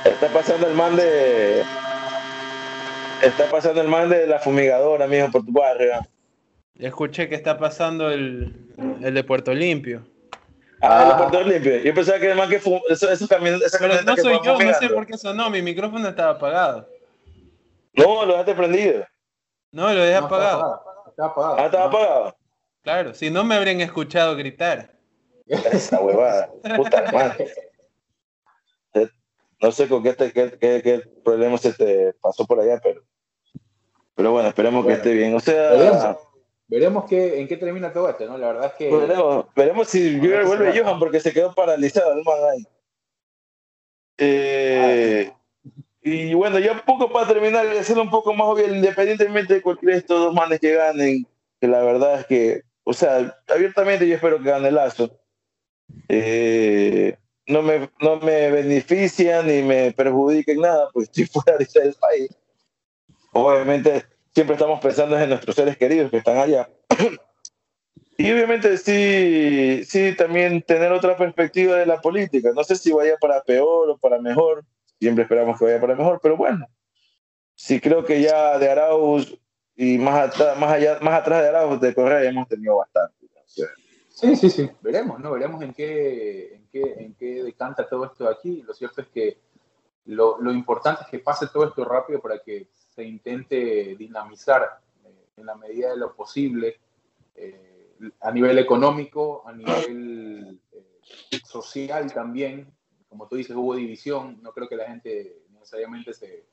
está 0.05 0.29
pasando 0.29 0.67
el 0.67 0.75
man 0.75 0.97
de 0.97 1.65
Está 3.23 3.51
pasando 3.51 3.81
el 3.81 3.89
man 3.89 4.11
de 4.11 4.27
la 4.27 4.39
fumigadora, 4.39 5.07
mijo, 5.07 5.31
por 5.31 5.45
tu 5.45 5.53
barrio. 5.53 6.07
Escuché 6.79 7.29
que 7.29 7.35
está 7.35 7.59
pasando 7.59 8.11
el, 8.11 8.55
el 9.03 9.15
de 9.15 9.25
Puerto 9.25 9.55
Limpio. 9.55 10.07
Ah, 10.83 11.03
el 11.03 11.09
de 11.09 11.15
Puerto 11.15 11.43
Limpio. 11.43 11.79
Yo 11.79 11.95
pensaba 11.95 12.19
que 12.19 12.31
el 12.31 12.37
man 12.37 12.51
que 12.51 12.61
fumó, 12.61 12.83
eso, 12.91 13.11
eso 13.11 13.27
también, 13.27 13.59
esa 13.65 13.79
Pero 13.79 14.03
no 14.03 14.17
soy 14.17 14.39
yo, 14.45 14.59
no 14.59 14.75
sé 14.75 14.91
por 14.91 15.07
qué 15.07 15.17
sonó, 15.17 15.49
mi 15.49 15.63
micrófono 15.63 16.09
estaba 16.09 16.33
apagado. 16.33 16.89
No, 17.95 18.27
lo 18.27 18.33
dejaste 18.33 18.55
prendido. 18.55 19.07
No, 19.73 19.93
lo 19.93 20.03
dejé 20.03 20.17
apagado. 20.17 20.83
Estaba 21.09 21.31
apagado. 21.31 21.57
Ah, 21.59 21.65
estaba 21.65 21.85
apagado. 21.87 22.37
Claro, 22.83 23.15
si 23.15 23.31
no 23.31 23.45
me 23.45 23.55
habrían 23.55 23.81
escuchado 23.81 24.37
gritar. 24.37 24.96
Esa 25.73 26.01
huevada, 26.01 26.51
puta 26.77 27.11
madre. 27.13 27.49
No 29.61 29.73
sé 29.73 29.89
con 29.89 30.03
qué, 30.03 30.15
qué, 30.15 30.33
qué, 30.33 30.83
qué, 30.83 31.03
problema 31.25 31.57
se 31.57 31.73
te 31.73 32.13
pasó 32.21 32.45
por 32.45 32.61
allá, 32.61 32.79
pero, 32.83 33.03
pero 34.15 34.33
bueno, 34.33 34.49
esperemos 34.49 34.85
que 34.85 34.93
esté 34.93 35.15
bien. 35.15 35.35
O 35.35 35.41
sea, 35.41 36.19
veremos, 36.69 37.11
en 37.11 37.49
qué 37.49 37.57
termina 37.57 37.93
todo 37.93 38.11
esto, 38.11 38.27
¿no? 38.27 38.37
La 38.37 38.49
verdad 38.49 38.67
es 38.67 38.73
que. 38.75 38.95
Veremos, 38.95 39.47
veremos 39.55 39.89
si 39.89 40.19
vuelve 40.19 40.79
Johan 40.79 40.99
porque 40.99 41.21
se 41.21 41.33
quedó 41.33 41.55
paralizado 41.55 42.13
el 42.13 42.23
man 42.23 42.39
ahí. 42.53 42.67
Eh, 44.19 45.33
y 46.03 46.35
bueno, 46.35 46.59
ya 46.59 46.73
un 46.73 46.81
poco 46.81 47.11
para 47.11 47.27
terminar, 47.27 47.67
hacerlo 47.67 48.03
un 48.03 48.11
poco 48.11 48.35
más 48.35 48.47
obvio, 48.47 48.73
independientemente 48.73 49.55
de 49.55 49.63
cualquiera 49.63 49.95
de 49.95 50.01
estos 50.01 50.21
dos 50.21 50.35
manes 50.35 50.61
que 50.61 50.75
ganen, 50.75 51.27
que 51.61 51.67
la 51.67 51.83
verdad 51.83 52.21
es 52.21 52.27
que, 52.27 52.63
o 52.85 52.93
sea, 52.93 53.37
abiertamente 53.49 54.07
yo 54.07 54.15
espero 54.15 54.39
que 54.39 54.51
gane 54.51 54.71
Lazo. 54.71 55.19
Eh, 56.09 57.17
no 57.47 57.63
me, 57.63 57.91
no 58.01 58.17
me 58.21 58.51
benefician 58.51 59.47
ni 59.47 59.63
me 59.63 59.93
perjudiquen 59.93 60.61
nada, 60.61 60.89
pues 60.93 61.09
estoy 61.17 61.27
fuera 61.27 61.59
del 61.59 61.95
país. 61.95 62.31
Obviamente 63.33 64.05
siempre 64.35 64.55
estamos 64.55 64.81
pensando 64.81 65.19
en 65.19 65.31
nuestros 65.31 65.57
seres 65.57 65.77
queridos 65.77 66.11
que 66.11 66.19
están 66.19 66.39
allá. 66.39 66.69
Y 68.19 68.33
obviamente 68.33 68.79
sí, 68.79 69.85
sí, 69.85 70.17
también 70.17 70.63
tener 70.63 70.91
otra 70.91 71.19
perspectiva 71.19 71.77
de 71.77 71.85
la 71.85 72.01
política. 72.01 72.51
No 72.55 72.65
sé 72.65 72.77
si 72.77 72.91
vaya 72.91 73.15
para 73.21 73.43
peor 73.43 73.91
o 73.91 73.99
para 73.99 74.19
mejor. 74.19 74.65
Siempre 74.99 75.25
esperamos 75.25 75.59
que 75.59 75.67
vaya 75.67 75.79
para 75.83 75.95
mejor, 75.95 76.19
pero 76.23 76.35
bueno. 76.35 76.67
Sí 77.55 77.79
creo 77.79 78.07
que 78.07 78.23
ya 78.23 78.59
de 78.59 78.71
Arauz 78.71 79.39
y 79.75 79.99
más, 79.99 80.33
más, 80.57 80.73
allá, 80.73 80.99
más 81.03 81.21
atrás 81.21 81.43
de 81.43 81.49
Arauz, 81.51 81.79
de 81.79 81.95
Correa, 81.95 82.27
hemos 82.27 82.49
tenido 82.49 82.77
bastante. 82.79 83.27
Sí, 84.17 84.35
sí, 84.35 84.49
sí. 84.49 84.71
Veremos, 84.81 85.21
¿no? 85.21 85.33
Veremos 85.33 85.61
en 85.61 85.75
qué, 85.75 86.63
en 86.73 87.15
qué, 87.15 87.43
decanta 87.45 87.87
todo 87.87 88.07
esto 88.07 88.27
aquí. 88.27 88.63
Lo 88.63 88.73
cierto 88.73 89.03
es 89.03 89.09
que 89.09 89.39
lo, 90.07 90.41
lo, 90.41 90.53
importante 90.53 91.03
es 91.03 91.09
que 91.11 91.19
pase 91.19 91.49
todo 91.49 91.67
esto 91.67 91.85
rápido 91.85 92.23
para 92.23 92.39
que 92.39 92.71
se 92.73 93.05
intente 93.05 93.95
dinamizar 93.95 94.81
eh, 95.05 95.27
en 95.37 95.45
la 95.45 95.55
medida 95.55 95.91
de 95.91 95.99
lo 95.99 96.15
posible 96.17 96.81
eh, 97.35 97.93
a 98.21 98.33
nivel 98.33 98.59
económico, 98.59 99.47
a 99.47 99.53
nivel 99.53 100.63
eh, 100.73 101.39
social 101.45 102.11
también. 102.11 102.73
Como 103.11 103.29
tú 103.29 103.37
dices, 103.37 103.55
hubo 103.55 103.75
división. 103.75 104.39
No 104.41 104.51
creo 104.53 104.67
que 104.67 104.77
la 104.77 104.87
gente 104.87 105.43
necesariamente 105.51 106.15
se, 106.15 106.47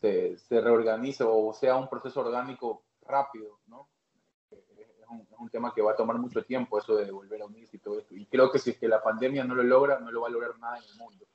se 0.00 0.60
reorganice 0.60 1.22
o 1.24 1.52
sea 1.52 1.76
un 1.76 1.88
proceso 1.88 2.20
orgánico 2.22 2.82
rápido, 3.06 3.60
¿no? 3.68 3.89
Un, 5.10 5.20
es 5.20 5.38
un, 5.38 5.48
tema 5.50 5.72
que 5.74 5.82
va 5.82 5.92
a 5.92 5.96
tomar 5.96 6.16
mucho 6.18 6.42
tiempo, 6.44 6.78
eso 6.78 6.96
de 6.96 7.10
volver 7.10 7.42
a 7.42 7.46
unirse 7.46 7.76
y 7.76 7.80
todo 7.80 7.98
esto. 7.98 8.14
Y 8.14 8.26
creo 8.26 8.50
que 8.50 8.58
si 8.58 8.70
es 8.70 8.78
que 8.78 8.88
la 8.88 9.02
pandemia 9.02 9.44
no 9.44 9.54
lo 9.54 9.62
logra, 9.62 9.98
no 9.98 10.10
lo 10.10 10.22
va 10.22 10.28
a 10.28 10.30
lograr 10.30 10.58
nada 10.58 10.78
en 10.78 10.84
el 10.84 10.96
mundo. 10.96 11.26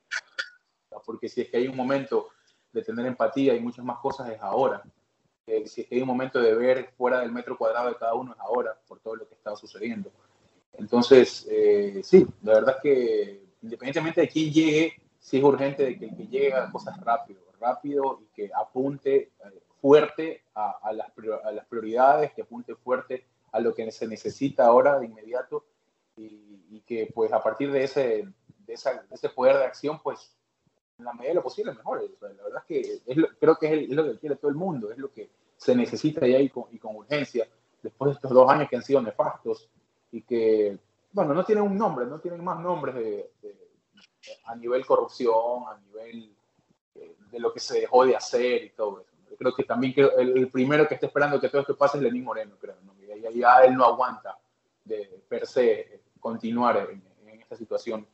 Porque 1.04 1.28
si 1.28 1.42
es 1.42 1.48
que 1.48 1.58
hay 1.58 1.68
un 1.68 1.76
momento 1.76 2.30
de 2.72 2.82
tener 2.82 3.06
empatía 3.06 3.54
y 3.54 3.60
muchas 3.60 3.84
más 3.84 3.98
cosas, 3.98 4.30
es 4.30 4.40
ahora. 4.40 4.82
Eh, 5.46 5.66
si 5.66 5.82
es 5.82 5.86
que 5.86 5.94
hay 5.94 6.02
un 6.02 6.08
momento 6.08 6.40
de 6.40 6.54
ver 6.54 6.92
fuera 6.96 7.20
del 7.20 7.32
metro 7.32 7.56
cuadrado 7.56 7.88
de 7.88 7.96
cada 7.96 8.14
uno, 8.14 8.32
es 8.32 8.40
ahora, 8.40 8.76
por 8.86 9.00
todo 9.00 9.16
lo 9.16 9.28
que 9.28 9.34
está 9.34 9.54
sucediendo. 9.56 10.10
Entonces, 10.72 11.46
eh, 11.50 12.00
sí, 12.02 12.26
la 12.42 12.54
verdad 12.54 12.76
es 12.76 12.82
que 12.82 13.46
independientemente 13.62 14.20
de 14.20 14.28
quién 14.28 14.52
llegue, 14.52 14.94
sí 15.18 15.38
es 15.38 15.44
urgente 15.44 15.84
de 15.84 15.98
que, 15.98 16.14
que 16.14 16.26
llegue 16.26 16.52
a 16.52 16.70
cosas 16.70 17.00
rápido, 17.00 17.40
rápido 17.60 18.20
y 18.22 18.26
que 18.34 18.50
apunte 18.54 19.16
eh, 19.16 19.30
fuerte 19.80 20.42
a, 20.54 20.78
a, 20.82 20.92
las, 20.92 21.08
a 21.44 21.52
las 21.52 21.66
prioridades, 21.66 22.32
que 22.32 22.42
apunte 22.42 22.74
fuerte 22.74 23.24
a 23.56 23.60
lo 23.60 23.74
que 23.74 23.90
se 23.90 24.06
necesita 24.06 24.66
ahora 24.66 24.98
de 24.98 25.06
inmediato 25.06 25.64
y, 26.16 26.82
que 26.86 27.10
pues 27.12 27.32
a 27.32 27.42
partir 27.42 27.72
de 27.72 27.82
ese, 27.82 28.28
de, 28.64 28.72
esa, 28.72 29.04
ese 29.10 29.28
poder 29.30 29.56
de 29.56 29.64
acción 29.64 30.00
pues 30.00 30.36
en 30.98 31.04
la 31.04 31.12
medida 31.12 31.30
de 31.30 31.34
lo 31.34 31.42
posible 31.42 31.72
mejor. 31.72 32.08
La 32.20 32.28
verdad 32.44 32.62
es 32.68 33.02
que 33.04 33.26
creo 33.40 33.56
que 33.56 33.84
es, 33.84 33.90
lo 33.90 34.04
que 34.04 34.18
quiere 34.20 34.36
todo 34.36 34.50
el 34.50 34.56
mundo, 34.56 34.92
es 34.92 34.98
lo 34.98 35.10
que 35.10 35.30
se 35.56 35.74
necesita 35.74 36.26
ya 36.26 36.38
y 36.38 36.48
con, 36.48 36.66
urgencia 36.94 37.48
después 37.82 38.10
de 38.10 38.14
estos 38.14 38.30
dos 38.30 38.48
años 38.48 38.68
que 38.68 38.76
han 38.76 38.82
sido 38.82 39.00
nefastos 39.00 39.68
y 40.12 40.22
que, 40.22 40.78
bueno, 41.10 41.34
no 41.34 41.44
tienen 41.44 41.64
un 41.64 41.76
nombre, 41.76 42.06
no 42.06 42.20
tienen 42.20 42.44
más 42.44 42.60
nombres 42.60 42.94
de, 42.94 43.30
a 44.44 44.54
nivel 44.54 44.86
corrupción, 44.86 45.64
a 45.68 45.78
nivel 45.78 46.32
de, 46.94 47.16
de 47.32 47.40
lo 47.40 47.52
que 47.52 47.58
se 47.58 47.80
dejó 47.80 48.04
de 48.04 48.14
hacer 48.14 48.64
y 48.64 48.70
todo 48.70 49.00
eso. 49.00 49.16
Creo 49.38 49.54
que 49.54 49.64
también 49.64 49.92
creo, 49.92 50.16
el, 50.16 50.48
primero 50.50 50.86
que 50.88 50.94
está 50.94 51.06
esperando 51.06 51.40
que 51.40 51.48
todo 51.48 51.60
esto 51.60 51.76
pase 51.76 51.98
es 51.98 52.04
Lenín 52.04 52.24
Moreno, 52.24 52.56
creo. 52.60 52.76
Ya, 53.20 53.30
ya, 53.30 53.64
él 53.64 53.74
no 53.76 53.84
aguanta 53.84 54.38
de 54.84 55.22
per 55.28 55.46
se 55.46 56.02
continuar 56.20 56.76
en, 56.76 57.02
en 57.28 57.40
esta 57.40 57.56
situación 57.56 58.06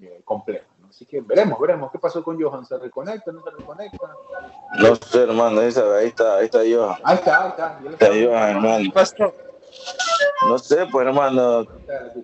eh, 0.00 0.22
compleja. 0.24 0.66
¿no? 0.78 0.88
Así 0.88 1.04
que 1.04 1.20
veremos, 1.20 1.60
veremos 1.60 1.90
qué 1.92 1.98
pasó 1.98 2.22
con 2.22 2.40
Johan. 2.40 2.64
¿Se 2.64 2.78
reconecta? 2.78 3.32
¿No 3.32 3.42
se 3.42 3.50
reconecta? 3.50 4.10
No 4.78 4.96
sé, 4.96 5.22
hermano. 5.22 5.60
Ahí, 5.60 5.68
está, 5.68 6.36
ahí 6.36 6.44
está 6.46 6.58
Johan. 6.58 7.00
Ahí 7.04 7.16
está, 7.16 7.42
ahí 7.42 7.48
está. 7.50 7.78
Ahí 7.78 7.86
está 7.88 8.06
Johan, 8.06 8.50
hermano. 8.56 8.84
¿Qué 8.84 8.90
pasó? 8.92 9.34
No 10.48 10.58
sé, 10.58 10.86
pues 10.86 11.06
hermano. 11.06 11.66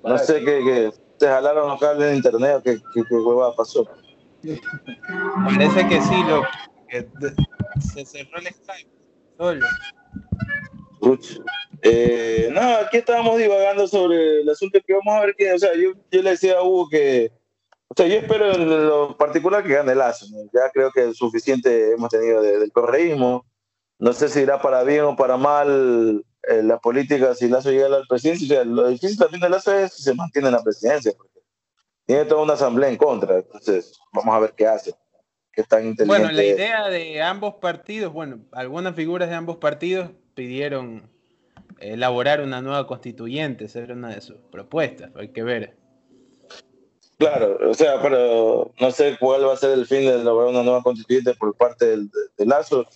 No 0.02 0.18
sé 0.18 0.40
qué. 0.40 0.62
qué 0.64 0.92
¿Te 1.18 1.26
jalaron 1.26 1.68
los 1.68 1.80
cables 1.80 2.10
de 2.10 2.16
internet 2.16 2.56
o 2.56 2.62
qué, 2.62 2.76
qué, 2.92 3.02
qué 3.08 3.14
huevada 3.14 3.54
pasó? 3.56 3.86
Parece 5.44 5.88
que 5.88 6.00
sí, 6.00 6.24
lo 6.24 6.42
que 6.88 7.08
se 7.80 8.04
cerró 8.04 8.38
el 8.38 8.46
Skype 8.48 8.90
solo. 9.38 9.66
Uch. 11.00 11.40
Eh, 11.88 12.48
no, 12.52 12.60
aquí 12.76 12.98
estábamos 12.98 13.38
divagando 13.38 13.86
sobre 13.86 14.40
el 14.40 14.48
asunto 14.48 14.78
que 14.84 14.94
vamos 14.94 15.14
a 15.14 15.26
ver 15.26 15.34
que, 15.36 15.52
o 15.52 15.58
sea, 15.58 15.74
yo, 15.74 15.92
yo 16.10 16.22
le 16.22 16.30
decía 16.30 16.58
a 16.58 16.62
Hugo 16.62 16.88
que, 16.88 17.32
o 17.88 17.94
sea, 17.94 18.06
yo 18.06 18.16
espero 18.16 18.52
en 18.52 18.88
lo 18.88 19.16
particular 19.16 19.62
que 19.62 19.74
gane 19.74 19.94
Lazo, 19.94 20.26
¿no? 20.30 20.38
ya 20.52 20.70
creo 20.72 20.90
que 20.90 21.14
suficiente 21.14 21.92
hemos 21.92 22.10
tenido 22.10 22.42
de, 22.42 22.58
del 22.58 22.72
correísmo, 22.72 23.46
no 23.98 24.12
sé 24.12 24.28
si 24.28 24.40
irá 24.40 24.60
para 24.60 24.82
bien 24.82 25.04
o 25.04 25.16
para 25.16 25.36
mal 25.36 26.24
eh, 26.48 26.62
la 26.62 26.78
política 26.78 27.34
si 27.34 27.48
Lazo 27.48 27.70
llega 27.70 27.86
a 27.86 27.90
la 27.90 28.04
presidencia, 28.08 28.46
o 28.46 28.48
sea, 28.48 28.64
lo 28.64 28.88
difícil 28.88 29.18
también 29.18 29.40
de 29.40 29.48
Lazo 29.48 29.72
es 29.72 29.92
si 29.92 30.02
se 30.02 30.14
mantiene 30.14 30.48
en 30.48 30.54
la 30.54 30.62
presidencia, 30.62 31.12
porque 31.16 31.40
tiene 32.06 32.24
toda 32.24 32.42
una 32.42 32.54
asamblea 32.54 32.88
en 32.88 32.96
contra, 32.96 33.36
entonces 33.36 33.98
vamos 34.12 34.34
a 34.34 34.40
ver 34.40 34.52
qué 34.56 34.66
hace. 34.66 34.94
Qué 35.52 35.62
tan 35.62 35.86
inteligente 35.86 36.06
bueno, 36.06 36.30
la 36.30 36.44
idea 36.44 36.86
de 36.88 37.22
ambos 37.22 37.54
partidos, 37.54 38.12
bueno, 38.12 38.40
algunas 38.52 38.94
figuras 38.94 39.30
de 39.30 39.36
ambos 39.36 39.56
partidos 39.56 40.10
pidieron 40.34 41.10
elaborar 41.78 42.40
una 42.40 42.62
nueva 42.62 42.86
constituyente, 42.86 43.66
esa 43.66 43.80
era 43.80 43.94
una 43.94 44.14
de 44.14 44.20
sus 44.20 44.36
propuestas, 44.50 45.10
hay 45.16 45.28
que 45.28 45.42
ver. 45.42 45.76
Claro, 47.18 47.58
o 47.70 47.74
sea, 47.74 48.00
pero 48.02 48.72
no 48.78 48.90
sé 48.90 49.16
cuál 49.18 49.46
va 49.46 49.54
a 49.54 49.56
ser 49.56 49.70
el 49.70 49.86
fin 49.86 50.00
de 50.00 50.20
elaborar 50.20 50.50
una 50.50 50.62
nueva 50.62 50.82
constituyente 50.82 51.34
por 51.34 51.56
parte 51.56 51.86
del, 51.86 52.10
de, 52.36 52.46
Lazo, 52.46 52.86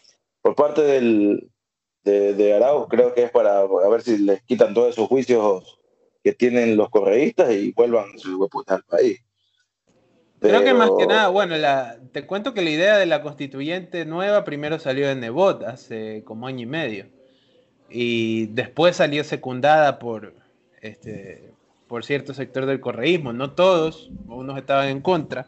por 0.43 0.55
parte 0.55 0.83
del, 0.83 1.51
de, 2.05 2.35
de 2.35 2.55
Arau, 2.55 2.87
creo 2.89 3.15
que 3.15 3.25
es 3.25 3.31
para 3.31 3.61
a 3.61 3.89
ver 3.89 4.03
si 4.03 4.19
les 4.19 4.43
quitan 4.43 4.75
todos 4.75 4.91
esos 4.91 5.09
juicios 5.09 5.79
que 6.23 6.33
tienen 6.33 6.77
los 6.77 6.91
correístas 6.91 7.51
y 7.53 7.73
vuelvan 7.73 8.19
su 8.19 8.39
hueputa 8.39 8.75
al 8.75 8.85
país. 8.85 9.21
Pero... 10.39 10.59
Creo 10.59 10.65
que 10.65 10.75
más 10.75 10.91
que 10.99 11.07
nada, 11.07 11.29
bueno, 11.29 11.57
la, 11.57 11.99
te 12.13 12.27
cuento 12.27 12.53
que 12.53 12.63
la 12.63 12.71
idea 12.71 12.99
de 12.99 13.07
la 13.07 13.23
constituyente 13.23 14.05
nueva 14.05 14.45
primero 14.45 14.79
salió 14.79 15.07
de 15.09 15.15
Nebot 15.15 15.63
hace 15.65 16.25
como 16.25 16.47
año 16.47 16.63
y 16.63 16.67
medio 16.67 17.20
y 17.91 18.47
después 18.47 18.97
salió 18.97 19.25
secundada 19.25 19.99
por, 19.99 20.35
este, 20.81 21.53
por 21.89 22.05
cierto 22.05 22.35
sector 22.35 22.67
del 22.67 22.81
correísmo. 22.81 23.33
No 23.33 23.53
todos, 23.53 24.11
unos 24.27 24.57
estaban 24.59 24.89
en 24.89 25.01
contra, 25.01 25.47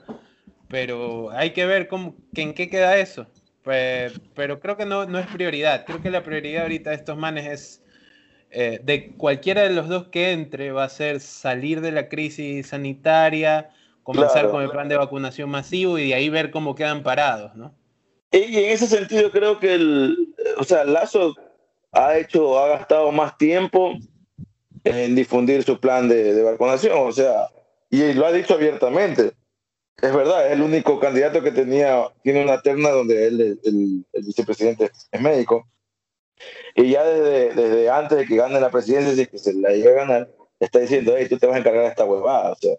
pero 0.69 1.31
hay 1.31 1.51
que 1.51 1.67
ver 1.67 1.89
cómo, 1.89 2.15
que 2.35 2.43
en 2.43 2.55
qué 2.55 2.69
queda 2.69 2.99
eso. 2.99 3.27
Pues, 3.63 4.21
pero 4.35 4.59
creo 4.59 4.77
que 4.77 4.87
no, 4.87 5.07
no 5.07 5.19
es 5.19 5.27
prioridad. 5.29 5.85
Creo 5.87 6.03
que 6.03 6.11
la 6.11 6.25
prioridad 6.25 6.63
ahorita 6.63 6.91
de 6.91 6.97
estos 6.97 7.17
manes 7.17 7.47
es, 7.47 7.83
eh, 8.51 8.81
de 8.83 9.13
cualquiera 9.13 9.63
de 9.63 9.71
los 9.71 9.89
dos 9.89 10.09
que 10.09 10.33
entre, 10.33 10.73
va 10.73 10.85
a 10.85 10.89
ser 10.89 11.21
salir 11.21 11.81
de 11.81 11.93
la 11.93 12.09
crisis 12.09 12.69
sanitaria, 12.69 13.71
comenzar 14.03 14.33
claro. 14.33 14.51
con 14.51 14.63
el 14.63 14.71
plan 14.71 14.89
de 14.89 14.97
vacunación 14.97 15.49
masivo 15.49 15.99
y 15.99 16.09
de 16.09 16.15
ahí 16.15 16.29
ver 16.29 16.51
cómo 16.51 16.75
quedan 16.75 17.05
parados, 17.05 17.55
¿no? 17.55 17.73
Y 18.33 18.57
en 18.57 18.71
ese 18.71 18.87
sentido 18.87 19.31
creo 19.31 19.61
que 19.61 19.75
el, 19.75 20.35
o 20.57 20.65
sea, 20.65 20.85
Lazo 20.85 21.37
ha 21.93 22.17
hecho, 22.17 22.59
ha 22.59 22.69
gastado 22.69 23.13
más 23.13 23.37
tiempo 23.37 23.95
en 24.85 25.15
difundir 25.15 25.63
su 25.63 25.79
plan 25.79 26.09
de, 26.09 26.35
de, 26.35 26.43
vacunación, 26.43 26.95
o 26.97 27.13
sea, 27.13 27.49
y 27.91 28.13
lo 28.15 28.27
ha 28.27 28.33
dicho 28.33 28.55
abiertamente. 28.55 29.33
Es 30.01 30.13
verdad, 30.13 30.47
es 30.47 30.53
el 30.55 30.63
único 30.63 30.99
candidato 30.99 31.43
que 31.43 31.53
tenía, 31.53 32.09
tiene 32.23 32.43
una 32.43 32.61
terna 32.61 32.91
donde 32.91 33.29
él, 33.29 33.41
el, 33.41 33.61
el, 33.63 34.07
el 34.13 34.25
vicepresidente 34.25 34.91
es 35.13 35.21
médico. 35.21 35.69
Y 36.75 36.91
ya 36.91 37.05
desde, 37.05 37.55
desde 37.55 37.91
antes 37.91 38.19
de 38.19 38.27
que 38.27 38.37
gane 38.37 38.59
la 38.59 38.71
presidencia, 38.71 39.15
si 39.15 39.21
es 39.21 39.29
que 39.29 39.39
se 39.39 39.55
la 39.55 39.71
llegue 39.71 39.91
a 39.91 40.05
ganar, 40.07 40.31
está 40.59 40.81
diciendo, 40.81 41.15
hey, 41.17 41.27
tú 41.29 41.39
te 41.39 41.47
vas 41.47 41.57
a 41.57 41.59
encargar 41.59 41.83
de 41.83 41.89
esta 41.91 42.05
huevada, 42.05 42.53
o 42.53 42.57
sea, 42.57 42.75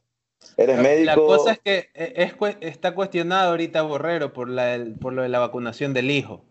eres 0.57 0.79
médico. 0.79 1.05
La 1.05 1.15
cosa 1.15 1.51
es 1.53 1.59
que 1.59 1.89
es, 1.93 2.33
está 2.61 2.93
cuestionado 2.93 3.51
ahorita 3.51 3.83
Borrero 3.83 4.33
por, 4.33 4.49
la, 4.49 4.83
por 4.99 5.13
lo 5.13 5.21
de 5.21 5.29
la 5.29 5.39
vacunación 5.39 5.93
del 5.93 6.11
hijo. 6.11 6.43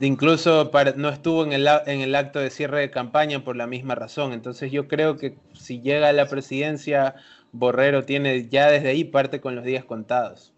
Incluso 0.00 0.70
para, 0.70 0.92
no 0.92 1.08
estuvo 1.08 1.44
en 1.44 1.52
el, 1.52 1.68
en 1.86 2.00
el 2.00 2.14
acto 2.14 2.38
de 2.38 2.50
cierre 2.50 2.80
de 2.80 2.90
campaña 2.90 3.42
por 3.42 3.56
la 3.56 3.66
misma 3.66 3.94
razón. 3.94 4.32
Entonces 4.32 4.70
yo 4.70 4.86
creo 4.86 5.16
que 5.16 5.36
si 5.54 5.80
llega 5.80 6.08
a 6.08 6.12
la 6.12 6.26
presidencia, 6.26 7.16
Borrero 7.52 8.04
tiene 8.04 8.48
ya 8.48 8.70
desde 8.70 8.88
ahí 8.88 9.04
parte 9.04 9.40
con 9.40 9.56
los 9.56 9.64
días 9.64 9.84
contados. 9.84 10.52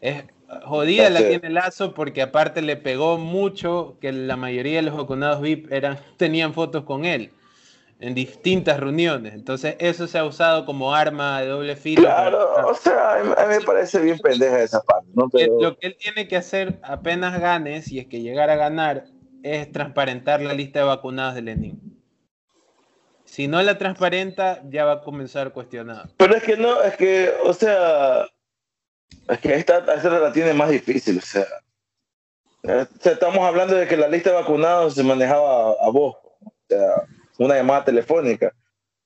Es 0.00 0.24
jodida 0.64 1.10
la 1.10 1.26
tiene 1.26 1.50
Lazo 1.50 1.94
porque 1.94 2.22
aparte 2.22 2.62
le 2.62 2.76
pegó 2.76 3.18
mucho 3.18 3.96
que 4.00 4.12
la 4.12 4.36
mayoría 4.36 4.76
de 4.76 4.82
los 4.82 4.96
vacunados 4.96 5.40
VIP 5.40 5.72
eran, 5.72 5.98
tenían 6.16 6.54
fotos 6.54 6.84
con 6.84 7.04
él 7.04 7.32
en 8.00 8.14
distintas 8.14 8.78
reuniones. 8.78 9.34
Entonces 9.34 9.76
eso 9.78 10.06
se 10.06 10.18
ha 10.18 10.24
usado 10.24 10.64
como 10.64 10.94
arma 10.94 11.40
de 11.40 11.48
doble 11.48 11.76
filo. 11.76 12.02
Claro, 12.02 12.52
para... 12.54 12.66
o 12.68 12.74
sea, 12.74 13.14
a 13.14 13.22
mí 13.24 13.30
me 13.48 13.60
parece 13.60 14.00
bien 14.00 14.18
pendeja 14.18 14.62
esa 14.62 14.82
parte. 14.82 15.08
¿no? 15.14 15.28
Pero... 15.28 15.60
Lo 15.60 15.78
que 15.78 15.88
él 15.88 15.96
tiene 15.98 16.28
que 16.28 16.36
hacer 16.36 16.78
apenas 16.82 17.40
gane, 17.40 17.82
si 17.82 17.98
es 17.98 18.06
que 18.06 18.20
llegara 18.20 18.54
a 18.54 18.56
ganar, 18.56 19.04
es 19.42 19.70
transparentar 19.72 20.40
la 20.40 20.52
lista 20.52 20.80
de 20.80 20.84
vacunados 20.84 21.34
de 21.34 21.42
Lenin. 21.42 21.80
Si 23.24 23.46
no 23.46 23.62
la 23.62 23.76
transparenta, 23.76 24.62
ya 24.70 24.84
va 24.84 24.92
a 24.92 25.00
comenzar 25.02 25.52
cuestionado. 25.52 26.08
Pero 26.16 26.34
es 26.36 26.42
que 26.42 26.56
no, 26.56 26.82
es 26.82 26.96
que, 26.96 27.32
o 27.44 27.52
sea, 27.52 28.26
es 29.28 29.38
que 29.38 29.54
esta, 29.54 29.78
esta 29.78 30.18
la 30.18 30.32
tiene 30.32 30.54
más 30.54 30.70
difícil, 30.70 31.18
o 31.18 31.20
sea. 31.20 31.46
O 32.62 33.00
sea, 33.00 33.12
estamos 33.12 33.38
hablando 33.40 33.74
de 33.74 33.86
que 33.86 33.96
la 33.96 34.08
lista 34.08 34.30
de 34.30 34.36
vacunados 34.36 34.94
se 34.94 35.02
manejaba 35.02 35.70
a, 35.70 35.74
a 35.86 35.90
vos. 35.90 36.16
O 36.24 36.52
sea, 36.68 37.06
una 37.38 37.54
llamada 37.54 37.84
telefónica. 37.84 38.52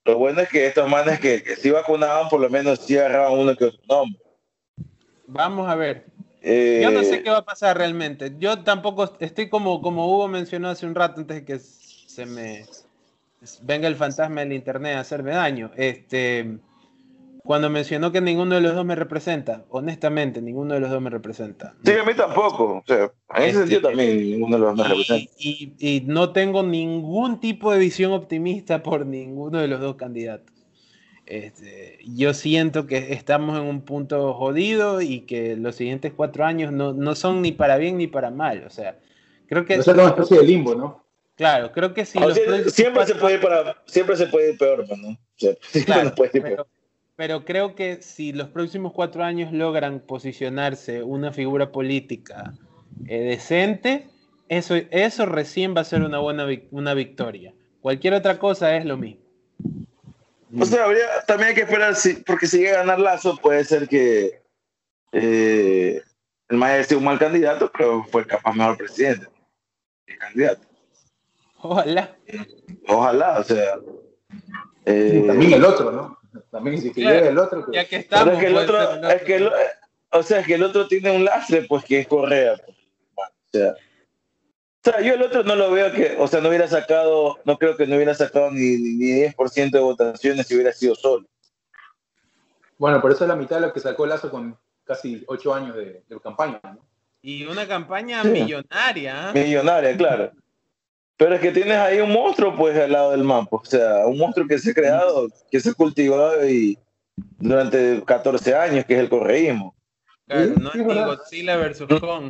Lo 0.04 0.18
bueno 0.18 0.40
es 0.40 0.48
que 0.48 0.66
estos 0.66 0.88
manes 0.88 1.20
que, 1.20 1.42
que 1.42 1.54
sí 1.54 1.70
vacunaban, 1.70 2.28
por 2.28 2.40
lo 2.40 2.50
menos 2.50 2.80
sí 2.80 2.98
agarraban 2.98 3.38
uno 3.38 3.54
que 3.54 3.66
otro 3.66 3.80
nombre. 3.88 4.20
Vamos 5.28 5.68
a 5.68 5.76
ver. 5.76 6.06
Eh... 6.42 6.80
Yo 6.82 6.90
no 6.90 7.04
sé 7.04 7.22
qué 7.22 7.30
va 7.30 7.38
a 7.38 7.44
pasar 7.44 7.78
realmente. 7.78 8.32
Yo 8.38 8.64
tampoco 8.64 9.16
estoy 9.20 9.48
como, 9.48 9.80
como 9.80 10.08
Hugo 10.08 10.26
mencionó 10.26 10.68
hace 10.68 10.86
un 10.86 10.94
rato 10.96 11.20
antes 11.20 11.36
de 11.36 11.44
que 11.44 11.58
se 11.60 12.26
me 12.26 12.66
venga 13.62 13.88
el 13.88 13.96
fantasma 13.96 14.40
del 14.40 14.52
internet 14.52 14.96
a 14.96 15.00
hacerme 15.00 15.32
daño. 15.32 15.70
Este, 15.76 16.58
cuando 17.44 17.70
mencionó 17.70 18.12
que 18.12 18.20
ninguno 18.20 18.54
de 18.54 18.60
los 18.60 18.74
dos 18.74 18.84
me 18.84 18.94
representa, 18.94 19.64
honestamente, 19.70 20.40
ninguno 20.40 20.74
de 20.74 20.80
los 20.80 20.90
dos 20.90 21.02
me 21.02 21.10
representa. 21.10 21.74
Sí, 21.84 21.92
a 21.92 22.04
mí 22.04 22.14
tampoco. 22.14 22.78
O 22.78 22.84
sea, 22.86 23.12
en 23.34 23.42
ese 23.42 23.46
este, 23.46 23.58
sentido 23.58 23.80
también 23.82 24.16
ninguno 24.18 24.56
de 24.56 24.62
los 24.62 24.76
dos 24.76 24.86
me 24.86 24.94
representa. 24.94 25.32
Y, 25.38 25.74
y, 25.78 25.96
y, 25.96 26.00
no 26.02 26.32
tengo 26.32 26.62
ningún 26.62 27.40
tipo 27.40 27.72
de 27.72 27.78
visión 27.78 28.12
optimista 28.12 28.82
por 28.82 29.06
ninguno 29.06 29.58
de 29.58 29.68
los 29.68 29.80
dos 29.80 29.96
candidatos. 29.96 30.52
Este, 31.26 31.98
yo 32.04 32.34
siento 32.34 32.86
que 32.86 33.12
estamos 33.12 33.58
en 33.58 33.64
un 33.64 33.82
punto 33.82 34.34
jodido 34.34 35.00
y 35.00 35.20
que 35.20 35.56
los 35.56 35.76
siguientes 35.76 36.12
cuatro 36.14 36.44
años 36.44 36.72
no, 36.72 36.92
no 36.92 37.14
son 37.14 37.42
ni 37.42 37.52
para 37.52 37.76
bien 37.76 37.96
ni 37.96 38.06
para 38.06 38.30
mal. 38.30 38.64
O 38.66 38.70
sea, 38.70 38.98
creo 39.46 39.64
que... 39.64 39.74
es 39.74 39.86
una 39.86 40.08
especie 40.08 40.38
de 40.38 40.44
limbo, 40.44 40.74
¿no? 40.74 41.02
Claro, 41.34 41.72
creo 41.72 41.94
que 41.94 42.04
si... 42.04 42.18
siempre, 42.70 43.06
se 43.06 43.14
puede 43.14 43.34
ir 43.34 43.40
para, 43.40 43.82
siempre 43.86 44.16
se 44.16 44.26
puede 44.26 44.52
ir 44.52 44.58
peor, 44.58 44.84
pues, 44.86 44.98
¿no? 44.98 45.18
claro, 45.86 46.12
pero, 46.30 46.66
pero, 47.16 47.44
creo 47.44 47.74
que 47.74 48.02
si 48.02 48.32
los 48.32 48.48
próximos 48.48 48.92
cuatro 48.92 49.22
años 49.22 49.52
logran 49.52 50.00
posicionarse 50.00 51.02
una 51.02 51.32
figura 51.32 51.72
política 51.72 52.54
eh, 53.06 53.20
decente, 53.22 54.08
eso, 54.48 54.74
eso 54.90 55.26
recién 55.26 55.74
va 55.76 55.82
a 55.82 55.84
ser 55.84 56.02
una 56.02 56.18
buena 56.18 56.46
una 56.70 56.94
victoria. 56.94 57.54
Cualquier 57.80 58.14
otra 58.14 58.38
cosa 58.38 58.76
es 58.76 58.84
lo 58.84 58.96
mismo. 58.96 59.22
O 60.60 60.64
sea, 60.66 60.86
también 61.26 61.50
hay 61.50 61.54
que 61.54 61.62
esperar, 61.62 61.94
porque 62.26 62.46
si 62.46 62.58
llega 62.58 62.74
a 62.74 62.84
ganar 62.84 63.00
Lazo, 63.00 63.38
puede 63.38 63.64
ser 63.64 63.88
que 63.88 64.42
eh, 65.12 66.02
el 66.48 66.56
maestro 66.56 66.88
sea 66.90 66.98
un 66.98 67.04
mal 67.04 67.18
candidato, 67.18 67.70
pero 67.76 68.04
fue 68.04 68.26
capaz 68.26 68.52
mejor 68.52 68.76
presidente. 68.76 69.26
El 70.06 70.18
candidato. 70.18 70.66
Ojalá. 71.62 72.14
Ojalá, 72.88 73.38
o 73.38 73.44
sea. 73.44 73.78
Eh, 74.84 75.24
también 75.26 75.54
el 75.54 75.64
otro, 75.64 75.90
¿no? 75.92 76.18
También 76.50 76.80
si 76.80 76.92
que 76.92 77.00
llega 77.02 77.28
el 77.28 77.38
otro. 77.38 77.66
Ya 77.72 77.86
que 77.86 77.96
estamos. 77.96 78.34
Es 78.34 78.40
que 78.40 78.46
el 78.46 78.56
otro, 78.56 79.08
es 79.08 79.22
que 79.22 79.50
o 80.14 80.22
sea, 80.22 80.40
es 80.40 80.46
que 80.46 80.54
el 80.54 80.62
otro 80.62 80.86
tiene 80.86 81.10
un 81.10 81.24
lastre, 81.24 81.62
pues 81.62 81.84
que 81.84 82.00
es 82.00 82.06
Correa. 82.06 82.56
Pues, 82.64 83.28
o 83.28 83.32
sea. 83.50 83.74
O 84.84 84.90
sea, 84.90 85.00
yo 85.00 85.14
el 85.14 85.22
otro 85.22 85.44
no 85.44 85.54
lo 85.54 85.70
veo 85.70 85.92
que, 85.92 86.16
o 86.18 86.26
sea, 86.26 86.40
no 86.40 86.48
hubiera 86.48 86.66
sacado, 86.66 87.38
no 87.44 87.56
creo 87.56 87.76
que 87.76 87.86
no 87.86 87.94
hubiera 87.94 88.14
sacado 88.14 88.50
ni, 88.50 88.76
ni 88.76 89.22
10% 89.28 89.70
de 89.70 89.78
votaciones 89.78 90.46
si 90.46 90.54
hubiera 90.54 90.72
sido 90.72 90.96
solo. 90.96 91.26
Bueno, 92.78 93.00
por 93.00 93.12
eso 93.12 93.22
es 93.22 93.28
la 93.28 93.36
mitad 93.36 93.60
de 93.60 93.68
lo 93.68 93.72
que 93.72 93.78
sacó 93.78 94.06
Lazo 94.06 94.28
con 94.28 94.58
casi 94.84 95.22
ocho 95.28 95.54
años 95.54 95.76
de, 95.76 96.02
campaña, 96.20 96.60
¿no? 96.64 96.80
Y 97.22 97.44
una 97.46 97.68
campaña 97.68 98.24
millonaria. 98.24 99.30
¿eh? 99.30 99.44
Millonaria, 99.44 99.96
claro. 99.96 100.32
Pero 101.22 101.36
es 101.36 101.40
que 101.40 101.52
tienes 101.52 101.76
ahí 101.76 102.00
un 102.00 102.10
monstruo, 102.10 102.56
pues, 102.56 102.76
al 102.76 102.90
lado 102.90 103.12
del 103.12 103.22
mapa. 103.22 103.56
O 103.56 103.64
sea, 103.64 104.08
un 104.08 104.18
monstruo 104.18 104.44
que 104.48 104.58
se 104.58 104.72
ha 104.72 104.74
creado, 104.74 105.28
que 105.52 105.60
se 105.60 105.70
ha 105.70 105.74
cultivado 105.74 106.48
y 106.48 106.76
durante 107.38 108.02
14 108.04 108.56
años, 108.56 108.84
que 108.84 108.94
es 108.94 109.00
el 109.00 109.08
correísmo. 109.08 109.72
Claro, 110.26 110.52
no 110.58 110.72
es 110.72 110.82
Godzilla 110.82 111.56
versus 111.58 111.86
Kong. 112.00 112.28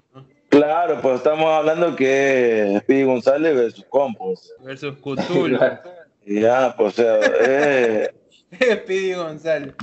Claro, 0.51 1.01
pues 1.01 1.17
estamos 1.17 1.47
hablando 1.47 1.97
que 1.97 2.75
es 2.75 2.83
Speedy 2.83 3.05
González 3.05 3.55
versus 3.55 3.87
Kong. 3.89 4.15
Pues. 4.19 4.55
Versus 4.61 4.95
Cthulhu. 4.99 5.59
ya, 6.27 6.75
pues, 6.77 6.99
o 6.99 7.03
sea, 7.03 7.19
eh, 7.41 8.11
Speedy 8.61 9.15
González. 9.15 9.75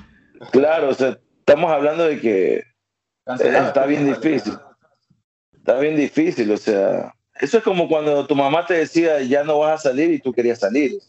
Claro, 0.52 0.90
o 0.90 0.94
sea, 0.94 1.18
estamos 1.40 1.72
hablando 1.72 2.04
de 2.04 2.20
que 2.20 2.64
está 3.26 3.88
bien 3.88 4.06
difícil. 4.06 4.54
Está 5.58 5.80
bien 5.80 5.96
difícil, 5.96 6.52
o 6.52 6.58
sea 6.58 7.12
eso 7.40 7.58
es 7.58 7.64
como 7.64 7.88
cuando 7.88 8.28
tu 8.28 8.36
mamá 8.36 8.66
te 8.66 8.76
decía, 8.76 9.22
ya 9.22 9.44
no 9.44 9.60
vas 9.60 9.80
a 9.80 9.90
salir 9.90 10.12
y 10.12 10.20
tú 10.20 10.34
querías 10.34 10.60
salir. 10.60 11.00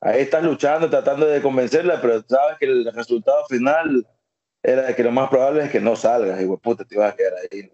Ahí 0.00 0.20
estás 0.22 0.44
luchando, 0.44 0.88
tratando 0.88 1.26
de 1.26 1.42
convencerla, 1.42 2.00
pero 2.00 2.22
sabes 2.28 2.58
que 2.58 2.66
el 2.66 2.92
resultado 2.92 3.44
final 3.46 4.06
era 4.62 4.82
de 4.82 4.94
que 4.94 5.02
lo 5.02 5.10
más 5.10 5.28
probable 5.28 5.64
es 5.64 5.70
que 5.70 5.80
no 5.80 5.96
salgas 5.96 6.40
y 6.40 6.46
puta, 6.46 6.84
te 6.84 6.96
vas 6.96 7.12
a 7.12 7.16
quedar 7.16 7.32
ahí. 7.34 7.70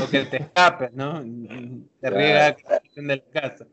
O 0.00 0.08
que 0.08 0.24
te 0.24 0.36
escapes, 0.38 0.92
¿no? 0.92 1.22
Te 2.00 2.10
riegas 2.10 2.56
en 2.96 3.10
el 3.10 3.22
casa. 3.28 3.66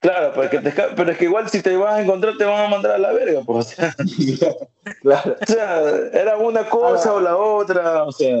Claro, 0.00 0.32
pero, 0.34 0.48
que 0.48 0.58
te 0.60 0.72
pero 0.96 1.10
es 1.10 1.18
que 1.18 1.24
igual 1.24 1.50
si 1.50 1.60
te 1.60 1.76
vas 1.76 1.94
a 1.94 2.02
encontrar 2.02 2.38
te 2.38 2.44
van 2.44 2.64
a 2.64 2.68
mandar 2.68 2.92
a 2.92 2.98
la 2.98 3.12
verga, 3.12 3.42
pues. 3.44 3.66
O 3.66 3.70
sea, 3.70 3.94
claro. 5.02 5.36
o 5.38 5.46
sea 5.46 5.82
era 6.14 6.38
una 6.38 6.66
cosa 6.70 7.12
o 7.12 7.20
la 7.20 7.36
otra, 7.36 8.04
o 8.04 8.12
sea, 8.12 8.40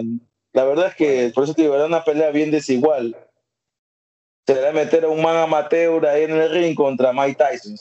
la 0.54 0.64
verdad 0.64 0.86
es 0.86 0.94
que 0.94 1.32
por 1.34 1.44
eso 1.44 1.52
te 1.52 1.62
digo, 1.62 1.74
era 1.74 1.84
una 1.84 2.02
pelea 2.02 2.30
bien 2.30 2.50
desigual 2.50 3.14
se 4.46 4.54
debe 4.54 4.72
meter 4.72 5.04
a 5.04 5.08
un 5.08 5.22
man 5.22 5.36
amateur 5.36 6.06
ahí 6.06 6.24
en 6.24 6.32
el 6.32 6.50
ring 6.50 6.74
contra 6.74 7.12
Mike 7.12 7.36
Tyson. 7.36 7.76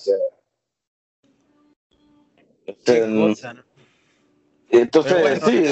Entonces, 4.72 5.42
sí, 5.44 5.64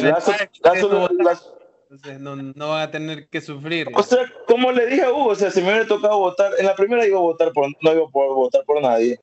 entonces 1.89 2.19
no, 2.19 2.35
no 2.35 2.69
van 2.69 2.81
a 2.81 2.91
tener 2.91 3.29
que 3.29 3.39
sufrir. 3.39 3.87
O 3.95 4.03
sea, 4.03 4.19
como 4.45 4.71
le 4.71 4.87
dije 4.87 5.03
a 5.03 5.11
Hugo, 5.11 5.27
o 5.27 5.35
sea, 5.35 5.51
si 5.51 5.61
me 5.61 5.69
hubiera 5.69 5.87
tocado 5.87 6.17
votar, 6.17 6.51
en 6.57 6.65
la 6.65 6.75
primera 6.75 7.05
iba 7.05 7.17
a 7.17 7.21
votar 7.21 7.51
por, 7.53 7.67
no 7.81 7.93
iba 7.93 8.05
a 8.05 8.09
poder 8.09 8.31
votar 8.31 8.63
por 8.65 8.81
nadie, 8.81 9.19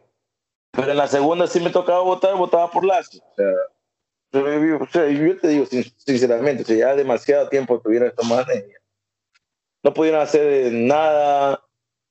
pero 0.70 0.90
en 0.90 0.96
la 0.96 1.08
segunda 1.08 1.46
sí 1.46 1.60
me 1.60 1.70
tocaba 1.70 2.00
votar, 2.00 2.36
votaba 2.36 2.70
por 2.70 2.84
Lazo. 2.84 3.18
O 3.18 3.34
sea, 3.36 3.52
o 4.80 4.86
sea 4.86 5.08
yo 5.08 5.38
te 5.38 5.48
digo 5.48 5.66
sinceramente, 5.66 6.62
o 6.62 6.66
sea, 6.66 6.76
ya 6.76 6.96
demasiado 6.96 7.48
tiempo 7.48 7.80
tuvieron 7.80 8.08
estos 8.08 8.26
manes, 8.26 8.64
no 9.84 9.92
pudieron 9.92 10.20
hacer 10.22 10.72
nada 10.72 11.62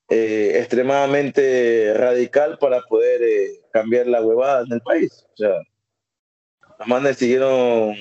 eh, 0.08 0.60
extremadamente 0.60 1.94
radical 1.95 2.60
para 2.60 2.82
poder 2.82 3.22
eh, 3.24 3.62
cambiar 3.72 4.06
la 4.08 4.22
huevada 4.22 4.64
en 4.64 4.74
el 4.74 4.82
país. 4.82 5.26
O 5.34 5.38
sea, 5.38 5.56
los 6.78 6.88
manes 6.88 7.18
siguieron, 7.18 7.95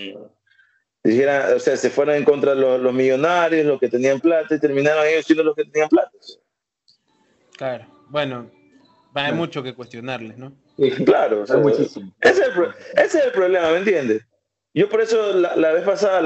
o 1.03 1.59
sea, 1.59 1.77
se 1.77 1.89
fueron 1.89 2.17
en 2.17 2.25
contra 2.25 2.55
de 2.55 2.61
los, 2.61 2.93
millonarios, 2.93 3.65
los 3.65 3.81
que 3.81 3.89
tenían 3.89 4.21
plata, 4.21 4.55
y 4.55 4.61
terminaron 4.61 5.07
ellos 5.07 5.25
siendo 5.25 5.43
los 5.43 5.57
que 5.57 5.65
tenían 5.65 5.89
plata. 5.89 6.11
Claro, 7.57 7.87
bueno, 8.11 8.51
hay 9.15 9.33
mucho 9.33 9.63
que 9.63 9.75
cuestionarles, 9.75 10.37
¿no? 10.37 10.53
claro, 11.07 11.45
muchísimo. 11.63 12.13
Ese 12.21 12.43
es, 12.97 13.15
el, 13.15 13.33
problema, 13.33 13.71
¿me 13.71 13.79
entiendes? 13.79 14.27
Yo 14.75 14.89
por 14.89 15.01
eso 15.01 15.33
la, 15.35 15.73
vez 15.73 15.85
pasada 15.85 16.21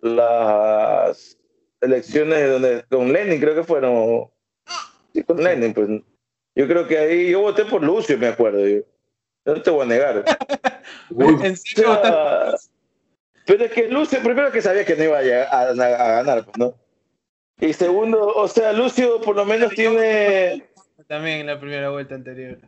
las 0.00 1.38
elecciones 1.82 2.48
donde 2.48 2.84
con 2.88 3.12
Lenin 3.12 3.40
creo 3.40 3.54
que 3.54 3.64
fueron 3.64 4.30
sí, 5.12 5.22
con 5.24 5.42
Lenin 5.42 5.74
pues 5.74 5.88
yo 6.54 6.68
creo 6.68 6.86
que 6.86 6.96
ahí 6.96 7.30
yo 7.30 7.40
voté 7.40 7.64
por 7.64 7.82
Lucio 7.82 8.16
me 8.16 8.28
acuerdo 8.28 8.66
yo, 8.66 8.82
no 9.44 9.60
te 9.60 9.70
voy 9.70 9.82
a 9.82 9.86
negar. 9.86 10.24
Pero 13.44 13.64
es 13.64 13.72
que 13.72 13.88
Lucio 13.88 14.22
primero 14.22 14.52
que 14.52 14.62
sabía 14.62 14.84
que 14.84 14.94
no 14.94 15.04
iba 15.04 15.18
a, 15.18 15.74
ganar 15.74 16.44
pues 16.44 16.56
no 16.56 16.74
y 17.60 17.72
segundo 17.72 18.28
o 18.28 18.46
sea 18.46 18.72
Lucio 18.72 19.20
por 19.20 19.34
lo 19.34 19.44
menos 19.44 19.72
tiene 19.74 20.64
también 21.08 21.40
en 21.40 21.46
la 21.46 21.58
primera 21.58 21.90
vuelta 21.90 22.14
anterior. 22.14 22.58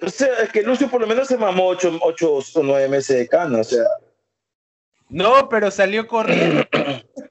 O 0.00 0.08
sea 0.08 0.28
es 0.42 0.52
que 0.52 0.62
Lucio 0.62 0.88
por 0.88 1.00
lo 1.00 1.08
menos 1.08 1.26
se 1.26 1.36
mamó 1.36 1.66
ocho, 1.66 1.98
ocho 2.02 2.36
o 2.36 2.62
nueve 2.62 2.88
meses 2.88 3.18
de 3.18 3.28
cana 3.28 3.58
o 3.60 3.64
sea. 3.64 3.84
No, 5.08 5.48
pero 5.48 5.70
salió 5.70 6.06
corriendo. 6.06 6.64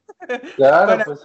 Claro, 0.55 1.03
pues, 1.05 1.19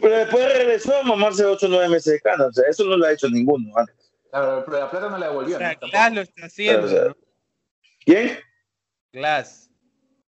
pero, 0.00 0.16
después 0.16 0.58
regresó 0.58 0.96
a 0.96 1.02
mamarse 1.02 1.44
8 1.44 1.66
o 1.66 1.68
9 1.68 1.88
meses 1.88 2.12
de 2.14 2.20
cana. 2.20 2.46
O 2.46 2.52
sea, 2.52 2.64
eso 2.68 2.84
no 2.84 2.96
lo 2.96 3.06
ha 3.06 3.12
hecho 3.12 3.28
ninguno 3.28 3.76
antes. 3.76 4.12
Claro, 4.30 4.64
pero 4.66 4.78
la 4.78 4.90
plata 4.90 5.10
no 5.10 5.18
la 5.18 5.28
devolvió. 5.28 5.56
O 5.56 5.58
sea, 5.58 5.74
Glass 5.74 6.12
lo 6.12 6.20
está 6.22 6.46
haciendo. 6.46 7.16
¿Quién? 8.04 8.38
Glass. 9.12 9.70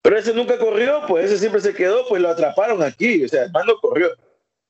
Pero 0.02 0.18
ese 0.18 0.32
nunca 0.32 0.59
corrió, 0.59 1.02
pues 1.06 1.26
ese 1.26 1.38
siempre 1.38 1.60
se 1.60 1.74
quedó, 1.74 2.09
pues 2.09 2.22
lo 2.22 2.30
atraparon 2.30 2.82
aquí. 2.82 3.24
O 3.24 3.28
sea, 3.28 3.44
el 3.44 3.52
no 3.52 3.76
corrió. 3.80 4.10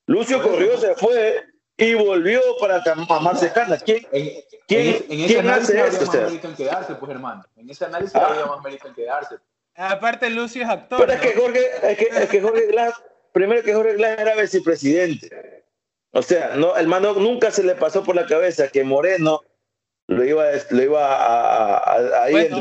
Lucio 0.07 0.41
corrió, 0.41 0.77
se 0.77 0.93
fue 0.95 1.45
y 1.77 1.93
volvió 1.93 2.41
para 2.59 2.83
mamarse 3.07 3.51
canas. 3.51 3.81
¿Quién, 3.83 4.05
¿quién, 4.67 5.05
en, 5.09 5.19
ese 5.21 5.39
análisis 5.39 5.69
había 5.69 5.85
más 5.85 6.13
mérito 6.13 6.47
en 6.47 6.55
quedarse, 6.55 6.95
pues 6.95 7.11
hermano. 7.11 7.43
En 7.55 7.69
ese 7.69 7.85
análisis 7.85 8.15
ah. 8.15 8.27
había 8.27 8.45
más 8.45 8.61
mérito 8.61 8.87
en 8.87 8.93
quedarse. 8.93 9.35
Aparte, 9.81 10.29
Lucio 10.29 10.63
es 10.63 10.69
actor. 10.69 10.99
Pero 10.99 11.13
es 11.13 11.21
que 11.21 11.33
Jorge, 11.33 11.65
es 11.83 11.97
que, 11.97 12.05
es 12.05 12.29
que 12.29 12.41
Jorge 12.41 12.67
Glass, 12.67 12.93
primero 13.33 13.63
que 13.63 13.73
Jorge 13.73 13.95
Glass 13.95 14.19
era 14.19 14.35
vicepresidente. 14.35 15.63
O 16.11 16.21
sea, 16.21 16.55
no, 16.55 16.75
el 16.75 16.87
mano 16.87 17.13
nunca 17.13 17.51
se 17.51 17.63
le 17.63 17.75
pasó 17.75 18.03
por 18.03 18.15
la 18.15 18.25
cabeza 18.25 18.67
que 18.67 18.83
Moreno 18.83 19.41
lo 20.07 20.25
iba, 20.25 20.45
lo 20.69 20.83
iba 20.83 21.15
a, 21.15 21.77
a, 21.77 22.25
a 22.25 22.29
bueno, 22.29 22.59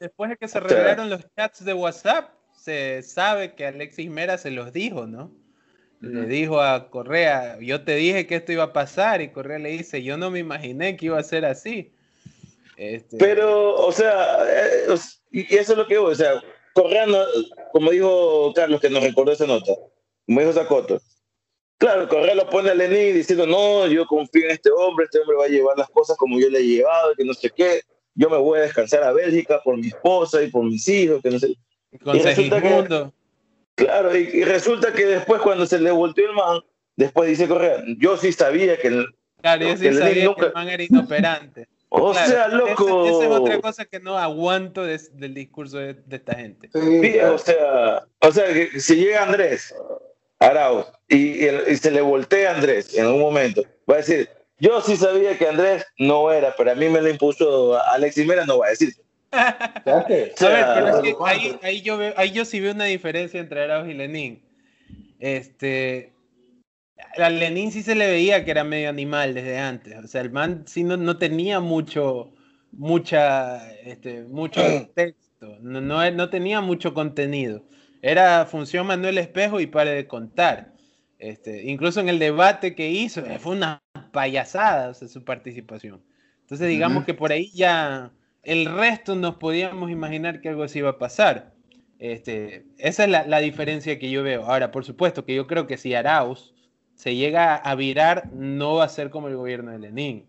Después 0.00 0.30
de 0.30 0.36
que 0.36 0.48
se 0.48 0.60
revelaron 0.60 1.08
los 1.08 1.22
chats 1.36 1.64
de 1.64 1.72
WhatsApp, 1.72 2.30
se 2.54 3.02
sabe 3.02 3.54
que 3.54 3.66
Alexis 3.66 4.10
Mera 4.10 4.36
se 4.38 4.50
los 4.50 4.72
dijo, 4.72 5.06
¿no? 5.06 5.32
Le 6.00 6.24
dijo 6.26 6.62
a 6.62 6.90
Correa, 6.90 7.58
yo 7.60 7.84
te 7.84 7.94
dije 7.94 8.26
que 8.26 8.36
esto 8.36 8.52
iba 8.52 8.64
a 8.64 8.72
pasar, 8.72 9.20
y 9.20 9.28
Correa 9.28 9.58
le 9.58 9.70
dice, 9.70 10.02
yo 10.02 10.16
no 10.16 10.30
me 10.30 10.38
imaginé 10.38 10.96
que 10.96 11.06
iba 11.06 11.18
a 11.18 11.22
ser 11.22 11.44
así. 11.44 11.92
Este... 12.76 13.18
Pero, 13.18 13.74
o 13.74 13.92
sea, 13.92 14.38
eh, 14.48 14.86
y 15.30 15.54
eso 15.54 15.72
es 15.72 15.78
lo 15.78 15.86
que 15.86 15.94
digo, 15.94 16.06
o 16.06 16.14
sea, 16.14 16.42
Correa, 16.74 17.06
como 17.72 17.90
dijo 17.90 18.52
Carlos, 18.54 18.80
que 18.80 18.90
nos 18.90 19.02
recordó 19.02 19.32
esa 19.32 19.46
nota, 19.46 19.72
como 20.26 20.40
dijo 20.40 20.52
Zacoto, 20.52 21.00
claro, 21.78 22.08
Correa 22.08 22.34
lo 22.34 22.48
pone 22.48 22.70
a 22.70 22.74
Lenin 22.74 23.14
diciendo, 23.14 23.46
no, 23.46 23.86
yo 23.86 24.06
confío 24.06 24.44
en 24.44 24.52
este 24.52 24.70
hombre, 24.70 25.06
este 25.06 25.20
hombre 25.20 25.36
va 25.36 25.44
a 25.44 25.48
llevar 25.48 25.78
las 25.78 25.88
cosas 25.90 26.16
como 26.16 26.38
yo 26.38 26.48
le 26.48 26.60
he 26.60 26.66
llevado, 26.66 27.14
que 27.16 27.24
no 27.24 27.34
sé 27.34 27.50
qué, 27.50 27.82
yo 28.14 28.28
me 28.28 28.36
voy 28.36 28.58
a 28.58 28.62
descansar 28.62 29.02
a 29.02 29.12
Bélgica 29.12 29.60
por 29.62 29.76
mi 29.76 29.88
esposa 29.88 30.42
y 30.42 30.50
por 30.50 30.64
mis 30.64 30.86
hijos, 30.88 31.22
que 31.22 31.30
no 31.30 31.38
sé. 31.38 31.56
Y, 31.92 32.18
resulta 32.20 32.60
que, 32.62 33.10
claro, 33.74 34.16
y, 34.16 34.44
resulta 34.44 34.92
que 34.92 35.06
después 35.06 35.40
cuando 35.40 35.66
se 35.66 35.80
le 35.80 35.90
volteó 35.90 36.28
el 36.28 36.36
man, 36.36 36.60
después 36.96 37.28
dice 37.28 37.48
Correa, 37.48 37.82
yo 37.98 38.16
sí 38.16 38.32
sabía 38.32 38.78
que 38.78 38.88
el, 38.88 39.06
claro, 39.40 39.66
yo 39.66 39.76
sí 39.76 39.92
sabía 39.92 40.34
que 40.34 40.46
el 40.46 40.52
man 40.52 40.68
era 40.68 40.82
inoperante. 40.82 41.68
O 41.90 42.14
sea, 42.14 42.48
loco. 42.48 43.04
Esa, 43.04 43.24
es 43.24 43.30
otra 43.30 43.60
cosa 43.60 43.84
que 43.84 43.98
no 43.98 44.16
aguanto 44.16 44.84
del 44.84 45.34
discurso 45.34 45.78
de, 45.78 45.96
esta 46.08 46.36
gente. 46.36 46.70
o 46.72 47.38
sea, 47.38 48.06
o 48.20 48.32
sea 48.32 48.46
que 48.52 48.80
si 48.80 48.96
llega 48.96 49.24
Andrés 49.24 49.74
Arauz 50.38 50.86
y, 51.08 51.40
se 51.76 51.90
le 51.90 52.00
voltea 52.00 52.52
a 52.52 52.54
Andrés 52.54 52.96
en 52.96 53.06
un 53.06 53.18
momento, 53.18 53.62
va 53.90 53.94
a 53.94 53.98
decir, 53.98 54.28
yo 54.58 54.80
sí 54.80 54.96
sabía 54.96 55.36
que 55.36 55.48
Andrés 55.48 55.84
no 55.98 56.30
era, 56.30 56.54
pero 56.56 56.70
a 56.70 56.74
mí 56.76 56.88
me 56.88 57.02
lo 57.02 57.10
impuso 57.10 57.76
Alexis 57.90 58.24
Mera, 58.24 58.46
no 58.46 58.58
va 58.58 58.68
a 58.68 58.70
decir. 58.70 58.94
a 59.32 60.04
ver, 60.08 60.32
pero 60.36 60.88
es 60.88 61.02
que 61.02 61.16
ahí, 61.24 61.58
ahí, 61.62 61.82
yo 61.82 61.98
veo, 61.98 62.14
ahí 62.16 62.30
yo 62.30 62.44
sí 62.44 62.60
veo 62.60 62.72
una 62.72 62.84
diferencia 62.84 63.40
entre 63.40 63.64
Arauz 63.64 63.88
y 63.88 63.94
Lenin. 63.94 64.42
Este, 65.18 66.12
a 67.16 67.30
Lenin 67.30 67.72
sí 67.72 67.82
se 67.82 67.94
le 67.94 68.06
veía 68.06 68.44
que 68.44 68.50
era 68.50 68.64
medio 68.64 68.88
animal 68.88 69.34
desde 69.34 69.58
antes. 69.58 69.96
O 69.96 70.06
sea, 70.06 70.20
el 70.20 70.30
man 70.30 70.64
sí 70.66 70.84
no, 70.84 70.96
no 70.96 71.18
tenía 71.18 71.60
mucho, 71.60 72.32
mucha, 72.72 73.70
este, 73.80 74.22
mucho 74.24 74.60
texto, 74.94 75.58
no, 75.60 75.80
no, 75.80 76.10
no, 76.10 76.30
tenía 76.30 76.60
mucho 76.60 76.94
contenido. 76.94 77.64
Era 78.02 78.46
función 78.46 78.86
Manuel 78.86 79.18
Espejo 79.18 79.60
y 79.60 79.66
pare 79.66 79.90
de 79.90 80.06
contar. 80.06 80.72
Este, 81.18 81.64
incluso 81.64 82.00
en 82.00 82.08
el 82.08 82.18
debate 82.18 82.74
que 82.74 82.90
hizo, 82.90 83.24
eh, 83.26 83.38
fue 83.38 83.52
una 83.52 83.82
payasada 84.12 84.94
su 84.94 85.24
participación. 85.24 86.02
Entonces, 86.40 86.68
digamos 86.68 87.04
que 87.04 87.14
por 87.14 87.30
ahí 87.30 87.50
ya 87.52 88.10
el 88.42 88.66
resto 88.66 89.14
nos 89.14 89.36
podíamos 89.36 89.90
imaginar 89.90 90.40
que 90.40 90.48
algo 90.48 90.62
así 90.62 90.78
iba 90.78 90.90
a 90.90 90.98
pasar. 90.98 91.52
Este, 91.98 92.64
esa 92.78 93.04
es 93.04 93.10
la, 93.10 93.26
la, 93.26 93.40
diferencia 93.40 93.98
que 93.98 94.10
yo 94.10 94.22
veo. 94.22 94.44
Ahora, 94.46 94.70
por 94.70 94.86
supuesto 94.86 95.26
que 95.26 95.34
yo 95.34 95.46
creo 95.46 95.66
que 95.66 95.76
si 95.76 95.94
Arauz 95.94 96.54
se 97.00 97.16
llega 97.16 97.56
a 97.56 97.74
virar, 97.76 98.30
no 98.30 98.74
va 98.74 98.84
a 98.84 98.88
ser 98.90 99.08
como 99.08 99.28
el 99.28 99.36
gobierno 99.36 99.70
de 99.70 99.78
Lenin. 99.78 100.28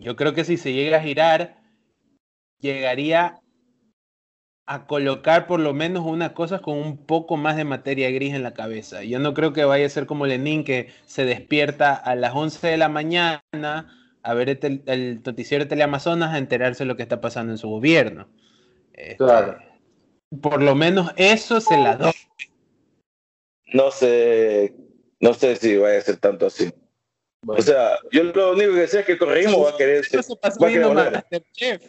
Yo 0.00 0.16
creo 0.16 0.34
que 0.34 0.42
si 0.42 0.56
se 0.56 0.72
llega 0.72 0.96
a 0.96 1.02
girar, 1.02 1.62
llegaría 2.58 3.40
a 4.66 4.88
colocar 4.88 5.46
por 5.46 5.60
lo 5.60 5.72
menos 5.72 6.04
unas 6.04 6.32
cosas 6.32 6.60
con 6.62 6.76
un 6.76 6.96
poco 6.96 7.36
más 7.36 7.56
de 7.56 7.62
materia 7.62 8.10
gris 8.10 8.34
en 8.34 8.42
la 8.42 8.54
cabeza. 8.54 9.04
Yo 9.04 9.20
no 9.20 9.34
creo 9.34 9.52
que 9.52 9.64
vaya 9.64 9.86
a 9.86 9.88
ser 9.88 10.06
como 10.06 10.26
Lenin 10.26 10.64
que 10.64 10.88
se 11.04 11.24
despierta 11.24 11.94
a 11.94 12.16
las 12.16 12.34
11 12.34 12.66
de 12.66 12.76
la 12.76 12.88
mañana 12.88 13.40
a 14.24 14.34
ver 14.34 14.58
el, 14.60 15.22
noticiero 15.24 15.62
de 15.62 15.68
Teleamazonas 15.68 16.34
a 16.34 16.38
enterarse 16.38 16.82
de 16.82 16.88
lo 16.88 16.96
que 16.96 17.04
está 17.04 17.20
pasando 17.20 17.52
en 17.52 17.58
su 17.58 17.68
gobierno. 17.68 18.26
Este, 18.94 19.18
claro. 19.18 19.58
Por 20.42 20.60
lo 20.60 20.74
menos 20.74 21.12
eso 21.14 21.60
se 21.60 21.78
la 21.78 21.96
doy. 21.96 22.12
No 23.72 23.92
sé 23.92 24.85
no 25.20 25.34
sé 25.34 25.56
si 25.56 25.76
vaya 25.76 25.98
a 25.98 26.02
ser 26.02 26.16
tanto 26.16 26.46
así. 26.46 26.72
O 27.46 27.62
sea, 27.62 27.98
yo 28.10 28.24
lo 28.24 28.52
único 28.52 28.74
que 28.74 28.88
sé 28.88 29.00
es 29.00 29.06
que 29.06 29.18
corregimos 29.18 29.64
va 29.64 29.70
a 29.70 29.76
querer 29.76 30.04
ser. 30.04 30.22
se 30.22 30.36
pasó 30.36 30.66
viendo 30.66 30.92
Masterchef. 30.92 31.82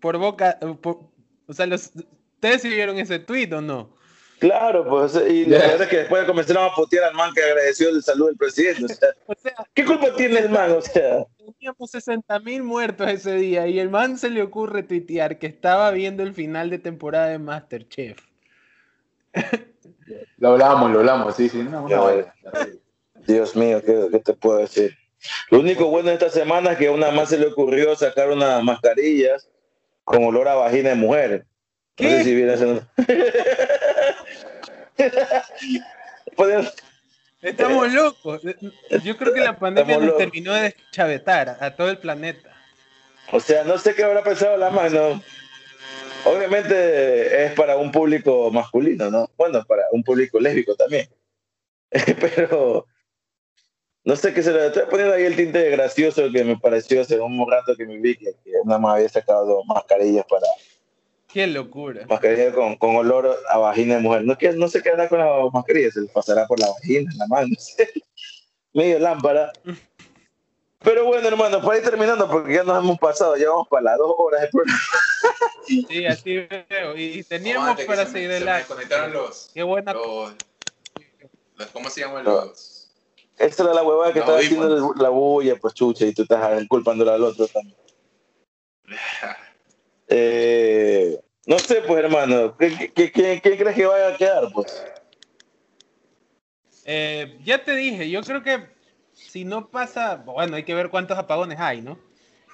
Por 0.00 0.18
boca. 0.18 0.58
o 0.60 1.52
sea, 1.52 1.66
los, 1.66 1.92
¿ustedes 2.34 2.62
sí 2.62 2.68
vieron 2.68 2.98
ese 2.98 3.18
tweet 3.20 3.52
o 3.52 3.60
no? 3.60 3.94
Claro, 4.42 4.84
pues, 4.88 5.14
y 5.30 5.46
la 5.46 5.58
verdad 5.60 5.82
es 5.82 5.88
que 5.88 5.96
después 5.98 6.24
comenzaron 6.24 6.64
a 6.64 6.74
potear 6.74 7.04
al 7.04 7.14
man 7.14 7.32
que 7.32 7.44
agradeció 7.44 7.90
el 7.90 8.02
saludo 8.02 8.26
del 8.26 8.36
presidente. 8.36 8.92
O 9.26 9.34
sea, 9.36 9.52
¿qué 9.74 9.84
culpa 9.84 10.12
tiene 10.16 10.40
el 10.40 10.48
man? 10.48 10.72
O 10.72 10.80
sea, 10.80 11.24
teníamos 11.38 11.92
60 11.92 12.40
mil 12.40 12.64
muertos 12.64 13.08
ese 13.08 13.36
día 13.36 13.68
y 13.68 13.78
el 13.78 13.88
man 13.88 14.18
se 14.18 14.30
le 14.30 14.42
ocurre 14.42 14.82
tuitear 14.82 15.38
que 15.38 15.46
estaba 15.46 15.92
viendo 15.92 16.24
el 16.24 16.34
final 16.34 16.70
de 16.70 16.80
temporada 16.80 17.28
de 17.28 17.38
Masterchef. 17.38 18.18
Lo 20.38 20.50
hablamos, 20.50 20.90
lo 20.90 20.98
hablamos, 21.00 21.36
sí, 21.36 21.48
sí. 21.48 21.66
Dios 23.26 23.54
mío, 23.54 23.80
¿qué, 23.84 24.20
te 24.24 24.34
puedo 24.34 24.58
decir? 24.58 24.96
Lo 25.50 25.60
único 25.60 25.86
bueno 25.86 26.08
de 26.08 26.14
esta 26.14 26.30
semana 26.30 26.72
es 26.72 26.78
que 26.78 26.88
a 26.88 26.92
una 26.92 27.12
más 27.12 27.28
se 27.28 27.38
le 27.38 27.46
ocurrió 27.46 27.94
sacar 27.94 28.30
unas 28.30 28.62
mascarillas 28.62 29.48
con 30.04 30.24
olor 30.24 30.48
a 30.48 30.56
vagina 30.56 30.90
de 30.90 30.96
mujer. 30.96 31.46
No 31.98 32.08
sé 32.08 32.24
si 32.24 32.34
viene 32.34 32.54
Estamos 37.42 37.92
locos. 37.92 38.42
Yo 39.04 39.16
creo 39.16 39.32
que 39.32 39.40
la 39.40 39.56
pandemia 39.58 39.98
nos 39.98 40.16
terminó 40.16 40.54
de 40.54 40.74
chavetar 40.90 41.56
a 41.60 41.70
todo 41.76 41.90
el 41.90 41.98
planeta. 41.98 42.50
O 43.30 43.40
sea, 43.40 43.64
no 43.64 43.78
sé 43.78 43.94
qué 43.94 44.04
habrá 44.04 44.22
pensado 44.22 44.56
la 44.56 44.70
mano. 44.70 45.22
Obviamente 46.24 47.44
es 47.44 47.52
para 47.52 47.76
un 47.76 47.90
público 47.90 48.50
masculino, 48.50 49.10
¿no? 49.10 49.28
Bueno, 49.36 49.64
para 49.64 49.82
un 49.92 50.02
público 50.02 50.38
lésbico 50.38 50.74
también. 50.76 51.08
Pero 52.20 52.86
no 54.04 54.16
sé 54.16 54.34
qué 54.34 54.42
se 54.42 54.52
le 54.52 54.66
estoy 54.66 54.84
poniendo 54.90 55.14
ahí 55.14 55.24
el 55.24 55.36
tinte 55.36 55.70
gracioso 55.70 56.30
que 56.32 56.44
me 56.44 56.56
pareció 56.56 57.00
hace 57.00 57.20
un 57.20 57.48
rato 57.48 57.76
que 57.76 57.86
me 57.86 57.98
vi 57.98 58.16
que, 58.16 58.34
nada 58.64 58.78
más 58.78 58.96
había 58.96 59.08
sacado 59.08 59.62
mascarillas 59.64 60.24
para. 60.28 60.46
Qué 61.28 61.46
locura. 61.46 62.04
Mascarillas 62.08 62.54
con, 62.54 62.76
con 62.76 62.96
olor 62.96 63.38
a 63.48 63.58
vagina 63.58 63.96
de 63.96 64.00
mujer. 64.00 64.24
No, 64.24 64.36
no 64.56 64.68
sé 64.68 64.82
qué 64.82 64.90
hará 64.90 65.08
con 65.08 65.18
las 65.18 65.52
mascarillas, 65.52 65.94
se 65.94 66.00
les 66.00 66.10
pasará 66.10 66.46
por 66.46 66.58
la 66.58 66.68
vagina, 66.68 67.12
la 67.16 67.26
mano, 67.26 67.48
no 67.48 67.60
sé. 67.60 67.88
Medio 68.74 68.98
lámpara. 68.98 69.52
Pero 70.82 71.04
bueno, 71.04 71.28
hermano, 71.28 71.60
para 71.62 71.78
ir 71.78 71.84
terminando, 71.84 72.28
porque 72.28 72.54
ya 72.54 72.64
nos 72.64 72.82
hemos 72.82 72.98
pasado, 72.98 73.36
ya 73.36 73.48
vamos 73.48 73.68
para 73.68 73.82
las 73.82 73.98
dos 73.98 74.14
horas 74.18 74.42
de 74.42 74.48
programa. 74.48 74.78
Sí, 75.64 76.04
así 76.06 76.38
veo. 76.68 76.96
Y 76.96 77.22
teníamos 77.22 77.80
para 77.82 78.04
seguir 78.04 78.32
el 78.32 78.42
Se 78.42 78.66
conectaron 78.66 79.12
los. 79.12 79.48
Qué 79.54 79.62
buena. 79.62 79.94
Los, 79.94 80.34
¿Cómo 81.72 81.88
se 81.88 82.00
llaman 82.00 82.24
los.? 82.24 82.90
Esta 83.38 83.62
era 83.62 83.72
la 83.72 83.82
huevada 83.82 84.12
que 84.12 84.18
estaba 84.18 84.38
haciendo 84.38 84.92
la 84.94 85.08
bulla, 85.08 85.56
pues 85.56 85.72
chucha, 85.74 86.04
y 86.04 86.12
tú 86.12 86.22
estás 86.22 86.66
culpándola 86.68 87.14
al 87.14 87.22
otro 87.22 87.46
también. 87.46 87.76
eh, 90.08 91.20
no 91.46 91.58
sé, 91.58 91.82
pues 91.82 92.04
hermano, 92.04 92.56
¿qué, 92.58 92.92
qué, 92.94 93.10
qué, 93.10 93.40
qué 93.42 93.56
crees 93.56 93.76
que 93.76 93.86
vaya 93.86 94.08
a 94.08 94.16
quedar? 94.16 94.48
Pues? 94.52 94.84
Eh, 96.84 97.38
ya 97.44 97.62
te 97.62 97.74
dije, 97.74 98.10
yo 98.10 98.22
creo 98.22 98.42
que 98.42 98.68
si 99.32 99.46
no 99.46 99.68
pasa, 99.68 100.16
bueno, 100.16 100.56
hay 100.56 100.64
que 100.64 100.74
ver 100.74 100.90
cuántos 100.90 101.16
apagones 101.16 101.58
hay, 101.58 101.80
¿no? 101.80 101.98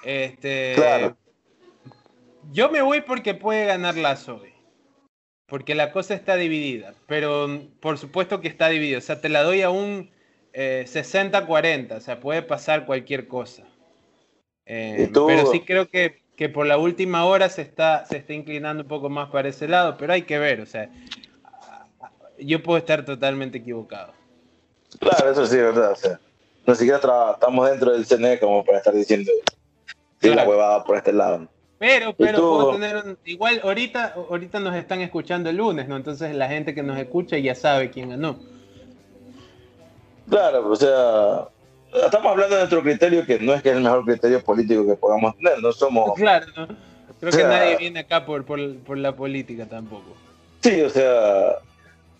Este, 0.05 0.75
claro. 0.75 1.17
Yo 2.53 2.69
me 2.69 2.81
voy 2.81 3.01
porque 3.01 3.33
puede 3.33 3.65
ganar 3.65 3.97
la 3.97 4.15
SOE. 4.15 4.53
Porque 5.45 5.75
la 5.75 5.91
cosa 5.91 6.13
está 6.13 6.37
dividida. 6.37 6.93
Pero 7.05 7.49
por 7.81 7.97
supuesto 7.97 8.39
que 8.39 8.47
está 8.47 8.69
dividida. 8.69 8.99
O 8.99 9.01
sea, 9.01 9.19
te 9.19 9.27
la 9.27 9.43
doy 9.43 9.61
a 9.61 9.69
un 9.69 10.09
60-40. 10.53 11.91
Eh, 11.91 11.95
o 11.95 11.99
sea, 11.99 12.21
puede 12.21 12.43
pasar 12.43 12.85
cualquier 12.85 13.27
cosa. 13.27 13.63
Eh, 14.65 15.11
pero 15.11 15.51
sí 15.51 15.59
creo 15.59 15.89
que, 15.89 16.21
que, 16.37 16.47
por 16.47 16.65
la 16.65 16.77
última 16.77 17.25
hora 17.25 17.49
se 17.49 17.61
está, 17.61 18.05
se 18.05 18.15
está 18.15 18.31
inclinando 18.33 18.83
un 18.83 18.87
poco 18.87 19.09
más 19.09 19.29
para 19.31 19.49
ese 19.49 19.67
lado. 19.67 19.97
Pero 19.97 20.13
hay 20.13 20.21
que 20.21 20.39
ver. 20.39 20.61
O 20.61 20.65
sea, 20.65 20.89
yo 22.37 22.63
puedo 22.63 22.77
estar 22.77 23.03
totalmente 23.03 23.57
equivocado. 23.57 24.13
Claro, 24.97 25.29
eso 25.29 25.45
sí, 25.45 25.57
verdad. 25.57 25.91
O 25.91 25.95
sea 25.97 26.19
no 26.69 26.75
siquiera 26.75 26.99
estamos 27.33 27.69
dentro 27.69 27.91
del 27.91 28.05
CNE 28.05 28.39
como 28.39 28.63
para 28.63 28.77
estar 28.77 28.93
diciendo 28.93 29.31
sí, 30.21 30.29
la 30.29 30.47
huevada 30.47 30.83
por 30.83 30.97
este 30.97 31.11
lado. 31.11 31.47
Pero, 31.79 32.13
pero 32.13 32.37
puedo 32.37 32.73
tener 32.73 33.17
igual 33.25 33.61
ahorita, 33.63 34.13
ahorita 34.29 34.59
nos 34.59 34.75
están 34.75 35.01
escuchando 35.01 35.49
el 35.49 35.57
lunes, 35.57 35.87
¿no? 35.87 35.95
Entonces 35.95 36.35
la 36.35 36.47
gente 36.47 36.75
que 36.75 36.83
nos 36.83 36.97
escucha 36.99 37.37
ya 37.37 37.55
sabe 37.55 37.89
quién 37.89 38.09
ganó. 38.09 38.37
Claro, 40.29 40.69
o 40.69 40.75
sea, 40.75 41.47
estamos 42.05 42.31
hablando 42.31 42.55
de 42.55 42.61
nuestro 42.61 42.83
criterio 42.83 43.25
que 43.25 43.39
no 43.39 43.53
es 43.55 43.63
que 43.63 43.69
es 43.69 43.77
el 43.77 43.81
mejor 43.81 44.05
criterio 44.05 44.43
político 44.43 44.85
que 44.85 44.95
podamos 44.95 45.35
tener, 45.37 45.59
no 45.61 45.71
somos. 45.71 46.11
Claro, 46.15 46.45
¿no? 46.55 46.67
Creo 47.19 47.31
que 47.31 47.43
nadie 47.43 47.77
viene 47.77 48.01
acá 48.01 48.25
por, 48.25 48.45
por, 48.45 48.77
por 48.79 48.97
la 48.97 49.15
política 49.15 49.65
tampoco. 49.65 50.15
Sí, 50.61 50.81
o 50.81 50.89
sea, 50.89 51.57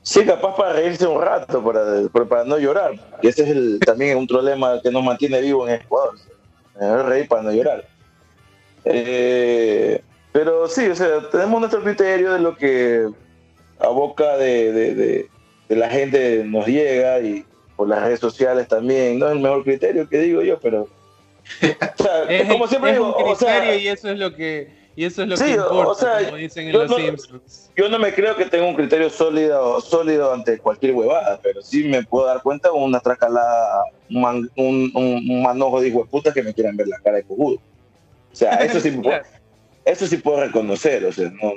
sí, 0.10 0.26
capaz 0.26 0.56
para 0.56 0.73
reírse 0.73 1.06
un 1.06 1.22
rato, 1.22 1.64
para, 1.64 2.26
para 2.26 2.44
no 2.44 2.57
llorar. 2.57 2.94
Y 3.22 3.27
ese 3.27 3.44
es 3.44 3.49
el, 3.49 3.80
también 3.80 4.18
un 4.18 4.27
problema 4.27 4.81
que 4.81 4.90
nos 4.90 5.03
mantiene 5.03 5.40
vivo 5.41 5.68
en 5.68 5.76
Ecuador. 5.76 6.15
Reír 7.07 7.27
para 7.27 7.44
no 7.44 7.52
llorar. 7.52 7.86
Eh, 8.86 10.02
pero 10.31 10.68
sí, 10.68 10.88
o 10.88 10.95
sea, 10.95 11.30
tenemos 11.30 11.60
nuestro 11.60 11.84
criterio 11.84 12.34
de 12.34 12.40
lo 12.40 12.56
que 12.56 13.07
a 13.80 13.88
boca 13.90 14.38
de, 14.38 14.72
de, 14.72 15.30
la 15.76 15.90
gente 15.90 16.44
nos 16.44 16.65
llega 16.65 17.19
y 17.19 17.45
por 17.76 17.88
las 17.88 18.02
redes 18.02 18.19
sociales 18.19 18.68
también. 18.68 19.19
No 19.19 19.27
es 19.27 19.34
el 19.34 19.40
mejor 19.40 19.64
criterio 19.64 20.10
que 20.10 20.19
digo 20.19 20.41
yo, 20.41 20.60
pero. 20.60 20.88
como 22.49 22.68
siempre 22.68 22.94
digo, 22.94 23.15
un 23.15 23.36
criterio 23.36 23.76
y 23.76 23.88
eso 23.88 24.10
es 24.10 24.18
lo 24.18 24.36
que 24.36 24.79
y 24.95 25.06
eso 25.06 25.24
es 25.24 25.30
lo 25.30 25.38
que 25.38 25.52
importa, 25.52 26.26
como 26.26 26.38
dicen 26.38 26.68
en 26.68 26.74
los 26.74 26.95
Simpsons. 26.95 27.72
Yo 27.76 27.88
no 27.90 27.99
me 27.99 28.14
creo 28.14 28.36
que 28.36 28.45
tenga 28.45 28.66
un 28.66 28.76
criterio 28.76 29.10
sólido, 29.10 29.80
sólido 29.82 30.34
ante 30.34 30.57
cualquier 30.60 30.94
huevada, 30.94 31.40
pero 31.41 31.61
sí 31.61 31.86
me 31.86 32.03
puedo 32.03 32.26
dar 32.26 32.41
cuenta 32.41 32.70
con 32.70 32.84
una 32.84 32.99
tracalada, 32.99 33.84
un, 34.10 34.52
un, 34.56 35.41
manojo 35.41 35.80
de 35.80 35.88
hijo 35.88 35.99
de 35.99 36.10
puta 36.10 36.34
que 36.34 36.44
me 36.44 36.53
quieran 36.53 36.76
ver 36.76 36.88
la 36.88 36.99
cara 36.99 37.18
de 37.18 37.24
cojudo. 37.24 37.60
O 38.32 38.36
sea, 38.36 38.56
eso 38.56 38.80
sí, 38.80 38.91
puedo, 39.03 39.22
eso 39.86 40.07
sí 40.07 40.18
puedo 40.18 40.41
reconocer, 40.41 41.06
o 41.06 41.11
sea, 41.11 41.32
no, 41.41 41.53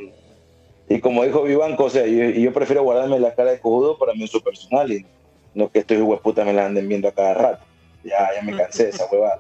y 0.89 1.01
como 1.01 1.25
dijo 1.25 1.43
Vivanco, 1.43 1.85
o 1.85 1.91
sea, 1.91 2.07
yo, 2.07 2.25
yo, 2.25 2.53
prefiero 2.53 2.83
guardarme 2.83 3.19
la 3.19 3.35
cara 3.35 3.53
de 3.53 3.61
cojudo 3.61 3.97
para 3.99 4.15
mi 4.15 4.25
uso 4.25 4.41
personal 4.41 4.93
y 4.93 5.07
no 5.55 5.71
que 5.71 5.79
estos 5.79 5.97
hijo 5.97 6.13
de 6.13 6.19
puta 6.19 6.45
me 6.45 6.53
la 6.53 6.67
anden 6.67 6.89
viendo 6.89 7.09
a 7.09 7.13
cada 7.13 7.35
rato. 7.35 7.65
Ya, 8.05 8.29
ya 8.35 8.43
me 8.43 8.57
cansé 8.57 8.85
de 8.85 8.91
esa 8.91 9.07
huevada. 9.11 9.39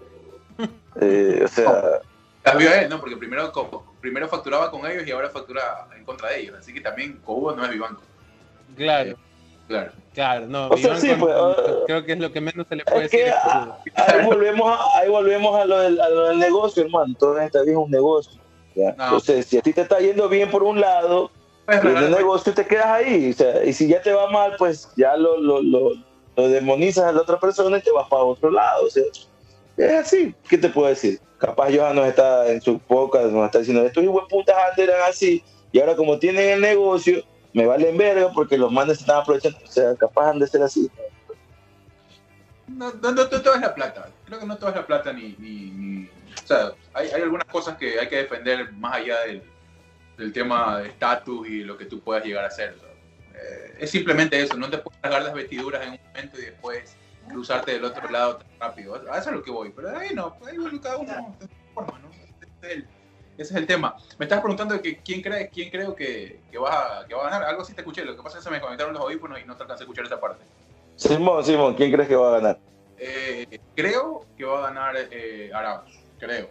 Eh, 1.00 1.40
o 1.42 1.48
sea... 1.48 2.02
Cambió 2.42 2.72
él, 2.74 2.88
¿no? 2.88 2.98
Porque 2.98 3.16
primero, 3.16 3.52
primero 4.00 4.28
facturaba 4.28 4.70
con 4.70 4.84
ellos 4.90 5.06
y 5.06 5.10
ahora 5.12 5.30
factura 5.30 5.86
en 5.96 6.04
contra 6.04 6.30
de 6.30 6.40
ellos. 6.40 6.56
Así 6.58 6.72
que 6.72 6.80
también 6.80 7.20
Cobo 7.24 7.52
no 7.52 7.64
es 7.64 7.70
Vivanco. 7.70 8.02
Claro. 8.76 9.10
Eh, 9.10 9.16
claro. 9.68 9.92
Claro, 10.12 10.46
no, 10.46 10.68
o 10.68 10.76
sea, 10.76 10.96
sí, 10.96 11.10
pues, 11.18 11.34
uh, 11.34 11.86
creo 11.86 12.04
que 12.04 12.12
es 12.12 12.18
lo 12.18 12.30
que 12.30 12.40
menos 12.42 12.66
se 12.68 12.76
le 12.76 12.84
puede 12.84 13.02
decir. 13.04 13.32
ahí, 13.94 14.26
volvemos 14.26 14.78
a, 14.78 14.98
ahí 14.98 15.08
volvemos 15.08 15.58
a 15.58 15.64
lo, 15.64 15.78
del, 15.80 15.98
a 15.98 16.08
lo 16.10 16.28
del 16.28 16.38
negocio, 16.38 16.82
hermano. 16.82 17.14
Todo 17.18 17.38
está 17.40 17.62
bien 17.62 17.78
un 17.78 17.90
negocio. 17.90 18.38
Entonces, 18.74 19.46
si 19.46 19.56
a 19.56 19.62
ti 19.62 19.72
te 19.72 19.80
está 19.82 20.00
yendo 20.00 20.28
bien 20.28 20.50
por 20.50 20.64
un 20.64 20.80
lado, 20.80 21.30
pues, 21.64 21.82
en 21.82 21.96
el 21.96 22.10
negocio 22.10 22.52
te 22.52 22.66
quedas 22.66 22.86
ahí. 22.86 23.30
O 23.30 23.34
sea, 23.34 23.64
y 23.64 23.72
si 23.72 23.88
ya 23.88 24.02
te 24.02 24.12
va 24.12 24.30
mal, 24.30 24.54
pues 24.58 24.90
ya 24.96 25.16
lo, 25.16 25.38
lo, 25.38 25.62
lo, 25.62 25.92
lo 26.36 26.48
demonizas 26.48 27.04
a 27.04 27.12
la 27.12 27.22
otra 27.22 27.40
persona 27.40 27.78
y 27.78 27.82
te 27.82 27.90
vas 27.90 28.08
para 28.08 28.22
otro 28.22 28.50
lado. 28.50 28.84
O 28.84 28.90
sea, 28.90 29.04
es 29.86 29.92
así. 29.92 30.34
¿Qué 30.48 30.58
te 30.58 30.68
puedo 30.68 30.88
decir? 30.88 31.20
Capaz 31.38 31.70
Johan 31.74 31.96
nos 31.96 32.06
está 32.06 32.50
en 32.50 32.60
su 32.60 32.78
podcast, 32.78 33.26
nos 33.26 33.46
está 33.46 33.58
diciendo, 33.58 33.84
estos 33.84 34.04
putas 34.28 34.56
antes 34.70 34.88
eran 34.88 35.00
así, 35.08 35.42
y 35.72 35.80
ahora 35.80 35.96
como 35.96 36.18
tienen 36.18 36.50
el 36.50 36.60
negocio, 36.60 37.24
me 37.52 37.66
valen 37.66 37.98
verga 37.98 38.30
porque 38.32 38.56
los 38.56 38.70
manes 38.70 38.98
se 38.98 39.02
están 39.02 39.22
aprovechando. 39.22 39.58
O 39.62 39.70
sea, 39.70 39.94
capaz 39.96 40.30
han 40.30 40.38
de 40.38 40.46
ser 40.46 40.62
así. 40.62 40.90
No, 42.68 42.92
no, 42.92 43.12
no, 43.12 43.28
todo 43.28 43.54
es 43.54 43.60
la 43.60 43.74
plata. 43.74 44.10
Creo 44.24 44.38
que 44.38 44.46
no 44.46 44.56
todo 44.56 44.70
es 44.70 44.76
la 44.76 44.86
plata 44.86 45.12
ni... 45.12 45.34
ni, 45.38 46.08
O 46.42 46.46
sea, 46.46 46.72
hay, 46.94 47.08
hay, 47.08 47.22
algunas 47.22 47.46
cosas 47.46 47.76
que 47.76 47.98
hay 47.98 48.08
que 48.08 48.16
defender 48.16 48.72
más 48.72 48.94
allá 48.94 49.20
del, 49.22 49.42
del 50.16 50.32
tema 50.32 50.80
de 50.80 50.88
estatus 50.88 51.48
y 51.48 51.64
lo 51.64 51.76
que 51.76 51.84
tú 51.84 52.00
puedas 52.00 52.24
llegar 52.24 52.44
a 52.44 52.48
hacer. 52.48 52.76
Eh, 53.34 53.76
es 53.80 53.90
simplemente 53.90 54.40
eso, 54.40 54.56
no 54.56 54.70
te 54.70 54.78
puedes 54.78 55.00
cargar 55.00 55.22
las 55.22 55.34
vestiduras 55.34 55.82
en 55.82 55.92
un 55.92 56.00
momento 56.08 56.38
y 56.38 56.44
después 56.44 56.96
cruzarte 57.28 57.72
del 57.72 57.84
otro 57.84 58.08
lado 58.10 58.36
tan 58.38 58.48
rápido. 58.60 58.94
A 59.10 59.18
eso 59.18 59.30
es 59.30 59.36
lo 59.36 59.42
que 59.42 59.50
voy. 59.50 59.70
Pero 59.74 59.96
ahí 59.96 60.14
no, 60.14 60.36
ahí 60.46 60.78
cada 60.80 60.98
uno 60.98 61.36
de 61.38 61.48
forma, 61.74 61.98
¿no? 61.98 62.10
Ese 62.62 62.84
es, 63.38 63.52
el, 63.52 63.66
tema. 63.66 63.96
Me 64.18 64.26
estás 64.26 64.40
preguntando 64.40 64.80
que 64.80 64.98
quién, 64.98 65.22
cree, 65.22 65.48
quién 65.48 65.70
creo 65.70 65.94
que, 65.94 66.40
que, 66.50 66.58
va 66.58 67.00
a, 67.00 67.06
que 67.06 67.14
va 67.14 67.26
a 67.26 67.30
ganar. 67.30 67.48
Algo 67.48 67.64
sí 67.64 67.74
te 67.74 67.80
escuché. 67.80 68.04
Lo 68.04 68.16
que 68.16 68.22
pasa 68.22 68.38
es 68.38 68.44
que 68.44 68.50
se 68.50 68.54
me 68.54 68.60
conectaron 68.60 68.92
los 68.92 69.02
audífonos 69.02 69.40
y 69.40 69.44
no 69.44 69.56
te 69.56 69.62
alcancé 69.62 69.82
a 69.82 69.84
escuchar 69.84 70.04
esa 70.04 70.20
parte. 70.20 70.44
Simón, 70.96 71.44
Simón, 71.44 71.74
¿quién 71.74 71.90
crees 71.90 72.08
que 72.08 72.16
va 72.16 72.28
a 72.28 72.40
ganar? 72.40 72.58
Eh, 72.98 73.58
creo 73.74 74.26
que 74.36 74.44
va 74.44 74.58
a 74.58 74.62
ganar 74.68 74.94
eh, 75.10 75.50
Arauz. 75.52 75.90
Creo. 76.18 76.48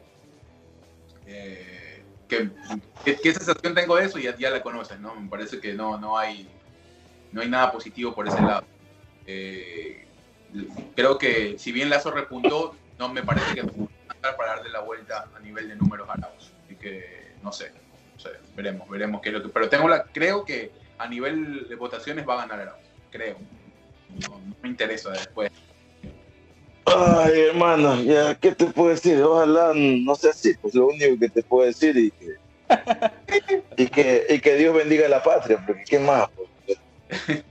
Eh, 1.25 2.03
¿qué, 2.27 2.49
qué, 3.05 3.33
sensación 3.33 3.73
tengo 3.73 3.95
de 3.95 4.05
eso? 4.05 4.19
Ya, 4.19 4.35
ya 4.35 4.49
la 4.49 4.61
conoces, 4.61 4.99
¿no? 4.99 5.15
Me 5.15 5.29
parece 5.29 5.59
que 5.59 5.73
no, 5.73 5.97
no, 5.97 6.17
hay, 6.17 6.49
no 7.31 7.41
hay 7.41 7.49
nada 7.49 7.71
positivo 7.71 8.13
por 8.13 8.27
ese 8.27 8.41
lado. 8.41 8.63
Eh, 9.25 10.07
creo 10.95 11.17
que 11.17 11.57
si 11.57 11.71
bien 11.71 11.89
Lazo 11.89 12.11
repuntó, 12.11 12.75
no 12.97 13.09
me 13.09 13.23
parece 13.23 13.55
que 13.55 13.63
para 14.37 14.55
darle 14.55 14.69
la 14.69 14.81
vuelta 14.81 15.27
a 15.35 15.39
nivel 15.39 15.67
de 15.67 15.75
números 15.75 16.07
a 16.09 16.13
Arauz. 16.13 16.51
Así 16.65 16.75
que 16.75 17.33
no 17.41 17.51
sé, 17.51 17.71
veremos, 18.55 18.87
veremos 18.89 19.21
qué 19.21 19.29
es 19.29 19.33
lo 19.33 19.43
que. 19.43 19.49
Pero 19.49 19.69
tengo 19.69 19.87
la, 19.87 20.03
creo 20.03 20.45
que 20.45 20.71
a 20.97 21.07
nivel 21.07 21.67
de 21.67 21.75
votaciones 21.75 22.27
va 22.27 22.35
a 22.35 22.45
ganar 22.45 22.61
Arauz, 22.61 22.79
creo. 23.09 23.37
No, 24.19 24.39
me 24.61 24.69
interesa 24.69 25.09
después. 25.11 25.51
Ay, 26.85 27.39
hermano, 27.41 28.01
ya, 28.01 28.35
¿qué 28.35 28.53
te 28.53 28.65
puedo 28.65 28.89
decir? 28.89 29.21
Ojalá 29.21 29.71
no 29.75 30.15
sea 30.15 30.31
así, 30.31 30.53
pues 30.61 30.73
lo 30.75 30.87
único 30.87 31.17
que 31.19 31.29
te 31.29 31.43
puedo 31.43 31.65
decir 31.65 31.95
y 31.95 32.11
que, 32.11 32.37
y 33.77 33.87
que, 33.87 34.25
y 34.29 34.39
que 34.39 34.55
Dios 34.55 34.75
bendiga 34.75 35.05
a 35.05 35.09
la 35.09 35.23
patria, 35.23 35.63
porque 35.65 35.83
¿qué 35.85 35.99
más? 35.99 36.29
Pues? 36.65 37.43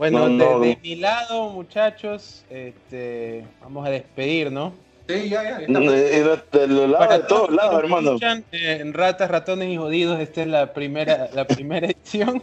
Bueno, 0.00 0.30
de, 0.30 0.78
mi 0.82 0.96
lado, 0.96 1.50
muchachos, 1.50 2.46
este, 2.48 3.44
vamos 3.60 3.86
a 3.86 3.90
despedir, 3.90 4.50
¿no? 4.50 4.72
Sí, 5.06 5.28
ya, 5.28 5.42
ya. 5.42 5.58
De, 5.58 5.68
los 5.68 6.88
lados, 6.88 7.18
de 7.18 7.28
todos 7.28 7.50
lados, 7.50 7.82
hermano. 7.82 8.16
Eh, 8.50 8.78
en 8.80 8.94
Ratas, 8.94 9.30
Ratones 9.30 9.68
y 9.68 9.76
Jodidos, 9.76 10.18
esta 10.18 10.40
es 10.40 10.46
la 10.46 10.72
primera, 10.72 11.28
la 11.34 11.46
primera 11.46 11.86
edición. 11.90 12.42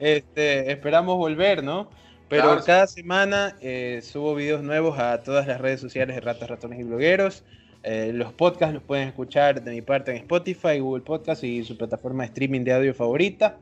este, 0.00 0.72
esperamos 0.72 1.18
volver, 1.18 1.62
¿no? 1.62 1.88
Pero 2.28 2.60
cada 2.66 2.88
semana 2.88 3.56
eh, 3.60 4.00
subo 4.02 4.34
videos 4.34 4.64
nuevos 4.64 4.98
a 4.98 5.22
todas 5.22 5.46
las 5.46 5.60
redes 5.60 5.80
sociales 5.80 6.16
de 6.16 6.20
Ratas, 6.20 6.50
Ratones 6.50 6.80
y 6.80 6.82
Blogueros. 6.82 7.44
Eh, 7.84 8.10
los 8.12 8.32
podcasts 8.32 8.74
los 8.74 8.82
pueden 8.82 9.06
escuchar 9.06 9.62
de 9.62 9.70
mi 9.70 9.82
parte 9.82 10.10
en 10.10 10.16
Spotify, 10.16 10.80
Google 10.80 11.04
Podcast 11.04 11.44
y 11.44 11.62
su 11.62 11.78
plataforma 11.78 12.24
de 12.24 12.30
streaming 12.30 12.64
de 12.64 12.72
audio 12.72 12.92
favorita. 12.92 13.56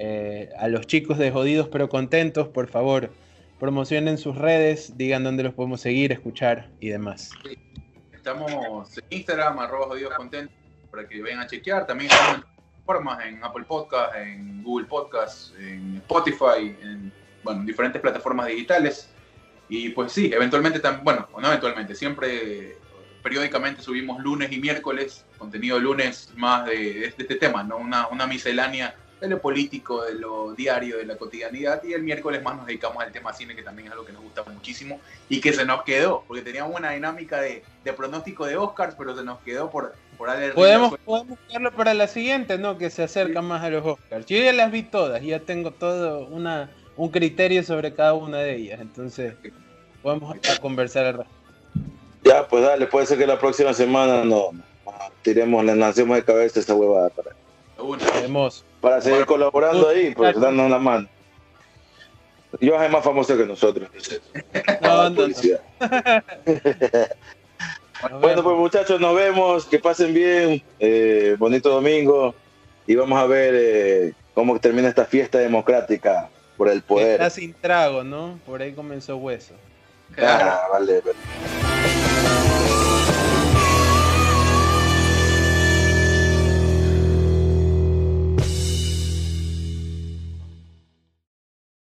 Eh, 0.00 0.48
a 0.56 0.68
los 0.68 0.86
chicos 0.86 1.18
de 1.18 1.32
Jodidos 1.32 1.66
pero 1.72 1.88
Contentos, 1.88 2.46
por 2.46 2.68
favor, 2.68 3.10
promocionen 3.58 4.16
sus 4.16 4.38
redes, 4.38 4.96
digan 4.96 5.24
dónde 5.24 5.42
los 5.42 5.54
podemos 5.54 5.80
seguir, 5.80 6.12
escuchar 6.12 6.70
y 6.78 6.90
demás. 6.90 7.32
Estamos 8.12 8.96
en 8.96 9.04
Instagram, 9.10 9.58
arroba 9.58 9.86
Jodidos 9.86 10.14
Contentos, 10.14 10.54
para 10.92 11.08
que 11.08 11.20
vengan 11.20 11.40
a 11.40 11.46
chequear. 11.48 11.84
También 11.84 12.12
estamos 12.12 12.36
en 12.36 12.42
plataformas, 12.42 13.26
en 13.26 13.42
Apple 13.42 13.64
Podcast, 13.64 14.14
en 14.14 14.62
Google 14.62 14.86
Podcast, 14.86 15.58
en 15.58 15.96
Spotify, 15.96 16.76
en 16.80 17.12
bueno, 17.42 17.64
diferentes 17.64 18.00
plataformas 18.00 18.46
digitales. 18.46 19.10
Y 19.68 19.88
pues 19.88 20.12
sí, 20.12 20.30
eventualmente, 20.32 20.80
bueno, 21.02 21.28
no 21.36 21.48
eventualmente, 21.48 21.96
siempre 21.96 22.76
periódicamente 23.20 23.82
subimos 23.82 24.22
lunes 24.22 24.52
y 24.52 24.58
miércoles, 24.58 25.26
contenido 25.38 25.80
lunes 25.80 26.32
más 26.36 26.66
de, 26.66 27.04
este 27.04 27.34
tema, 27.34 27.64
¿no? 27.64 27.78
Una, 27.78 28.06
una 28.06 28.28
miscelánea 28.28 28.94
de 29.20 29.28
lo 29.28 29.40
político, 29.40 30.04
de 30.04 30.14
lo 30.14 30.52
diario, 30.54 30.98
de 30.98 31.06
la 31.06 31.16
cotidianidad. 31.16 31.82
Y 31.82 31.92
el 31.92 32.02
miércoles 32.02 32.42
más 32.42 32.56
nos 32.56 32.66
dedicamos 32.66 33.02
al 33.02 33.12
tema 33.12 33.32
cine, 33.32 33.54
que 33.54 33.62
también 33.62 33.88
es 33.88 33.92
algo 33.92 34.04
que 34.04 34.12
nos 34.12 34.22
gusta 34.22 34.44
muchísimo 34.44 35.00
y 35.28 35.40
que 35.40 35.52
se 35.52 35.64
nos 35.64 35.82
quedó, 35.82 36.24
porque 36.26 36.42
teníamos 36.42 36.76
una 36.76 36.92
dinámica 36.92 37.40
de, 37.40 37.62
pronóstico 37.96 38.46
de 38.46 38.56
Oscars, 38.56 38.94
pero 38.96 39.16
se 39.16 39.24
nos 39.24 39.38
quedó 39.40 39.70
por, 39.70 39.94
por 40.16 40.28
darle 40.28 40.50
podemos, 40.50 40.94
podemos 41.04 41.38
buscarlo 41.38 41.72
para 41.72 41.94
la 41.94 42.06
siguiente, 42.06 42.58
¿no? 42.58 42.76
Que 42.76 42.90
se 42.90 43.02
acerca 43.02 43.40
más 43.40 43.62
a 43.62 43.70
los 43.70 43.84
Oscars. 43.84 44.26
Yo 44.26 44.36
ya 44.36 44.52
las 44.52 44.70
vi 44.70 44.82
todas, 44.82 45.22
ya 45.22 45.40
tengo 45.40 45.70
todo 45.70 46.26
una, 46.26 46.70
un 46.96 47.08
criterio 47.08 47.62
sobre 47.62 47.94
cada 47.94 48.14
una 48.14 48.38
de 48.38 48.56
ellas. 48.56 48.80
Entonces, 48.80 49.34
podemos 50.02 50.36
conversar 50.60 51.06
al 51.06 51.26
Ya, 52.24 52.46
pues 52.46 52.62
dale, 52.62 52.86
puede 52.86 53.06
ser 53.06 53.18
que 53.18 53.26
la 53.26 53.38
próxima 53.38 53.72
semana 53.72 54.22
no, 54.22 54.50
tiremos, 55.22 55.64
le 55.64 55.74
lancemos 55.74 56.16
de 56.16 56.24
cabeza 56.24 56.60
esa 56.60 56.74
huevada 56.74 57.08
para. 57.10 57.30
Hermoso 58.22 58.67
para 58.80 59.00
seguir 59.00 59.26
colaborando 59.26 59.88
ahí, 59.88 60.14
pues 60.14 60.38
dando 60.38 60.64
una 60.64 60.78
mano. 60.78 61.08
Yo 62.60 62.80
es 62.82 62.90
más 62.90 63.04
famoso 63.04 63.36
que 63.36 63.44
nosotros. 63.44 63.90
No, 64.80 65.10
bueno, 68.20 68.42
pues 68.42 68.56
muchachos, 68.56 68.98
nos 69.00 69.14
vemos. 69.14 69.66
Que 69.66 69.78
pasen 69.78 70.14
bien. 70.14 70.62
Eh, 70.80 71.36
bonito 71.38 71.68
domingo. 71.68 72.34
Y 72.86 72.94
vamos 72.94 73.18
a 73.18 73.26
ver 73.26 73.54
eh, 73.54 74.14
cómo 74.32 74.58
termina 74.58 74.88
esta 74.88 75.04
fiesta 75.04 75.36
democrática 75.38 76.30
por 76.56 76.70
el 76.70 76.80
poder. 76.82 77.12
Está 77.12 77.28
sin 77.28 77.52
trago, 77.52 78.02
¿no? 78.02 78.40
Por 78.46 78.62
ahí 78.62 78.72
comenzó 78.72 79.18
hueso. 79.18 79.52
Ah, 80.16 80.62
vale, 80.72 81.02
vale. 81.02 81.18